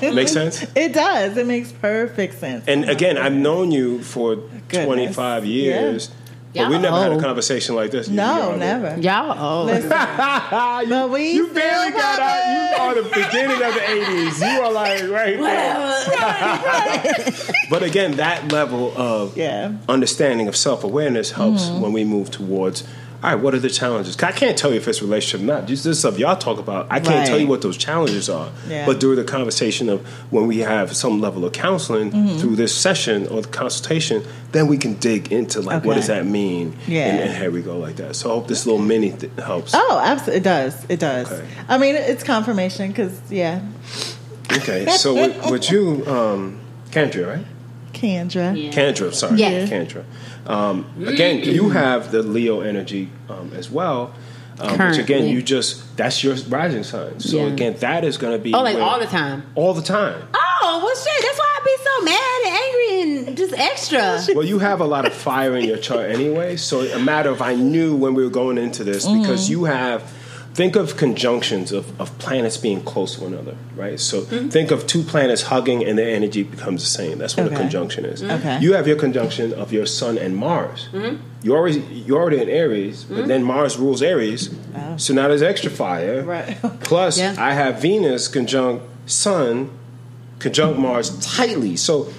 Makes 0.00 0.32
sense? 0.32 0.66
It 0.74 0.92
does. 0.92 1.36
It 1.36 1.46
makes 1.46 1.70
perfect 1.70 2.34
sense. 2.40 2.64
And 2.66 2.88
again, 2.88 3.18
I've 3.18 3.34
known 3.34 3.70
you 3.70 4.02
for 4.02 4.34
Goodness. 4.34 4.84
25 4.84 5.44
years, 5.44 6.10
but 6.56 6.62
Y'all 6.62 6.70
we 6.70 6.78
never 6.78 6.96
had 6.98 7.12
a 7.12 7.20
conversation 7.20 7.74
like 7.74 7.90
this. 7.90 8.08
no, 8.08 8.52
You- 8.52 8.56
never. 8.58 9.00
Y'all 9.00 9.38
old. 9.38 9.66
Listen, 9.66 9.90
you, 9.90 10.88
But 10.88 11.10
we 11.10 11.30
you 11.32 11.48
barely 11.48 11.88
still 11.90 12.00
got 12.00 12.18
out. 12.20 12.44
You 12.46 12.76
are 12.82 12.94
the 12.94 13.08
beginning 13.08 13.62
of 13.62 13.74
the 13.74 13.80
80s. 13.80 14.40
You 14.54 14.60
are 14.62 14.72
like 14.72 15.02
right 15.10 15.38
there. 15.40 17.32
But 17.70 17.82
again, 17.82 18.16
that 18.16 18.52
level 18.52 18.92
of 18.96 19.36
Yeah. 19.36 19.72
understanding 19.88 20.46
of 20.48 20.56
self 20.56 20.84
awareness 20.84 21.32
helps 21.32 21.64
Mm-hmm. 21.66 21.80
when 21.80 21.92
we 21.92 22.04
move 22.04 22.30
towards. 22.30 22.84
All 23.24 23.30
right, 23.34 23.42
what 23.42 23.54
are 23.54 23.58
the 23.58 23.70
challenges? 23.70 24.16
I 24.22 24.30
can't 24.30 24.56
tell 24.58 24.70
you 24.70 24.76
if 24.76 24.86
it's 24.86 25.00
relationship 25.02 25.40
or 25.40 25.50
not. 25.50 25.66
Just 25.66 25.84
this 25.84 26.00
stuff 26.00 26.18
y'all 26.18 26.36
talk 26.36 26.58
about. 26.58 26.86
I 26.90 27.00
can't 27.00 27.16
Right. 27.20 27.26
tell 27.26 27.38
you 27.38 27.46
what 27.46 27.62
those 27.62 27.76
challenges 27.76 28.28
are. 28.28 28.50
Yeah. 28.68 28.84
But 28.86 29.00
through 29.00 29.16
the 29.16 29.24
conversation 29.24 29.88
of 29.88 30.06
when 30.30 30.46
we 30.46 30.58
have 30.58 30.94
some 30.96 31.20
level 31.20 31.44
of 31.44 31.52
counseling 31.52 32.10
Mm-hmm. 32.12 32.38
through 32.38 32.56
this 32.56 32.74
session 32.74 33.26
or 33.28 33.42
the 33.42 33.48
consultation, 33.48 34.22
then 34.52 34.66
we 34.68 34.76
can 34.76 34.94
dig 34.94 35.32
into 35.32 35.60
like 35.62 35.84
what 35.84 35.94
does 35.94 36.06
that 36.08 36.26
mean? 36.26 36.76
Yeah. 36.86 37.06
And, 37.06 37.20
and 37.30 37.38
here 37.38 37.50
we 37.50 37.62
go 37.62 37.78
like 37.78 37.96
that. 37.96 38.16
So 38.16 38.30
I 38.30 38.34
hope 38.34 38.48
this 38.48 38.66
little 38.66 38.80
mini 38.82 39.12
th- 39.12 39.32
helps. 39.42 39.72
Oh, 39.74 40.00
absolutely. 40.04 40.36
It 40.36 40.44
does. 40.44 40.86
It 40.88 41.00
does. 41.00 41.32
Okay. 41.32 41.48
I 41.68 41.78
mean, 41.78 41.94
it's 41.96 42.22
confirmation 42.22 42.88
because, 42.88 43.18
yeah, 43.30 43.60
Okay, 44.52 44.86
so 44.90 45.14
with, 45.14 45.50
with 45.50 45.70
you, 45.70 46.04
um, 46.06 46.60
Kendra, 46.90 47.26
right? 47.36 47.46
Kendra. 47.92 48.56
Yeah. 48.56 48.70
Kendra, 48.70 49.12
sorry, 49.12 49.38
Yes. 49.38 49.68
Kendra. 49.68 50.04
Um, 50.46 50.86
again, 51.06 51.40
you 51.42 51.70
have 51.70 52.12
the 52.12 52.22
Leo 52.22 52.60
energy 52.60 53.10
um, 53.28 53.52
as 53.54 53.70
well. 53.70 54.14
Um, 54.58 54.70
which 54.88 54.96
again, 54.98 55.28
you 55.28 55.42
just 55.42 55.96
that's 55.98 56.24
your 56.24 56.34
rising 56.48 56.82
sign. 56.82 57.20
So 57.20 57.36
Yeah. 57.36 57.42
again, 57.52 57.76
that 57.80 58.04
is 58.04 58.16
going 58.16 58.32
to 58.38 58.42
be 58.42 58.54
Oh, 58.54 58.62
like 58.62 58.76
where- 58.76 58.84
all 58.84 58.98
the 58.98 59.04
time. 59.06 59.42
all 59.54 59.74
the 59.74 59.82
time. 59.82 60.22
Oh, 60.32 60.80
well, 60.82 60.96
shit. 60.96 61.22
That's 61.22 61.38
why 61.38 61.58
I 61.58 61.60
be 61.62 61.76
so 61.84 62.04
mad 62.04 62.40
and 62.46 62.56
angry 62.56 63.28
and 63.28 63.36
just 63.36 63.52
extra. 63.52 64.34
Well, 64.34 64.46
you 64.46 64.58
have 64.58 64.80
a 64.80 64.86
lot 64.86 65.04
of 65.04 65.12
fire 65.12 65.54
in 65.56 65.66
your 65.66 65.76
chart 65.76 66.10
anyway. 66.10 66.56
So 66.56 66.80
a 66.80 66.98
matter 66.98 67.28
of 67.28 67.42
I 67.42 67.54
knew 67.54 67.94
when 67.96 68.14
we 68.14 68.24
were 68.24 68.30
going 68.30 68.56
into 68.56 68.82
this 68.82 69.04
Mm-hmm. 69.06 69.20
because 69.20 69.50
you 69.50 69.64
have 69.64 70.10
think 70.56 70.74
of 70.76 70.96
conjunctions 70.96 71.70
of, 71.78 71.84
of 72.00 72.08
planets 72.18 72.56
being 72.56 72.80
close 72.92 73.10
to 73.16 73.24
one 73.24 73.32
another, 73.34 73.56
right? 73.76 73.98
So 74.00 74.16
Mm-hmm. 74.22 74.48
think 74.48 74.70
of 74.70 74.86
two 74.86 75.02
planets 75.02 75.42
hugging 75.52 75.84
and 75.84 75.94
their 75.98 76.08
energy 76.20 76.42
becomes 76.42 76.80
the 76.82 76.88
same. 77.00 77.18
That's 77.18 77.36
what 77.36 77.52
a 77.52 77.54
conjunction 77.62 78.04
is. 78.12 78.22
Okay. 78.22 78.58
You 78.60 78.72
have 78.74 78.86
your 78.90 78.96
conjunction 79.06 79.52
of 79.62 79.72
your 79.76 79.86
Sun 79.86 80.16
and 80.24 80.32
Mars. 80.36 80.88
Mm-hmm. 80.92 81.16
You 81.44 81.54
already 81.54 81.80
you're 82.06 82.20
already 82.22 82.40
in 82.40 82.48
Aries, 82.48 83.04
but 83.04 83.28
then 83.28 83.42
Mars 83.44 83.76
rules 83.76 84.00
Aries. 84.02 84.42
So 84.96 85.12
now 85.14 85.28
there's 85.28 85.42
extra 85.42 85.70
fire. 85.70 86.22
Right. 86.24 86.56
Plus, 86.90 87.18
Yeah. 87.18 87.34
I 87.38 87.52
have 87.52 87.80
Venus 87.82 88.26
conjunct 88.28 88.82
Sun, 89.08 89.70
conjunct 90.38 90.78
Mars 90.78 91.08
tightly. 91.36 91.76
So 91.76 92.12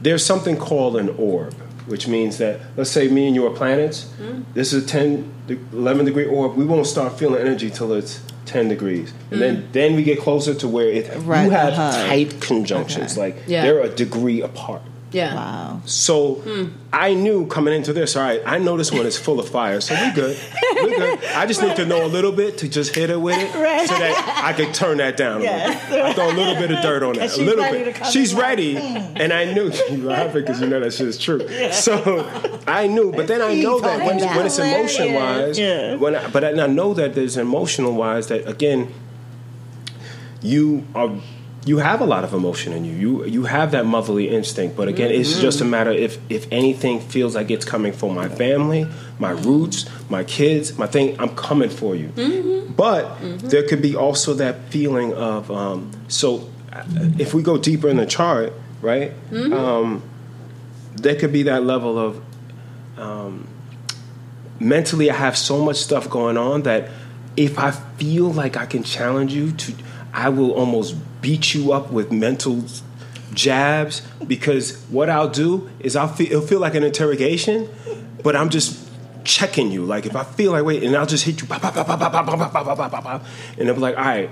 there's 0.00 0.24
something 0.24 0.56
called 0.56 0.96
an 0.96 1.08
orb, 1.10 1.54
which 1.86 2.06
means 2.08 2.38
that 2.38 2.60
let's 2.76 2.90
say 2.90 3.08
me 3.08 3.26
and 3.26 3.34
you 3.34 3.46
are 3.46 3.54
planets. 3.54 4.04
Mm-hmm. 4.20 4.42
This 4.54 4.72
is 4.72 4.84
a 4.84 4.86
10, 4.86 5.32
11 5.72 6.04
degree 6.04 6.26
orb. 6.26 6.56
We 6.56 6.64
won't 6.64 6.86
start 6.86 7.18
feeling 7.18 7.40
energy 7.40 7.70
till 7.70 7.92
it's 7.92 8.20
10 8.46 8.68
degrees, 8.68 9.12
and 9.30 9.40
then 9.40 9.56
mm. 9.62 9.72
then 9.72 9.94
we 9.96 10.02
get 10.02 10.18
closer 10.18 10.52
to 10.54 10.68
where 10.68 10.88
it 10.88 11.08
Right, 11.24 11.44
you 11.44 11.50
have 11.50 11.74
the 11.74 11.76
hug. 11.76 12.06
tight 12.08 12.40
conjunctions, 12.40 13.16
like 13.16 13.36
Yeah. 13.46 13.62
they're 13.62 13.80
a 13.80 13.88
degree 13.88 14.42
apart. 14.42 14.82
Yeah. 15.12 15.34
Wow. 15.34 15.80
So 15.84 16.42
I 16.92 17.12
knew 17.14 17.46
coming 17.46 17.74
into 17.74 17.92
this, 17.92 18.16
all 18.16 18.22
right, 18.22 18.40
I 18.46 18.56
know 18.58 18.76
this 18.78 18.90
one 18.90 19.04
is 19.04 19.16
full 19.18 19.38
of 19.40 19.48
fire, 19.48 19.80
so 19.82 19.94
we 19.94 20.10
good. 20.14 20.38
We 20.82 20.96
good. 20.96 21.22
I 21.36 21.44
just 21.46 21.60
need 21.62 21.76
to 21.76 21.84
know 21.84 22.04
a 22.04 22.08
little 22.08 22.32
bit 22.32 22.56
to 22.58 22.68
just 22.68 22.94
hit 22.94 23.10
her 23.10 23.18
with 23.18 23.36
it 23.38 23.54
Right. 23.54 23.86
so 23.86 23.94
that 23.98 24.42
I 24.44 24.52
could 24.54 24.72
turn 24.72 24.96
that 24.98 25.16
down. 25.18 25.42
Yes. 25.42 25.90
bit. 25.90 26.00
I 26.00 26.12
throw 26.14 26.30
a 26.30 26.32
little 26.32 26.54
bit 26.54 26.70
of 26.70 26.80
dirt 26.82 27.02
on 27.02 27.14
that. 27.16 27.30
she's 27.30 27.38
A 27.40 27.42
little 27.44 27.62
ready 27.62 27.84
bit. 27.84 27.94
to 27.94 28.00
come 28.00 28.10
She's 28.12 28.32
in 28.32 28.38
like, 28.38 28.46
ready. 28.46 28.76
And 28.78 29.32
I 29.34 29.52
knew 29.52 29.70
you 29.90 29.98
laughing 29.98 30.42
because 30.42 30.60
you 30.62 30.66
know 30.66 30.80
that 30.80 30.92
shit 30.94 31.08
is 31.08 31.18
true. 31.18 31.46
So 31.72 32.28
I 32.66 32.86
knew, 32.86 33.12
but 33.12 33.26
then 33.28 33.42
I 33.42 33.54
know 33.54 33.80
that 33.80 33.98
when, 34.06 34.18
when 34.34 34.46
it's 34.46 34.58
emotion 34.58 35.12
wise, 35.12 35.58
Yeah. 35.58 35.96
when 35.96 36.16
I, 36.16 36.26
but 36.28 36.42
I, 36.42 36.50
I 36.62 36.66
know 36.68 36.94
that 36.94 37.14
there's 37.14 37.36
emotional 37.36 37.92
wise 37.92 38.28
that 38.28 38.48
again 38.48 38.92
you 40.40 40.84
are 40.94 41.10
you 41.64 41.78
have 41.78 42.00
a 42.00 42.04
lot 42.04 42.24
of 42.24 42.34
emotion 42.34 42.72
in 42.72 42.84
you. 42.84 42.92
You 42.92 43.24
you 43.24 43.44
have 43.44 43.70
that 43.70 43.86
motherly 43.86 44.28
instinct, 44.28 44.76
but 44.76 44.88
again, 44.88 45.10
it's 45.12 45.40
just 45.40 45.60
a 45.60 45.64
matter 45.64 45.90
if 45.90 46.18
if 46.28 46.46
anything 46.50 47.00
feels 47.00 47.34
like 47.34 47.50
it's 47.50 47.64
coming 47.64 47.92
for 47.92 48.12
my 48.12 48.28
family, 48.28 48.86
my 49.18 49.30
roots, 49.30 49.86
my 50.10 50.24
kids, 50.24 50.76
my 50.76 50.86
thing. 50.86 51.16
I'm 51.20 51.34
coming 51.36 51.70
for 51.70 51.94
you. 51.94 52.08
But 52.76 53.16
there 53.50 53.62
could 53.68 53.80
be 53.82 53.94
also 53.94 54.34
that 54.34 54.70
feeling 54.70 55.14
of 55.14 55.50
um, 55.50 55.90
so 56.08 56.48
if 57.18 57.32
we 57.34 57.42
go 57.42 57.58
deeper 57.58 57.88
in 57.88 57.96
the 57.96 58.06
chart, 58.06 58.52
right? 58.80 59.12
Um, 59.52 60.02
there 60.96 61.14
could 61.14 61.32
be 61.32 61.44
that 61.44 61.62
level 61.64 61.98
of 61.98 62.22
um, 62.98 63.46
mentally 64.58 65.10
I 65.10 65.14
have 65.14 65.36
so 65.36 65.64
much 65.64 65.76
stuff 65.76 66.10
going 66.10 66.36
on 66.36 66.62
that 66.62 66.90
if 67.36 67.58
I 67.58 67.70
feel 67.70 68.30
like 68.32 68.56
I 68.56 68.66
can 68.66 68.82
challenge 68.82 69.32
you 69.32 69.52
to 69.52 69.74
I 70.12 70.28
will 70.28 70.52
almost 70.52 70.94
beat 71.22 71.54
you 71.54 71.72
up 71.72 71.90
with 71.90 72.12
mental 72.12 72.62
jabs 73.32 74.02
because 74.26 74.82
what 74.90 75.08
I'll 75.08 75.30
do 75.30 75.70
is 75.80 75.96
I'll 75.96 76.08
feel, 76.08 76.26
it'll 76.26 76.42
feel 76.42 76.60
like 76.60 76.74
an 76.74 76.82
interrogation, 76.82 77.70
but 78.22 78.36
I'm 78.36 78.50
just 78.50 78.90
checking 79.24 79.70
you. 79.72 79.84
Like 79.84 80.04
if 80.04 80.14
I 80.14 80.24
feel 80.24 80.52
like 80.52 80.64
wait, 80.64 80.82
and 80.82 80.94
I'll 80.96 81.06
just 81.06 81.24
hit 81.24 81.40
you, 81.40 81.48
and 81.50 81.64
I'm 83.70 83.80
like, 83.80 83.96
all 83.96 84.04
right, 84.04 84.30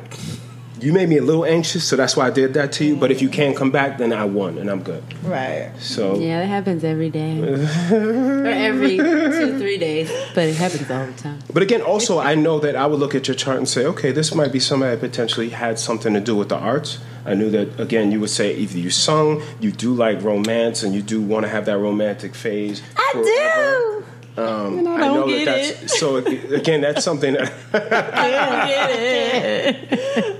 you 0.81 0.93
made 0.93 1.09
me 1.09 1.19
a 1.19 1.23
little 1.23 1.45
anxious, 1.45 1.85
so 1.87 1.97
that's 1.97 2.17
why 2.17 2.27
I 2.27 2.31
did 2.31 2.55
that 2.55 2.73
to 2.73 2.85
you. 2.85 2.97
But 2.97 3.11
if 3.11 3.21
you 3.23 3.29
can't 3.29 3.57
come 3.57 3.71
back, 3.71 3.99
then 3.99 4.13
I 4.13 4.25
won, 4.25 4.59
and 4.59 4.71
I'm 4.71 4.83
good. 4.83 5.03
Right. 5.23 5.71
So 5.79 6.19
Yeah, 6.19 6.41
that 6.41 6.47
happens 6.47 6.83
every 6.85 7.11
day. 7.11 7.39
or 7.93 8.47
every 8.47 8.97
two, 8.97 9.59
three 9.59 9.79
days. 9.79 10.11
But 10.35 10.49
it 10.49 10.57
happens 10.57 10.91
all 10.91 11.07
the 11.07 11.13
time. 11.13 11.39
But 11.53 11.63
again, 11.63 11.83
also, 11.83 12.19
I 12.19 12.35
know 12.35 12.59
that 12.61 12.77
I 12.77 12.87
would 12.87 12.99
look 12.99 13.15
at 13.15 13.29
your 13.29 13.35
chart 13.35 13.59
and 13.59 13.69
say, 13.69 13.85
okay, 13.87 14.13
this 14.13 14.35
might 14.35 14.53
be 14.53 14.61
somebody 14.61 14.95
that 14.97 15.01
potentially 15.01 15.51
had 15.51 15.79
something 15.79 16.15
to 16.15 16.21
do 16.21 16.35
with 16.37 16.49
the 16.49 16.57
arts. 16.57 16.99
I 17.25 17.35
knew 17.35 17.51
that, 17.51 17.79
again, 17.79 18.11
you 18.13 18.21
would 18.21 18.31
say 18.31 18.55
either 18.57 18.79
you 18.79 18.89
sung, 18.91 19.43
you 19.61 19.71
do 19.73 19.93
like 19.95 20.23
romance, 20.23 20.83
and 20.83 20.95
you 20.95 21.03
do 21.03 21.21
want 21.21 21.45
to 21.45 21.49
have 21.51 21.67
that 21.67 21.79
romantic 21.79 22.35
phase. 22.35 22.83
I 22.97 23.11
forever. 23.13 23.27
do. 23.27 24.05
Um, 24.37 24.79
And 24.79 24.89
I 24.89 24.95
I 24.95 24.99
don't 25.01 25.15
know 25.21 25.27
get 25.27 25.45
that 25.45 25.81
that's 25.81 25.99
so. 25.99 26.17
Again, 26.17 26.81
that's 26.81 27.05
something. 27.05 27.37
That, 27.73 28.15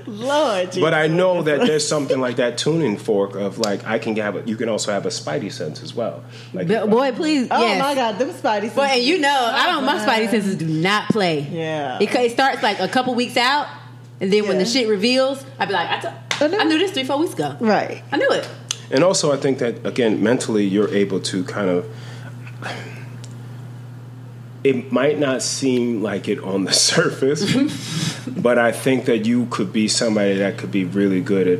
Lord 0.21 0.67
Jesus. 0.67 0.81
but 0.81 0.93
I 0.93 1.07
know 1.07 1.41
that 1.43 1.61
there's 1.61 1.87
something 1.87 2.19
like 2.19 2.37
that 2.37 2.57
tuning 2.57 2.97
fork 2.97 3.35
of 3.35 3.59
like 3.59 3.85
I 3.85 3.99
can 3.99 4.15
have. 4.17 4.35
A, 4.35 4.43
you 4.47 4.55
can 4.55 4.69
also 4.69 4.91
have 4.91 5.05
a 5.05 5.09
spidey 5.09 5.51
sense 5.51 5.81
as 5.81 5.93
well. 5.93 6.23
Like 6.53 6.67
But 6.67 6.89
boy, 6.89 7.11
please. 7.11 7.47
Oh 7.51 7.61
yes. 7.61 7.79
my 7.79 7.95
God, 7.95 8.17
them 8.19 8.29
Spidey. 8.29 8.73
Boy, 8.73 8.83
and 8.83 9.03
you 9.03 9.19
know, 9.19 9.49
I 9.53 9.67
don't. 9.67 9.85
My 9.85 10.01
oh, 10.01 10.07
spidey 10.07 10.29
senses 10.29 10.55
do 10.55 10.67
not 10.67 11.09
play. 11.09 11.41
Yeah. 11.41 11.97
It, 11.99 12.13
it 12.13 12.31
starts 12.31 12.63
like 12.63 12.79
a 12.79 12.87
couple 12.87 13.13
weeks 13.15 13.37
out, 13.37 13.67
and 14.19 14.31
then 14.31 14.47
when 14.47 14.57
the 14.57 14.65
shit 14.65 14.87
reveals, 14.87 15.43
I'd 15.59 15.67
be 15.67 15.73
like, 15.73 15.89
I, 15.89 15.99
t- 15.99 16.45
I 16.45 16.47
know. 16.47 16.59
I 16.59 16.63
knew 16.63 16.77
this 16.77 16.91
three, 16.91 17.03
four 17.03 17.19
weeks 17.19 17.33
ago. 17.33 17.57
Right. 17.59 18.03
I 18.11 18.17
knew 18.17 18.29
it. 18.31 18.47
And 18.91 19.03
also, 19.03 19.31
I 19.31 19.37
think 19.37 19.59
that 19.59 19.85
again, 19.85 20.21
mentally, 20.21 20.65
you're 20.65 20.93
able 20.93 21.19
to 21.21 21.43
kind 21.45 21.69
of 21.69 21.85
it 24.63 24.91
might 24.91 25.17
not 25.17 25.41
seem 25.41 26.01
like 26.03 26.27
it 26.27 26.39
on 26.43 26.65
the 26.65 26.71
surface, 26.91 27.43
but 28.27 28.57
I 28.59 28.71
think 28.71 29.05
that 29.05 29.25
you 29.25 29.45
could 29.47 29.73
be 29.73 29.87
somebody 29.87 30.35
that 30.37 30.57
could 30.57 30.71
be 30.71 30.83
really 30.85 31.21
good 31.21 31.47
at 31.47 31.59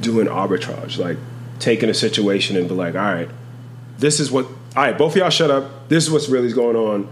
doing 0.00 0.26
arbitrage, 0.26 0.98
like 0.98 1.16
taking 1.58 1.88
a 1.88 1.94
situation 1.94 2.56
and 2.56 2.68
be 2.68 2.74
like, 2.74 2.94
all 2.94 3.00
right, 3.00 3.28
this 3.98 4.20
is 4.20 4.30
what, 4.30 4.46
all 4.76 4.84
right, 4.84 4.96
both 4.96 5.12
of 5.12 5.18
y'all 5.18 5.30
shut 5.30 5.50
up. 5.50 5.88
This 5.88 6.04
is 6.04 6.10
what's 6.10 6.28
really 6.28 6.52
going 6.52 6.76
on. 6.76 7.08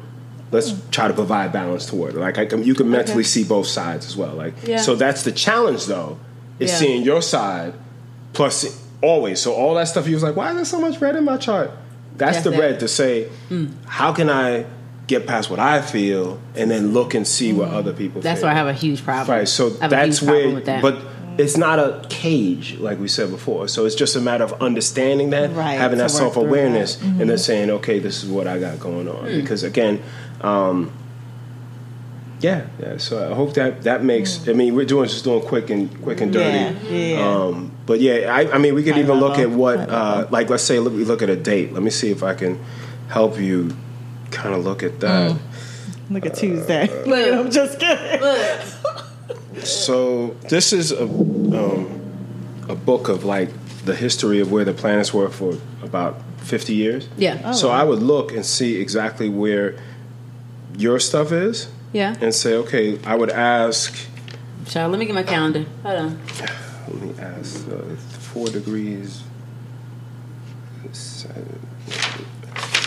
Let's 0.53 0.72
try 0.90 1.09
to 1.09 1.14
provide 1.14 1.53
balance 1.53 1.86
toward 1.86 2.14
it. 2.14 2.18
Like 2.20 2.38
I 2.38 2.47
can, 2.47 2.62
you 2.62 2.74
can 2.74 2.88
mentally 2.90 3.24
see 3.24 3.42
both 3.44 3.66
sides 3.66 4.07
as 4.07 4.16
well. 4.16 4.34
Like 4.34 4.55
Yeah. 4.66 4.76
so, 4.78 4.94
that's 4.94 5.24
the 5.24 5.32
challenge 5.32 5.86
though, 5.86 6.18
is 6.61 6.70
Yeah. 6.70 6.76
seeing 6.78 7.03
your 7.03 7.22
side 7.22 7.74
plus 8.32 8.84
always. 9.03 9.40
So 9.40 9.53
all 9.55 9.74
that 9.74 9.88
stuff, 9.88 10.07
you 10.07 10.14
was 10.14 10.22
like, 10.22 10.36
why 10.36 10.51
is 10.51 10.57
there 10.57 10.64
so 10.64 10.80
much 10.80 11.01
red 11.01 11.16
in 11.16 11.24
my 11.24 11.36
chart? 11.36 11.70
That's, 12.16 12.38
That's 12.38 12.44
the 12.44 12.52
it. 12.52 12.58
red 12.58 12.80
to 12.80 12.88
say, 12.88 13.28
how 13.86 14.12
can 14.12 14.30
I 14.30 14.66
get 15.06 15.26
past 15.26 15.50
what 15.50 15.60
I 15.60 15.82
feel 15.82 16.40
and 16.54 16.70
then 16.70 16.92
look 16.92 17.14
and 17.14 17.26
see 17.26 17.52
what 17.52 17.68
other 17.68 17.92
people 17.92 18.20
That's 18.20 18.40
feel. 18.40 18.48
why 18.48 18.52
I 18.52 18.56
have 18.56 18.66
a 18.66 18.72
huge 18.72 19.04
problem. 19.04 19.38
Right. 19.38 19.48
So 19.48 19.68
I 19.80 19.82
have 19.82 19.92
a 19.92 19.96
that's 19.96 20.22
where, 20.22 20.60
that. 20.60 20.82
but 20.82 21.00
it's 21.38 21.56
not 21.56 21.78
a 21.78 22.04
cage 22.08 22.78
like 22.78 22.98
we 22.98 23.08
said 23.08 23.30
before. 23.30 23.68
So 23.68 23.84
it's 23.84 23.94
just 23.94 24.16
a 24.16 24.20
matter 24.20 24.44
of 24.44 24.54
understanding 24.62 25.30
that, 25.30 25.52
Right, 25.52 25.74
having 25.74 25.98
that 25.98 26.10
self 26.10 26.36
awareness, 26.36 26.96
that. 26.96 27.04
and 27.06 27.30
then 27.30 27.38
saying, 27.38 27.70
okay, 27.70 27.98
this 27.98 28.24
is 28.24 28.30
what 28.30 28.46
I 28.46 28.58
got 28.58 28.80
going 28.80 29.08
on. 29.08 29.26
Hmm. 29.28 29.40
Because 29.40 29.62
again, 29.62 30.02
um, 30.40 30.92
yeah, 32.40 32.66
yeah. 32.80 32.96
So 32.98 33.30
I 33.30 33.34
hope 33.34 33.54
that 33.54 33.82
that 33.82 34.02
makes. 34.02 34.48
I 34.48 34.52
mean, 34.52 34.74
we're 34.74 34.84
doing 34.86 35.08
just 35.08 35.24
doing 35.24 35.42
quick 35.42 35.70
and 35.70 36.02
quick 36.02 36.20
and 36.20 36.32
dirty. 36.32 36.74
Hmm. 36.78 36.94
Yeah, 36.94 37.16
yeah. 37.16 37.28
Um, 37.28 37.76
but 37.87 38.01
yeah, 38.01 38.34
I, 38.34 38.53
I 38.55 38.59
mean, 38.59 38.74
we 38.74 38.82
could 38.82 38.97
even 38.99 39.18
look 39.20 39.37
level, 39.39 39.53
at 39.53 39.59
what, 39.59 39.91
uh, 39.91 40.26
like, 40.30 40.51
let's 40.51 40.62
say 40.64 40.78
we 40.78 41.05
look 41.05 41.22
at 41.22 41.30
a 41.30 41.37
date. 41.37 41.72
Let 41.72 41.82
me 41.82 41.91
see 41.91 42.11
if 42.11 42.22
I 42.22 42.34
can 42.34 42.62
help 43.09 43.39
you 43.39 43.76
kind 44.30 44.55
of 44.55 44.64
look 44.64 44.82
at 44.82 45.01
that. 45.01 45.32
Mm. 45.32 45.39
Look 46.11 46.26
at 46.26 46.34
Tuesday. 46.34 46.89
Uh, 46.89 47.05
Look, 47.07 47.34
I'm 47.47 47.51
just 47.51 47.78
kidding. 47.80 48.20
Look, 48.20 49.64
So 49.64 50.28
this 50.49 50.72
is 50.72 50.93
a 50.93 51.03
um, 51.03 52.03
a 52.68 52.74
book 52.74 53.09
of 53.09 53.24
like 53.24 53.51
the 53.84 53.95
history 53.95 54.41
of 54.41 54.51
where 54.53 54.64
the 54.64 54.72
planets 54.72 55.12
were 55.14 55.28
for 55.30 55.57
about 55.82 56.20
fifty 56.39 56.74
years. 56.74 57.09
yeah, 57.16 57.41
Oh. 57.45 57.53
So 57.53 57.70
I 57.70 57.82
would 57.82 58.03
look 58.03 58.32
and 58.32 58.45
see 58.45 58.80
exactly 58.80 59.28
where 59.28 59.76
your 60.76 60.99
stuff 61.01 61.32
is, 61.32 61.68
yeah. 61.93 62.14
and 62.20 62.34
say, 62.34 62.55
okay, 62.55 62.99
I 63.05 63.16
would 63.16 63.30
ask. 63.30 63.97
Child, 64.66 64.93
let 64.93 64.99
me 64.99 65.07
get 65.07 65.14
my 65.14 65.22
calendar. 65.22 65.64
Hold 65.82 65.99
on. 65.99 66.20
Let 66.97 67.16
me 67.16 67.22
ask. 67.22 67.68
Uh, 67.68 67.82
four 67.97 68.47
degrees. 68.49 69.22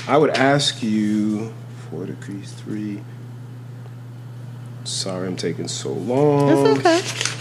I 0.07 0.18
would 0.18 0.32
ask 0.32 0.82
you 0.82 1.53
four 1.89 2.05
degrees 2.05 2.51
three. 2.53 3.01
Sorry, 4.84 5.28
I'm 5.28 5.36
taking 5.36 5.68
so 5.68 5.91
long. 5.91 6.49
It's 6.49 6.80
okay. 6.80 7.39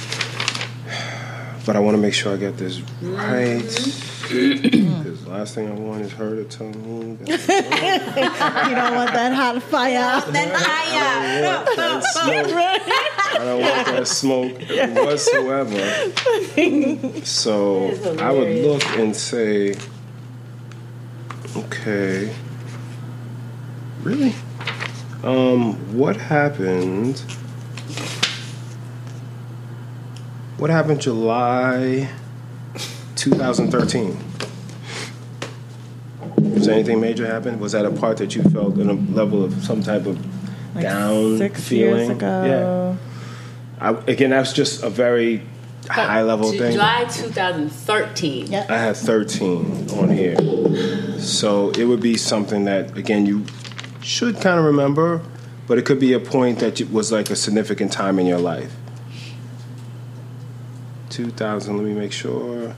But 1.69 1.77
I 1.77 1.81
want 1.81 1.97
to 1.97 2.01
make 2.01 2.15
sure 2.15 2.33
I 2.33 2.39
get 2.39 2.57
this 2.57 2.81
right. 3.03 3.61
Mm-hmm. 3.61 4.95
Because 5.05 5.27
last 5.27 5.55
thing 5.55 5.69
I 5.69 5.73
want 5.73 6.01
is 6.01 6.13
her 6.15 6.35
to 6.35 6.45
tell 6.45 6.69
me 6.69 7.17
that 7.17 7.29
You 8.69 8.75
don't 8.75 8.95
want 8.95 9.13
that 9.13 9.35
hot 9.35 9.63
fire. 9.65 9.99
I 9.99 10.21
don't 11.43 11.45
want 11.45 11.77
that 11.77 12.05
smoke. 12.05 12.47
I 13.35 13.39
don't 13.45 13.61
want 13.61 13.87
that 13.87 14.09
smoke 14.09 14.53
whatsoever. 15.05 15.85
So 17.27 17.89
I 18.19 18.33
would 18.33 18.65
look 18.65 18.85
and 18.97 19.15
say, 19.15 19.75
okay, 21.55 22.35
really? 24.03 24.35
Um, 25.23 25.75
what 25.99 26.17
happened? 26.17 27.23
What 30.59 30.71
happened 30.71 31.01
July 31.01 32.11
2013? 33.15 34.17
Was 36.55 36.67
anything 36.69 37.01
major 37.01 37.27
happen? 37.27 37.61
Was 37.61 37.73
that 37.73 37.85
a 37.87 37.91
part 37.91 38.17
that 38.17 38.35
you 38.35 38.43
felt 38.43 38.77
in 38.79 38.91
a 38.91 38.95
level 39.15 39.45
of 39.45 39.53
some 39.65 39.83
type 39.83 40.07
of 40.07 40.19
Like 40.75 40.83
down 40.83 41.39
six 41.39 41.63
feeling? 41.69 41.97
years 41.99 42.09
ago. 42.11 42.99
I, 43.81 43.91
again, 44.11 44.31
that's 44.31 44.53
just 44.53 44.83
a 44.83 44.91
very 44.91 45.43
high 45.89 46.23
level 46.23 46.51
Ju- 46.51 46.59
thing. 46.59 46.73
July 46.73 47.05
2013. 47.09 48.51
Yep. 48.51 48.71
I 48.71 48.79
had 48.79 48.97
13 48.97 49.91
on 49.93 50.11
here. 50.11 50.37
So 51.21 51.71
it 51.71 51.85
would 51.85 52.01
be 52.01 52.17
something 52.17 52.65
that, 52.65 52.97
again, 52.97 53.25
you 53.27 53.45
should 54.03 54.41
kind 54.41 54.59
of 54.59 54.65
remember, 54.65 55.23
but 55.69 55.79
it 55.79 55.85
could 55.87 56.01
be 56.01 56.13
a 56.15 56.21
point 56.21 56.59
that 56.59 56.81
was 56.91 57.13
like 57.13 57.31
a 57.31 57.37
significant 57.37 57.93
time 57.93 58.19
in 58.19 58.27
your 58.27 58.39
life. 58.39 58.75
2000, 61.29 61.77
let 61.77 61.85
me 61.85 61.95
make 61.95 62.13
sure. 62.13 62.75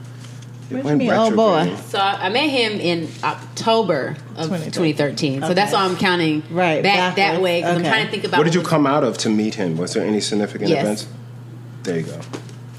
It 0.71 0.75
What 0.77 0.83
went 0.85 0.97
mean, 0.99 1.11
oh, 1.11 1.35
boy? 1.35 1.75
So 1.89 1.99
I 1.99 2.25
I 2.25 2.29
met 2.29 2.49
him 2.49 2.79
in 2.79 3.07
October 3.23 4.15
of 4.35 4.47
2013. 4.49 4.71
2013. 4.71 5.41
So 5.43 5.53
that's 5.53 5.73
Okay. 5.73 5.83
why 5.83 5.87
I'm 5.87 5.95
counting 5.97 6.41
Right, 6.49 6.81
back 6.81 7.17
that 7.17 7.39
way 7.41 7.59
Okay. 7.63 7.71
I'm 7.71 7.83
trying 7.83 8.05
to 8.05 8.11
think 8.11 8.23
about 8.23 8.37
What 8.39 8.45
did 8.45 8.55
you 8.55 8.63
come 8.63 8.87
out 8.87 9.03
of 9.03 9.17
to 9.19 9.29
meet 9.29 9.55
him? 9.55 9.77
Was 9.77 9.93
there 9.93 10.03
any 10.05 10.19
significant 10.21 10.69
Yes. 10.71 10.81
events? 10.81 11.07
There 11.83 11.97
you 11.97 12.03
go. 12.03 12.19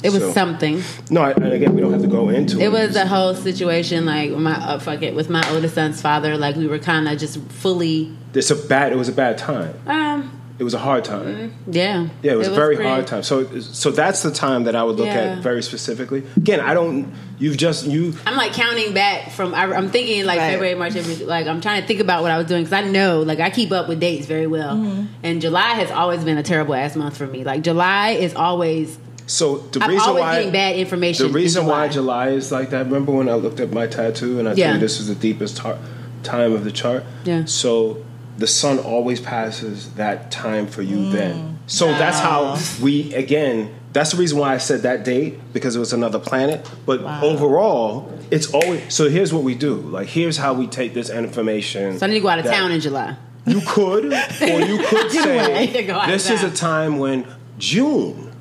It 0.02 0.10
was 0.10 0.22
So- 0.22 0.32
something. 0.32 0.82
No, 1.10 1.20
I- 1.22 1.30
and 1.30 1.52
again, 1.52 1.74
we 1.76 1.80
don't 1.80 1.92
have 1.92 2.02
to 2.02 2.08
go 2.08 2.28
into 2.28 2.58
it. 2.58 2.64
It 2.64 2.72
was 2.72 2.96
a 2.96 3.06
whole 3.06 3.34
situation 3.36 4.04
like 4.04 4.30
my 4.32 4.54
uh, 4.54 4.78
fuck 4.80 5.02
it 5.02 5.14
with 5.14 5.30
my 5.30 5.44
oldest 5.52 5.76
son's 5.76 6.00
father. 6.00 6.36
Like 6.36 6.56
we 6.56 6.66
were 6.66 6.80
kind 6.80 7.06
of 7.08 7.18
just 7.18 7.38
fully. 7.50 8.10
It's 8.34 8.50
a 8.50 8.56
bad. 8.56 8.90
It 8.90 8.98
was 8.98 9.08
a 9.08 9.12
bad 9.12 9.38
time. 9.38 9.74
Um. 9.86 10.30
It 10.58 10.64
was 10.64 10.74
a 10.74 10.78
hard 10.78 11.04
time. 11.04 11.54
Yeah. 11.66 12.08
Yeah, 12.22 12.32
it 12.32 12.36
was 12.38 12.46
a 12.48 12.52
very 12.54 12.76
pretty- 12.76 12.90
hard 12.90 13.06
time. 13.06 13.22
So, 13.22 13.58
so 13.60 13.90
that's 13.90 14.22
the 14.22 14.30
time 14.30 14.64
that 14.64 14.76
I 14.76 14.84
would 14.84 14.96
look 14.96 15.06
Yeah. 15.06 15.36
at 15.36 15.38
very 15.42 15.62
specifically. 15.62 16.22
Again, 16.36 16.60
I 16.60 16.74
don't. 16.74 17.12
You've 17.38 17.56
just 17.56 17.86
you. 17.86 18.14
I'm 18.26 18.36
like 18.36 18.52
counting 18.52 18.92
back 18.94 19.30
from. 19.32 19.54
I, 19.54 19.64
I'm 19.64 19.88
thinking 19.90 20.24
like 20.24 20.38
Right. 20.38 20.50
February, 20.52 20.74
March, 20.76 20.94
April. 20.94 21.26
Like 21.26 21.46
I'm 21.46 21.60
trying 21.60 21.80
to 21.80 21.88
think 21.88 22.00
about 22.00 22.22
what 22.22 22.30
I 22.30 22.38
was 22.38 22.46
doing 22.46 22.62
because 22.64 22.84
I 22.84 22.88
know, 22.88 23.22
like 23.22 23.40
I 23.40 23.50
keep 23.50 23.72
up 23.72 23.88
with 23.88 23.98
dates 23.98 24.26
very 24.26 24.46
well. 24.46 24.76
Mm-hmm. 24.76 25.06
And 25.24 25.40
July 25.40 25.70
has 25.74 25.90
always 25.90 26.22
been 26.22 26.38
a 26.38 26.42
terrible 26.42 26.74
ass 26.74 26.94
month 26.96 27.16
for 27.16 27.26
me. 27.26 27.42
Like 27.44 27.62
July 27.62 28.10
is 28.10 28.34
always. 28.34 28.98
So 29.26 29.56
the 29.58 29.82
I'm 29.82 29.90
reason 29.90 30.14
why 30.14 30.50
bad 30.50 30.76
information. 30.76 31.24
the 31.24 31.28
in 31.30 31.34
reason 31.34 31.66
why 31.66 31.88
July. 31.88 32.28
July 32.28 32.36
is 32.36 32.52
like 32.52 32.70
that. 32.70 32.84
Remember 32.86 33.12
when 33.12 33.28
I 33.28 33.34
looked 33.34 33.58
at 33.60 33.72
my 33.72 33.86
tattoo 33.86 34.38
and 34.38 34.48
I 34.48 34.52
Yeah. 34.52 34.66
told 34.66 34.74
you 34.76 34.80
this 34.80 35.00
is 35.00 35.08
the 35.08 35.14
deepest 35.14 35.56
tar- 35.56 35.78
time 36.22 36.52
of 36.52 36.64
the 36.64 36.70
chart. 36.72 37.04
Yeah. 37.24 37.44
So 37.46 37.98
the 38.42 38.46
sun 38.48 38.80
always 38.80 39.20
passes 39.20 39.90
that 39.94 40.32
time 40.32 40.66
for 40.66 40.82
you 40.82 40.96
Mm. 40.96 41.12
then. 41.12 41.58
So 41.68 41.86
that's 41.86 42.18
how 42.18 42.58
we 42.82 43.14
again. 43.14 43.70
That's 43.92 44.10
the 44.10 44.16
reason 44.16 44.36
why 44.38 44.52
I 44.52 44.58
said 44.58 44.82
that 44.82 45.04
date 45.04 45.38
because 45.52 45.76
it 45.76 45.78
was 45.78 45.92
another 45.92 46.18
planet. 46.18 46.68
But 46.84 47.00
overall, 47.22 48.12
it's 48.32 48.52
always. 48.52 48.80
So 48.92 49.08
here's 49.08 49.32
what 49.32 49.44
we 49.44 49.54
do. 49.54 49.74
Like 49.76 50.08
here's 50.08 50.36
how 50.38 50.54
we 50.54 50.66
take 50.66 50.92
this 50.92 51.08
information. 51.08 51.98
So 51.98 52.06
I 52.06 52.08
need 52.08 52.14
to 52.16 52.20
go 52.20 52.28
out 52.28 52.40
of 52.40 52.46
town 52.46 52.72
in 52.72 52.80
July. 52.80 53.14
You 53.46 53.60
could, 53.64 54.06
or 54.06 54.60
you 54.70 54.78
could 54.90 55.10
say, 55.12 55.66
To 55.72 55.82
go 55.84 55.94
out 55.94 56.08
this 56.08 56.28
is 56.30 56.42
a 56.42 56.50
time 56.50 56.98
when 56.98 57.26
June, 57.58 58.32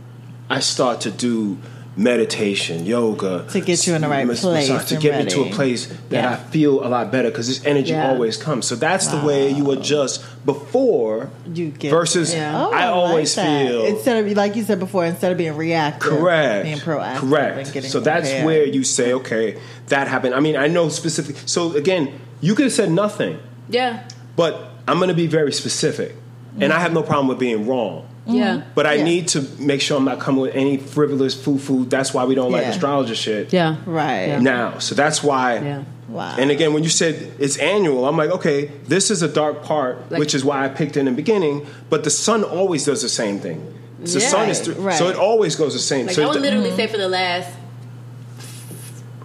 I 0.50 0.60
start 0.62 1.02
to 1.02 1.12
do 1.12 1.58
meditation, 1.98 2.86
yoga 2.86 3.46
To 3.50 3.60
get 3.60 3.86
you 3.86 3.96
in 3.96 4.02
the 4.02 4.08
right 4.08 4.26
mas- 4.26 4.40
place 4.40 4.70
massage, 4.70 4.88
to 4.90 4.96
and 4.96 5.04
get 5.04 5.26
me 5.26 5.32
to 5.32 5.42
a 5.42 5.50
place 5.50 5.88
that 6.10 6.24
Yeah. 6.24 6.32
I 6.32 6.36
feel 6.38 6.86
a 6.86 6.88
lot 6.88 7.12
better 7.12 7.30
because 7.30 7.48
this 7.48 7.66
energy 7.66 7.92
Yeah. 7.92 8.10
always 8.10 8.38
comes. 8.38 8.66
So 8.66 8.76
that's 8.76 9.08
the 9.08 9.18
way 9.20 9.52
you 9.52 9.72
adjust 9.72 10.24
before 10.46 11.30
You 11.54 11.68
get 11.68 11.92
versus 11.92 12.34
Yeah. 12.34 12.66
Oh, 12.66 12.72
I, 12.72 12.88
always 12.88 13.36
like 13.36 13.46
feel 13.46 13.86
instead 13.86 14.26
of 14.26 14.38
like 14.38 14.56
you 14.56 14.64
said 14.64 14.80
before, 14.80 15.06
instead 15.06 15.34
of 15.34 15.38
being 15.38 15.56
reactive, 15.58 16.10
Correct. 16.12 16.64
being 16.64 16.78
proactive, 16.78 17.18
Correct. 17.18 17.58
And 17.58 17.74
getting 17.74 17.90
so 17.90 18.00
that's 18.00 18.28
prepared. 18.28 18.46
where 18.46 18.66
you 18.66 18.84
say, 18.86 19.12
okay, 19.14 19.58
that 19.88 20.08
happened. 20.08 20.34
I 20.34 20.40
mean, 20.40 20.56
I 20.56 20.68
know 20.68 20.88
specific. 20.88 21.36
So 21.46 21.76
again, 21.76 22.14
you 22.40 22.56
could 22.56 22.66
have 22.66 22.74
said 22.74 22.90
nothing, 22.92 23.38
Yeah. 23.70 24.00
but 24.38 24.72
I'm 24.88 24.98
going 24.98 25.10
to 25.10 25.14
be 25.14 25.28
very 25.28 25.52
specific, 25.52 26.16
and 26.54 26.64
mm-hmm. 26.64 26.72
I 26.72 26.80
have 26.82 26.94
no 26.94 27.04
problem 27.04 27.28
with 27.28 27.38
being 27.38 27.68
wrong. 27.68 28.08
Yeah. 28.28 28.58
Mm-hmm. 28.58 28.70
But 28.76 28.86
I 28.86 28.94
Yeah. 28.96 29.04
need 29.04 29.28
to 29.30 29.42
make 29.60 29.82
sure 29.82 29.98
I'm 29.98 30.06
not 30.06 30.20
coming 30.20 30.42
with 30.42 30.54
any 30.56 30.78
frivolous 30.78 31.34
foo 31.34 31.58
foo. 31.58 31.86
That's 31.86 32.14
why 32.14 32.24
we 32.26 32.36
don't 32.36 32.52
like 32.52 32.66
astrologer 32.68 33.16
shit 33.16 33.52
Yeah. 33.52 33.78
right. 33.86 34.28
Yeah. 34.28 34.40
now. 34.40 34.78
So 34.80 34.94
that's 34.96 35.24
why. 35.24 35.56
Yeah. 35.56 35.84
Wow. 36.08 36.36
And 36.38 36.52
again, 36.52 36.74
when 36.74 36.84
you 36.84 36.90
said 36.90 37.32
it's 37.40 37.58
annual, 37.58 38.06
I'm 38.06 38.18
like, 38.18 38.30
okay, 38.32 38.70
this 38.88 39.10
is 39.10 39.22
a 39.24 39.28
dark 39.28 39.64
part, 39.64 40.12
Like- 40.12 40.20
which 40.20 40.36
is 40.36 40.44
why 40.46 40.64
I 40.66 40.68
picked 40.70 40.98
in 40.98 41.06
the 41.06 41.12
beginning. 41.12 41.66
But 41.90 42.04
the 42.04 42.10
sun 42.10 42.44
always 42.44 42.86
does 42.86 43.02
the 43.02 43.10
same 43.10 43.40
thing. 43.40 43.62
The 44.04 44.20
Yeah. 44.20 44.28
sun 44.28 44.50
is 44.50 44.60
th- 44.62 44.78
Right. 44.78 44.98
so 44.98 45.08
it 45.10 45.16
always 45.16 45.56
goes 45.56 45.74
the 45.74 45.80
same. 45.80 46.06
Like 46.08 46.16
so 46.16 46.24
I 46.24 46.26
would 46.28 46.34
d- 46.34 46.40
literally 46.42 46.68
mm-hmm. 46.70 46.76
say 46.78 46.88
for 46.88 46.98
the 46.98 47.08
last 47.10 47.50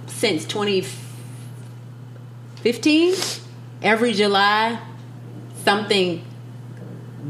since 0.07 0.45
2015, 2.63 3.15
every 3.83 4.13
July, 4.15 4.79
something 5.65 6.23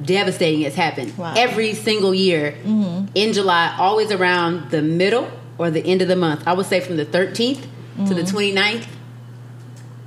devastating 0.02 0.62
has 0.62 0.74
happened. 0.74 1.16
Wow. 1.16 1.34
Every 1.36 1.74
single 1.74 2.14
year 2.14 2.54
in 3.14 3.32
July, 3.32 3.74
always 3.78 4.10
around 4.10 4.70
the 4.70 4.82
middle 4.82 5.30
or 5.58 5.70
the 5.70 5.84
end 5.84 6.02
of 6.02 6.08
the 6.08 6.16
month. 6.16 6.42
I 6.46 6.52
would 6.52 6.66
say 6.66 6.80
from 6.80 6.96
the 6.96 7.06
13th 7.06 7.62
to 8.08 8.14
the 8.14 8.22
29th. 8.22 8.86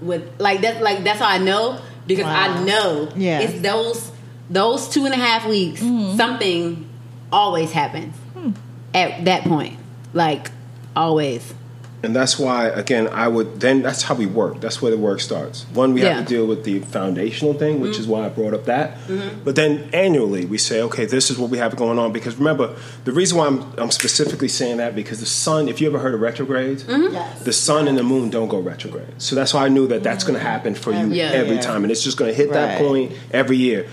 With 0.02 0.40
like 0.40 0.62
that's 0.62 0.80
like 0.80 1.04
that's 1.04 1.20
how 1.20 1.28
I 1.28 1.40
know 1.40 1.82
because 2.08 2.26
I 2.26 2.64
know 2.64 3.12
Yeah. 3.18 3.42
it's 3.42 3.60
those 3.62 4.12
those 4.50 4.88
two 4.88 5.04
and 5.06 5.14
a 5.14 5.18
half 5.18 5.46
weeks. 5.46 5.82
Mm-hmm. 5.82 6.16
Something 6.16 6.90
always 7.32 7.72
happens 7.74 8.16
Hmm. 8.34 8.52
at 8.94 9.26
that 9.26 9.44
point, 9.44 9.78
like 10.14 10.52
always. 10.96 11.54
And 12.02 12.16
that's 12.16 12.40
why, 12.40 12.68
again, 12.68 13.10
I 13.10 13.28
would 13.28 13.60
then 13.60 13.82
that's 13.82 14.04
how 14.04 14.16
we 14.16 14.26
work. 14.26 14.62
That's 14.62 14.82
where 14.82 14.90
the 14.90 14.98
work 14.98 15.20
starts. 15.20 15.66
One, 15.74 15.94
we 15.94 16.02
Yeah. 16.02 16.14
have 16.14 16.26
to 16.26 16.30
deal 16.34 16.46
with 16.46 16.64
the 16.64 16.80
foundational 16.80 17.54
thing, 17.54 17.82
which 17.82 17.98
is 18.00 18.04
Mm-hmm. 18.06 18.12
why 18.12 18.26
I 18.26 18.30
brought 18.30 18.54
up 18.54 18.66
that. 18.66 18.98
But 19.44 19.56
then 19.58 19.90
annually, 19.92 20.46
we 20.46 20.58
say, 20.58 20.82
okay, 20.84 21.06
this 21.06 21.30
is 21.30 21.38
what 21.38 21.50
we 21.50 21.58
have 21.58 21.76
going 21.76 22.00
on. 22.00 22.14
Because 22.14 22.38
remember, 22.38 22.74
the 23.04 23.12
reason 23.12 23.38
why 23.38 23.48
I'm, 23.48 23.66
I'm 23.78 23.92
specifically 23.92 24.48
saying 24.48 24.78
that 24.78 24.96
because 24.96 25.20
the 25.20 25.26
sun. 25.26 25.68
If 25.68 25.82
you 25.82 25.88
ever 25.88 26.00
heard 26.00 26.14
of 26.14 26.22
retrogrades, 26.22 26.84
Mm-hmm. 26.84 27.14
Yes. 27.14 27.42
the 27.44 27.54
sun 27.54 27.88
and 27.90 27.98
the 27.98 28.04
moon 28.04 28.30
don't 28.30 28.48
go 28.48 28.60
retrograde. 28.60 29.14
So 29.18 29.36
that's 29.36 29.54
why 29.54 29.66
I 29.66 29.70
knew 29.70 29.88
that 29.88 30.02
that's 30.02 30.24
going 30.24 30.40
to 30.40 30.46
happen 30.46 30.76
for 30.76 30.92
you 30.94 31.08
Yeah. 31.12 31.32
every 31.34 31.56
year. 31.56 31.62
time, 31.62 31.84
and 31.84 31.92
it's 31.92 32.04
just 32.04 32.18
going 32.18 32.32
to 32.32 32.36
hit 32.36 32.54
that 32.54 32.80
point 32.80 33.12
every 33.32 33.58
year. 33.58 33.88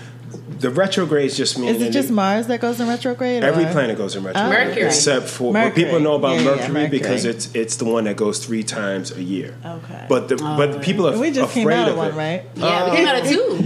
The 0.49 0.69
retrogrades 0.69 1.35
just 1.35 1.59
mean 1.59 1.69
Is 1.69 1.81
it 1.81 1.91
just 1.91 2.09
it- 2.09 2.13
Mars 2.13 2.47
that 2.47 2.61
goes 2.61 2.79
in 2.79 2.87
retrograde? 2.87 3.43
Every 3.43 3.65
or- 3.65 3.71
planet 3.71 3.97
goes 3.97 4.15
in 4.15 4.23
retrograde, 4.23 4.67
Mercury. 4.67 4.85
except 4.87 5.27
for 5.27 5.51
Mercury. 5.51 5.69
but 5.69 5.75
people 5.75 5.99
know 5.99 6.15
about 6.15 6.35
Yeah, 6.35 6.41
yeah, 6.41 6.45
Mercury, 6.51 6.67
Mercury. 6.73 6.99
because 6.99 7.25
it's 7.25 7.49
it's 7.53 7.75
the 7.75 7.85
one 7.85 8.05
that 8.05 8.15
goes 8.15 8.39
three 8.39 8.63
times 8.63 9.11
a 9.11 9.21
year. 9.21 9.55
Okay. 9.65 10.05
But 10.07 10.29
the 10.29 10.37
but 10.37 10.71
the 10.73 10.79
people 10.79 11.07
are 11.07 11.11
And 11.11 11.21
we 11.21 11.31
just 11.31 11.51
afraid 11.51 11.63
came 11.63 11.69
out 11.71 11.87
of 11.89 11.93
of 11.93 11.97
one, 11.97 12.07
it. 12.11 12.15
right? 12.15 12.43
Yeah, 12.55 12.89
we 12.89 12.95
came 12.97 13.07
out 13.07 13.21
of 13.21 13.27
two. 13.29 13.57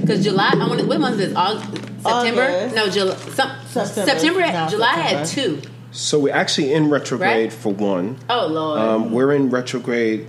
Because 0.00 0.22
July, 0.24 0.50
I 0.52 0.68
want 0.68 0.86
what 0.86 1.00
month 1.00 1.18
is 1.20 1.30
it? 1.30 1.36
August, 1.36 1.66
September? 2.02 2.42
August. 2.42 2.74
No, 2.76 2.88
July. 2.90 3.16
Some, 3.16 3.50
September. 3.66 4.10
September. 4.10 4.40
Now 4.40 4.68
July 4.68 4.92
had 4.94 5.26
two. 5.26 5.62
So 5.92 6.18
we're 6.18 6.34
actually 6.34 6.72
in 6.74 6.90
retrograde 6.90 7.44
Right? 7.44 7.52
for 7.52 7.72
one. 7.72 8.16
Oh 8.28 8.46
Lord. 8.48 8.80
Um, 8.80 9.12
we're 9.12 9.32
in 9.32 9.48
retrograde 9.50 10.26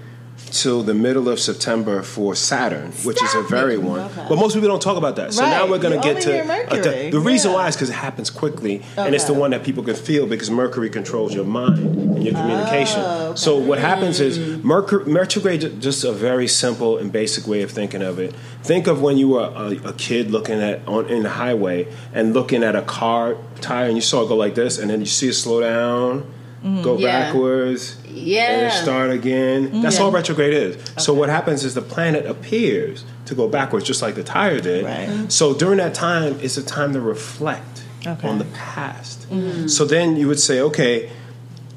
till 0.62 0.84
the 0.84 0.94
middle 0.94 1.28
of 1.30 1.40
September 1.40 2.02
for 2.02 2.36
Saturn, 2.36 2.92
which 3.04 3.22
is 3.22 3.36
a 3.36 3.42
very 3.44 3.78
one. 3.78 4.00
Okay. 4.02 4.26
But 4.30 4.38
most 4.38 4.54
people 4.54 4.70
don't 4.70 4.82
talk 4.82 4.98
about 4.98 5.16
that. 5.18 5.34
So 5.34 5.44
now 5.44 5.68
we're 5.70 5.80
going 5.80 6.00
to 6.00 6.04
get 6.08 6.22
to 6.24 6.32
uh, 6.42 6.76
the, 6.82 7.10
the 7.12 7.20
reason 7.20 7.52
Yeah. 7.52 7.58
why 7.58 7.68
is 7.68 7.76
because 7.76 7.90
it 7.90 7.94
happens 7.94 8.30
quickly, 8.30 8.82
and 8.98 9.14
it's 9.14 9.26
the 9.26 9.34
one 9.34 9.52
that 9.52 9.64
people 9.64 9.84
can 9.84 9.96
feel 9.96 10.26
because 10.28 10.50
Mercury 10.50 10.90
controls 10.90 11.34
your 11.36 11.46
mind 11.46 11.80
and 11.80 12.24
your 12.24 12.34
communication. 12.34 13.02
Oh, 13.04 13.28
okay. 13.30 13.36
So 13.38 13.58
what 13.58 13.80
happens 13.80 14.20
is 14.20 14.40
Mercury 14.64 15.04
retrograde 15.12 15.82
just 15.82 16.04
a 16.04 16.12
very 16.12 16.48
simple 16.48 16.98
and 16.98 17.12
basic 17.12 17.48
way 17.48 17.62
of 17.62 17.72
thinking 17.72 18.02
of 18.02 18.20
it. 18.20 18.34
Think 18.64 18.88
of 18.88 19.02
when 19.02 19.18
you 19.18 19.30
were 19.30 19.52
a, 19.56 19.90
a 19.90 19.94
kid 19.94 20.32
looking 20.32 20.62
at 20.62 20.88
on 20.88 21.08
in 21.10 21.24
the 21.24 21.30
highway 21.30 21.88
and 22.14 22.34
looking 22.34 22.64
at 22.64 22.76
a 22.76 22.82
car 22.82 23.38
tire, 23.62 23.88
and 23.88 23.96
you 23.96 24.02
saw 24.02 24.24
it 24.24 24.28
go 24.30 24.36
like 24.36 24.56
this, 24.56 24.78
and 24.80 24.90
then 24.90 25.00
you 25.00 25.06
see 25.06 25.28
it 25.30 25.34
slow 25.34 25.60
down, 25.62 26.26
go 26.82 26.98
Yeah. 26.98 27.08
backwards 27.26 27.96
Yeah. 28.12 28.70
start 28.72 29.12
again. 29.12 29.68
Mm-hmm. 29.68 29.82
That's 29.82 29.98
Yeah. 29.98 30.04
all 30.04 30.12
retrograde 30.12 30.54
is. 30.54 30.78
So 30.98 31.14
what 31.14 31.30
happens 31.30 31.64
is 31.64 31.74
the 31.76 31.82
planet 31.82 32.26
appears 32.26 33.04
to 33.26 33.36
go 33.36 33.48
backwards, 33.48 33.86
just 33.86 34.02
like 34.02 34.16
the 34.16 34.24
tire 34.24 34.60
did. 34.60 34.84
Right. 34.86 35.08
Mm-hmm. 35.08 35.30
So 35.30 35.54
during 35.54 35.78
that 35.78 35.94
time, 35.94 36.38
it's 36.42 36.58
a 36.58 36.64
time 36.64 36.94
to 36.94 37.00
reflect 37.02 37.84
Okay. 38.06 38.28
on 38.28 38.40
the 38.40 38.46
past. 38.46 39.30
Mm-hmm. 39.32 39.68
So 39.68 39.86
then 39.86 40.16
you 40.18 40.28
would 40.28 40.40
say, 40.40 40.60
okay. 40.62 41.10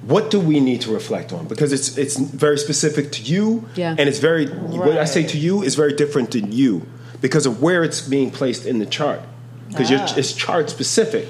What 0.07 0.31
do 0.31 0.41
we 0.41 0.59
need 0.61 0.81
to 0.83 0.91
reflect 0.91 1.35
on? 1.35 1.49
Because 1.49 1.71
it's 1.71 1.99
it's 1.99 2.17
very 2.17 2.57
specific 2.57 3.13
to 3.13 3.23
you, 3.23 3.65
Yeah. 3.75 3.91
and 3.99 4.09
it's 4.09 4.21
very 4.21 4.47
what 4.47 4.97
I 4.97 5.05
say 5.05 5.23
to 5.25 5.37
you 5.37 5.63
is 5.63 5.75
very 5.75 5.93
different 5.93 6.31
than 6.31 6.51
you 6.51 6.87
because 7.21 7.45
of 7.45 7.61
where 7.61 7.85
it's 7.85 8.01
being 8.01 8.31
placed 8.31 8.65
in 8.65 8.79
the 8.79 8.87
chart. 8.87 9.21
Because 9.69 9.91
Ah. 9.93 10.15
it's 10.17 10.33
chart 10.33 10.71
specific. 10.71 11.29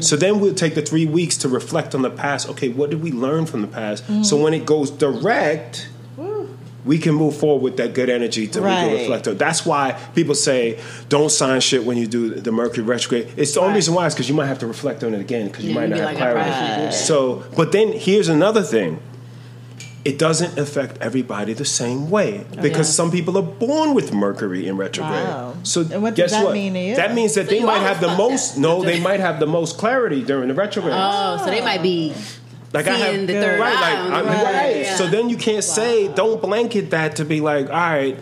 So 0.00 0.14
then 0.16 0.40
we'll 0.40 0.54
take 0.54 0.74
the 0.74 0.82
three 0.82 1.06
weeks 1.06 1.36
to 1.38 1.48
reflect 1.48 1.94
on 1.94 2.02
the 2.02 2.10
past. 2.10 2.48
Okay, 2.50 2.68
what 2.68 2.90
did 2.90 3.02
we 3.02 3.10
learn 3.10 3.46
from 3.46 3.62
the 3.62 3.66
past? 3.68 4.04
So 4.22 4.36
when 4.36 4.54
it 4.54 4.64
goes 4.66 4.90
direct, 4.90 5.88
we 6.84 6.96
can 6.96 7.14
move 7.14 7.36
forward 7.36 7.62
with 7.62 7.76
that 7.76 7.92
good 7.92 8.08
energy 8.08 8.46
to 8.46 8.60
we 8.60 8.68
can 8.68 8.86
Right. 8.86 9.00
reflect 9.00 9.28
on. 9.28 9.36
That's 9.36 9.66
why 9.66 9.94
people 10.14 10.34
say 10.34 10.78
don't 11.08 11.30
sign 11.30 11.60
shit 11.60 11.84
when 11.84 11.96
you 11.98 12.06
do 12.06 12.30
the 12.30 12.52
Mercury 12.52 12.84
retrograde. 12.86 13.28
It's 13.36 13.52
the 13.52 13.60
only 13.60 13.74
reason 13.74 13.94
why 13.94 14.06
is 14.06 14.14
because 14.14 14.28
you 14.28 14.34
might 14.34 14.46
have 14.46 14.60
to 14.60 14.66
reflect 14.66 15.02
on 15.04 15.12
it 15.12 15.20
again 15.20 15.48
because 15.48 15.64
you 15.64 15.70
Yeah, 15.70 15.80
might 15.80 15.88
not 15.90 15.96
be 15.96 16.00
have 16.00 16.08
like, 16.10 16.16
clarity. 16.18 16.40
probably 16.40 16.52
shouldn't 16.54 16.78
do 16.78 16.84
that. 16.84 16.94
So, 16.94 17.42
but 17.56 17.72
then 17.72 17.92
here's 17.92 18.28
another 18.28 18.62
thing. 18.62 19.00
It 20.04 20.16
doesn't 20.18 20.56
affect 20.58 20.98
everybody 21.02 21.52
the 21.52 21.64
same 21.64 22.08
way 22.08 22.44
oh, 22.56 22.62
because 22.62 22.88
Yeah. 22.88 22.94
some 22.94 23.10
people 23.10 23.36
are 23.36 23.42
born 23.42 23.94
with 23.94 24.12
Mercury 24.14 24.66
in 24.66 24.76
retrograde. 24.76 25.24
Wow. 25.24 25.54
So 25.64 25.80
And 25.82 26.02
what 26.02 26.14
does 26.14 26.30
guess 26.30 26.30
that 26.32 26.44
what? 26.44 26.54
mean 26.54 26.74
to 26.74 26.80
you? 26.80 26.96
That 26.96 27.14
means 27.14 27.34
that 27.34 27.46
So 27.48 27.50
they 27.50 27.64
might 27.64 27.80
have 27.80 28.00
the 28.00 28.14
most. 28.16 28.54
that. 28.54 28.60
No, 28.60 28.82
they 28.82 29.00
might 29.00 29.20
have 29.20 29.38
the 29.40 29.46
most 29.46 29.76
clarity 29.76 30.22
during 30.22 30.48
the 30.48 30.54
retrograde. 30.54 30.94
oh, 30.96 31.38
so 31.38 31.46
they 31.50 31.60
might 31.60 31.82
be 31.82 32.14
like 32.72 32.86
I 32.86 32.94
have 32.94 33.26
the 33.26 33.32
third 33.32 33.60
right, 33.60 33.76
eye 33.76 33.80
like 33.80 33.98
on 33.98 34.12
I'm 34.12 34.26
road. 34.26 34.44
right. 34.44 34.76
Yeah. 34.82 34.94
So 34.96 35.06
then 35.08 35.28
you 35.28 35.36
can't 35.36 35.64
say 35.64 36.08
don't 36.08 36.40
blanket 36.40 36.90
that 36.90 37.16
to 37.16 37.24
be 37.24 37.40
like 37.40 37.66
all 37.68 37.74
right, 37.74 38.16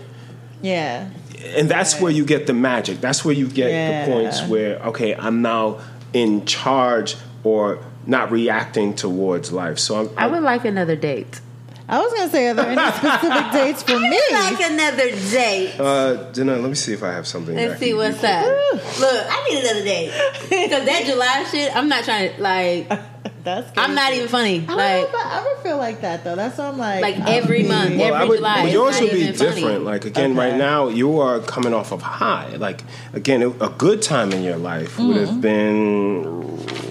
Yeah. 0.62 1.08
and 1.56 1.68
that's 1.68 2.00
where 2.00 2.10
you 2.12 2.24
get 2.24 2.46
the 2.46 2.52
magic. 2.54 3.00
That's 3.00 3.24
where 3.24 3.34
you 3.34 3.48
get 3.48 3.70
Yeah. 3.70 4.06
the 4.06 4.12
points 4.12 4.42
where 4.48 4.76
okay, 4.86 5.14
I'm 5.14 5.42
now 5.42 5.78
in 6.12 6.46
charge 6.46 7.16
or 7.44 7.78
not 8.06 8.30
reacting 8.30 8.94
towards 8.94 9.52
life. 9.52 9.78
So 9.78 10.00
I'm, 10.00 10.10
I 10.16 10.26
would 10.28 10.42
like 10.42 10.64
another 10.64 10.96
date. 10.96 11.40
I 11.88 12.00
was 12.00 12.12
gonna 12.14 12.30
say, 12.30 12.48
are 12.48 12.54
there 12.54 12.66
any 12.66 12.92
specific 12.96 13.52
dates 13.52 13.82
for 13.84 13.98
me? 13.98 14.20
Like 14.32 14.60
another 14.60 15.10
date. 15.10 15.78
uh, 15.78 16.32
Jenna, 16.32 16.56
let 16.56 16.68
me 16.68 16.74
see 16.74 16.92
if 16.92 17.02
I 17.02 17.12
have 17.12 17.26
something. 17.28 17.54
that 17.54 17.68
Let's 17.68 17.80
see 17.80 17.94
what's 17.94 18.22
you. 18.22 18.28
up. 18.28 19.00
Look, 19.00 19.26
I 19.28 19.46
need 19.48 19.60
another 19.64 19.84
date 19.84 20.10
because 20.42 20.84
that 20.84 21.02
July 21.06 21.46
shit. 21.50 21.74
I'm 21.76 21.88
not 21.88 22.04
trying 22.04 22.34
to 22.34 22.42
like. 22.42 22.88
That's. 23.44 23.70
I'm 23.78 23.94
not 23.94 24.12
even 24.12 24.26
funny. 24.26 24.56
I 24.62 24.66
don't 24.66 24.76
Like 24.76 25.12
know 25.12 25.18
if 25.20 25.26
I 25.26 25.38
ever 25.38 25.62
feel 25.62 25.76
like 25.78 26.00
that 26.00 26.24
though. 26.24 26.34
That's 26.34 26.58
why 26.58 26.66
I'm 26.66 26.78
like. 26.78 27.02
Like 27.02 27.16
I'll 27.18 27.28
every 27.28 27.62
be- 27.62 27.68
month, 27.68 27.96
Well, 27.96 28.12
I 28.14 28.16
every 28.22 28.28
would, 28.30 28.36
July, 28.38 28.54
but 28.56 28.64
it's 28.64 28.72
yours 28.74 28.94
not 28.94 29.02
would 29.02 29.10
be 29.12 29.18
even 29.20 29.34
funny. 29.34 29.54
different. 29.54 29.84
Like 29.84 30.04
again, 30.04 30.30
Okay. 30.32 30.38
right 30.50 30.56
now 30.58 30.88
you 30.88 31.20
are 31.20 31.38
coming 31.38 31.72
off 31.72 31.92
of 31.92 32.02
high. 32.02 32.56
Like 32.56 32.82
again, 33.12 33.42
a 33.42 33.68
good 33.68 34.02
time 34.02 34.32
in 34.32 34.42
your 34.42 34.56
life 34.56 34.98
would 34.98 35.16
Mm-hmm. 35.16 35.26
have 35.26 35.40
been. 35.40 36.85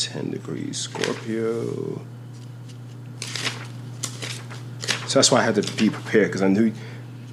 10 0.00 0.30
degrees 0.30 0.78
Scorpio. 0.78 2.00
So 5.06 5.18
that's 5.18 5.30
why 5.30 5.40
I 5.40 5.42
had 5.42 5.56
to 5.56 5.76
be 5.76 5.90
prepared 5.90 6.28
because 6.28 6.42
I 6.42 6.48
knew, 6.48 6.72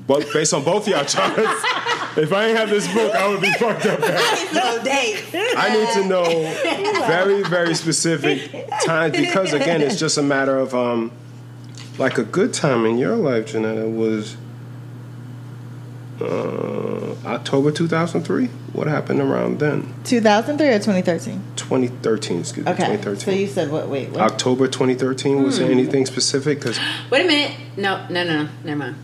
both, 0.07 0.31
based 0.33 0.53
on 0.53 0.63
both 0.63 0.87
y'all 0.87 1.05
charts, 1.05 1.37
if 2.17 2.33
I 2.33 2.47
ain't 2.47 2.57
have 2.57 2.69
this 2.69 2.91
book, 2.91 3.13
I 3.13 3.27
would 3.27 3.41
be 3.41 3.53
fucked 3.53 3.85
up. 3.85 3.99
Bad. 3.99 4.19
I 4.19 4.35
need 4.35 4.49
to 4.49 4.55
know 4.55 4.83
date. 4.83 5.55
I 5.55 5.73
need 5.73 5.89
to 5.93 6.05
know 6.07 7.03
very, 7.07 7.43
very 7.43 7.75
specific 7.75 8.67
times 8.83 9.15
because 9.15 9.53
again, 9.53 9.81
it's 9.81 9.99
just 9.99 10.17
a 10.17 10.23
matter 10.23 10.57
of 10.57 10.73
um, 10.73 11.11
like 11.97 12.17
a 12.17 12.23
good 12.23 12.53
time 12.53 12.85
in 12.85 12.97
your 12.97 13.15
life, 13.15 13.47
Janetta 13.47 13.87
was 13.87 14.37
uh, 16.21 17.15
October 17.25 17.71
two 17.71 17.87
thousand 17.87 18.23
three. 18.23 18.49
What 18.77 18.85
happened 18.85 19.19
around 19.21 19.57
then? 19.59 19.91
2003 20.03 20.67
or 20.67 20.77
2013. 20.77 21.41
Twenty 21.55 21.87
thirteen. 21.87 22.41
Excuse 22.41 22.63
me. 22.63 22.71
Okay. 22.73 22.95
Twenty 22.97 23.19
So 23.19 23.31
you 23.31 23.47
said 23.47 23.71
what? 23.71 23.87
Wait. 23.89 24.09
What? 24.11 24.21
October 24.21 24.67
2013. 24.67 25.41
Was 25.41 25.57
Hmm. 25.57 25.63
there 25.63 25.71
anything 25.71 26.05
specific? 26.05 26.59
Because 26.59 26.79
Wait 27.09 27.25
a 27.25 27.27
minute. 27.27 27.57
No, 27.75 28.05
no, 28.11 28.23
no, 28.23 28.43
no. 28.43 28.49
Never 28.63 28.77
mind. 28.77 28.95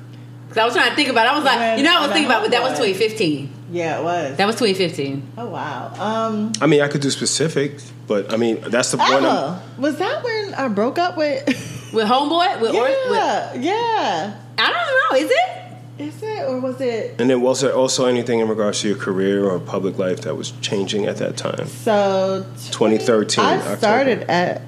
Because 0.47 0.61
I 0.61 0.65
was 0.65 0.75
trying 0.75 0.91
to 0.91 0.95
think 0.95 1.09
about. 1.09 1.25
it. 1.25 1.31
I 1.31 1.35
was 1.35 1.43
like, 1.43 1.57
When- 1.57 1.77
you 1.79 1.83
know, 1.85 1.97
I 1.97 2.01
was 2.01 2.11
thinking 2.11 2.27
about, 2.27 2.43
but 2.43 2.51
that 2.51 2.61
was 2.61 2.73
2015. 2.73 3.49
yeah, 3.71 3.97
it 3.99 4.03
was. 4.03 4.37
That 4.37 4.45
was 4.45 4.55
2015. 4.57 5.23
oh 5.39 5.47
wow. 5.47 5.91
Um. 5.97 6.51
I 6.61 6.67
mean, 6.67 6.81
I 6.81 6.87
could 6.87 7.01
do 7.01 7.09
specifics, 7.09 7.91
but 8.05 8.31
I 8.31 8.37
mean, 8.37 8.61
that's 8.67 8.91
the 8.91 8.97
point. 8.97 9.25
I'm, 9.25 9.59
was 9.81 9.97
that 9.97 10.23
when 10.23 10.53
I 10.53 10.67
broke 10.67 10.99
up 10.99 11.17
with? 11.17 11.47
With 11.91 12.07
homeboy, 12.07 12.61
with, 12.61 12.75
or, 12.75 12.83
with 12.83 13.09
yeah. 13.09 13.53
Yeah. 13.55 14.33
I 14.59 14.71
don't 14.71 15.19
know. 15.19 15.25
Is 15.25 15.31
it? 15.31 15.62
Is 15.99 16.23
it 16.23 16.49
or 16.49 16.59
was 16.59 16.81
it? 16.81 17.19
and 17.21 17.29
then 17.29 17.41
was 17.41 17.61
there 17.61 17.73
also 17.73 18.05
anything 18.07 18.39
in 18.39 18.47
regards 18.47 18.81
to 18.81 18.87
your 18.87 18.97
career 18.97 19.45
or 19.47 19.59
public 19.59 19.97
life 19.99 20.21
that 20.21 20.35
was 20.35 20.51
changing 20.61 21.05
at 21.05 21.17
that 21.17 21.37
time? 21.37 21.67
So 21.67 22.45
2013, 22.71 23.43
I 23.43 23.57
October. 23.57 23.77
started 23.77 24.21
at 24.23 24.63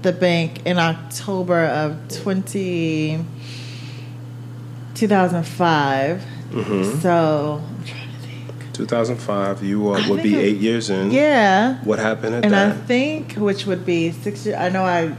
the 0.00 0.12
bank 0.12 0.64
in 0.64 0.78
October 0.78 1.66
of 1.66 1.96
20, 2.22 3.24
2005. 4.94 6.24
Mm-hmm. 6.50 7.00
So 7.00 7.62
I'm 7.66 7.84
trying 7.84 8.08
to 8.10 8.18
think. 8.26 8.72
2005. 8.72 9.62
You 9.62 9.92
uh, 9.94 10.08
would 10.08 10.22
be 10.22 10.36
eight 10.36 10.58
years 10.58 10.90
in. 10.90 11.10
Yeah. 11.10 11.82
What 11.84 11.98
happened 11.98 12.34
at 12.36 12.42
that? 12.42 12.52
And 12.52 12.54
I 12.54 12.76
think, 12.86 13.34
which 13.34 13.66
would 13.66 13.84
be 13.86 14.10
six 14.12 14.46
years, 14.46 14.58
I 14.58 14.68
know 14.68 14.84
I 14.84 15.16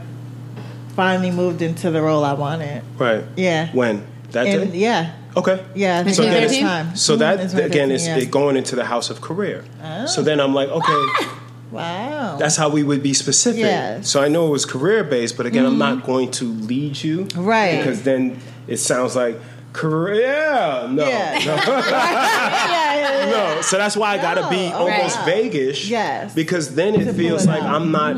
finally 0.96 1.30
moved 1.30 1.62
into 1.62 1.90
the 1.90 2.02
role 2.02 2.24
I 2.24 2.34
wanted. 2.34 2.82
right. 2.98 3.24
Yeah. 3.36 3.70
When 3.72 4.06
that 4.32 4.46
And 4.46 4.72
day? 4.72 4.78
yeah. 4.78 5.14
Okay. 5.36 5.64
Yeah. 5.74 6.02
So 6.06 6.22
at 6.22 6.26
then 6.26 6.32
that 6.32 6.42
it's- 6.44 6.60
time. 6.60 6.96
So 6.96 7.16
Mhm, 7.16 7.18
that 7.18 7.40
in 7.40 7.58
again 7.60 7.90
is 7.90 8.02
2013, 8.02 8.22
it 8.28 8.30
going 8.30 8.56
into 8.56 8.76
the 8.76 8.84
house 8.84 9.10
of 9.10 9.20
career. 9.20 9.64
Oh. 9.82 10.06
So 10.06 10.22
then 10.22 10.40
I'm 10.40 10.54
like, 10.54 10.68
okay, 10.68 11.06
Wow. 11.72 12.36
that's 12.38 12.56
how 12.56 12.68
we 12.68 12.82
would 12.84 13.02
be 13.02 13.14
specific. 13.14 13.60
Yes. 13.60 13.92
Mm-hmm. 13.94 14.02
So 14.04 14.22
I 14.22 14.28
know 14.28 14.46
it 14.46 14.50
was 14.50 14.64
career 14.64 15.02
based, 15.02 15.36
but 15.36 15.46
again, 15.46 15.66
I'm 15.66 15.78
not 15.78 16.04
going 16.04 16.30
to 16.32 16.44
lead 16.44 17.02
you, 17.02 17.26
Right. 17.34 17.78
Because 17.78 18.02
then 18.02 18.38
it 18.68 18.76
sounds 18.76 19.16
like 19.16 19.36
career. 19.72 20.86
No, 20.88 21.06
Yeah. 21.08 21.40
no. 21.44 21.54
yeah, 21.54 21.66
yeah, 22.70 22.94
yeah. 22.96 23.30
No, 23.56 23.60
so 23.62 23.76
that's 23.78 23.96
why 23.96 24.12
I 24.14 24.18
gotta 24.18 24.48
be 24.48 24.66
almost 24.72 25.16
right. 25.16 25.26
vaguish. 25.26 25.88
Yes. 25.90 26.32
Because 26.34 26.74
then 26.76 26.94
it 26.94 27.12
feels 27.14 27.46
like 27.46 27.62
out. 27.62 27.74
I'm 27.74 27.90
not 27.90 28.14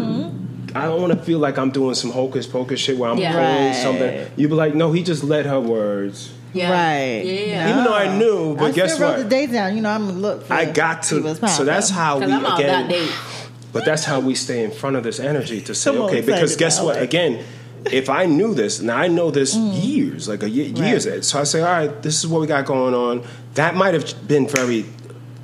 I 0.74 0.84
don't 0.84 1.00
want 1.00 1.14
to 1.14 1.18
feel 1.22 1.38
like 1.38 1.56
I'm 1.56 1.70
doing 1.70 1.94
some 1.94 2.10
hocus 2.10 2.46
pocus 2.46 2.78
shit 2.80 2.98
where 2.98 3.08
I'm 3.10 3.16
Yeah. 3.18 3.32
pulling 3.32 3.66
Right. 3.68 3.74
something. 3.82 4.26
You'd 4.36 4.48
be 4.50 4.54
like, 4.56 4.74
no, 4.74 4.92
he 4.92 5.02
just 5.02 5.24
let 5.24 5.46
her 5.46 5.58
words. 5.58 6.30
Yeah. 6.56 6.70
Right. 6.72 7.24
Yeah. 7.24 7.70
Even 7.70 7.84
though 7.84 7.94
I 7.94 8.16
knew, 8.16 8.56
but 8.56 8.64
I 8.64 8.70
guess 8.72 8.94
still 8.94 9.08
what? 9.08 9.16
wrote 9.16 9.22
the 9.24 9.28
date 9.28 9.52
down. 9.52 9.76
You 9.76 9.82
know, 9.82 9.90
I'm 9.90 10.06
gonna 10.06 10.18
look. 10.18 10.44
For 10.44 10.52
I 10.54 10.64
got 10.64 11.04
Shiva's 11.04 11.38
to. 11.40 11.48
So 11.48 11.64
that's 11.64 11.90
how 11.90 12.18
we 12.18 12.26
Because 12.26 12.32
I'm 12.32 12.46
all 12.46 12.60
about 12.60 12.84
again. 12.86 13.08
But 13.72 13.84
that's 13.84 14.04
how 14.04 14.20
we 14.20 14.34
stay 14.34 14.64
in 14.64 14.70
front 14.70 14.96
of 14.96 15.02
this 15.04 15.20
energy 15.20 15.60
to 15.60 15.74
say, 15.74 15.90
I'm 15.90 16.00
all 16.00 16.08
okay, 16.08 16.22
because 16.22 16.56
guess 16.56 16.80
what? 16.80 16.96
it. 16.96 17.02
Again, 17.02 17.44
if 17.92 18.08
I 18.08 18.26
knew 18.26 18.54
this, 18.54 18.80
now 18.80 18.96
I 18.96 19.08
know 19.08 19.30
this 19.30 19.54
mm. 19.54 19.84
years, 19.84 20.28
like 20.28 20.42
a 20.42 20.48
ye- 20.48 20.72
years. 20.72 21.06
Right. 21.06 21.24
So 21.24 21.40
I 21.40 21.44
say, 21.44 21.60
all 21.60 21.66
right, 21.66 22.02
this 22.02 22.18
is 22.18 22.26
what 22.26 22.40
we 22.40 22.46
got 22.46 22.64
going 22.64 22.94
on. 22.94 23.24
That 23.54 23.74
might 23.74 23.94
have 23.94 24.26
been 24.26 24.48
very. 24.48 24.86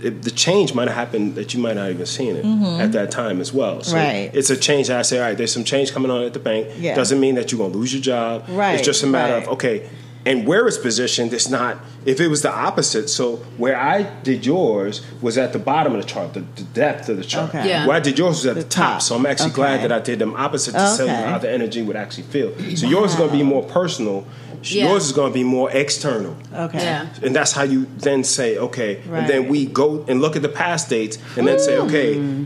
It, 0.01 0.22
the 0.22 0.32
change 0.32 0.74
might 0.74 0.89
have 0.89 0.97
happened 0.97 1.36
that 1.36 1.55
you 1.55 1.60
might 1.60 1.76
not 1.76 1.89
even 1.90 2.06
seen 2.06 2.34
it 2.34 2.44
mm-hmm. 2.44 2.80
at 2.80 2.90
that 2.90 3.12
time 3.12 3.40
as 3.40 3.52
well. 3.52 3.84
So 3.84 3.94
Right. 3.97 4.32
it's 4.34 4.51
a 4.51 4.56
change 4.56 4.89
that 4.89 4.98
I 4.98 5.02
say, 5.02 5.20
all 5.20 5.26
right, 5.26 5.39
there's 5.39 5.52
some 5.52 5.62
change 5.62 5.93
coming 5.93 6.10
on 6.10 6.24
at 6.24 6.32
the 6.32 6.40
bank. 6.40 6.68
Yeah. 6.76 6.97
Doesn't 6.97 7.20
mean 7.20 7.36
that 7.36 7.52
you're 7.52 7.59
gonna 7.60 7.72
lose 7.72 7.94
your 7.94 8.02
job. 8.02 8.47
Right, 8.48 8.72
It's 8.74 8.84
just 8.84 9.05
a 9.05 9.06
matter 9.06 9.34
right. 9.34 9.43
of 9.44 9.51
okay. 9.51 9.89
And 10.24 10.47
where 10.47 10.69
it's 10.69 10.78
positioned, 10.78 11.32
it's 11.32 11.49
not. 11.49 11.78
If 12.05 12.20
it 12.20 12.28
was 12.28 12.43
the 12.43 12.53
opposite, 12.53 13.09
so 13.09 13.36
where 13.57 13.77
I 13.77 14.03
did 14.23 14.47
yours 14.47 15.03
was 15.20 15.36
at 15.36 15.53
the 15.53 15.59
bottom 15.59 15.94
of 15.94 16.01
the 16.01 16.07
chart, 16.07 16.35
the, 16.35 16.40
the 16.40 16.62
depth 16.62 17.09
of 17.09 17.16
the 17.16 17.24
chart. 17.24 17.49
Okay. 17.49 17.69
Yeah. 17.69 17.86
Where 17.86 17.97
I 17.97 18.01
did 18.01 18.19
yours 18.19 18.36
was 18.36 18.47
at 18.47 18.55
the, 18.55 18.62
The 18.62 18.69
top. 18.69 18.93
top. 18.93 19.03
So 19.03 19.16
I'm 19.16 19.27
actually 19.27 19.51
glad 19.51 19.82
that 19.82 19.90
I 19.90 19.99
did 19.99 20.19
them 20.20 20.35
opposite 20.35 20.73
to 20.73 20.78
tell 20.78 21.07
you 21.07 21.12
Okay. 21.12 21.23
how 21.24 21.39
the 21.39 21.51
energy 21.51 21.82
would 21.82 21.97
actually 21.97 22.24
feel. 22.24 22.57
So 22.77 22.86
yours 22.86 23.12
is 23.12 23.16
going 23.16 23.31
to 23.31 23.36
be 23.36 23.43
more 23.43 23.65
personal. 23.65 24.24
Yeah. 24.62 24.90
Yours 24.90 25.07
is 25.07 25.12
going 25.12 25.32
to 25.32 25.35
be 25.35 25.43
more 25.43 25.70
external. 25.73 26.36
Okay. 26.55 26.78
Yeah. 26.78 27.09
And 27.24 27.35
that's 27.35 27.51
how 27.51 27.65
you 27.65 27.86
then 27.99 28.23
say, 28.23 28.59
okay. 28.59 29.03
And 29.11 29.28
then 29.28 29.49
we 29.49 29.66
go 29.66 30.05
and 30.09 30.20
look 30.20 30.36
at 30.36 30.43
the 30.43 30.49
past 30.49 30.89
dates 30.89 31.19
and 31.36 31.49
then 31.49 31.59
say, 31.59 31.78
okay, 31.78 32.16
hmm. 32.16 32.44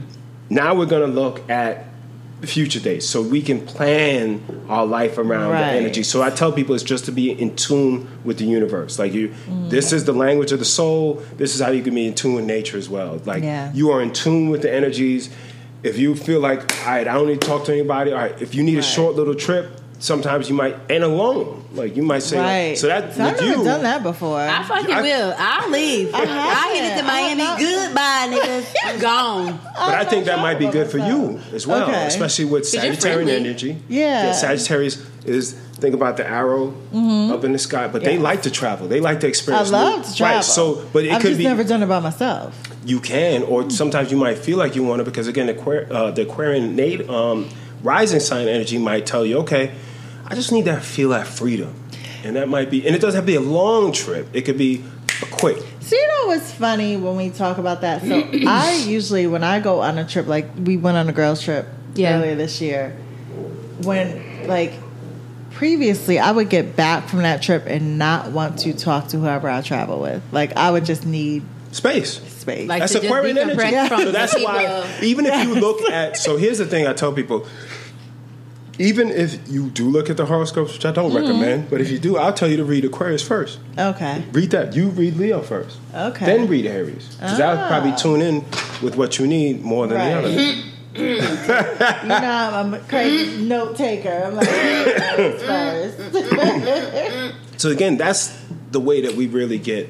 now 0.49 0.75
we're 0.75 0.87
going 0.87 1.07
to 1.11 1.15
look 1.15 1.49
at 1.51 1.86
future 2.43 2.79
days 2.81 3.09
so 3.09 3.23
we 3.23 3.41
can 3.41 3.61
plan 3.65 4.41
our 4.69 4.85
life 4.87 5.17
around 5.19 5.51
Right. 5.53 5.73
the 5.73 5.79
energy. 5.79 6.03
So 6.03 6.23
I 6.23 6.31
tell 6.31 6.53
people 6.53 6.75
it's 6.75 6.85
just 6.85 7.07
to 7.07 7.13
be 7.13 7.31
in 7.31 7.57
tune 7.57 8.07
with 8.25 8.39
the 8.39 8.45
universe. 8.45 8.99
Like 8.99 9.15
you, 9.15 9.33
this 9.69 9.93
is 9.93 10.05
the 10.05 10.13
language 10.13 10.53
of 10.53 10.59
the 10.59 10.65
soul. 10.65 11.23
This 11.39 11.55
is 11.55 11.61
how 11.61 11.71
you 11.71 11.83
can 11.83 11.95
be 11.95 12.07
in 12.07 12.15
tune 12.15 12.35
with 12.35 12.45
nature 12.45 12.77
as 12.77 12.89
well. 12.89 13.21
Like 13.25 13.43
Yeah. 13.43 13.73
you 13.73 13.91
are 13.91 14.03
in 14.03 14.13
tune 14.13 14.51
with 14.51 14.63
the 14.63 14.73
energies. 14.73 15.31
If 15.83 15.99
you 15.99 16.15
feel 16.15 16.41
like, 16.41 16.61
all 16.87 16.93
right, 16.93 17.09
I 17.09 17.15
don't 17.15 17.27
need 17.29 17.41
to 17.41 17.47
talk 17.47 17.65
to 17.67 17.73
anybody. 17.73 18.13
All 18.13 18.19
right, 18.19 18.41
if 18.43 18.55
you 18.55 18.63
need 18.63 18.79
a 18.79 18.83
short 18.83 19.15
little 19.17 19.35
trip, 19.35 19.81
sometimes 19.99 20.49
you 20.49 20.55
might 20.55 20.77
and 20.91 21.03
alone. 21.05 21.65
Like 21.73 21.95
you 21.97 22.03
might 22.03 22.23
say, 22.23 22.39
like- 22.71 22.77
so 22.79 22.87
that 22.87 23.15
So 23.15 23.23
I've 23.23 23.33
with 23.33 23.41
never 23.43 23.59
you, 23.59 23.65
done 23.65 23.83
that 23.83 24.03
before. 24.03 24.41
I 24.41 24.63
fucking 24.63 24.95
I- 24.95 25.03
will. 25.03 25.35
I'll 25.37 25.71
leave. 25.71 26.15
I 26.15 26.21
I 26.23 26.75
hit 26.75 26.85
it 26.85 26.95
to 26.97 27.01
to. 27.03 27.07
Miami. 27.07 27.43
Not- 27.43 27.59
Goodbye, 27.59 28.29
niggas. 28.31 28.75
I'm 28.85 28.99
gone. 28.99 29.61
But 29.75 29.95
I 29.95 30.05
think 30.05 30.25
that 30.27 30.39
might 30.39 30.59
be 30.59 30.69
good 30.69 30.91
for 30.91 30.99
you 30.99 31.39
as 31.53 31.67
well, 31.67 31.89
Okay. 31.89 32.07
especially 32.07 32.47
with 32.47 32.63
Sagittarian 32.65 33.29
energy. 33.29 33.79
Yeah. 33.89 34.33
Sagittarius 34.33 35.05
is 35.27 35.53
think 35.53 35.95
about 35.95 36.17
the 36.17 36.27
arrow 36.27 36.69
up 37.33 37.45
in 37.45 37.53
the 37.53 37.59
sky, 37.59 37.89
but 37.89 38.03
they 38.03 38.15
Mm-hmm. 38.15 38.23
Like 38.23 38.43
to 38.43 38.51
travel. 38.51 38.89
They 38.89 39.01
like 39.01 39.21
to 39.21 39.27
experience. 39.29 39.71
I 39.71 39.77
experience. 39.77 39.97
love 39.97 40.07
new- 40.07 40.13
to 40.13 40.17
travel. 40.17 40.37
Right. 40.37 40.45
So, 40.45 40.89
but 40.95 41.05
it 41.05 41.13
I've 41.13 41.21
could 41.21 41.29
just 41.29 41.39
be 41.39 41.45
never 41.45 41.65
done 41.65 41.83
it 41.83 41.87
by 41.87 42.01
myself. 42.01 42.59
you 42.87 43.01
can, 43.01 43.43
or 43.43 43.69
sometimes 43.69 44.11
you 44.11 44.17
might 44.17 44.39
feel 44.39 44.57
like 44.57 44.75
you 44.77 44.83
want 44.85 45.01
to 45.01 45.05
because 45.05 45.27
again, 45.29 45.47
the, 45.49 45.55
Aquar- 45.55 45.91
uh, 45.91 46.11
the 46.13 46.23
Aquarian 46.23 46.75
nat- 46.77 47.07
um, 47.11 47.49
rising 47.83 48.21
sign 48.21 48.49
energy 48.49 48.79
might 48.79 49.05
tell 49.05 49.27
you, 49.27 49.39
okay, 49.41 49.73
I 50.29 50.35
just 50.35 50.53
need 50.53 50.65
to 50.67 50.81
feel 50.81 51.11
that 51.11 51.27
freedom, 51.27 51.75
and 52.25 52.37
that 52.37 52.49
might 52.49 52.71
be, 52.71 52.87
and 52.87 52.95
it 52.97 53.01
doesn't 53.01 53.17
have 53.17 53.25
to 53.25 53.33
be 53.33 53.37
a 53.37 53.41
long 53.41 53.93
trip. 53.93 54.29
It 54.33 54.43
could 54.43 54.59
be 54.59 54.85
a 55.23 55.27
quick. 55.27 55.59
So 55.81 55.95
you 55.97 56.07
know 56.09 56.27
what's 56.27 56.51
funny 56.53 56.97
when 56.97 57.17
we 57.17 57.31
talk 57.31 57.59
about 57.59 57.83
that? 57.83 58.03
So 58.03 58.19
I 58.49 58.83
usually 58.87 59.27
when 59.27 59.45
I 59.45 59.61
go 59.61 59.81
on 59.81 59.99
a 59.99 60.05
trip, 60.07 60.27
like 60.27 60.47
we 60.59 60.77
went 60.77 60.97
on 60.97 61.09
a 61.09 61.13
girls 61.13 61.41
trip 61.43 61.67
Yeah. 61.95 62.19
earlier 62.19 62.35
this 62.35 62.61
year, 62.61 62.97
when 63.83 64.49
like 64.49 64.73
previously 65.53 66.19
I 66.19 66.31
would 66.33 66.51
get 66.51 66.77
back 66.77 67.09
from 67.09 67.21
that 67.23 67.41
trip 67.43 67.65
and 67.67 67.99
not 67.99 68.31
want 68.33 68.59
to 68.61 68.73
talk 68.75 69.09
to 69.09 69.19
whoever 69.19 69.49
I 69.49 69.63
travel 69.63 70.01
with. 70.01 70.23
Like 70.33 70.57
I 70.57 70.71
would 70.71 70.85
just 70.85 71.07
need 71.07 71.45
Space. 71.73 72.21
space. 72.41 72.69
Like 72.69 72.81
That's 72.81 72.93
to 72.93 72.99
just 73.01 73.07
Aquarian 73.07 73.37
energy. 73.39 73.59
decompress 73.61 73.89
from 73.89 74.01
So 74.03 74.13
that's 74.13 74.35
why, 74.43 74.99
even 75.03 75.27
if 75.27 75.47
you 75.47 75.55
look 75.57 75.81
at, 75.91 76.17
so 76.17 76.37
here's 76.37 76.59
the 76.59 76.67
thing 76.67 76.87
I 76.87 76.93
tell 76.95 77.13
people. 77.13 77.47
Even 78.79 79.11
if 79.11 79.39
you 79.49 79.71
do 79.71 79.89
look 79.89 80.11
at 80.11 80.17
the 80.19 80.27
horoscopes, 80.27 80.75
which 80.75 80.85
I 80.85 80.93
don't 80.93 81.11
Mm-hmm. 81.11 81.17
recommend, 81.27 81.71
but 81.71 81.81
if 81.81 81.91
you 81.91 81.99
do, 81.99 82.17
I'll 82.19 82.33
tell 82.35 82.49
you 82.49 82.57
to 82.59 82.65
read 82.65 82.85
Aquarius 82.85 83.23
first. 83.23 83.59
okay. 83.79 84.23
Read 84.33 84.51
that. 84.51 84.75
You 84.77 84.89
read 84.91 85.17
Leo 85.17 85.41
first. 85.43 85.79
Okay. 85.95 86.27
Then 86.27 86.47
read 86.49 86.67
Aries. 86.67 87.09
Because 87.17 87.39
that'll 87.39 87.65
Ah. 87.65 87.69
probably 87.69 87.93
tune 87.97 88.21
in 88.21 88.45
with 88.83 88.97
what 88.97 89.19
you 89.19 89.27
need 89.27 89.63
more 89.63 89.87
than 89.87 89.97
Right. 89.99 90.23
the 90.23 90.29
other. 90.29 90.63
You 90.97 91.19
know 92.09 92.51
I'm 92.55 92.73
a 92.73 92.79
crazy 92.81 93.43
note 93.43 93.77
taker. 93.77 94.09
I'm 94.27 94.35
like 94.37 94.49
Aries 94.49 95.43
first. 95.43 97.35
So 97.59 97.71
again, 97.71 97.97
that's 97.97 98.37
the 98.71 98.81
way 98.81 99.01
that 99.03 99.15
we 99.15 99.27
really 99.29 99.59
get 99.59 99.89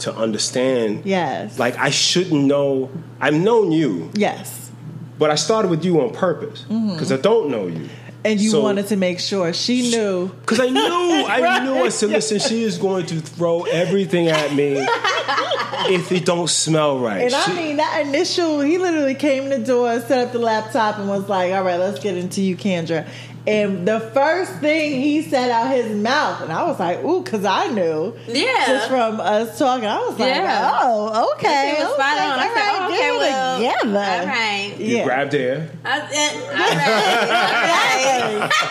to 0.00 0.14
understand. 0.14 1.02
yes. 1.06 1.58
Like 1.58 1.76
I 1.78 1.90
shouldn't 1.90 2.44
know. 2.44 2.90
I've 3.20 3.34
known 3.34 3.72
you, 3.72 4.10
yes. 4.14 4.70
but 5.18 5.30
I 5.30 5.34
started 5.34 5.68
with 5.70 5.84
you 5.84 6.00
on 6.02 6.10
purpose 6.14 6.62
because 6.68 7.10
I 7.12 7.16
don't 7.16 7.48
know 7.50 7.66
you. 7.66 7.88
And 8.24 8.40
you 8.40 8.50
So- 8.50 8.60
wanted 8.62 8.88
to 8.88 8.96
make 8.96 9.20
sure 9.20 9.52
she 9.52 9.90
knew. 9.90 10.28
Because 10.40 10.60
I 10.60 10.68
knew, 10.68 10.80
I 11.26 11.60
knew. 11.64 11.84
I 11.84 11.88
said, 11.88 12.10
listen, 12.10 12.38
she 12.40 12.62
is 12.62 12.76
going 12.76 13.06
to 13.06 13.20
throw 13.20 13.62
everything 13.62 14.28
at 14.28 14.52
me 14.54 14.76
if 15.88 16.10
it 16.12 16.24
don't 16.24 16.50
smell 16.50 16.98
right. 16.98 17.22
And 17.22 17.34
I 17.34 17.54
mean, 17.54 17.76
that 17.76 18.02
initial, 18.06 18.60
he 18.60 18.76
literally 18.78 19.14
came 19.14 19.44
in 19.44 19.50
the 19.60 19.66
door, 19.66 20.00
set 20.00 20.26
up 20.26 20.32
the 20.32 20.38
laptop, 20.40 20.98
and 20.98 21.08
was 21.08 21.28
like, 21.28 21.52
all 21.52 21.62
right, 21.62 21.78
let's 21.78 22.00
get 22.00 22.16
into 22.16 22.42
you, 22.42 22.56
Kendra. 22.56 23.06
And 23.48 23.88
the 23.88 23.98
first 24.00 24.52
thing 24.60 25.00
he 25.00 25.22
said 25.22 25.50
out 25.50 25.70
his 25.74 25.90
mouth, 25.96 26.42
and 26.42 26.52
I 26.52 26.64
was 26.64 26.78
like, 26.78 27.02
ooh, 27.02 27.22
because 27.22 27.44
I 27.44 27.68
knew. 27.68 28.14
Yeah. 28.26 28.66
Just 28.66 28.88
from 28.88 29.20
us 29.20 29.58
talking, 29.58 29.86
I 29.86 29.98
was 30.00 30.18
like, 30.18 30.34
Yeah. 30.34 30.70
oh, 30.82 31.32
okay. 31.36 31.70
It 31.78 31.78
was 31.84 31.94
spot 31.94 32.00
I 32.00 32.24
on. 32.24 32.30
was 32.30 32.38
I 32.38 32.46
like, 32.46 32.52
said, 32.56 32.68
all 32.68 32.76
oh, 32.76 32.80
right, 32.80 32.90
okay, 32.90 32.98
get 32.98 33.14
it 33.14 33.18
well, 33.18 33.58
together. 33.58 33.98
all 33.98 34.26
right. 34.26 34.74
you 34.78 34.96
Yeah. 34.98 35.04
grabbed 35.04 35.34
air. 35.34 35.70
I, 35.84 35.98
uh, 35.98 36.02
all 38.38 38.48
right. 38.48 38.52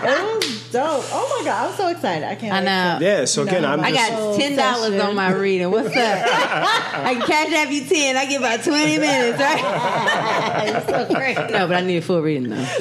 It 0.10 0.36
was 0.38 0.59
dope. 0.72 1.04
Oh 1.12 1.36
my 1.38 1.44
God, 1.44 1.70
I'm 1.70 1.76
so 1.76 1.88
excited. 1.88 2.26
I 2.26 2.34
can't 2.34 2.52
I 2.52 2.58
wait 2.60 2.64
know. 2.64 2.98
to- 2.98 3.04
Yeah, 3.04 3.24
so 3.24 3.42
again, 3.42 3.62
No. 3.62 3.68
I'm 3.72 3.80
I 3.80 3.90
just. 3.92 4.10
got 4.10 4.36
ten 4.40 4.56
dollars 4.56 5.00
on 5.00 5.14
my 5.14 5.32
reading. 5.32 5.70
What's 5.70 5.88
up? 5.88 5.94
I 5.96 7.14
can 7.18 7.26
cash 7.26 7.52
out 7.52 7.72
you 7.72 7.84
ten. 7.84 8.16
I 8.16 8.26
get 8.26 8.38
about 8.40 8.62
twenty 8.64 8.98
minutes, 8.98 9.38
right? 9.40 10.70
It's 10.76 10.86
so 10.86 11.14
great. 11.14 11.36
no, 11.36 11.66
but 11.66 11.76
I 11.76 11.80
need 11.82 11.96
a 11.98 12.02
full 12.02 12.20
reading 12.22 12.50
though. 12.50 12.56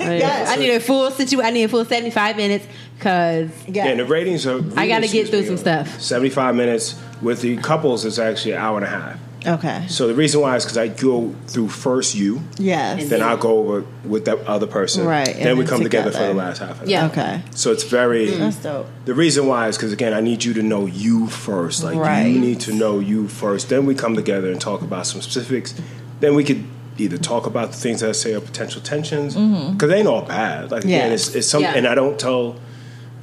Yes. 0.00 0.48
I 0.48 0.56
need 0.56 0.70
a 0.74 0.80
full 0.80 1.10
situ. 1.12 1.40
I 1.40 1.50
need 1.50 1.62
a 1.64 1.68
full 1.68 1.84
seventy 1.84 2.10
five 2.10 2.36
minutes 2.36 2.66
because 2.98 3.50
yeah, 3.68 3.86
and 3.86 4.00
the 4.00 4.04
ratings 4.04 4.46
are. 4.46 4.60
I 4.76 4.88
got 4.88 5.00
to 5.02 5.08
get 5.08 5.28
through 5.28 5.44
some 5.46 5.56
stuff. 5.56 6.00
75 6.00 6.54
minutes. 6.56 7.00
With 7.20 7.40
the 7.40 7.56
couples, 7.58 8.04
it's 8.04 8.18
actually 8.18 8.52
an 8.52 8.58
hour 8.58 8.76
and 8.78 8.84
a 8.86 8.88
half. 8.88 9.18
Okay. 9.46 9.84
So 9.88 10.06
the 10.06 10.14
reason 10.14 10.40
why 10.40 10.56
is 10.56 10.64
because 10.64 10.78
I 10.78 10.88
go 10.88 11.34
through 11.46 11.68
first 11.68 12.14
you, 12.14 12.40
Yes. 12.58 13.08
then 13.08 13.22
I'll 13.22 13.36
go 13.36 13.58
over 13.58 13.84
with 14.04 14.24
that 14.26 14.38
other 14.46 14.66
person. 14.66 15.04
Right, 15.04 15.26
Then 15.26 15.48
and 15.48 15.58
we 15.58 15.64
then 15.64 15.70
come 15.74 15.82
together. 15.82 16.10
for 16.10 16.18
the 16.26 16.34
last 16.34 16.58
half. 16.58 16.82
An 16.82 16.88
Yeah. 16.88 17.02
hour. 17.04 17.10
Okay. 17.10 17.42
So 17.50 17.72
it's 17.72 17.84
very. 17.84 18.28
Mm, 18.28 18.38
that's 18.38 18.56
dope. 18.56 18.86
The 19.04 19.14
reason 19.14 19.46
why 19.46 19.68
is 19.68 19.76
because 19.76 19.92
again, 19.92 20.14
I 20.14 20.20
need 20.20 20.44
you 20.44 20.54
to 20.54 20.62
know 20.62 20.86
you 20.86 21.26
first. 21.26 21.82
Like 21.82 21.96
Right. 21.98 22.26
you 22.26 22.38
need 22.38 22.60
to 22.60 22.72
know 22.72 23.00
you 23.00 23.28
first. 23.28 23.68
Then 23.68 23.86
we 23.86 23.94
come 23.94 24.14
together 24.14 24.50
and 24.50 24.60
talk 24.60 24.82
about 24.82 25.06
some 25.06 25.20
specifics. 25.20 25.74
Then 26.20 26.34
we 26.34 26.44
could 26.44 26.64
either 26.98 27.16
talk 27.18 27.46
about 27.46 27.72
the 27.72 27.78
things 27.78 28.00
that 28.00 28.10
I 28.10 28.12
say 28.12 28.34
are 28.34 28.40
potential 28.40 28.80
tensions 28.82 29.34
mm-hmm. 29.34 29.72
because 29.72 29.88
they 29.88 29.98
ain't 29.98 30.08
all 30.08 30.22
bad. 30.22 30.70
Like 30.70 30.84
again, 30.84 31.10
it's, 31.10 31.34
it's 31.34 31.48
some, 31.48 31.62
Yeah. 31.62 31.74
and 31.74 31.86
I 31.88 31.94
don't 31.94 32.18
tell. 32.18 32.56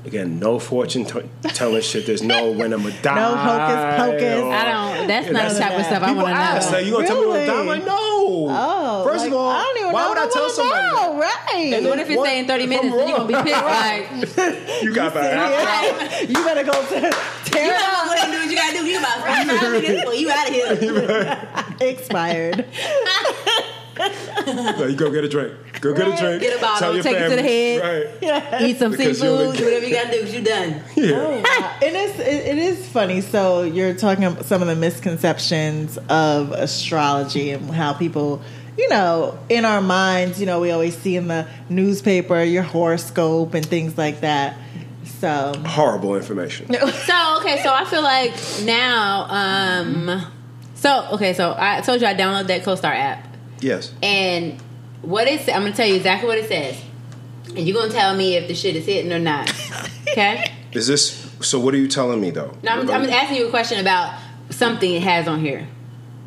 Again, 0.06 0.40
no 0.40 0.60
fortune 0.60 1.04
t- 1.06 1.20
telling 1.50 1.82
shit. 1.82 2.06
There's 2.06 2.24
no 2.24 2.52
when 2.52 2.72
I'm 2.74 2.84
gonna 2.84 3.02
die. 3.02 3.16
No 3.20 3.36
hocus 3.36 3.98
pocus. 4.02 4.44
or- 4.44 4.54
I 4.54 4.64
don't. 4.98 5.08
That's 5.08 5.26
Yeah, 5.28 5.32
not 5.34 5.40
that's- 5.40 5.54
the 5.56 5.60
type 5.64 5.80
of 5.80 5.86
stuff 5.86 6.04
I 6.04 6.12
want 6.14 6.28
to 6.30 6.34
ask, 6.34 6.72
know. 6.72 6.78
like, 6.78 6.86
you 6.86 6.92
gonna 6.94 7.08
tell 7.08 7.22
me 7.22 7.28
when 7.28 7.40
I'm 7.42 7.46
dying? 7.48 7.60
I'm 7.60 7.66
Really? 7.68 7.80
like, 7.80 7.86
no. 7.88 7.96
Oh, 8.52 9.04
First 9.06 9.20
like, 9.26 9.28
of 9.32 9.38
all, 9.38 9.50
I 9.50 9.62
don't 9.64 9.78
even 9.80 9.92
why 9.92 10.04
know 10.04 10.10
would 10.10 10.18
I 10.18 10.28
tell 10.30 10.50
somebody? 10.50 10.82
know. 10.96 11.20
Right. 11.20 11.74
And 11.74 11.86
What 11.86 12.00
if 12.00 12.10
it's 12.10 12.18
What- 12.18 12.28
saying 12.28 12.48
thirty 12.48 12.66
minutes? 12.68 12.88
I'm 12.94 12.98
Then 12.98 13.08
you 13.10 13.16
gonna 13.16 13.28
be 13.28 13.34
wrong. 13.34 13.44
pissed. 13.44 14.38
Like 14.38 14.84
You 14.84 14.94
got 14.94 15.14
that. 15.16 15.34
Yeah. 15.36 16.22
you 16.28 16.34
better 16.46 16.64
go 16.64 16.72
to 16.72 16.96
you 16.96 17.12
tear 17.46 17.68
gotta 17.74 17.98
up 17.98 18.06
go 18.06 18.14
ahead 18.14 18.24
and 18.24 18.32
do 18.34 18.40
what 18.40 18.50
you 18.50 18.56
gotta 18.56 18.78
do. 18.78 18.86
You 18.86 19.00
about 19.00 19.20
five 19.20 19.48
minutes. 19.48 20.20
You 20.20 20.32
out 20.32 20.48
of 20.48 20.54
here. 20.80 21.88
expired. 21.90 22.66
No, 24.00 24.86
you 24.86 24.96
go 24.96 25.12
get 25.12 25.24
a 25.24 25.30
drink. 25.30 25.54
Go 25.82 25.94
get 25.94 26.08
a 26.08 26.16
drink. 26.18 26.42
Get 26.42 26.58
a 26.58 26.62
bottle, 26.62 26.80
Tell 26.80 26.94
your 26.94 27.04
take 27.04 27.18
it 27.18 27.30
to 27.30 27.36
the 27.36 27.44
family. 27.44 28.28
head. 28.28 28.52
Right. 28.52 28.62
Eat 28.62 28.78
some 28.80 28.92
Because 28.92 29.20
seafood. 29.20 29.58
Do 29.58 29.64
whatever 29.66 29.86
you 29.86 29.94
gotta 29.94 30.12
do. 30.12 30.22
'cause 30.22 30.34
you're 30.34 30.44
done. 30.44 30.82
Oh, 30.98 31.30
wow. 31.38 31.78
and 31.84 31.96
it's 31.96 32.20
it, 32.20 32.48
it 32.48 32.58
is 32.58 32.88
funny. 32.90 33.22
So 33.22 33.64
you're 33.64 33.94
talking 33.94 34.24
about 34.26 34.46
some 34.46 34.62
of 34.62 34.68
the 34.68 34.76
misconceptions 34.76 35.98
of 36.10 36.52
astrology 36.52 37.52
and 37.52 37.70
how 37.74 37.94
people, 37.94 38.42
you 38.78 38.88
know, 38.90 39.38
in 39.50 39.66
our 39.66 39.82
minds, 39.82 40.40
you 40.40 40.46
know, 40.46 40.60
we 40.60 40.72
always 40.72 40.98
see 40.98 41.16
in 41.16 41.28
the 41.28 41.48
newspaper 41.70 42.42
your 42.44 42.64
horoscope 42.64 43.54
and 43.54 43.66
things 43.66 43.98
like 43.98 44.22
that. 44.22 44.56
So 45.20 45.54
Horrible 45.66 46.16
information. 46.16 46.68
So 46.74 47.38
okay, 47.42 47.62
so 47.62 47.74
I 47.74 47.86
feel 47.86 48.02
like 48.02 48.34
now, 48.64 49.26
um, 49.30 50.22
so 50.76 51.08
okay, 51.14 51.34
so 51.34 51.56
I 51.58 51.82
told 51.82 52.00
you 52.02 52.08
I 52.08 52.14
downloaded 52.14 52.48
that 52.48 52.64
CoStar 52.64 52.94
app, 52.96 53.28
Yes. 53.62 53.94
and 54.02 54.60
what 55.02 55.28
it 55.28 55.42
I'm 55.50 55.64
gonna 55.64 55.74
tell 55.74 55.88
you 55.88 55.96
exactly 55.96 56.28
what 56.28 56.38
it 56.38 56.48
says, 56.48 56.82
and 57.48 57.60
you're 57.68 57.80
gonna 57.80 57.92
tell 57.92 58.16
me 58.16 58.36
if 58.36 58.48
the 58.48 58.56
shit 58.56 58.76
is 58.76 58.86
hitting 58.86 59.12
or 59.12 59.20
not. 59.20 59.52
Okay? 60.10 60.52
Is 60.72 60.88
this 60.88 61.30
so? 61.40 61.60
What 61.60 61.74
are 61.76 61.78
you 61.78 61.88
telling 61.88 62.20
me 62.20 62.32
though? 62.32 62.58
No, 62.64 62.72
I'm, 62.72 62.90
I'm 62.90 63.10
asking 63.10 63.38
you 63.38 63.48
a 63.48 63.50
question 63.52 63.80
about 63.80 64.20
something 64.50 64.92
it 64.92 65.04
has 65.04 65.28
on 65.28 65.40
here. 65.40 65.68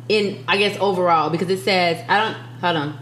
In 0.07 0.43
I 0.47 0.55
guess 0.55 0.77
overall 0.79 1.29
because 1.29 1.49
it 1.49 1.59
says 1.59 2.01
I 2.07 2.19
don't 2.19 2.37
hold 2.61 2.77
on. 2.77 2.97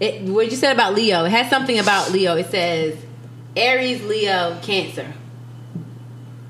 It 0.00 0.22
what 0.24 0.50
you 0.50 0.56
said 0.56 0.74
about 0.74 0.94
Leo? 0.94 1.24
It 1.24 1.30
has 1.30 1.48
something 1.48 1.78
about 1.78 2.12
Leo. 2.12 2.36
It 2.36 2.50
says 2.50 2.98
Aries, 3.56 4.02
Leo, 4.02 4.58
Cancer. 4.62 5.14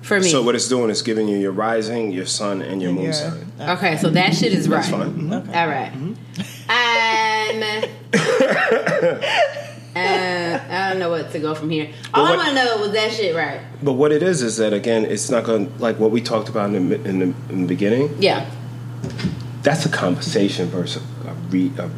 For 0.07 0.21
me. 0.21 0.29
So 0.29 0.41
what 0.43 0.55
it's 0.55 0.69
doing 0.69 0.89
is 0.91 1.03
giving 1.03 1.27
you 1.27 1.37
your 1.37 1.51
rising, 1.51 2.13
your 2.13 2.27
sun, 2.27 2.63
and 2.63 2.81
your 2.81 2.93
moon 2.93 3.13
sign. 3.13 3.51
okay, 3.61 3.97
so 3.97 4.09
that 4.11 4.35
shit 4.35 4.53
is 4.53 4.69
right. 4.69 4.77
That's 4.79 4.89
fine. 4.89 5.13
Mhm. 5.15 5.57
All 5.57 5.67
right. 5.67 5.93
Um, 5.93 7.75
uh, 9.97 10.61
I 10.69 10.91
don't 10.91 10.99
know 11.01 11.11
what 11.11 11.31
to 11.33 11.39
go 11.39 11.55
from 11.55 11.71
here. 11.71 11.91
All 12.15 12.25
I 12.25 12.31
what- 12.31 12.37
want 12.39 12.49
to 12.51 12.55
know 12.55 12.79
was 12.79 12.93
that 12.93 13.13
shit 13.13 13.35
right. 13.35 13.61
But 13.83 13.95
what 13.95 14.13
it 14.13 14.23
is 14.23 14.43
is 14.43 14.57
that 14.59 14.73
again, 14.73 15.05
it's 15.05 15.31
not 15.31 15.45
going 15.45 15.73
to 15.73 15.83
like 15.83 15.99
what 15.99 16.11
we 16.11 16.21
talked 16.21 16.49
about 16.49 16.73
in 16.75 16.89
the, 16.89 17.03
in 17.05 17.19
the, 17.19 17.25
in 17.51 17.63
the 17.63 17.67
beginning. 17.67 18.17
Yeah. 18.21 18.49
That's 19.63 19.85
a 19.87 19.89
conversation 19.89 20.69
versus 20.69 21.03
a, 21.27 21.33
re, 21.51 21.73
a 21.79 21.91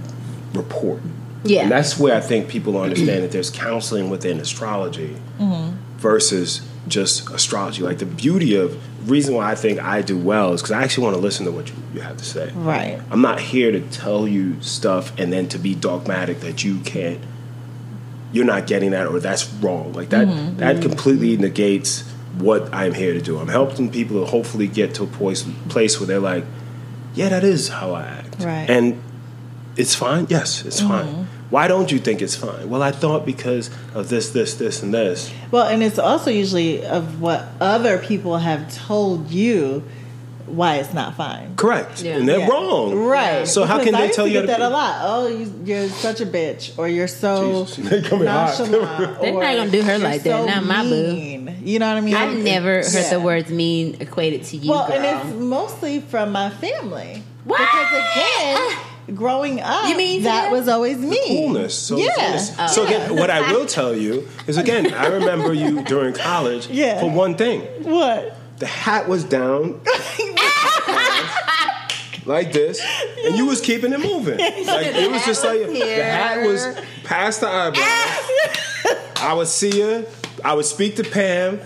report. 0.55 1.03
Yeah. 1.45 1.63
And 1.63 1.71
that's 1.71 1.99
where 1.99 2.15
I 2.17 2.21
think 2.21 2.49
people 2.49 2.81
understand 2.81 3.23
that 3.25 3.33
there's 3.33 3.51
counseling 3.51 4.11
within 4.11 4.41
astrology 4.41 5.17
versus 5.99 6.63
just 6.89 7.31
astrology. 7.31 7.83
Like 7.83 7.99
the 7.99 8.07
beauty 8.07 8.57
of 8.57 8.79
reason 9.09 9.35
why 9.35 9.51
I 9.51 9.55
think 9.55 9.81
I 9.81 10.03
do 10.03 10.19
well 10.19 10.53
is 10.53 10.63
because 10.63 10.73
I 10.73 10.83
actually 10.83 11.05
want 11.05 11.17
to 11.17 11.23
listen 11.23 11.47
to 11.47 11.53
what 11.53 11.69
you, 11.69 11.75
you 11.95 12.01
have 12.01 12.17
to 12.17 12.25
say. 12.25 12.51
Right. 12.55 13.01
I'm 13.11 13.23
not 13.23 13.41
here 13.41 13.73
to 13.73 13.81
tell 13.81 14.29
you 14.29 14.61
stuff 14.61 15.19
and 15.19 15.33
then 15.33 15.49
to 15.49 15.59
be 15.59 15.75
dogmatic 15.75 16.41
that 16.41 16.65
you 16.65 16.81
can't 16.81 17.21
you're 18.33 18.45
not 18.45 18.67
getting 18.67 18.91
that 18.91 19.07
or 19.07 19.21
that's 19.21 19.51
wrong. 19.55 19.93
Like 19.93 20.11
that 20.11 20.29
mm-hmm. 20.29 20.59
that 20.59 20.83
completely 20.83 21.37
negates 21.37 22.03
what 22.37 22.73
I'm 22.75 22.95
here 22.95 23.15
to 23.15 23.23
do. 23.23 23.39
I'm 23.39 23.49
helping 23.49 23.91
people 23.91 24.21
to 24.21 24.31
hopefully 24.31 24.69
get 24.69 24.95
to 24.97 25.05
a 25.05 25.07
place 25.07 25.49
place 25.69 25.99
where 25.99 26.07
they're 26.07 26.19
like, 26.19 26.45
Yeah, 27.15 27.31
that 27.31 27.45
is 27.45 27.69
how 27.69 27.95
I 27.95 28.03
act. 28.03 28.37
Right. 28.41 28.69
And 28.69 29.03
it's 29.77 29.95
fine. 29.95 30.27
Yes, 30.29 30.65
it's 30.65 30.81
fine. 30.81 31.07
Mm-hmm. 31.07 31.23
Why 31.51 31.67
don't 31.67 31.91
you 31.91 31.99
think 31.99 32.21
it's 32.21 32.37
fine? 32.37 32.69
Well, 32.69 32.83
I 32.83 32.91
thought 32.91 33.25
because 33.25 33.71
of 33.95 34.09
this, 34.11 34.31
this, 34.31 34.55
this, 34.57 34.83
and 34.83 34.93
this. 34.93 35.33
Well, 35.51 35.67
and 35.67 35.83
it's 35.83 35.99
also 35.99 36.31
usually 36.31 36.85
of 36.85 37.21
what 37.23 37.47
other 37.61 37.99
people 37.99 38.37
have 38.39 38.73
told 38.75 39.31
you 39.31 39.83
why 40.47 40.77
it's 40.77 40.95
not 40.95 41.15
fine. 41.15 41.55
Correct. 41.57 42.03
Yeah. 42.03 42.17
And 42.17 42.27
they're 42.29 42.39
Yeah. 42.41 42.49
wrong. 42.49 42.95
Right. 42.95 43.47
So 43.47 43.65
how 43.65 43.83
can 43.85 43.95
I 43.95 44.07
they 44.07 44.13
tell 44.15 44.27
you 44.27 44.47
that 44.47 44.57
to 44.59 44.69
a 44.69 44.71
lot? 44.71 44.97
Oh, 45.03 45.27
you, 45.29 45.53
you're 45.65 45.89
such 45.89 46.23
a 46.23 46.27
bitch, 46.27 46.73
or 46.79 46.89
you're 46.89 47.07
so 47.09 47.65
Jesus, 47.67 47.77
they 47.91 48.01
coming 48.03 48.29
hot. 48.29 48.59
nonchalant. 48.59 49.21
They're 49.21 49.33
not 49.35 49.57
gonna 49.57 49.71
do 49.71 49.83
her 49.83 49.99
like 49.99 50.23
that. 50.23 50.41
so 50.41 50.47
Not 50.47 50.65
my 50.65 50.83
boo. 50.85 51.49
You 51.63 51.79
know 51.79 51.89
what 51.89 51.99
I 51.99 52.01
mean? 52.01 52.15
I've 52.15 52.39
never 52.39 52.77
heard 52.77 52.87
Yeah. 52.95 53.11
the 53.11 53.21
words 53.21 53.51
mean 53.51 53.97
equated 54.01 54.45
to 54.45 54.57
you, 54.57 54.71
Well, 54.71 54.87
girl. 54.89 54.97
and 54.97 55.05
it's 55.31 55.39
mostly 55.39 56.01
from 56.01 56.33
my 56.33 56.49
family. 56.49 57.23
What? 57.45 57.59
Because 57.59 57.89
again, 57.93 58.08
growing 59.15 59.61
up, 59.61 59.89
You 59.89 59.97
mean 59.97 60.23
that 60.25 60.47
to- 60.47 60.51
was 60.57 60.69
always 60.69 60.99
me. 60.99 61.19
coolness. 61.27 61.77
So, 61.79 61.97
yeah. 61.97 62.35
it's- 62.35 62.75
so 62.75 62.85
again, 62.87 63.17
what 63.17 63.31
I 63.31 63.53
will 63.53 63.67
tell 63.67 63.95
you 63.95 64.27
is 64.47 64.57
again, 64.57 64.93
I 64.95 65.07
remember 65.07 65.53
you 65.53 65.83
during 65.83 66.15
college 66.15 66.67
Yeah. 66.71 67.01
for 67.01 67.11
one 67.11 67.35
thing. 67.37 67.63
What? 67.83 68.37
The 68.59 68.67
hat 68.67 69.09
was 69.09 69.25
down 69.25 69.81
like 72.25 72.53
this, 72.53 72.81
and 73.25 73.37
you 73.37 73.47
was 73.47 73.61
keeping 73.61 73.93
it 73.93 74.01
moving. 74.01 74.39
Like 74.69 74.87
it 74.87 75.11
was 75.11 75.25
just 75.25 75.45
like 75.45 75.67
the 75.67 75.81
hat 75.81 76.47
was 76.47 76.67
past 77.05 77.41
the 77.41 77.49
eyebrow. 77.49 77.83
I 79.29 79.33
would 79.35 79.49
see 79.49 79.81
her. 79.81 80.07
I 80.45 80.55
would 80.55 80.67
speak 80.67 80.97
to 80.97 81.05
Pam. 81.05 81.61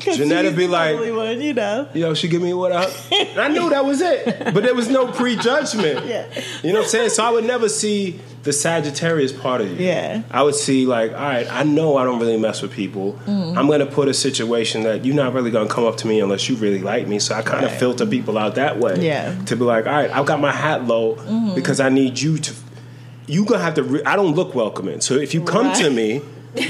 Janetta 0.00 0.50
be 0.52 0.66
like, 0.66 0.96
you 0.98 1.52
know. 1.54 1.88
you 1.94 2.00
know, 2.02 2.14
she 2.14 2.28
give 2.28 2.42
me 2.42 2.52
what 2.54 2.72
up. 2.72 2.90
And 3.12 3.38
I 3.38 3.48
knew 3.48 3.70
that 3.70 3.84
was 3.84 4.00
it. 4.00 4.52
But 4.54 4.62
there 4.62 4.74
was 4.74 4.88
no 4.88 5.10
prejudgment. 5.12 6.06
Yeah. 6.08 6.26
You 6.62 6.72
know 6.72 6.78
what 6.80 6.84
I'm 6.84 6.90
saying? 6.90 7.10
So 7.10 7.24
I 7.24 7.30
would 7.30 7.44
never 7.44 7.68
see 7.68 8.18
the 8.44 8.52
Sagittarius 8.52 9.32
part 9.32 9.60
of 9.60 9.68
you. 9.68 9.86
Yeah. 9.86 10.22
I 10.30 10.42
would 10.42 10.54
see 10.54 10.86
like, 10.86 11.10
all 11.12 11.18
right, 11.18 11.46
I 11.50 11.64
know 11.64 11.96
I 11.96 12.04
don't 12.04 12.18
really 12.20 12.38
mess 12.38 12.62
with 12.62 12.72
people. 12.72 13.12
Mm-hmm. 13.26 13.58
I'm 13.58 13.66
gonna 13.68 13.84
put 13.86 14.08
a 14.08 14.14
situation 14.14 14.84
that 14.84 15.04
you're 15.04 15.14
not 15.16 15.34
really 15.34 15.50
gonna 15.50 15.68
come 15.68 15.84
up 15.84 15.96
to 15.98 16.06
me 16.06 16.20
unless 16.20 16.48
you 16.48 16.56
really 16.56 16.80
like 16.80 17.06
me. 17.06 17.18
So 17.18 17.34
I 17.34 17.42
kind 17.42 17.64
of 17.64 17.70
Right. 17.72 17.80
filter 17.80 18.06
people 18.06 18.38
out 18.38 18.54
that 18.54 18.78
way. 18.78 18.96
Yeah. 19.00 19.32
Mm-hmm. 19.32 19.44
To 19.46 19.56
be 19.56 19.64
like, 19.64 19.86
all 19.86 19.92
right, 19.92 20.10
I've 20.10 20.24
got 20.26 20.40
my 20.40 20.52
hat 20.52 20.84
low 20.86 21.16
because 21.54 21.80
I 21.80 21.88
need 21.90 22.18
you 22.20 22.38
to. 22.38 22.54
You 23.26 23.44
gonna 23.44 23.62
have 23.62 23.74
to. 23.74 23.82
Re- 23.82 24.04
I 24.04 24.16
don't 24.16 24.34
look 24.34 24.54
welcoming. 24.54 25.00
So 25.02 25.14
if 25.14 25.34
you 25.34 25.42
come 25.42 25.72
to 25.74 25.90
me, 25.90 26.22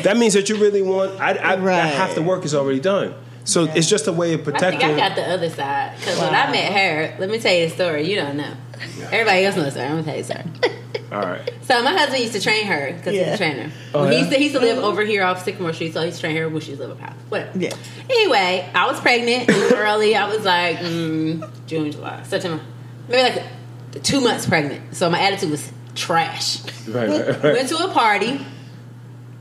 that 0.03 0.17
means 0.17 0.35
that 0.35 0.49
you 0.49 0.57
really 0.57 0.83
want. 0.83 1.21
I, 1.21 1.33
I, 1.35 1.57
Right. 1.57 1.65
that 1.77 1.95
half 1.95 2.15
the 2.15 2.23
work 2.23 2.45
is 2.45 2.55
already 2.55 2.81
done. 2.81 3.15
So 3.45 3.65
it's 3.65 3.89
just 3.89 4.07
a 4.07 4.13
way 4.13 4.35
of 4.35 4.41
I 4.41 4.45
think 4.45 4.55
protecting. 4.57 4.91
I 4.91 4.97
got 4.97 5.17
the 5.17 5.23
other 5.27 5.49
side 5.49 5.95
because 5.99 6.19
when 6.19 6.35
I 6.35 6.51
met 6.51 6.71
her, 6.73 7.17
let 7.19 7.31
me 7.31 7.39
tell 7.39 7.55
you 7.55 7.65
a 7.67 7.71
story. 7.71 8.07
You 8.11 8.17
don't 8.17 8.37
know. 8.37 8.53
Everybody 9.11 9.45
else 9.47 9.57
knows 9.57 9.65
the 9.67 9.71
story. 9.73 9.87
I'm 9.87 9.91
gonna 9.93 10.03
tell 10.05 10.17
you 10.17 10.23
the 10.23 10.69
story. 10.69 10.77
all 11.13 11.21
right. 11.23 11.51
So 11.63 11.83
my 11.83 11.93
husband 11.93 12.21
used 12.21 12.35
to 12.35 12.41
train 12.43 12.67
her 12.67 12.93
because 12.93 13.15
he's 13.15 13.27
a 13.27 13.37
trainer. 13.39 13.71
Oh, 13.95 14.01
When 14.03 14.13
he, 14.13 14.19
yeah? 14.19 14.21
used 14.25 14.33
to, 14.33 14.37
he 14.39 14.45
used 14.45 14.55
to 14.57 14.61
live 14.61 14.79
over 14.85 15.03
here 15.03 15.23
off 15.25 15.45
Sycamore 15.45 15.73
Street, 15.73 15.95
so 15.95 16.01
he 16.01 16.07
used 16.07 16.19
to 16.19 16.23
train 16.27 16.37
her 16.37 16.49
when 16.51 16.61
she 16.61 16.73
was 16.73 16.81
living 16.81 16.99
house. 16.99 17.15
Whatever. 17.31 17.59
Yeah. 17.59 17.75
Anyway, 18.11 18.69
I 18.75 18.87
was 18.87 19.01
pregnant. 19.01 19.49
Was 19.49 19.73
early. 19.73 20.15
I 20.15 20.29
was 20.29 20.45
like 20.45 20.77
mm, 20.79 21.51
June, 21.67 21.91
July, 21.91 22.23
September, 22.25 22.63
maybe 23.09 23.23
like 23.39 24.03
two 24.03 24.21
months 24.21 24.45
pregnant. 24.47 24.95
So 24.95 25.09
my 25.09 25.21
attitude 25.21 25.51
was 25.51 25.73
trash. 25.95 26.61
Right, 26.87 27.09
right, 27.09 27.29
right. 27.29 27.43
Went 27.43 27.69
to 27.71 27.79
a 27.79 27.89
party. 27.93 28.45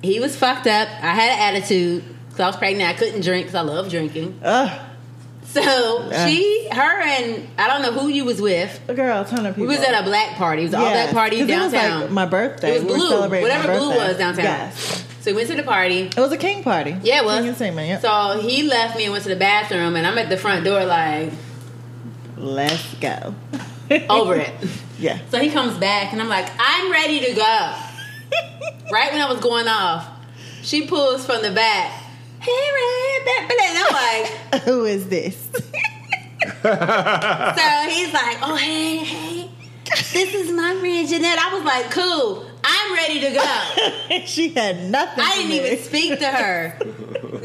He 0.02 0.20
was 0.20 0.36
fucked 0.36 0.68
up. 0.68 0.88
I 0.90 1.14
had 1.14 1.32
an 1.32 1.56
attitude 1.56 2.04
because 2.28 2.40
I 2.40 2.48
was 2.48 2.56
pregnant. 2.56 2.90
I 2.90 2.94
couldn't 2.94 3.22
drink 3.22 3.48
because 3.48 3.56
I 3.56 3.62
love 3.62 3.90
drinking. 3.90 4.40
Ugh, 4.44 4.80
So 5.44 6.12
she, 6.28 6.68
her, 6.72 7.02
and 7.02 7.48
I 7.58 7.68
don't 7.68 7.82
know 7.82 7.92
who 8.00 8.08
you 8.10 8.24
was 8.26 8.40
with. 8.42 8.80
a 8.88 8.94
girl, 8.94 9.22
a 9.22 9.26
ton 9.26 9.46
of 9.46 9.56
people. 9.56 9.68
We 9.70 9.76
was 9.78 9.84
at 9.86 10.00
a 10.00 10.04
black 10.04 10.36
party. 10.36 10.62
It 10.62 10.66
was 10.66 10.74
an 10.76 10.82
all 10.82 10.92
black 10.92 11.12
party 11.14 11.46
downtown. 11.46 11.62
It 11.62 11.94
was 11.96 12.02
like 12.04 12.12
my 12.12 12.26
birthday. 12.26 12.76
It 12.76 12.84
was 12.84 12.94
We 12.94 13.00
blue, 13.00 13.20
my 13.30 13.42
whatever 13.42 13.78
blue 13.78 13.90
was 13.96 14.18
downtown. 14.18 14.44
Yes. 14.46 15.06
So 15.22 15.32
we 15.32 15.38
went 15.38 15.50
to 15.50 15.56
the 15.56 15.64
party. 15.64 16.02
It 16.04 16.18
was 16.18 16.32
a 16.32 16.38
king 16.38 16.64
party. 16.64 16.96
Yeah, 17.02 17.20
it 17.22 17.26
was. 17.26 17.44
King 17.44 17.56
Seaman, 17.56 17.88
yeah. 17.88 18.00
So 18.00 18.40
he 18.40 18.64
left 18.64 18.96
me 18.98 19.06
and 19.06 19.12
went 19.14 19.24
to 19.24 19.30
the 19.30 19.36
bathroom, 19.36 19.96
and 19.96 20.06
I'm 20.06 20.18
at 20.18 20.30
the 20.30 20.38
front 20.38 20.64
door 20.64 20.86
like 20.86 21.34
Let's 22.38 22.94
go. 22.96 23.34
over 24.10 24.36
it. 24.36 24.52
Yeah. 25.00 25.20
So 25.30 25.38
he 25.40 25.52
comes 25.52 25.78
back, 25.78 26.12
and 26.12 26.20
I'm 26.20 26.28
like, 26.28 26.50
I'm 26.58 26.92
ready 26.92 27.20
to 27.20 27.34
go. 27.36 27.76
right 28.92 29.12
when 29.12 29.22
I 29.22 29.30
was 29.30 29.40
going 29.40 29.68
off, 29.68 30.08
she 30.62 30.88
pulls 30.88 31.26
from 31.26 31.42
the 31.42 31.52
back. 31.52 31.92
Hey, 32.40 32.52
Red, 32.52 33.26
that, 33.26 33.46
that. 33.50 33.68
And 33.70 33.78
I'm 33.84 33.94
like, 33.94 34.64
Who 34.64 34.86
is 34.86 35.08
this? 35.10 35.36
so 36.62 37.90
he's 37.90 38.14
like, 38.14 38.38
oh, 38.42 38.58
hey, 38.60 38.98
hey, 38.98 39.50
this 39.86 40.34
is 40.34 40.52
my 40.52 40.76
friend 40.80 41.08
Jeanette. 41.08 41.40
I 41.40 41.54
was 41.54 41.64
like, 41.64 41.92
cool, 41.92 42.47
I'm 42.70 42.94
ready 42.94 43.20
to 43.22 43.32
go. 43.32 44.20
she 44.26 44.50
had 44.50 44.84
nothing. 44.90 45.24
I 45.24 45.36
didn't 45.38 45.52
even 45.54 45.78
speak 45.80 46.20
to 46.20 46.28
her. 46.28 46.78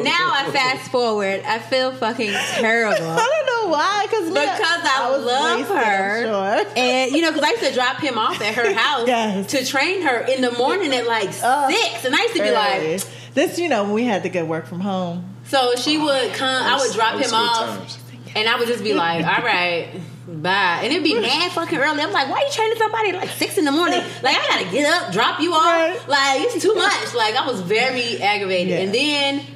Now 0.02 0.30
I 0.32 0.50
fast 0.52 0.90
forward, 0.90 1.42
I 1.46 1.58
feel 1.60 1.92
fucking 1.92 2.32
terrible. 2.32 2.96
I 3.08 3.16
don't 3.16 3.46
know 3.46 3.70
why, 3.72 4.06
because 4.08 4.28
Because 4.30 4.60
I, 4.84 5.16
love 5.16 5.68
her, 5.68 6.22
Sure. 6.24 6.72
and 6.76 7.12
you 7.12 7.20
know, 7.22 7.30
because 7.30 7.44
I 7.44 7.50
used 7.50 7.62
to 7.64 7.72
drop 7.72 7.98
him 8.00 8.18
off 8.18 8.40
at 8.40 8.54
her 8.54 8.72
house 8.72 9.06
Yes. 9.06 9.50
to 9.52 9.64
train 9.64 10.02
her 10.02 10.18
in 10.18 10.40
the 10.40 10.50
morning 10.52 10.92
at 10.94 11.06
like 11.06 11.28
Oh. 11.42 11.70
six, 11.70 12.04
and 12.04 12.14
I 12.16 12.22
used 12.22 12.36
to 12.36 12.42
be 12.42 12.50
like, 12.50 13.04
this, 13.34 13.58
you 13.58 13.68
know, 13.68 13.84
when 13.84 13.92
we 13.92 14.04
had 14.04 14.22
to 14.24 14.28
go 14.28 14.44
work 14.44 14.66
from 14.66 14.80
home. 14.80 15.36
so 15.46 15.74
she 15.76 15.98
would 15.98 16.32
come, 16.34 16.64
I 16.64 16.78
would 16.78 16.92
drop 16.94 17.20
him 17.20 17.32
off, 17.32 17.78
times. 17.78 17.98
and 18.34 18.48
I 18.48 18.58
would 18.58 18.68
just 18.68 18.82
be 18.82 18.94
like, 18.94 19.24
all 19.24 19.44
right. 19.44 19.88
Bye. 20.32 20.80
And 20.82 20.92
it'd 20.92 21.04
be 21.04 21.20
mad 21.20 21.52
fucking 21.52 21.78
early. 21.78 22.00
I'm 22.02 22.10
like, 22.10 22.28
why 22.28 22.38
are 22.38 22.44
you 22.44 22.50
training 22.50 22.78
somebody 22.78 23.10
at 23.10 23.16
like 23.16 23.28
six 23.30 23.58
in 23.58 23.64
the 23.64 23.72
morning? 23.72 24.00
Like, 24.22 24.36
I 24.38 24.46
gotta 24.48 24.70
get 24.70 24.90
up, 24.90 25.12
drop 25.12 25.40
you 25.40 25.52
off. 25.52 25.64
Right. 25.64 26.08
Like, 26.08 26.40
it's 26.42 26.62
too 26.62 26.74
much. 26.74 27.14
Like, 27.14 27.34
I 27.36 27.46
was 27.46 27.60
very 27.60 28.20
aggravated. 28.20 28.68
Yeah. 28.68 28.78
And 28.78 28.94
then 28.94 29.46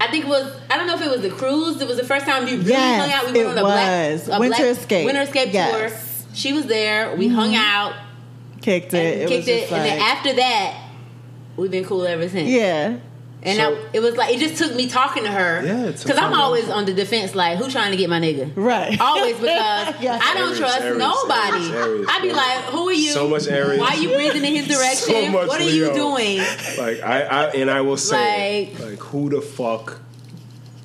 I 0.00 0.08
think 0.08 0.24
it 0.24 0.28
was 0.28 0.56
I 0.70 0.76
don't 0.78 0.86
know 0.86 0.94
if 0.94 1.02
it 1.02 1.10
was 1.10 1.20
the 1.20 1.30
cruise. 1.30 1.80
It 1.80 1.86
was 1.86 1.98
the 1.98 2.04
first 2.04 2.24
time 2.24 2.48
you 2.48 2.56
really 2.56 2.70
Yes, 2.70 3.00
hung 3.00 3.12
out. 3.12 3.32
We 3.32 3.44
went 3.44 3.50
it 3.50 3.50
on 3.52 3.58
a 3.58 3.60
black, 3.60 4.12
was. 4.12 4.28
a 4.28 4.40
Winter 4.40 4.56
black- 4.56 4.76
Escape. 4.76 5.06
Winter 5.06 5.22
Escape 5.22 5.52
Yes. 5.52 6.24
tour. 6.24 6.26
She 6.34 6.52
was 6.52 6.66
there. 6.66 7.14
We 7.16 7.28
hung 7.28 7.50
mm-hmm. 7.50 7.56
out 7.56 7.94
Kicked 8.60 8.94
it. 8.94 9.18
It 9.18 9.30
was 9.30 9.44
kicked 9.44 9.48
it, 9.48 9.70
like, 9.70 9.80
and 9.80 9.90
then 9.90 9.98
after 10.00 10.32
that, 10.34 10.90
we've 11.56 11.70
been 11.70 11.84
cool 11.84 12.06
ever 12.06 12.28
since. 12.28 12.48
yeah. 12.48 12.98
And 13.42 13.56
So- 13.56 13.74
I, 13.76 13.86
it 13.92 14.00
was 14.00 14.16
like 14.16 14.34
it 14.34 14.40
just 14.40 14.56
took 14.56 14.74
me 14.74 14.88
talking 14.88 15.22
to 15.22 15.30
her. 15.30 15.64
Yeah, 15.64 15.86
because 15.92 16.18
I'm 16.18 16.32
you. 16.32 16.38
always 16.38 16.68
on 16.68 16.86
the 16.86 16.92
defense. 16.92 17.34
Like, 17.36 17.56
who 17.58 17.70
trying 17.70 17.92
to 17.92 17.96
get 17.96 18.10
my 18.10 18.18
nigga? 18.20 18.50
Right. 18.56 19.00
Always 19.00 19.36
because 19.36 19.94
Yes. 20.00 20.20
I 20.24 20.34
don't 20.34 20.48
Aries, 20.48 20.58
trust 20.58 20.80
Aries, 20.80 20.98
nobody. 20.98 21.56
Aries, 21.56 21.70
Aries. 21.70 22.06
I'd 22.10 22.22
be 22.22 22.32
like, 22.32 22.64
who 22.64 22.88
are 22.88 22.92
you? 22.92 23.10
So 23.12 23.28
much 23.28 23.46
Aries. 23.46 23.78
Why 23.78 23.90
are 23.90 23.96
you 23.96 24.08
breathing 24.14 24.44
in 24.44 24.56
his 24.56 24.66
direction? 24.76 25.14
So 25.14 25.30
much 25.30 25.46
what 25.48 25.60
are 25.60 25.64
Leo. 25.64 25.88
you 25.88 25.94
doing? 25.94 26.38
Like 26.38 27.00
I, 27.02 27.22
I 27.22 27.50
and 27.52 27.70
I 27.70 27.80
will 27.82 27.96
say, 27.96 28.70
Like- 28.74 28.80
like, 28.90 28.98
who 28.98 29.30
the 29.30 29.40
fuck 29.40 30.00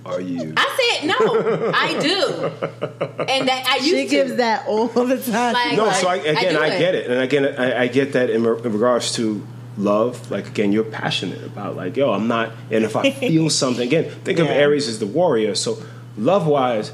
are 0.05 0.21
you? 0.21 0.53
I 0.55 0.97
said 0.99 1.07
no. 1.07 1.15
I 1.73 1.99
do, 1.99 3.25
and 3.25 3.47
that 3.47 3.65
I 3.67 3.75
used 3.77 3.87
She 3.87 4.03
to. 4.03 4.09
gives 4.09 4.35
that 4.35 4.67
all 4.67 4.87
the 4.89 5.17
time. 5.17 5.53
Like- 5.53 5.75
no, 5.77 5.89
so 5.91 6.07
I, 6.07 6.13
I 6.13 6.17
again, 6.17 6.53
do 6.53 6.59
I, 6.61 6.69
get 6.77 6.93
it, 6.95 7.09
and 7.09 7.19
again, 7.21 7.55
I, 7.57 7.81
I 7.83 7.87
get 7.87 8.13
that 8.13 8.29
in, 8.29 8.43
re- 8.43 8.61
in 8.63 8.73
regards 8.73 9.13
to 9.15 9.45
love, 9.77 10.29
like 10.31 10.47
again, 10.47 10.71
you're 10.71 10.83
passionate 10.83 11.43
about 11.43 11.75
like, 11.75 11.97
yo, 11.97 12.11
I'm 12.13 12.27
not, 12.27 12.51
and 12.71 12.83
if 12.83 12.95
I 12.95 13.11
feel 13.27 13.49
something, 13.49 13.87
again, 13.87 14.09
think 14.23 14.39
of 14.39 14.47
Aries 14.47 14.87
as 14.87 14.99
the 14.99 15.07
warrior. 15.07 15.55
So 15.55 15.81
love 16.17 16.45
wise, 16.47 16.91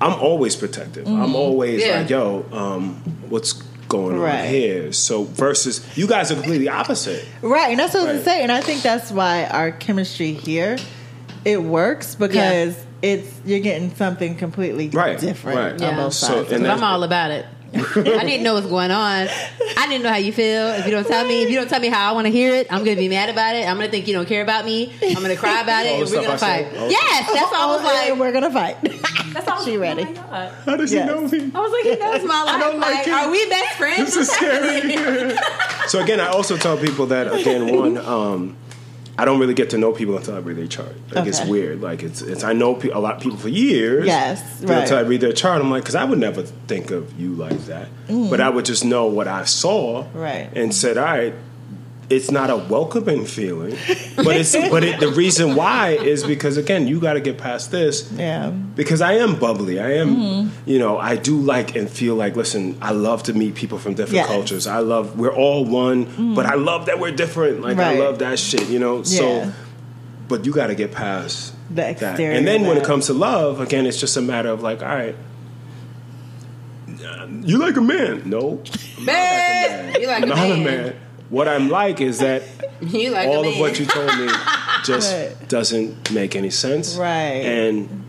I'm 0.00 0.14
always 0.20 0.56
protective. 0.56 1.06
Mm-hmm. 1.06 1.22
I'm 1.22 1.34
always 1.34 1.84
Yeah. 1.84 2.00
like, 2.00 2.10
yo, 2.10 2.44
um, 2.52 2.94
what's 3.28 3.52
going 3.88 4.18
Right. 4.18 4.40
on 4.40 4.46
here? 4.48 4.92
So 4.92 5.24
versus 5.24 5.86
you 5.96 6.06
guys 6.06 6.30
are 6.32 6.34
completely 6.34 6.68
opposite. 6.68 7.24
Right, 7.42 7.70
and 7.70 7.78
that's 7.78 7.94
what 7.94 8.04
I 8.04 8.12
was 8.12 8.16
Right. 8.16 8.24
saying. 8.24 8.42
And 8.44 8.52
I 8.52 8.60
think 8.62 8.82
that's 8.82 9.10
why 9.10 9.44
our 9.44 9.70
chemistry 9.70 10.32
here 10.32 10.78
it 11.44 11.62
works 11.62 12.14
because 12.14 12.76
it's 13.02 13.28
you're 13.44 13.58
getting 13.60 13.94
something 13.96 14.36
completely 14.36 14.88
Right, 14.88 15.18
different 15.18 15.58
right. 15.58 15.72
on 15.74 15.80
Yeah. 15.80 15.96
both 15.96 16.14
So, 16.14 16.46
and 16.50 16.66
I'm 16.66 16.82
all 16.84 17.02
about 17.02 17.30
it. 17.32 17.44
I 17.74 18.24
didn't 18.24 18.42
know 18.42 18.54
what's 18.54 18.66
going 18.66 18.90
on. 18.90 19.28
I 19.76 19.86
didn't 19.88 20.02
know 20.02 20.10
how 20.10 20.16
you 20.16 20.32
feel. 20.32 20.68
If 20.68 20.84
you 20.84 20.90
don't 20.90 21.06
tell 21.06 21.26
me, 21.26 21.42
if 21.42 21.48
you 21.50 21.56
don't 21.56 21.68
tell 21.68 21.80
me 21.80 21.88
how 21.88 22.10
I 22.10 22.12
want 22.12 22.26
to 22.26 22.30
hear 22.30 22.54
it, 22.54 22.66
I'm 22.70 22.84
gonna 22.84 22.96
be 22.96 23.08
mad 23.08 23.28
about 23.30 23.54
it. 23.56 23.66
I'm 23.66 23.76
gonna 23.76 23.88
think 23.90 24.06
you 24.08 24.14
don't 24.14 24.28
care 24.28 24.42
about 24.42 24.64
me. 24.64 24.92
I'm 25.02 25.14
gonna 25.22 25.36
cry 25.36 25.60
about 25.62 25.86
it, 25.86 25.92
and 25.92 26.00
we're 26.10 26.22
gonna 26.22 26.38
stuff 26.38 26.42
I 26.42 26.62
fight. 26.64 26.70
said? 26.72 26.78
All 26.80 26.86
the- 26.86 26.92
Yes, 26.92 27.32
that's 27.32 27.50
why 27.52 27.58
I 27.60 27.66
was 27.66 27.80
Oh, 27.82 27.88
and 27.88 28.10
like, 28.10 28.20
we're 28.20 28.32
gonna 28.32 28.50
fight. 28.52 28.76
that's 29.32 29.48
all. 29.48 29.64
she 29.64 29.76
ready. 29.78 30.04
Oh. 30.06 30.54
How 30.66 30.76
does 30.76 30.92
Yes. 30.92 31.08
he 31.08 31.14
know 31.14 31.22
me? 31.26 31.50
I 31.54 31.60
was 31.60 31.72
like, 31.72 31.84
he 31.84 31.96
knows 32.04 32.24
my 32.28 32.42
life. 32.42 32.54
I 32.54 32.58
don't 32.60 32.78
like 32.80 32.94
like, 32.94 33.06
him. 33.06 33.14
are 33.14 33.30
we 33.30 33.48
best 33.48 33.78
friends? 33.78 34.14
This 34.14 34.28
is 34.28 34.30
scary. 34.30 35.36
so 35.88 36.00
again, 36.02 36.20
I 36.20 36.26
also 36.28 36.56
tell 36.56 36.76
people 36.76 37.06
that 37.06 37.32
again, 37.34 37.74
one, 37.74 37.96
um, 37.98 38.56
I 39.22 39.24
don't 39.24 39.38
really 39.38 39.54
get 39.54 39.70
to 39.70 39.78
know 39.78 39.92
people 39.92 40.16
until 40.16 40.34
I 40.34 40.38
read 40.40 40.56
their 40.56 40.66
chart. 40.66 40.94
Like 41.14 41.26
it's 41.28 41.44
weird. 41.44 41.80
Like 41.80 42.02
it's, 42.02 42.22
it's 42.22 42.42
I 42.42 42.52
know 42.52 42.74
pe- 42.74 42.88
a 42.90 42.98
lot 42.98 43.14
of 43.16 43.22
people 43.22 43.38
for 43.38 43.48
years. 43.48 44.04
Yes, 44.06 44.60
but 44.60 44.68
right. 44.70 44.82
Until 44.82 44.98
I 44.98 45.02
read 45.02 45.20
their 45.20 45.32
chart, 45.32 45.60
I'm 45.62 45.70
like, 45.70 45.84
because 45.84 45.94
I 45.94 46.04
would 46.04 46.18
never 46.18 46.42
think 46.42 46.90
of 46.90 47.18
you 47.20 47.34
like 47.34 47.58
that. 47.66 47.86
But 48.08 48.40
I 48.40 48.48
would 48.50 48.64
just 48.64 48.84
know 48.84 49.06
what 49.06 49.28
I 49.28 49.44
saw, 49.44 50.04
Mm. 50.04 50.14
Right. 50.14 50.50
and 50.54 50.74
said, 50.74 50.98
all 50.98 51.04
right. 51.04 51.34
It's 52.12 52.30
not 52.30 52.50
a 52.50 52.56
welcoming 52.56 53.24
feeling, 53.24 53.76
but 54.16 54.36
it's 54.36 54.52
but 54.52 54.84
it, 54.84 55.00
the 55.00 55.08
reason 55.08 55.54
why 55.54 55.90
is 55.92 56.24
because 56.24 56.58
again 56.58 56.86
you 56.86 57.00
got 57.00 57.14
to 57.14 57.20
get 57.20 57.38
past 57.38 57.70
this 57.70 58.12
yeah. 58.12 58.50
because 58.50 59.00
I 59.00 59.14
am 59.14 59.38
bubbly. 59.38 59.80
I 59.80 59.92
am, 59.94 60.16
Mm-hmm. 60.16 60.68
you 60.70 60.78
know, 60.78 60.98
I 60.98 61.16
do 61.16 61.36
like 61.38 61.74
and 61.74 61.88
feel 61.88 62.14
like, 62.14 62.36
listen, 62.36 62.76
I 62.82 62.92
love 62.92 63.22
to 63.24 63.32
meet 63.32 63.54
people 63.54 63.78
from 63.78 63.94
different 63.94 64.16
Yes. 64.16 64.26
Cultures. 64.26 64.66
I 64.66 64.80
love, 64.80 65.18
we're 65.18 65.34
all 65.34 65.64
one, 65.64 66.34
but 66.34 66.44
I 66.44 66.54
love 66.54 66.86
that 66.86 66.98
we're 67.00 67.12
different. 67.12 67.62
Like, 67.62 67.78
I 67.78 67.98
love 67.98 68.18
that 68.18 68.38
shit, 68.38 68.68
you 68.68 68.78
know? 68.78 68.98
Yeah. 68.98 69.02
So, 69.04 69.52
but 70.28 70.44
you 70.44 70.52
got 70.52 70.66
to 70.68 70.74
get 70.74 70.92
past 70.92 71.54
The 71.70 71.96
that. 71.98 72.20
And 72.20 72.46
then 72.46 72.66
when 72.66 72.76
it 72.76 72.84
comes 72.84 73.06
to 73.06 73.14
love, 73.14 73.60
again, 73.60 73.86
it's 73.86 73.98
just 73.98 74.16
a 74.16 74.22
matter 74.22 74.50
of 74.50 74.62
like, 74.62 74.82
all 74.82 74.88
right, 74.88 75.16
you 77.44 77.58
like 77.58 77.76
a 77.76 77.80
man? 77.80 78.28
No. 78.28 78.40
Not 78.50 78.60
like 78.60 78.98
a 78.98 79.06
man. 79.06 80.00
You 80.00 80.06
like 80.06 80.22
a 80.22 80.26
not 80.26 80.58
man. 80.58 80.94
What 81.32 81.48
I'm 81.48 81.70
like 81.70 82.00
is 82.02 82.18
that 82.18 82.42
You 82.82 83.10
like 83.10 83.26
all 83.26 83.46
of 83.48 83.58
what 83.58 83.80
you 83.80 83.86
told 83.86 84.06
me 84.18 84.28
just 84.84 85.14
Right. 85.14 85.48
doesn't 85.48 86.12
make 86.12 86.36
any 86.36 86.50
sense. 86.50 86.94
Right. 86.96 87.42
And 87.46 88.04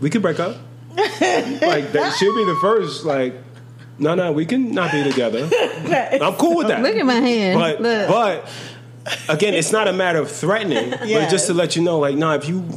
we 0.00 0.10
could 0.10 0.20
break 0.22 0.40
up. 0.40 0.56
like 0.96 1.92
that 1.92 2.16
she'll 2.18 2.34
be 2.34 2.44
the 2.44 2.58
first, 2.60 3.04
like, 3.04 3.34
no, 3.98 4.14
no, 4.16 4.32
we 4.32 4.46
can 4.46 4.72
not 4.72 4.90
be 4.90 5.04
together. 5.04 5.48
I'm 6.20 6.34
cool 6.34 6.56
with 6.56 6.68
that. 6.68 6.82
Look 6.82 6.96
at 6.96 7.06
my 7.06 7.14
hand. 7.14 7.58
But 7.58 7.80
Look. 7.80 8.08
but 8.08 8.48
again, 9.28 9.54
it's 9.54 9.70
not 9.70 9.86
a 9.86 9.92
matter 9.92 10.18
of 10.18 10.30
threatening, 10.30 10.90
but 10.90 11.28
just 11.30 11.46
to 11.46 11.54
let 11.54 11.76
you 11.76 11.82
know, 11.82 11.98
like, 12.00 12.16
no, 12.16 12.32
if 12.32 12.48
you 12.48 12.68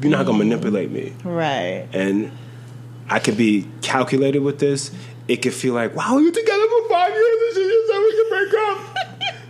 you're 0.00 0.12
not 0.12 0.26
gonna 0.26 0.38
manipulate 0.38 0.90
me. 0.92 1.14
Right. 1.24 1.88
And 1.92 2.30
I 3.10 3.18
could 3.18 3.36
be 3.36 3.66
calculated 3.82 4.40
with 4.40 4.58
this. 4.60 4.92
It 5.28 5.42
could 5.42 5.52
feel 5.54 5.74
like, 5.74 5.94
wow, 5.94 6.18
you're 6.18 6.32
together 6.32 6.66
for 6.68 6.88
five 6.88 7.12
years 7.12 7.36
and 7.42 7.54
she 7.54 7.68
just 7.68 7.88
said 7.88 7.98
we 7.98 8.10
can 8.16 8.28
break 8.30 8.54
up. 8.68 8.96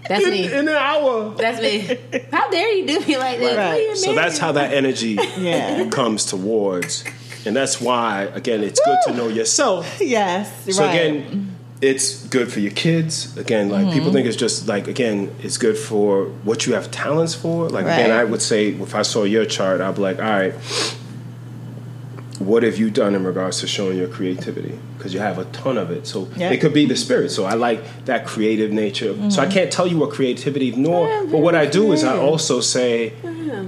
That's 0.09 0.25
in, 0.25 0.31
me. 0.33 0.53
in 0.53 0.69
an 0.69 0.75
hour. 0.75 1.35
That's 1.35 1.61
me. 1.63 1.99
How 2.33 2.51
dare 2.51 2.73
you 2.75 2.87
do 2.87 3.01
me 3.07 3.17
like 3.19 3.39
that? 3.39 3.57
Right. 3.57 3.73
What 3.73 3.75
are 3.75 3.79
you 3.79 3.97
So 3.97 4.15
that's 4.15 4.39
how 4.39 4.53
that 4.53 4.73
energy 4.73 5.19
Yeah. 5.39 5.89
comes 5.91 6.25
towards. 6.25 7.05
And 7.45 7.55
that's 7.55 7.79
why, 7.81 8.23
again, 8.35 8.63
it's 8.65 8.81
good 8.85 8.99
to 9.07 9.13
know 9.15 9.29
yourself. 9.29 9.99
Yes. 10.01 10.75
So 10.75 10.83
right. 10.85 10.95
again, 10.95 11.55
it's 11.83 12.27
good 12.29 12.51
for 12.51 12.61
your 12.61 12.73
kids. 12.73 13.37
Again, 13.37 13.69
like 13.69 13.85
Mm-hmm. 13.85 13.93
people 13.93 14.13
think 14.13 14.27
it's 14.27 14.37
just 14.37 14.67
like 14.67 14.89
again, 14.89 15.31
it's 15.43 15.59
good 15.59 15.77
for 15.77 16.25
what 16.43 16.67
you 16.67 16.73
have 16.75 16.91
talents 16.91 17.35
for. 17.35 17.69
Like 17.69 17.85
again, 17.85 18.11
I 18.11 18.25
would 18.25 18.41
say 18.43 18.69
if 18.71 18.95
I 18.95 19.03
saw 19.03 19.25
your 19.25 19.45
chart, 19.45 19.81
I'd 19.83 19.95
be 19.95 20.01
like, 20.01 20.19
all 20.19 20.25
right, 20.25 20.55
what 22.39 22.63
have 22.63 22.79
you 22.79 22.91
done 22.91 23.15
in 23.15 23.25
regards 23.25 23.61
to 23.61 23.67
showing 23.67 23.99
your 23.99 24.09
creativity? 24.09 24.79
Because 24.99 25.15
you 25.15 25.21
have 25.21 25.39
a 25.39 25.45
ton 25.47 25.79
of 25.79 25.91
it. 25.93 26.07
So 26.07 26.29
Yeah. 26.37 26.51
it 26.51 26.61
could 26.61 26.75
be 26.75 26.85
the 26.85 26.97
spirit. 26.97 27.31
So 27.31 27.45
I 27.45 27.55
like 27.55 27.81
that 28.07 28.27
creative 28.27 28.73
nature. 28.73 29.15
So 29.31 29.41
I 29.41 29.45
Mm-hmm. 29.47 29.53
can't 29.53 29.71
tell 29.73 29.87
you 29.87 29.97
what 29.97 30.11
creativity 30.11 30.73
nor 30.73 31.25
but 31.25 31.39
what 31.39 31.55
I 31.55 31.67
do 31.67 31.93
is 31.93 32.03
I 32.05 32.17
also 32.19 32.61
say 32.61 33.13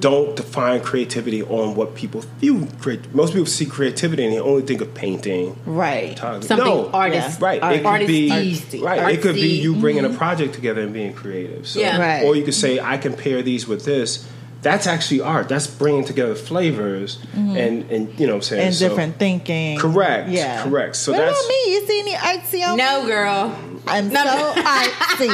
don't 0.00 0.36
define 0.36 0.80
creativity 0.80 1.42
on 1.42 1.74
what 1.74 1.94
people 1.94 2.22
feel 2.40 2.66
create. 2.80 3.14
Most 3.14 3.32
people 3.32 3.46
see 3.46 3.64
creativity 3.66 4.24
and 4.24 4.32
they 4.34 4.40
only 4.40 4.62
think 4.62 4.80
of 4.80 4.92
painting, 4.94 5.56
right. 5.66 6.10
photography. 6.18 6.46
Something 6.48 6.66
no, 6.66 6.90
artist. 6.92 7.40
Right. 7.40 7.62
Art- 7.62 7.76
it 7.76 7.82
could 7.84 8.06
be 8.06 8.80
right. 8.82 9.14
It 9.14 9.22
could 9.22 9.34
be 9.36 9.48
you 9.64 9.74
bringing 9.76 10.04
a 10.04 10.10
project 10.10 10.54
together 10.54 10.80
and 10.82 10.92
being 10.92 11.12
creative. 11.12 11.66
So, 11.66 11.80
Yeah. 11.80 11.98
Right. 12.00 12.24
Or 12.24 12.34
you 12.36 12.44
could 12.44 12.54
say 12.54 12.80
I 12.80 12.96
compare 12.98 13.40
these 13.42 13.66
with 13.68 13.84
this. 13.84 14.26
That's 14.62 14.86
actually 14.86 15.22
art. 15.22 15.48
That's 15.48 15.66
bringing 15.66 16.04
together 16.04 16.34
flavors 16.34 17.18
and 17.34 17.90
and 17.90 18.18
you 18.20 18.26
know 18.26 18.34
what 18.34 18.36
I'm 18.36 18.42
saying 18.42 18.60
Mm-hmm. 18.60 18.66
And 18.66 18.74
So- 18.74 18.88
different 18.88 19.16
thinking. 19.18 19.78
Correct. 19.78 20.28
Yeah. 20.28 20.62
Correct. 20.64 20.96
So 20.96 21.12
what 21.12 21.18
that's 21.18 21.40
about 21.40 21.48
me? 21.48 21.72
You 21.74 21.86
see 21.86 22.00
any 22.00 22.14
artsy 22.14 22.66
on 22.68 22.76
no, 22.76 23.02
me? 23.02 23.08
girl. 23.08 23.58
I'm 23.86 24.08
No. 24.12 24.22
so 24.22 24.62
artsy. 24.62 25.28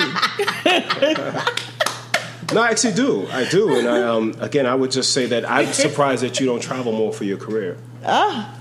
no. 2.55 2.63
I 2.63 2.69
actually 2.71 2.95
do. 2.95 3.27
I 3.31 3.49
do. 3.49 3.77
And 3.77 3.89
I 3.89 4.03
um 4.03 4.35
again 4.41 4.67
I 4.67 4.75
would 4.75 4.91
just 4.93 5.13
say 5.13 5.27
that 5.27 5.49
I'm 5.51 5.73
surprised 5.73 6.23
that 6.23 6.39
you 6.41 6.47
don't 6.47 6.61
travel 6.61 6.93
more 6.93 7.13
for 7.13 7.25
your 7.25 7.39
career. 7.39 7.77
oh, 8.05 8.53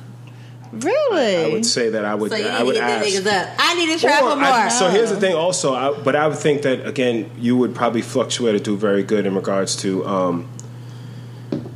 really? 0.72 1.38
I 1.46 1.50
would 1.50 1.66
say 1.66 1.90
that 1.92 2.04
I 2.06 2.16
would. 2.16 2.32
So 2.32 2.38
you 2.38 2.48
I 2.48 2.64
would 2.64 2.74
to 2.74 2.80
get 2.80 3.26
ask. 3.26 3.26
up. 3.28 3.56
I 3.60 3.74
need 3.76 3.94
to 3.94 4.00
travel 4.00 4.32
Or 4.34 4.36
more. 4.36 4.46
I- 4.46 4.70
so 4.70 4.90
here's 4.90 5.10
the 5.12 5.20
thing. 5.20 5.36
Also, 5.36 5.74
I, 5.74 5.92
but 6.00 6.16
I 6.16 6.28
would 6.28 6.38
think 6.40 6.64
that 6.64 6.86
again, 6.88 7.30
you 7.38 7.56
would 7.58 7.76
probably 7.76 8.02
fluctuate 8.02 8.56
or 8.56 8.60
do 8.60 8.76
very 8.76 9.04
good 9.04 9.26
in 9.26 9.36
regards 9.36 9.76
to 9.78 10.06
um, 10.08 10.50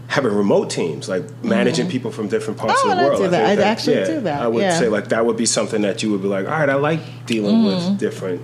having 0.10 0.34
remote 0.34 0.70
teams, 0.70 1.08
like 1.08 1.24
managing 1.44 1.88
people 1.88 2.12
from 2.12 2.28
different 2.28 2.60
parts 2.60 2.82
Oh, 2.84 2.92
of 2.92 2.98
the 2.98 3.04
world. 3.04 3.18
do 3.20 3.26
I 3.26 3.28
that. 3.30 3.46
I'd 3.46 3.60
actually 3.60 4.04
do 4.06 4.20
that, 4.22 4.42
I 4.42 4.48
would 4.48 4.64
yeah. 4.64 4.78
say 4.80 4.90
like 4.90 5.10
that 5.10 5.26
would 5.26 5.38
be 5.38 5.46
something 5.46 5.82
that 5.84 6.02
you 6.04 6.12
would 6.12 6.22
be 6.22 6.28
like, 6.28 6.46
all 6.48 6.52
right, 6.60 6.70
I 6.70 6.76
like 6.76 7.00
dealing 7.26 7.64
with 7.64 7.98
different. 8.00 8.42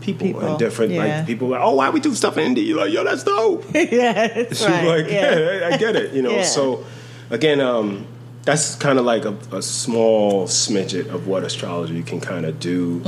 People, 0.00 0.26
People, 0.26 0.40
and 0.40 0.58
different 0.58 0.90
yeah. 0.92 1.04
like 1.18 1.26
people 1.28 1.46
like 1.46 1.60
oh 1.62 1.74
why 1.76 1.88
we 1.90 2.00
do 2.00 2.12
stuff 2.12 2.36
in 2.36 2.42
India 2.44 2.64
you're 2.64 2.76
like 2.76 2.92
yo 2.92 3.04
that's 3.04 3.22
dope 3.22 3.64
yes, 3.72 4.48
She's 4.58 4.66
right. 4.66 4.84
like, 4.84 5.06
yeah. 5.08 5.38
yeah. 5.38 5.68
I 5.72 5.76
get 5.76 5.94
it, 5.94 6.12
you 6.12 6.22
know. 6.22 6.32
Yeah. 6.32 6.42
So, 6.42 6.84
again, 7.30 7.60
um, 7.60 8.04
that's 8.42 8.74
kind 8.74 8.98
of 8.98 9.04
like 9.04 9.24
a, 9.24 9.34
a 9.52 9.62
small 9.62 10.48
smidget 10.48 11.06
of 11.14 11.28
what 11.28 11.44
astrology 11.44 12.02
can 12.02 12.20
kind 12.20 12.44
of 12.46 12.58
do. 12.58 13.00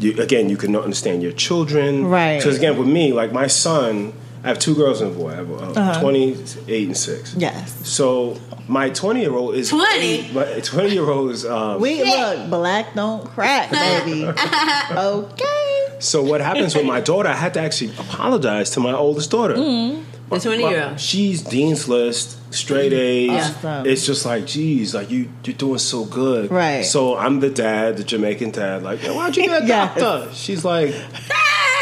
You, 0.00 0.20
again, 0.20 0.48
you 0.50 0.56
can 0.56 0.74
understand 0.74 1.22
your 1.22 1.30
children, 1.30 2.02
Mm. 2.06 2.10
Right. 2.10 2.38
Because 2.38 2.56
again, 2.58 2.76
with 2.76 2.88
me, 2.88 3.12
like 3.12 3.30
my 3.32 3.46
son, 3.46 4.12
I 4.42 4.48
have 4.48 4.58
two 4.58 4.74
girls 4.74 5.00
and 5.02 5.14
a 5.14 5.18
boy. 5.18 5.30
I 5.32 5.34
have 5.36 5.50
uh, 5.50 5.54
Uh-huh. 5.80 6.00
28 6.00 6.86
and 6.88 6.96
six. 6.96 7.34
Yes. 7.36 7.86
So 7.86 8.38
my 8.68 8.88
20 8.90 9.20
year 9.20 9.34
old 9.34 9.54
is 9.54 9.68
20? 9.68 10.32
My 10.32 10.60
20 10.60 10.90
year 10.90 11.08
old 11.10 11.30
is. 11.32 11.44
Um, 11.44 11.80
We 11.80 12.02
look 12.02 12.48
black 12.48 12.94
don't 12.94 13.24
crack, 13.26 13.70
baby. 14.04 14.24
okay. 14.90 15.96
so 15.98 16.22
what 16.22 16.40
happens 16.40 16.74
with 16.74 16.86
my 16.86 17.00
daughter? 17.00 17.28
I 17.28 17.34
had 17.34 17.54
to 17.54 17.60
actually 17.60 17.90
apologize 17.98 18.70
to 18.70 18.80
my 18.80 18.92
oldest 18.94 19.30
daughter. 19.30 19.54
Mm. 19.56 20.04
the 20.30 20.38
20 20.40 20.62
year 20.62 20.88
old. 20.90 21.00
She's 21.00 21.42
Dean's 21.42 21.88
List, 21.88 22.38
straight 22.54 22.92
A's. 22.92 23.30
Awesome. 23.30 23.86
It's 23.86 24.06
just 24.06 24.24
like, 24.24 24.46
geez, 24.46 24.94
like 24.94 25.10
you, 25.10 25.28
you're 25.44 25.56
doing 25.56 25.78
so 25.78 26.04
good. 26.04 26.50
Right. 26.50 26.84
So 26.84 27.16
I'm 27.16 27.40
the 27.40 27.50
dad, 27.50 27.96
the 27.98 28.04
Jamaican 28.04 28.52
dad. 28.52 28.82
Like, 28.82 29.02
"Yo, 29.02 29.14
why'd 29.14 29.36
you 29.36 29.44
get 29.46 29.62
a 29.62 29.66
Yes. 29.66 29.98
doctor? 30.00 30.34
She's 30.34 30.64
like, 30.64 30.94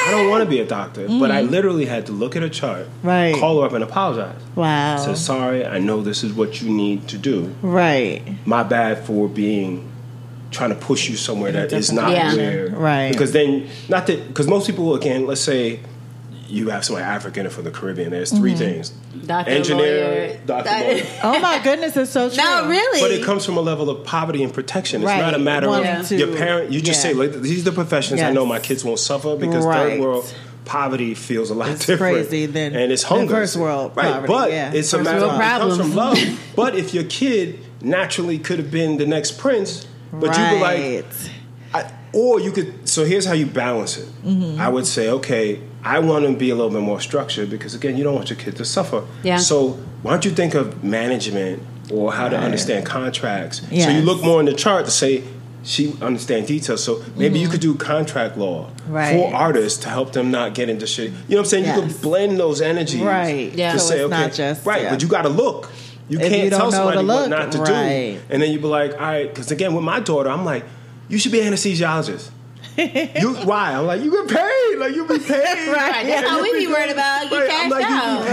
I 0.06 0.10
don't 0.10 0.30
want 0.30 0.42
to 0.44 0.48
be 0.48 0.60
a 0.60 0.66
doctor, 0.66 1.06
but 1.08 1.30
I 1.30 1.42
literally 1.42 1.84
had 1.86 2.06
to 2.06 2.12
look 2.12 2.36
at 2.36 2.42
a 2.42 2.48
chart, 2.50 2.86
Mm-hmm. 2.86 3.08
Right. 3.08 3.34
call 3.34 3.60
her 3.60 3.66
up 3.66 3.72
and 3.72 3.84
apologize. 3.84 4.40
Wow. 4.54 4.96
Say, 4.96 5.14
sorry, 5.14 5.66
I 5.66 5.78
know 5.78 6.00
this 6.02 6.24
is 6.24 6.32
what 6.32 6.62
you 6.62 6.70
need 6.70 7.08
to 7.08 7.18
do. 7.18 7.54
right. 7.62 8.22
My 8.46 8.62
bad 8.62 9.04
for 9.04 9.28
being 9.28 9.90
trying 10.50 10.70
to 10.70 10.76
push 10.76 11.10
you 11.10 11.16
somewhere 11.16 11.52
that 11.52 11.72
is 11.74 11.92
not 11.92 12.10
Yeah. 12.10 12.34
where 12.34 12.68
Right. 12.70 13.12
because 13.12 13.32
then 13.32 13.68
not 13.90 14.06
that 14.06 14.28
because 14.28 14.46
most 14.48 14.66
people 14.66 14.94
again 14.94 15.26
let's 15.26 15.42
say 15.42 15.80
you 16.48 16.70
have 16.70 16.84
somebody 16.84 17.04
African 17.04 17.44
and 17.46 17.54
from 17.54 17.64
the 17.64 17.70
Caribbean 17.70 18.10
there's 18.10 18.30
3 18.32 18.50
Mm-hmm. 18.52 18.58
things 18.58 18.90
Doctor, 19.26 19.50
engineer 19.50 20.08
lawyer, 20.08 20.40
doctor 20.46 20.70
doctor- 20.70 20.94
lawyer. 20.94 21.06
Oh 21.22 21.38
my 21.40 21.58
goodness, 21.62 21.96
it's 21.96 22.10
so 22.10 22.28
true. 22.34 22.36
No, 22.42 22.68
really. 22.68 23.00
but 23.00 23.10
it 23.10 23.22
comes 23.22 23.44
from 23.44 23.56
a 23.58 23.60
level 23.60 23.90
of 23.90 24.02
poverty 24.04 24.42
and 24.42 24.52
protection 24.52 25.02
it's 25.02 25.08
Right. 25.08 25.20
not 25.20 25.34
a 25.34 25.38
matter 25.38 25.68
Wanting 25.68 25.96
of 25.96 26.08
to- 26.08 26.16
your 26.16 26.34
parent 26.36 26.72
you 26.72 26.80
just 26.80 27.04
yeah. 27.04 27.10
say 27.10 27.14
like, 27.14 27.32
these 27.42 27.60
are 27.66 27.70
the 27.70 27.74
professions 27.74 28.22
I 28.22 28.32
know 28.32 28.46
my 28.46 28.60
kids 28.60 28.84
won't 28.84 28.98
suffer 28.98 29.36
because 29.36 29.64
Right. 29.66 29.92
third 29.92 30.00
world 30.00 30.34
poverty 30.64 31.14
feels 31.14 31.50
a 31.50 31.54
lot 31.54 31.68
It's 31.70 31.86
different 31.86 32.14
crazy 32.16 32.46
than- 32.46 32.74
and 32.74 32.92
it's 32.92 33.02
than 33.04 33.18
hunger 33.18 33.34
first 33.34 33.56
world 33.56 33.92
right 33.96 34.12
poverty, 34.12 34.26
but 34.32 34.50
yeah. 34.50 34.72
it's 34.72 34.92
a 34.92 34.98
First 34.98 35.04
matter 35.10 35.20
world 35.26 35.32
of 35.34 35.40
it 35.40 35.44
comes 35.60 35.76
from 35.78 35.94
love 35.94 36.18
but 36.56 36.74
if 36.74 36.92
your 36.94 37.04
kid 37.04 37.58
naturally 37.82 38.38
could 38.38 38.58
have 38.58 38.70
been 38.70 38.96
the 38.98 39.06
next 39.06 39.38
prince 39.38 39.86
but 40.12 40.36
you 40.36 40.42
were 40.56 40.60
like 40.60 40.78
Right. 40.78 41.04
I, 41.74 41.92
or 42.14 42.40
you 42.40 42.50
could. 42.52 42.88
So 42.88 43.04
here's 43.04 43.26
how 43.26 43.34
you 43.34 43.44
balance 43.44 43.98
it. 43.98 44.08
Mm-hmm. 44.24 44.58
I 44.58 44.70
would 44.70 44.86
say, 44.86 45.10
okay, 45.10 45.60
I 45.84 46.00
want 46.00 46.26
to 46.26 46.32
be 46.36 46.50
a 46.50 46.54
little 46.54 46.70
bit 46.70 46.82
more 46.82 47.00
structured 47.00 47.50
because 47.50 47.74
again, 47.74 47.96
you 47.96 48.04
don't 48.04 48.14
want 48.14 48.30
your 48.30 48.38
kid 48.38 48.56
to 48.56 48.64
suffer. 48.64 49.06
Yeah. 49.22 49.36
So 49.38 49.70
why 50.02 50.10
don't 50.12 50.24
you 50.24 50.30
think 50.32 50.54
of 50.54 50.82
management 50.84 51.62
or 51.90 52.12
how 52.12 52.28
to 52.28 52.36
understand 52.38 52.84
contracts? 52.86 53.60
So 53.68 53.88
you 53.90 54.00
look 54.02 54.22
more 54.22 54.40
in 54.40 54.46
the 54.46 54.52
chart 54.54 54.84
to 54.86 54.90
say 54.90 55.22
she 55.64 55.94
understand 56.00 56.46
details. 56.46 56.82
So 56.84 57.02
maybe 57.16 57.38
you 57.38 57.48
could 57.48 57.60
do 57.60 57.74
contract 57.74 58.36
law 58.36 58.70
Mm-hmm. 58.88 58.92
Right. 58.92 59.16
for 59.30 59.34
artists 59.34 59.80
to 59.82 59.88
help 59.90 60.12
them 60.12 60.30
not 60.30 60.54
get 60.54 60.70
into 60.70 60.86
shit. 60.86 61.10
You 61.10 61.12
know 61.12 61.18
what 61.28 61.38
I'm 61.40 61.44
saying? 61.44 61.64
You 61.64 61.70
Yes. 61.72 61.92
could 61.92 62.00
blend 62.02 62.38
those 62.40 62.62
energies. 62.62 63.02
Right. 63.02 63.52
Yeah. 63.54 63.72
To 63.74 63.78
So 63.78 63.86
say, 63.88 63.94
it's 63.96 64.04
okay, 64.04 64.22
not 64.22 64.32
just- 64.32 64.64
right, 64.66 64.82
yeah. 64.82 64.90
but 64.90 65.02
you 65.02 65.08
got 65.08 65.22
to 65.22 65.28
look. 65.28 65.70
You 66.08 66.18
If 66.18 66.30
can't 66.30 66.44
you 66.44 66.50
tell 66.50 66.72
somebody 66.72 66.98
to 66.98 67.04
what 67.06 67.28
not 67.28 67.52
to 67.52 67.58
right. 67.58 67.68
do. 68.14 68.20
And 68.30 68.40
then 68.42 68.50
you'd 68.50 68.62
be 68.62 68.68
like, 68.68 68.92
all 68.94 68.98
right, 68.98 69.28
because 69.28 69.50
again, 69.50 69.74
with 69.74 69.84
my 69.84 70.00
daughter, 70.00 70.30
I'm 70.30 70.44
like, 70.46 70.64
you 71.10 71.18
should 71.18 71.32
be 71.32 71.40
an 71.42 71.52
anesthesiologist. 71.52 72.30
you 73.20 73.34
why? 73.44 73.72
I'm 73.74 73.86
like, 73.86 74.00
you 74.02 74.10
get 74.10 74.28
paid. 74.28 74.78
Like 74.78 74.94
you 74.94 75.06
be 75.06 75.18
paid. 75.32 75.68
Right. 75.72 76.06
That's 76.06 76.30
you 76.30 76.42
we 76.42 76.66
be 76.66 76.72
worried 76.72 76.90
about. 76.90 77.28
Get 77.30 77.32
Right, 77.40 77.50
I'm 77.50 77.70
cashed 77.70 77.70
like, 77.70 77.84
out. 77.84 78.18
you 78.18 78.24
be 78.24 78.30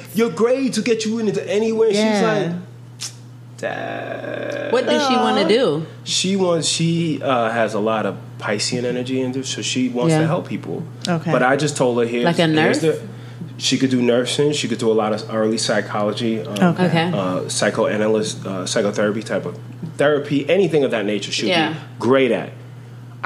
paid. 0.00 0.16
Your 0.16 0.30
grades 0.30 0.76
will 0.76 0.84
get 0.84 1.04
you 1.04 1.18
into 1.18 1.48
anywhere. 1.50 1.90
Yeah. 1.90 2.12
She's 2.50 3.10
like, 3.10 3.12
Dad. 3.58 4.72
What 4.72 4.84
does 4.84 5.08
she 5.08 5.14
want 5.14 5.38
to 5.38 5.48
do? 5.48 5.86
She 6.04 6.36
wants. 6.36 6.68
She 6.68 7.22
uh, 7.22 7.50
has 7.50 7.72
a 7.74 7.80
lot 7.80 8.04
of 8.04 8.18
Piscean 8.38 8.84
energy 8.84 9.20
in 9.20 9.32
her, 9.32 9.42
so 9.42 9.62
she 9.62 9.88
wants 9.88 10.12
Yeah. 10.12 10.20
to 10.20 10.26
help 10.26 10.46
people. 10.46 10.82
Okay. 11.08 11.32
But 11.32 11.42
I 11.42 11.56
just 11.56 11.76
told 11.76 11.98
her 11.98 12.04
here, 12.04 12.24
Like 12.24 12.38
a 12.38 12.46
nurse? 12.46 12.84
she 13.56 13.78
could 13.78 13.88
do 13.88 14.02
nursing. 14.02 14.52
She 14.52 14.68
could 14.68 14.78
do 14.78 14.90
a 14.90 14.92
lot 14.92 15.14
of 15.14 15.32
early 15.34 15.56
psychology. 15.56 16.42
Um, 16.42 16.76
Okay. 16.76 17.10
Uh, 17.14 17.48
psychoanalyst, 17.48 18.44
uh, 18.44 18.66
psychotherapy 18.66 19.22
type 19.22 19.46
of 19.46 19.58
therapy, 19.96 20.46
anything 20.50 20.84
of 20.84 20.90
that 20.90 21.06
nature. 21.06 21.32
She'll 21.32 21.48
Yeah. 21.48 21.72
be 21.72 21.78
great 21.98 22.30
at. 22.32 22.50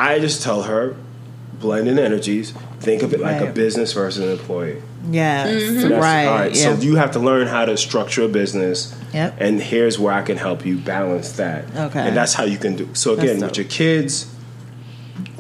I 0.01 0.19
just 0.19 0.43
tell 0.43 0.63
her, 0.63 0.97
blending 1.59 1.99
energies. 1.99 2.53
Think 2.81 3.03
of 3.03 3.13
it 3.13 3.21
like 3.21 3.43
a 3.43 3.53
business 3.53 3.93
versus 3.93 4.25
an 4.25 4.31
employee. 4.31 4.81
Yes. 5.11 5.49
Mm-hmm. 5.49 5.93
Right. 5.93 6.25
All 6.27 6.35
right. 6.39 6.57
yeah. 6.57 6.75
So 6.75 6.81
you 6.81 6.97
have 6.97 7.11
to 7.13 7.19
learn 7.19 7.47
how 7.47 7.67
to 7.67 7.77
structure 7.77 8.23
a 8.23 8.29
business. 8.29 8.99
Yep. 9.13 9.35
And 9.39 9.61
here's 9.61 9.99
where 9.99 10.15
I 10.15 10.23
can 10.23 10.39
help 10.39 10.65
you 10.65 10.79
balance 10.79 11.33
that. 11.33 11.65
Okay. 11.77 12.01
And 12.01 12.17
that's 12.17 12.33
how 12.33 12.45
you 12.45 12.57
can 12.57 12.77
do. 12.77 12.89
So 12.95 13.13
again, 13.13 13.41
with 13.41 13.57
your 13.59 13.67
kids, 13.67 14.35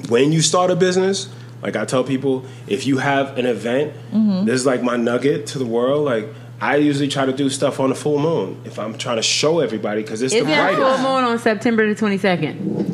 when 0.09 0.33
you 0.33 0.43
start 0.43 0.71
a 0.71 0.77
business, 0.77 1.33
like 1.63 1.77
I 1.77 1.85
tell 1.87 2.05
people, 2.05 2.45
if 2.67 2.87
you 2.87 2.99
have 2.99 3.39
an 3.39 3.47
event, 3.47 3.95
Mm-hmm. 4.13 4.45
this 4.45 4.57
is 4.61 4.67
like 4.67 4.83
my 4.83 4.97
nugget 4.97 5.47
to 5.49 5.59
the 5.59 5.67
world. 5.67 6.05
Like 6.05 6.27
I 6.61 6.77
usually 6.77 7.09
try 7.09 7.25
to 7.25 7.33
do 7.33 7.49
stuff 7.49 7.81
on 7.81 7.89
the 7.91 7.95
full 7.95 8.19
moon 8.19 8.61
if 8.65 8.79
I'm 8.79 8.99
trying 8.99 9.17
to 9.17 9.23
show 9.23 9.61
everybody 9.61 10.03
because 10.03 10.21
it's 10.21 10.35
Is 10.35 10.41
the 10.43 10.47
there 10.47 10.73
a 10.73 10.77
full 10.77 10.99
moon 10.99 11.25
on 11.25 11.39
September 11.39 11.87
the 11.93 11.99
22nd? 11.99 12.90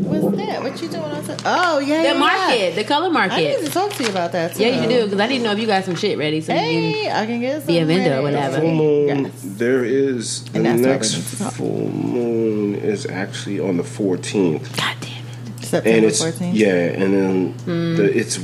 What's 0.63 0.81
that? 0.81 0.93
What 0.93 0.93
you 0.93 0.99
doing 1.01 1.13
on 1.13 1.25
Sat- 1.25 1.43
Oh 1.45 1.79
yeah, 1.79 2.03
The 2.03 2.09
yeah, 2.09 2.19
market, 2.19 2.75
the 2.75 2.85
color 2.85 3.13
Yeah. 3.13 3.19
I 3.21 3.39
need 3.39 3.67
to 3.67 3.71
talk 3.71 3.93
to 3.95 4.03
you 4.03 4.11
about 4.11 4.33
that 4.33 4.55
too. 4.55 4.63
Yeah, 4.65 4.83
you 4.83 4.89
do 4.89 5.05
because 5.05 5.21
I 5.21 5.27
didn't 5.27 5.45
know 5.45 5.53
if 5.53 5.59
you 5.59 5.67
got 5.67 5.85
some 5.85 5.95
shit 5.97 6.19
ready. 6.19 6.41
So 6.41 6.53
you 6.53 6.59
can, 6.59 6.67
Hey, 6.69 7.11
I 7.11 7.27
can 7.27 7.41
get 7.41 7.61
some. 7.61 7.67
be 7.67 7.79
a 7.79 7.85
vendor 7.87 8.11
or 8.11 8.23
ready. 8.23 8.37
whatever. 8.37 8.61
Full 8.61 8.75
moon. 8.75 9.25
Yes. 9.25 9.33
There 9.45 9.85
is 9.85 10.45
the 10.45 10.59
And 10.59 10.67
that's 10.67 10.81
what 10.81 10.87
we 10.87 10.93
next 10.93 11.15
need 11.15 11.25
to 11.25 11.39
talk. 11.39 11.53
full 11.55 11.89
moon 11.91 12.75
is 12.77 13.07
actually 13.07 13.61
on 13.61 13.77
the 13.77 13.83
14th. 13.83 14.77
God 14.77 14.97
damn 15.01 15.11
it. 15.11 15.65
September 15.65 15.97
and 15.97 16.05
it's 16.07 16.23
14th. 16.23 16.51
yeah, 16.55 16.69
and 16.69 17.15
then 17.15 17.57
the, 17.97 18.09
hmm. 18.13 18.19
it's 18.19 18.39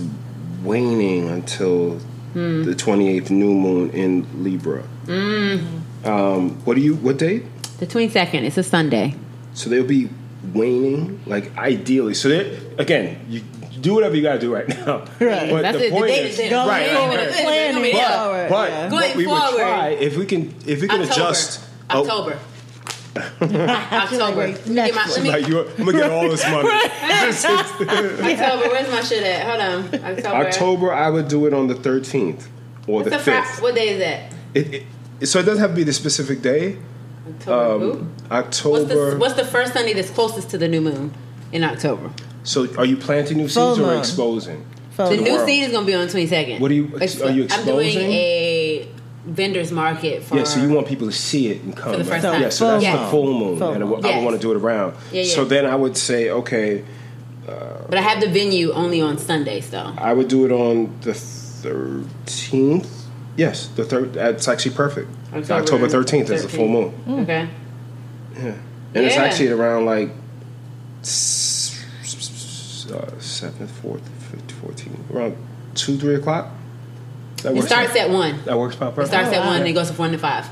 waning 0.62 1.28
until 1.28 1.98
hmm. 2.32 2.64
the 2.64 2.74
twenty 2.74 3.08
eighth 3.08 3.30
new 3.30 3.52
moon 3.54 3.90
in 3.90 4.26
Libra. 4.42 4.84
Mm-hmm. 5.06 6.06
Um, 6.06 6.50
what 6.64 6.74
do 6.74 6.80
you? 6.80 6.94
What 6.96 7.18
date? 7.18 7.44
The 7.78 7.86
22nd. 7.86 8.42
It's 8.44 8.58
a 8.58 8.62
Sunday. 8.62 9.14
So 9.54 9.68
they'll 9.68 9.84
be 9.84 10.08
waning, 10.54 11.20
like 11.26 11.56
ideally. 11.56 12.14
So 12.14 12.28
they 12.28 12.58
again, 12.78 13.24
you 13.28 13.42
do 13.80 13.94
whatever 13.94 14.14
you 14.16 14.22
got 14.22 14.34
to 14.34 14.38
do 14.38 14.54
right 14.54 14.68
now. 14.68 15.04
Right. 15.20 15.50
But 15.50 15.62
That's 15.62 15.78
the 15.78 15.86
it. 15.86 15.92
Point 15.92 16.06
date 16.08 16.26
is, 16.26 16.38
is. 16.38 16.50
Going 16.50 16.68
right, 16.68 16.86
right, 16.88 16.96
forward, 16.96 17.16
right. 17.16 17.32
planning 17.32 17.84
Yeah. 17.94 18.48
But 18.48 18.70
yeah. 18.70 18.82
what 18.90 18.90
Going 18.90 19.16
we 19.16 19.26
would 19.26 19.38
forward. 19.42 19.58
try 19.58 19.88
if 19.90 20.16
we 20.16 20.26
can 20.26 20.54
if 20.66 20.80
we 20.80 20.88
can 20.88 21.00
October. 21.00 21.12
adjust. 21.12 21.68
oh, 21.90 22.00
October. 22.02 22.38
October. 23.42 24.46
Let 24.48 24.66
me 24.66 24.74
get 24.74 24.94
my, 24.94 25.06
let 25.06 25.22
me, 25.22 25.28
like 25.30 25.46
you, 25.48 25.68
I'm 25.68 25.84
gonna 25.84 25.92
get 25.92 26.10
all 26.10 26.28
this 26.30 26.44
money. 26.48 26.68
October. 26.72 28.68
Where's 28.68 28.90
my 28.90 29.02
shit 29.02 29.22
at? 29.22 29.46
Hold 29.46 29.60
on. 29.60 30.04
October. 30.16 30.36
October, 30.46 30.92
I 30.94 31.10
would 31.10 31.28
do 31.28 31.46
it 31.46 31.52
on 31.52 31.66
the 31.68 31.74
13th 31.74 32.46
or 32.86 32.96
What's 33.00 33.04
the 33.04 33.10
the 33.10 33.18
fri- 33.18 33.32
5th. 33.34 33.62
What 33.62 33.74
day 33.74 33.88
is 33.90 33.98
that? 33.98 34.32
It, 34.54 34.86
it, 35.20 35.26
so 35.26 35.38
it 35.40 35.42
doesn't 35.44 35.60
have 35.60 35.70
to 35.70 35.76
be 35.76 35.84
the 35.84 35.92
specific 35.92 36.40
day. 36.42 36.78
October. 37.28 37.84
Ooh. 37.84 37.92
Um, 37.92 38.14
What's 38.30 38.60
the 38.60 39.16
What's 39.18 39.34
the 39.34 39.44
first 39.44 39.72
Sunday 39.72 39.92
that's 39.92 40.10
closest 40.10 40.50
to 40.50 40.58
the 40.58 40.68
new 40.68 40.80
moon 40.80 41.12
in 41.52 41.64
October? 41.64 42.10
so 42.44 42.66
are 42.76 42.84
you 42.84 42.96
planting 42.96 43.36
new 43.38 43.48
Full 43.48 43.76
seeds 43.76 43.86
or 43.86 43.96
exposing? 43.96 44.64
Full 44.92 45.08
The 45.10 45.16
the 45.16 45.22
new 45.22 45.32
world. 45.34 45.46
seed 45.48 45.62
is 45.64 45.70
going 45.72 45.86
to 45.86 45.90
be 45.92 45.94
on 45.94 46.06
22nd. 46.08 46.58
What 46.60 46.70
are 46.70 46.74
you- 46.74 46.90
are 46.96 47.30
you 47.30 47.46
I'm 47.50 47.64
doing 47.64 47.96
a 47.98 48.88
vendor's 49.24 49.70
market 49.70 50.22
for. 50.24 50.36
Yeah, 50.36 50.44
so 50.44 50.60
you 50.60 50.68
want 50.70 50.88
people 50.88 51.06
to 51.06 51.12
see 51.12 51.48
it 51.48 51.62
and 51.62 51.76
come. 51.76 51.92
For 51.92 51.98
the 51.98 52.04
first 52.04 52.24
right? 52.24 52.32
time. 52.32 52.42
Yeah, 52.42 52.48
so 52.48 52.66
Full 52.66 52.80
that's 52.80 52.92
moon. 52.94 53.04
the 53.04 53.10
full 53.10 53.32
moon, 53.38 53.58
Full 53.58 53.68
and 53.72 53.76
I, 53.76 53.86
moon. 53.86 53.90
would- 53.96 54.04
I 54.04 54.08
Yes. 54.08 54.16
would 54.18 54.24
want 54.24 54.36
to 54.40 54.42
do 54.46 54.50
it 54.52 54.56
around. 54.56 54.94
Yeah, 55.12 55.22
yeah. 55.22 55.34
So 55.34 55.44
then 55.44 55.64
I 55.66 55.76
would 55.76 55.96
say, 55.96 56.28
okay, 56.30 56.82
But 57.46 57.98
I 57.98 58.02
have 58.02 58.20
the 58.20 58.28
venue 58.28 58.72
only 58.72 59.00
on 59.02 59.18
Sundays 59.18 59.68
though. 59.70 59.92
I 59.98 60.12
would 60.14 60.28
do 60.28 60.44
it 60.46 60.52
on 60.52 60.90
the 61.02 61.12
thirteenth. 61.14 63.01
Yes, 63.36 63.68
the 63.68 63.84
third. 63.84 64.12
That's 64.14 64.46
actually 64.48 64.74
perfect. 64.74 65.08
October 65.32 65.88
thirteenth 65.88 66.30
is 66.30 66.42
the 66.42 66.48
full 66.48 66.68
moon, 66.68 66.92
Okay. 67.22 67.48
Yeah, 68.36 68.54
and 68.94 69.06
it's 69.06 69.16
actually 69.16 69.48
around 69.48 69.86
like 69.86 70.10
uh, 72.92 73.20
seventh, 73.20 73.70
fourth, 73.80 74.06
fifth, 74.30 74.50
fourteenth, 74.52 75.10
around 75.10 75.36
two, 75.74 75.96
three 75.98 76.14
o'clock. 76.14 76.50
That 77.42 77.56
It 77.56 77.62
starts 77.62 77.96
at 77.96 78.10
one. 78.10 78.42
That 78.44 78.58
works 78.58 78.76
out 78.80 78.92
It 78.92 78.94
perfect. 78.94 79.12
starts 79.12 79.32
at 79.32 79.40
wow. 79.40 79.46
one 79.48 79.60
and 79.60 79.68
it 79.68 79.72
goes 79.72 79.88
from 79.88 79.98
one 79.98 80.12
to 80.12 80.18
five. 80.18 80.48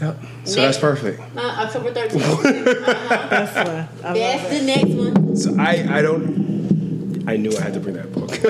Yep. 0.00 0.16
So 0.20 0.26
Next. 0.26 0.54
that's 0.54 0.78
perfect. 0.78 1.20
Uh, 1.36 1.40
October 1.40 1.92
13th. 1.92 2.82
That's 3.30 3.54
one. 3.54 3.88
I 4.04 4.08
love 4.08 4.14
That's 4.16 4.48
the 4.58 4.66
next 4.66 4.90
one. 4.90 5.36
So 5.36 5.56
I, 5.56 5.98
I 5.98 6.02
don't. 6.02 6.43
I 7.26 7.36
knew 7.36 7.56
I 7.56 7.60
had 7.60 7.74
to 7.74 7.80
bring 7.80 7.96
that 7.96 8.12
book. 8.12 8.30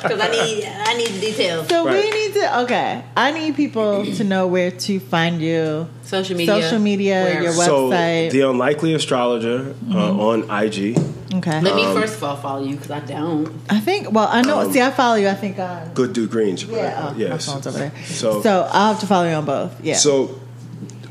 Because 0.00 0.20
I 0.20 0.28
need 0.30 0.64
I 0.66 0.94
need 0.96 1.08
the 1.08 1.20
details. 1.20 1.68
So 1.68 1.84
we 1.84 2.10
need 2.10 2.34
to. 2.34 2.60
Okay, 2.62 3.02
I 3.16 3.30
need 3.32 3.56
people 3.56 4.04
to 4.18 4.24
know 4.24 4.46
where 4.46 4.70
to 4.70 5.00
find 5.00 5.40
you. 5.40 5.88
Social 6.02 6.36
media. 6.36 6.60
Social 6.62 6.78
media, 6.78 7.22
where- 7.22 7.42
your 7.42 7.52
so 7.52 7.90
the 7.90 8.40
unlikely 8.48 8.94
astrologer 8.94 9.74
uh, 9.92 10.16
on 10.28 10.42
IG. 10.50 10.98
Okay. 11.32 11.60
Let 11.60 11.74
me 11.76 11.84
Um, 11.84 11.94
first 12.00 12.16
of 12.16 12.24
all 12.24 12.36
follow 12.36 12.64
you 12.64 12.74
because 12.74 12.90
I 12.90 13.00
don't. 13.00 13.52
I 13.70 13.78
think. 13.80 14.10
Well, 14.10 14.28
I 14.30 14.42
know. 14.42 14.60
Um, 14.60 14.72
see, 14.72 14.80
I 14.82 14.90
follow 14.90 15.14
you. 15.14 15.28
I 15.28 15.34
think 15.34 15.58
on. 15.58 15.90
Good 15.94 16.12
Dude 16.12 16.30
Greens. 16.30 16.64
Yeah. 16.64 17.10
Oh, 17.12 17.16
yes. 17.16 17.46
My 17.46 17.52
phone's 17.54 17.66
over 17.68 17.78
there. 17.78 17.92
So, 18.04 18.42
So 18.42 18.68
I'll 18.72 18.92
have 18.92 19.00
to 19.00 19.06
follow 19.06 19.28
you 19.28 19.34
on 19.34 19.44
both. 19.44 19.72
Yeah. 19.84 19.94
so 19.94 20.40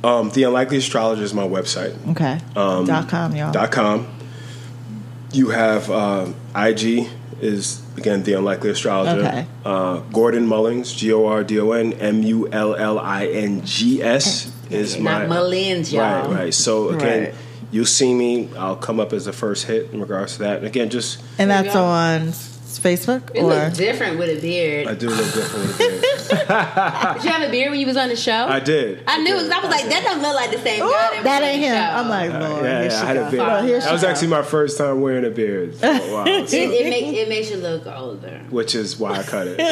um, 0.04 0.30
the 0.32 0.44
unlikely 0.44 0.78
astrologer 0.78 1.24
is 1.24 1.34
my 1.34 1.48
website. 1.48 1.96
okay. 2.12 2.40
Um, 2.56 2.86
dot 2.86 3.08
com, 3.08 3.34
y'all. 3.36 3.52
Dot 3.54 3.72
com. 3.72 4.08
You 5.32 5.50
have 5.50 5.90
um, 5.92 6.36
IG 6.56 7.08
is 7.42 7.82
again 7.98 8.24
the 8.24 8.34
unlikely 8.34 8.72
astrologer. 8.72 9.20
Okay. 9.26 9.46
Uh, 9.64 10.00
Gordon 10.12 10.48
Mullings, 10.48 10.96
G 10.96 11.14
O 11.14 11.26
R 11.28 11.44
D 11.44 11.60
O 11.60 11.72
N 11.72 11.94
M 11.94 12.24
U 12.24 12.50
L 12.52 12.76
L 12.76 13.00
I 13.00 13.28
N 13.28 13.64
G 13.66 14.02
S 14.04 14.52
is 14.70 14.98
Not 14.98 15.22
my 15.22 15.28
Mullins, 15.28 15.92
y'all. 15.94 16.28
Right, 16.30 16.36
right. 16.36 16.54
So 16.54 16.90
again, 16.90 17.24
Right. 17.26 17.36
you'll 17.72 17.86
see 17.86 18.14
me. 18.14 18.50
I'll 18.58 18.76
come 18.76 19.00
up 19.00 19.14
as 19.14 19.26
the 19.26 19.34
first 19.34 19.66
hit 19.68 19.92
in 19.92 20.02
regards 20.02 20.34
to 20.34 20.40
that. 20.40 20.58
And 20.58 20.68
again, 20.68 20.90
just 20.90 21.22
and 21.38 21.50
that's 21.50 21.76
on 21.76 22.28
Facebook 22.30 23.30
It 23.34 23.42
or 23.42 23.48
looks 23.50 23.78
different 23.78 24.18
with 24.20 24.38
a 24.38 24.42
beard. 24.42 24.88
I 24.88 24.96
do 24.96 25.10
look 25.10 25.34
different 25.34 25.68
with 25.68 25.76
a 25.76 25.78
beard. 25.78 25.99
Did 26.30 27.24
you 27.24 27.30
have 27.32 27.42
a 27.48 27.50
beard 27.52 27.72
when 27.72 27.80
you 27.80 27.86
was 27.88 27.98
on 27.98 28.10
the 28.10 28.16
show? 28.16 28.48
I 28.48 28.60
did. 28.60 29.04
I 29.08 29.18
knew 29.20 29.26
did. 29.36 29.48
because 29.48 29.50
I 29.52 29.60
was 29.62 29.70
like, 29.70 29.86
that 29.90 30.04
don't 30.04 30.22
look 30.22 30.36
like 30.36 30.52
the 30.52 30.58
same 30.60 30.82
Ooh, 30.84 30.90
guy. 30.92 31.10
That, 31.16 31.24
that 31.24 31.44
ain't 31.44 31.62
the 31.62 31.68
him. 31.68 31.76
show. 31.76 31.98
I'm 32.00 32.10
like, 32.10 32.32
uh, 32.32 32.50
Lord, 32.50 32.64
yeah, 32.66 32.84
yeah, 32.84 32.90
she 32.90 32.96
I 32.96 33.06
had 33.06 33.18
a 33.18 33.32
beard. 33.32 33.38
Well, 33.48 33.64
here 33.66 33.80
that 33.80 33.92
was 33.92 34.02
go. 34.02 34.08
actually 34.10 34.28
my 34.30 34.42
first 34.44 34.78
time 34.78 35.02
wearing 35.02 35.26
a 35.26 35.30
beard. 35.30 35.76
for 35.76 35.86
a 35.88 35.90
while, 36.00 36.28
It, 36.28 36.50
so- 36.50 36.58
it, 36.58 36.90
make, 36.90 37.06
it 37.16 37.30
makes 37.30 37.50
you 37.52 37.58
look 37.58 37.86
older. 37.88 38.42
which 38.50 38.76
is 38.76 38.98
why 39.00 39.18
I 39.18 39.24
cut 39.24 39.48
it. 39.48 39.58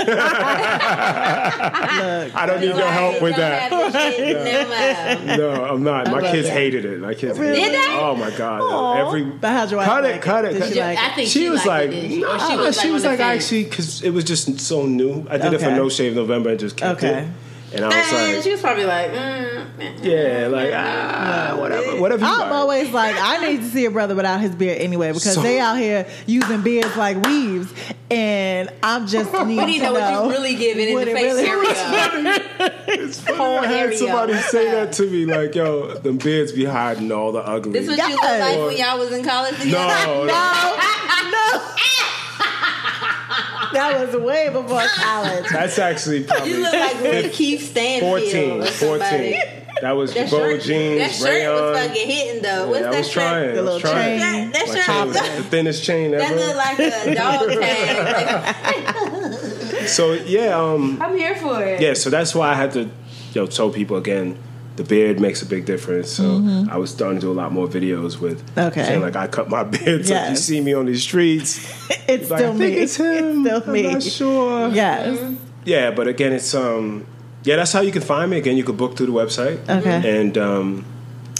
Look, 1.07 2.35
I 2.35 2.45
don't 2.45 2.59
need 2.61 2.67
your 2.75 2.87
help 2.87 3.21
with 3.21 3.35
that. 3.37 3.71
have 3.71 3.93
this 3.93 4.15
shit, 4.15 4.43
never 4.43 4.69
mind. 4.69 5.37
No, 5.39 5.65
I'm 5.65 5.83
not. 5.83 6.11
My 6.11 6.21
kids 6.21 6.47
that. 6.47 6.53
hated 6.53 6.85
it. 6.85 6.99
My 6.99 7.13
kids 7.13 7.37
Really? 7.39 7.59
hated 7.59 7.71
Did 7.71 7.79
it. 7.79 7.87
they? 7.87 7.97
Oh 7.99 8.15
my 8.15 8.29
god! 8.31 8.61
Aw. 8.61 9.07
Every 9.07 9.23
But 9.23 9.49
how'd 9.51 9.71
your 9.71 9.77
wife 9.79 9.87
cut 9.87 10.03
like 10.03 10.15
it, 10.15 10.21
cut 10.21 10.45
it, 10.45 10.53
Did 10.53 10.63
she 10.73 10.79
it. 10.79 10.83
like 10.83 10.97
I 10.99 11.09
think 11.15 11.27
she, 11.29 11.39
she, 11.39 11.49
was 11.49 11.65
like, 11.65 11.91
she? 11.91 12.19
nah, 12.19 12.35
Or 12.35 12.39
she 12.39 12.55
was, 12.57 12.77
like, 12.77 12.91
was 12.91 13.05
on 13.05 13.11
like 13.11 13.17
the 13.17 13.23
fence. 13.23 13.43
actually 13.43 13.63
because 13.65 14.03
it 14.03 14.09
was 14.11 14.23
just 14.23 14.59
so 14.59 14.85
new. 14.85 15.25
I 15.29 15.37
did 15.37 15.53
it 15.53 15.59
for 15.61 15.71
No 15.71 15.89
Shave 15.89 16.15
November 16.15 16.46
and 16.47 16.59
just 16.59 16.77
kept 16.77 17.03
Okay. 17.03 17.23
it. 17.23 17.27
And 17.73 17.83
I 17.83 17.87
was 17.89 17.95
And 18.13 18.33
like, 18.35 18.43
she 18.45 18.51
was 18.51 18.61
probably 18.61 18.85
like, 18.85 19.11
mm, 19.11 19.65
mm. 19.77 19.99
yeah, 20.05 20.47
like 20.47 20.71
ah, 20.73 21.53
whatever, 21.59 21.99
whatever. 21.99 22.23
I'm 22.23 22.39
like. 22.39 22.51
always 22.51 22.91
like, 22.93 23.15
I 23.19 23.45
need 23.45 23.57
to 23.59 23.67
see 23.67 23.83
a 23.83 23.91
brother 23.91 24.15
without 24.15 24.39
his 24.39 24.55
beard 24.55 24.77
anyway 24.77 25.09
because 25.11 25.33
So- 25.33 25.41
they 25.41 25.59
out 25.59 25.77
here 25.77 26.07
using 26.25 26.61
beards 26.61 26.95
like 26.95 27.21
weaves, 27.25 27.73
and 28.09 28.69
I'm 28.81 29.05
just 29.05 29.33
need 29.33 29.47
We 29.57 29.65
need 29.65 29.79
to 29.79 29.85
know 29.87 29.93
what 29.93 30.13
you 30.23 30.29
really 30.31 30.55
giving 30.55 30.87
in 30.87 30.93
what 30.93 31.05
the 31.05 31.11
it 31.11 31.15
face 31.17 31.33
really- 31.33 31.45
area. 31.49 32.43
It's 32.87 33.19
funny. 33.19 33.37
Whole 33.37 33.59
I 33.59 33.65
had 33.65 33.79
area. 33.87 33.97
somebody 33.97 34.33
say 34.35 34.71
that 34.71 34.93
to 34.93 35.05
me, 35.09 35.25
like, 35.25 35.53
"Yo, 35.53 35.93
the 35.95 36.13
beards 36.13 36.53
be 36.53 36.63
hiding 36.63 37.11
all 37.11 37.33
the 37.33 37.39
ugly." 37.45 37.73
This 37.73 37.89
is 37.89 37.97
what 37.97 38.07
you 38.09 38.15
look 38.15 38.23
like 38.23 38.57
when 38.59 38.77
y'all 38.77 38.97
was 38.97 39.11
in 39.11 39.25
college 39.25 39.59
together? 39.59 40.05
no, 40.07 40.23
no. 40.23 40.25
No, 40.25 41.31
no. 41.31 41.73
that 43.73 44.07
was 44.07 44.15
way 44.21 44.49
before 44.49 44.81
college. 44.95 45.45
That's 45.51 45.77
actually 45.79 46.23
probably 46.23 46.51
You 46.55 46.61
look 46.61 46.73
like 46.73 47.01
Lee 47.01 47.29
Keith 47.29 47.69
Stanfield 47.69 48.63
14. 48.63 48.99
14. 48.99 49.35
That 49.81 49.91
was 49.91 50.11
That 50.15 50.27
Polo 50.29 50.53
shirt, 50.53 50.61
jeans, 50.63 50.99
that 51.01 51.11
shirt 51.11 51.29
rayon. 51.29 51.53
was 51.53 51.77
fucking 51.87 52.07
hitting 52.09 52.41
though. 52.41 52.49
Yeah, 52.49 52.65
What's 52.65 52.79
I 52.87 52.89
that 52.89 52.97
was 52.97 53.07
shirt? 53.07 53.13
trying. 53.13 53.53
The 53.55 53.61
little 53.61 53.79
trying. 53.79 54.19
chain. 54.19 54.19
That, 54.19 54.53
that 54.53 54.67
shirt 54.75 54.85
chain 54.85 55.07
was 55.07 55.15
was 55.15 55.35
the 55.37 55.43
thinnest 55.43 55.83
chain 55.83 56.13
ever. 56.15 56.35
that 56.35 56.35
looked 56.35 56.57
like 56.57 56.79
a 56.79 57.15
dog 57.15 57.49
tag. 59.77 59.87
So 59.87 60.13
yeah, 60.13 60.57
um, 60.59 60.99
I'm 61.01 61.15
here 61.15 61.35
for 61.35 61.63
it. 61.63 61.79
yeah. 61.81 61.93
So 61.93 62.09
that's 62.09 62.33
why 62.33 62.49
I 62.49 62.55
had 62.55 62.71
to, 62.73 62.81
you 62.83 62.89
know, 63.35 63.45
tell 63.45 63.69
people 63.69 63.97
again. 63.97 64.37
The 64.77 64.83
beard 64.83 65.19
makes 65.19 65.41
a 65.41 65.45
big 65.45 65.65
difference. 65.65 66.09
So 66.11 66.65
I 66.71 66.77
was 66.77 66.91
starting 66.91 67.19
to 67.19 67.25
do 67.27 67.31
a 67.31 67.33
lot 67.41 67.51
more 67.51 67.67
videos 67.67 68.19
with 68.19 68.45
Mm-hmm. 68.55 68.59
Okay. 68.69 68.83
saying 68.85 69.01
like 69.01 69.15
I 69.15 69.27
cut 69.27 69.49
my 69.49 69.63
beard. 69.75 70.05
So 70.07 70.13
if 70.15 70.29
you 70.29 70.35
see 70.35 70.61
me 70.61 70.73
on 70.73 70.85
these 70.85 71.01
streets, 71.03 71.57
It's 72.07 72.29
like, 72.29 72.39
still 72.39 72.53
I 72.53 72.57
think 72.57 72.75
me. 72.75 72.81
it's 72.83 72.95
him. 73.03 73.45
It's 73.45 73.49
still 73.49 73.63
I'm 73.65 73.71
me. 73.73 73.81
not 73.93 74.03
sure. 74.03 74.69
Yes. 74.69 75.35
Yeah, 75.65 75.91
but 75.91 76.07
again, 76.07 76.31
it's 76.31 76.53
um, 76.55 77.05
yeah, 77.43 77.55
that's 77.57 77.73
how 77.73 77.81
you 77.81 77.91
can 77.91 78.01
find 78.01 78.31
me. 78.31 78.37
Again, 78.37 78.55
you 78.55 78.63
could 78.63 78.77
book 78.77 78.95
through 78.97 79.07
the 79.07 79.11
website. 79.13 79.57
Okay. 79.67 80.19
And 80.19 80.37
um, 80.37 80.85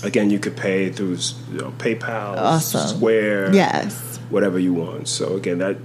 again, 0.03 0.30
you 0.30 0.39
could 0.39 0.57
pay 0.57 0.89
through 0.91 1.18
you 1.51 1.57
know, 1.61 1.72
PayPal, 1.77 2.35
Awesome. 2.38 2.88
Square, 2.97 3.53
Yes. 3.53 4.18
whatever 4.30 4.57
you 4.59 4.73
want. 4.73 5.07
So 5.07 5.35
again, 5.35 5.59
that 5.59 5.77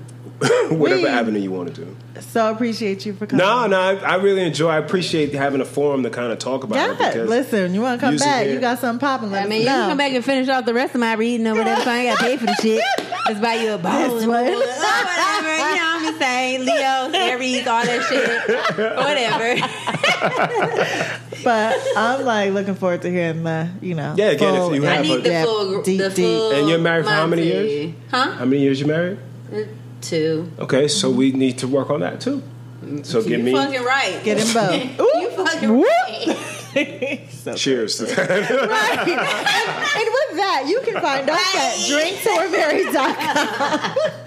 whatever 0.70 1.02
We- 1.02 1.08
avenue 1.08 1.40
you 1.40 1.50
want 1.50 1.74
to 1.74 1.84
do. 1.84 1.96
So 2.20 2.50
appreciate 2.50 3.04
you 3.04 3.12
for 3.14 3.26
coming. 3.26 3.44
No, 3.44 3.66
no, 3.66 3.78
I, 3.80 3.94
I 3.96 4.14
really 4.16 4.42
enjoy. 4.42 4.68
I 4.70 4.78
appreciate 4.78 5.34
having 5.34 5.60
a 5.60 5.64
forum 5.64 6.02
to 6.04 6.10
kind 6.10 6.30
of 6.32 6.38
talk 6.38 6.62
about 6.64 6.76
it. 6.76 6.78
Yeah, 7.00 7.10
because 7.12 7.28
listen, 7.28 7.74
you 7.74 7.80
want 7.80 8.00
to 8.00 8.06
come 8.06 8.16
back? 8.16 8.44
here- 8.44 8.54
You 8.54 8.60
got 8.60 8.78
something 8.78 9.00
popping. 9.00 9.30
Let 9.32 9.42
I 9.42 9.44
us 9.44 9.50
mean, 9.50 9.60
you 9.60 9.66
know. 9.66 9.72
can 9.72 9.88
come 9.90 9.98
back 9.98 10.12
and 10.12 10.24
finish 10.24 10.48
off 10.48 10.64
the 10.64 10.74
rest 10.74 10.94
of 10.94 11.00
my 11.00 11.14
reading 11.14 11.46
or 11.46 11.54
whatever. 11.54 11.80
So 11.82 11.90
I 11.90 11.96
ain't 11.98 12.10
got 12.10 12.18
to 12.18 12.24
pay 12.30 12.36
for 12.36 12.46
the 12.46 12.54
shit. 12.62 12.82
Just 13.28 13.40
buy 13.42 13.54
you 13.54 13.72
a 13.72 13.78
bottle 13.78 14.14
This 14.14 14.22
and 14.24 14.32
one. 14.32 14.46
or 14.46 14.50
whatever. 14.50 15.56
You 15.56 15.76
know, 15.76 15.92
I'm 15.94 16.02
just 16.04 16.18
saying. 16.18 16.64
Leo, 16.64 17.10
Aries, 17.12 17.66
all 17.66 17.84
that 17.84 18.02
shit. 18.08 18.96
Whatever. 18.96 21.18
But 21.44 21.76
I'm 21.96 22.24
like 22.24 22.52
looking 22.52 22.76
forward 22.76 23.02
to 23.02 23.10
hearing 23.10 23.42
the, 23.42 23.68
you 23.80 23.94
know. 23.96 24.14
Yeah, 24.16 24.26
again, 24.30 24.54
if 24.54 24.60
full 24.60 24.74
you 24.76 24.86
I 24.86 24.90
have 24.90 25.04
need 25.04 25.18
a- 25.18 25.22
the 25.22 25.28
Yeah, 25.30 25.44
full, 25.44 25.82
deep, 25.82 25.98
the 26.00 26.08
deep. 26.10 26.16
full. 26.24 26.52
And 26.52 26.68
you're 26.68 26.78
married 26.78 27.04
for 27.04 27.10
how 27.10 27.26
many 27.26 27.42
years? 27.46 27.94
Huh? 28.12 28.30
How 28.32 28.44
many 28.44 28.62
years 28.62 28.78
you 28.80 28.86
married? 28.86 29.18
Uh, 29.52 29.62
Two. 30.02 30.50
Okay, 30.58 30.88
so 30.88 31.10
we 31.10 31.32
need 31.32 31.58
to 31.58 31.68
work 31.68 31.90
on 31.90 32.00
that 32.00 32.20
too. 32.20 32.42
So 33.02 33.22
give 33.22 33.40
me 33.40 33.52
fucking 33.52 33.82
right. 33.82 34.22
Get 34.24 34.38
him 34.38 34.52
both. 34.52 34.98
you 34.98 35.30
fucking 35.30 35.78
Whoop. 35.78 35.86
right. 35.86 36.36
so, 37.30 37.54
cheers 37.54 37.98
to 37.98 38.06
that. 38.06 38.28
right. 38.28 38.98
and, 38.98 39.10
and 39.10 40.08
with 40.12 40.36
that, 40.36 40.64
you 40.66 40.80
can 40.80 41.00
find 41.00 41.30
us 41.30 41.54
at 41.54 41.76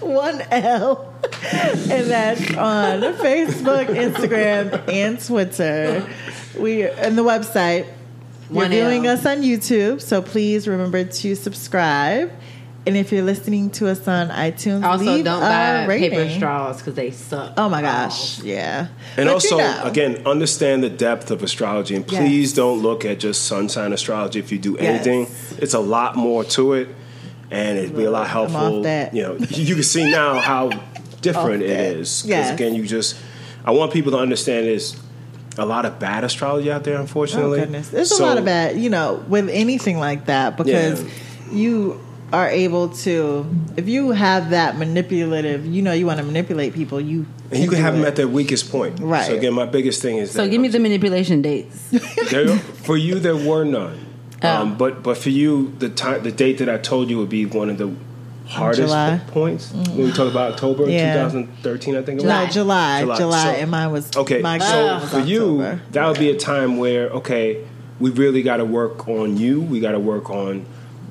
drinksoverberry.com. 0.00 0.08
One 0.14 0.40
L. 0.50 1.12
And 1.52 2.10
that's 2.10 2.54
on 2.54 3.00
Facebook, 3.16 3.86
Instagram, 3.86 4.88
and 4.88 5.20
Twitter. 5.24 6.08
We 6.58 6.88
and 6.88 7.18
the 7.18 7.24
website. 7.24 7.86
You're 8.48 8.62
One 8.62 8.70
viewing 8.70 9.08
us 9.08 9.26
on 9.26 9.42
YouTube, 9.42 10.00
so 10.00 10.22
please 10.22 10.68
remember 10.68 11.02
to 11.04 11.34
subscribe. 11.34 12.30
And 12.86 12.96
if 12.96 13.10
you're 13.10 13.24
listening 13.24 13.70
to 13.70 13.88
us 13.88 14.06
on 14.06 14.28
iTunes, 14.28 14.84
Also, 14.84 15.04
leave 15.04 15.24
don't 15.24 15.38
a 15.38 15.40
buy 15.40 15.86
rating. 15.86 16.10
paper 16.10 16.30
straws 16.30 16.76
because 16.78 16.94
they 16.94 17.10
suck. 17.10 17.52
Oh 17.56 17.68
my 17.68 17.82
gosh, 17.82 18.40
yeah. 18.44 18.86
And 19.16 19.26
But 19.26 19.34
also, 19.34 19.56
you 19.56 19.62
know, 19.62 19.82
again, 19.84 20.22
understand 20.24 20.84
the 20.84 20.88
depth 20.90 21.32
of 21.32 21.42
astrology, 21.42 21.96
and 21.96 22.04
Yes. 22.10 22.20
please 22.22 22.52
don't 22.52 22.82
look 22.82 23.04
at 23.04 23.18
just 23.18 23.42
sun 23.46 23.68
sign 23.68 23.92
astrology. 23.92 24.38
If 24.38 24.52
you 24.52 24.58
do 24.58 24.76
Yes. 24.80 24.84
anything, 25.04 25.26
it's 25.58 25.74
a 25.74 25.80
lot 25.80 26.14
more 26.14 26.44
to 26.44 26.74
it, 26.74 26.88
and 27.50 27.76
it'd 27.76 27.96
be 27.96 28.04
a 28.04 28.10
lot 28.10 28.30
I'm 28.30 28.44
off 28.46 28.50
helpful. 28.52 28.82
that. 28.82 29.12
You 29.14 29.22
know, 29.24 29.36
you 29.50 29.74
can 29.74 29.82
see 29.82 30.08
now 30.08 30.38
how 30.38 30.70
different 31.22 31.64
it 31.64 31.70
is. 31.70 32.20
it 32.22 32.28
Because 32.28 32.46
Yes. 32.46 32.54
again, 32.54 32.76
you 32.76 32.84
just, 32.86 33.16
I 33.64 33.72
want 33.72 33.92
people 33.92 34.12
to 34.12 34.18
understand 34.18 34.66
there's 34.68 34.94
a 35.58 35.66
lot 35.66 35.84
of 35.86 35.98
bad 35.98 36.22
astrology 36.22 36.70
out 36.70 36.84
there. 36.84 36.98
Oh 36.98 37.00
Unfortunately, 37.00 37.58
goodness, 37.58 37.88
there's 37.88 38.10
So- 38.16 38.24
a 38.24 38.26
lot 38.26 38.38
of 38.38 38.44
bad, 38.44 38.76
you 38.78 38.90
know, 38.90 39.24
with 39.28 39.48
anything 39.50 39.98
like 39.98 40.26
that 40.26 40.56
because 40.56 41.02
Yeah. 41.02 41.08
you 41.52 42.00
are 42.32 42.48
able 42.48 42.88
to, 42.88 43.46
if 43.76 43.88
you 43.88 44.10
have 44.10 44.50
that 44.50 44.76
manipulative, 44.76 45.64
you 45.64 45.82
know, 45.82 45.92
you 45.92 46.06
want 46.06 46.18
to 46.18 46.24
manipulate 46.24 46.74
people, 46.74 47.00
you 47.00 47.26
And 47.50 47.60
you 47.62 47.68
can 47.68 47.78
do 47.78 47.84
have 47.84 47.94
them 47.94 48.04
at 48.04 48.16
their 48.16 48.26
weakest 48.28 48.70
point. 48.70 48.98
Right. 49.00 49.26
So 49.26 49.34
again, 49.34 49.54
my 49.54 49.66
biggest 49.66 50.02
thing 50.02 50.16
is 50.18 50.32
So 50.32 50.42
that 50.42 50.50
give 50.50 50.60
me 50.60 50.68
the 50.68 50.80
manipulation 50.80 51.40
dates. 51.42 51.88
there, 52.30 52.48
for 52.58 52.96
you 52.96 53.18
there 53.20 53.36
were 53.36 53.64
none. 53.64 54.04
Oh. 54.42 54.48
Um, 54.48 54.76
but 54.76 55.02
but 55.02 55.16
for 55.16 55.30
you, 55.30 55.72
the 55.78 55.88
time 55.88 56.22
the 56.22 56.32
date 56.32 56.58
that 56.58 56.68
I 56.68 56.78
told 56.78 57.08
you 57.08 57.18
would 57.18 57.30
be 57.30 57.46
one 57.46 57.70
of 57.70 57.78
the 57.78 57.90
hardest 58.46 58.82
July. 58.82 59.20
points 59.28 59.72
when 59.72 59.96
we 59.96 60.12
talk 60.12 60.30
about 60.30 60.52
October 60.52 60.88
Yeah. 60.88 61.14
2013. 61.14 61.96
I 61.96 62.02
think 62.02 62.20
it 62.20 62.24
was. 62.26 62.52
July, 62.52 63.00
July. 63.00 63.16
July, 63.16 63.42
So- 63.44 63.60
and 63.60 63.70
mine 63.70 63.90
was 63.92 64.14
Okay, 64.16 64.40
My 64.40 64.58
so 64.58 64.64
goal 64.72 65.00
was 65.00 65.10
for 65.10 65.20
you, 65.20 65.78
that 65.92 66.06
would 66.06 66.18
be 66.18 66.30
a 66.30 66.36
time 66.36 66.76
where 66.76 67.08
okay, 67.10 67.58
we 67.98 68.10
really 68.10 68.42
got 68.42 68.58
to 68.58 68.64
work 68.64 69.08
on 69.08 69.36
you. 69.36 69.60
We 69.60 69.80
got 69.80 69.92
to 69.92 70.00
work 70.00 70.28
on. 70.28 70.66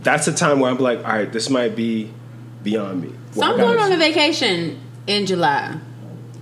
That's 0.06 0.27
a 0.27 0.34
time 0.34 0.60
where 0.60 0.69
I'm 0.69 0.77
like, 0.77 0.99
all 0.99 1.06
right, 1.06 1.32
this 1.32 1.49
might 1.49 1.76
be 1.76 2.14
beyond 2.61 3.02
me. 3.02 3.11
So 3.32 3.41
I'm 3.41 3.57
going 3.57 3.80
on 3.80 3.91
a 3.91 3.98
vacation 3.98 4.80
in 5.07 5.26
July. 5.26 5.80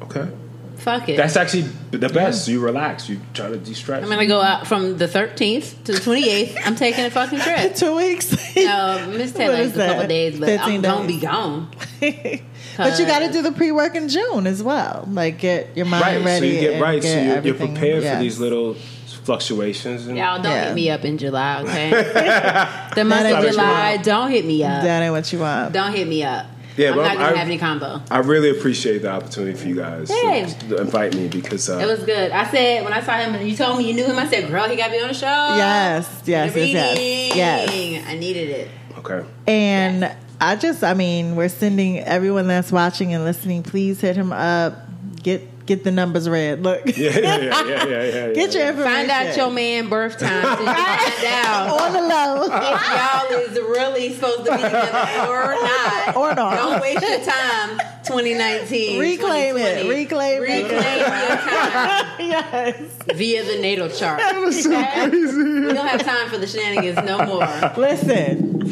Okay, 0.01 0.29
Fuck 0.75 1.07
it. 1.07 1.15
that's 1.15 1.37
actually 1.37 1.61
the 1.91 2.09
best. 2.09 2.49
You 2.49 2.59
relax. 2.59 3.07
You 3.07 3.21
try 3.33 3.47
to 3.47 3.57
de-stress. 3.57 4.03
I'm 4.03 4.09
gonna 4.09 4.27
go 4.27 4.41
out 4.41 4.67
from 4.67 4.97
the 4.97 5.07
13th 5.07 5.85
to 5.85 5.93
the 5.93 5.97
28th. 5.99 6.57
I'm 6.65 6.75
taking 6.75 7.05
a 7.05 7.09
fucking 7.09 7.39
trip. 7.47 7.75
two 7.75 7.95
weeks. 7.95 8.35
No, 8.55 9.07
Miss 9.09 9.31
What 9.31 9.37
Taylor 9.37 9.55
is 9.55 9.75
a 9.75 9.87
couple 9.87 10.07
days, 10.07 10.39
but 10.39 10.47
15 10.47 10.75
I'm 10.75 10.81
gonna 10.81 11.07
be 11.07 11.19
gone. 11.19 11.71
but 11.99 12.99
you 12.99 13.05
got 13.05 13.19
to 13.19 13.31
do 13.31 13.41
the 13.41 13.51
pre 13.51 13.71
work 13.71 13.95
in 13.95 14.09
June 14.09 14.45
as 14.45 14.61
well. 14.61 15.07
Like 15.09 15.39
get 15.39 15.75
your 15.75 15.85
mind 15.85 16.03
right, 16.03 16.23
ready. 16.23 16.49
so 16.49 16.53
you 16.53 16.59
get 16.59 16.81
right, 16.81 17.01
so 17.01 17.09
you're, 17.09 17.39
you're 17.39 17.55
prepared 17.55 18.03
yes. 18.03 18.15
for 18.15 18.21
these 18.21 18.39
little 18.39 18.75
fluctuations. 19.23 20.07
And, 20.07 20.17
Y'all 20.17 20.41
don't 20.41 20.51
Yeah. 20.51 20.65
hit 20.67 20.75
me 20.75 20.89
up 20.89 21.03
in 21.05 21.17
July, 21.17 21.61
okay? 21.63 21.89
the 22.95 23.03
month 23.05 23.31
of 23.31 23.51
July, 23.51 23.97
don't 23.97 24.29
hit 24.31 24.45
me 24.45 24.63
up. 24.63 24.83
That 24.83 25.01
ain't 25.01 25.11
what 25.13 25.31
you 25.33 25.39
want. 25.39 25.73
Don't 25.73 25.93
hit 25.93 26.07
me 26.07 26.23
up. 26.23 26.47
Yeah, 26.75 26.89
I'm 26.89 26.95
but 26.95 27.01
not 27.03 27.13
gonna 27.17 27.25
I- 27.25 27.37
have 27.37 27.47
any 27.47 27.57
combo. 27.59 28.01
I 28.09 28.17
really 28.19 28.49
appreciate 28.49 29.03
the 29.03 29.09
opportunity 29.11 29.55
for 29.57 29.67
you 29.67 29.75
guys 29.75 30.09
Hey. 30.09 30.45
to, 30.45 30.69
to 30.69 30.77
invite 30.81 31.13
me 31.15 31.27
because 31.27 31.69
uh, 31.69 31.77
It 31.77 31.85
was 31.85 31.99
good. 32.03 32.31
I 32.31 32.49
said 32.49 32.83
when 32.83 32.93
I 32.93 33.01
saw 33.01 33.13
him, 33.13 33.45
you 33.45 33.55
told 33.55 33.77
me 33.77 33.87
you 33.87 33.93
knew 33.93 34.05
him. 34.05 34.17
I 34.17 34.27
said, 34.27 34.49
"Girl, 34.49 34.67
he 34.67 34.75
got 34.75 34.87
to 34.87 34.91
be 34.93 34.99
on 34.99 35.07
the 35.09 35.13
show." 35.13 35.27
Yes, 35.27 36.23
yes, 36.25 36.55
yes, 36.55 36.97
yes, 36.97 37.35
yes. 37.35 38.05
I 38.07 38.15
needed 38.17 38.49
it. 38.49 38.67
okay. 38.97 39.23
And 39.45 40.11
I 40.41 40.55
just, 40.55 40.83
I 40.83 40.95
mean, 40.95 41.35
we're 41.35 41.47
sending 41.47 41.99
everyone 41.99 42.47
that's 42.47 42.71
watching 42.71 43.13
and 43.13 43.23
listening. 43.23 43.61
Please 43.61 44.01
hit 44.01 44.15
him 44.15 44.33
up. 44.33 44.73
Get 45.21 45.47
get 45.65 45.83
the 45.83 45.91
numbers 45.91 46.27
read. 46.29 46.61
Look, 46.61 46.85
Yeah, 46.97 47.09
yeah, 47.09 47.37
yeah, 47.37 47.65
yeah, 47.65 47.85
yeah, 47.85 48.03
yeah. 48.03 48.33
get 48.33 48.53
your 48.53 48.67
information. 48.67 49.07
Find 49.07 49.09
out 49.09 49.37
your 49.37 49.49
man 49.51 49.89
birth 49.89 50.17
time. 50.19 50.43
So 50.43 50.49
you 50.49 50.55
can 50.57 50.65
find 50.65 51.25
out 51.25 51.81
on 51.81 51.93
the 51.93 52.01
low. 52.01 52.43
if 52.45 53.31
y'all 53.31 53.39
is 53.39 53.57
really 53.59 54.13
supposed 54.13 54.45
to 54.45 54.51
be 54.51 54.57
together 54.57 55.27
or 55.27 55.53
not. 55.55 56.15
Or 56.15 56.35
not. 56.35 56.55
Don't 56.55 56.81
waste 56.81 57.01
your 57.01 57.19
time. 57.23 57.79
2019. 58.05 58.99
Reclaim 58.99 59.57
it. 59.57 59.83
2020. 59.83 59.89
Reclaim 59.89 60.43
it. 60.43 60.45
Reclaim 60.45 60.69
your 60.71 61.37
time 61.37 62.19
yes. 62.19 62.81
via 63.15 63.43
the 63.43 63.59
natal 63.61 63.89
chart. 63.89 64.19
That 64.19 64.35
was 64.41 64.61
so 64.63 64.69
crazy. 64.69 65.25
We 65.37 65.73
don't 65.73 65.87
have 65.87 66.03
time 66.03 66.29
for 66.29 66.37
the 66.37 66.47
shenanigans 66.47 66.97
no 67.05 67.25
more. 67.25 67.47
Listen, 67.77 68.67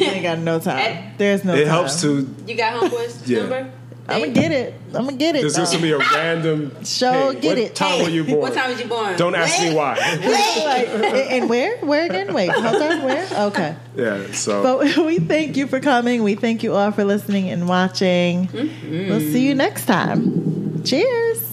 ain't 0.02 0.22
got 0.22 0.38
no 0.38 0.58
time. 0.60 1.14
There's 1.16 1.44
no. 1.44 1.52
Time. 1.52 1.60
It 1.62 1.64
time. 1.64 1.72
helps 1.72 2.00
to. 2.02 2.34
You 2.46 2.54
got 2.56 2.82
homeboy's 2.82 3.28
Yeah. 3.28 3.40
number? 3.40 3.70
I'm 4.10 4.20
gonna 4.20 4.32
get 4.32 4.52
it. 4.52 4.74
I'm 4.88 5.04
gonna 5.04 5.16
get 5.16 5.36
it. 5.36 5.42
This 5.42 5.56
is 5.58 5.70
gonna 5.70 5.82
be 5.82 5.92
a 5.92 5.98
random. 5.98 6.84
Show, 6.84 7.32
hey, 7.32 7.40
get 7.40 7.48
what 7.48 7.58
it. 7.58 7.74
time 7.74 8.02
were 8.02 8.10
you 8.10 8.24
born? 8.24 8.40
What 8.40 8.54
time 8.54 8.70
was 8.70 8.80
you 8.80 8.86
born? 8.86 9.16
Don't 9.16 9.34
ask 9.34 9.60
me 9.62 9.74
why. 9.74 9.96
Like, 10.70 10.88
and, 10.88 11.04
and 11.04 11.50
where? 11.50 11.78
Where 11.78 12.06
again? 12.06 12.32
Wait, 12.34 12.50
hold 12.50 12.82
on. 12.82 13.02
Where? 13.04 13.26
Okay. 13.46 13.76
yeah. 13.96 14.32
So. 14.32 14.62
But 14.62 14.96
we 15.04 15.18
thank 15.18 15.56
you 15.56 15.66
for 15.66 15.80
coming. 15.80 16.22
We 16.22 16.34
thank 16.34 16.62
you 16.62 16.74
all 16.74 16.92
for 16.92 17.04
listening 17.04 17.48
and 17.48 17.68
watching. 17.68 18.48
Mm-hmm. 18.48 19.08
We'll 19.08 19.20
see 19.20 19.46
you 19.46 19.54
next 19.54 19.86
time. 19.86 20.82
Cheers. 20.84 21.49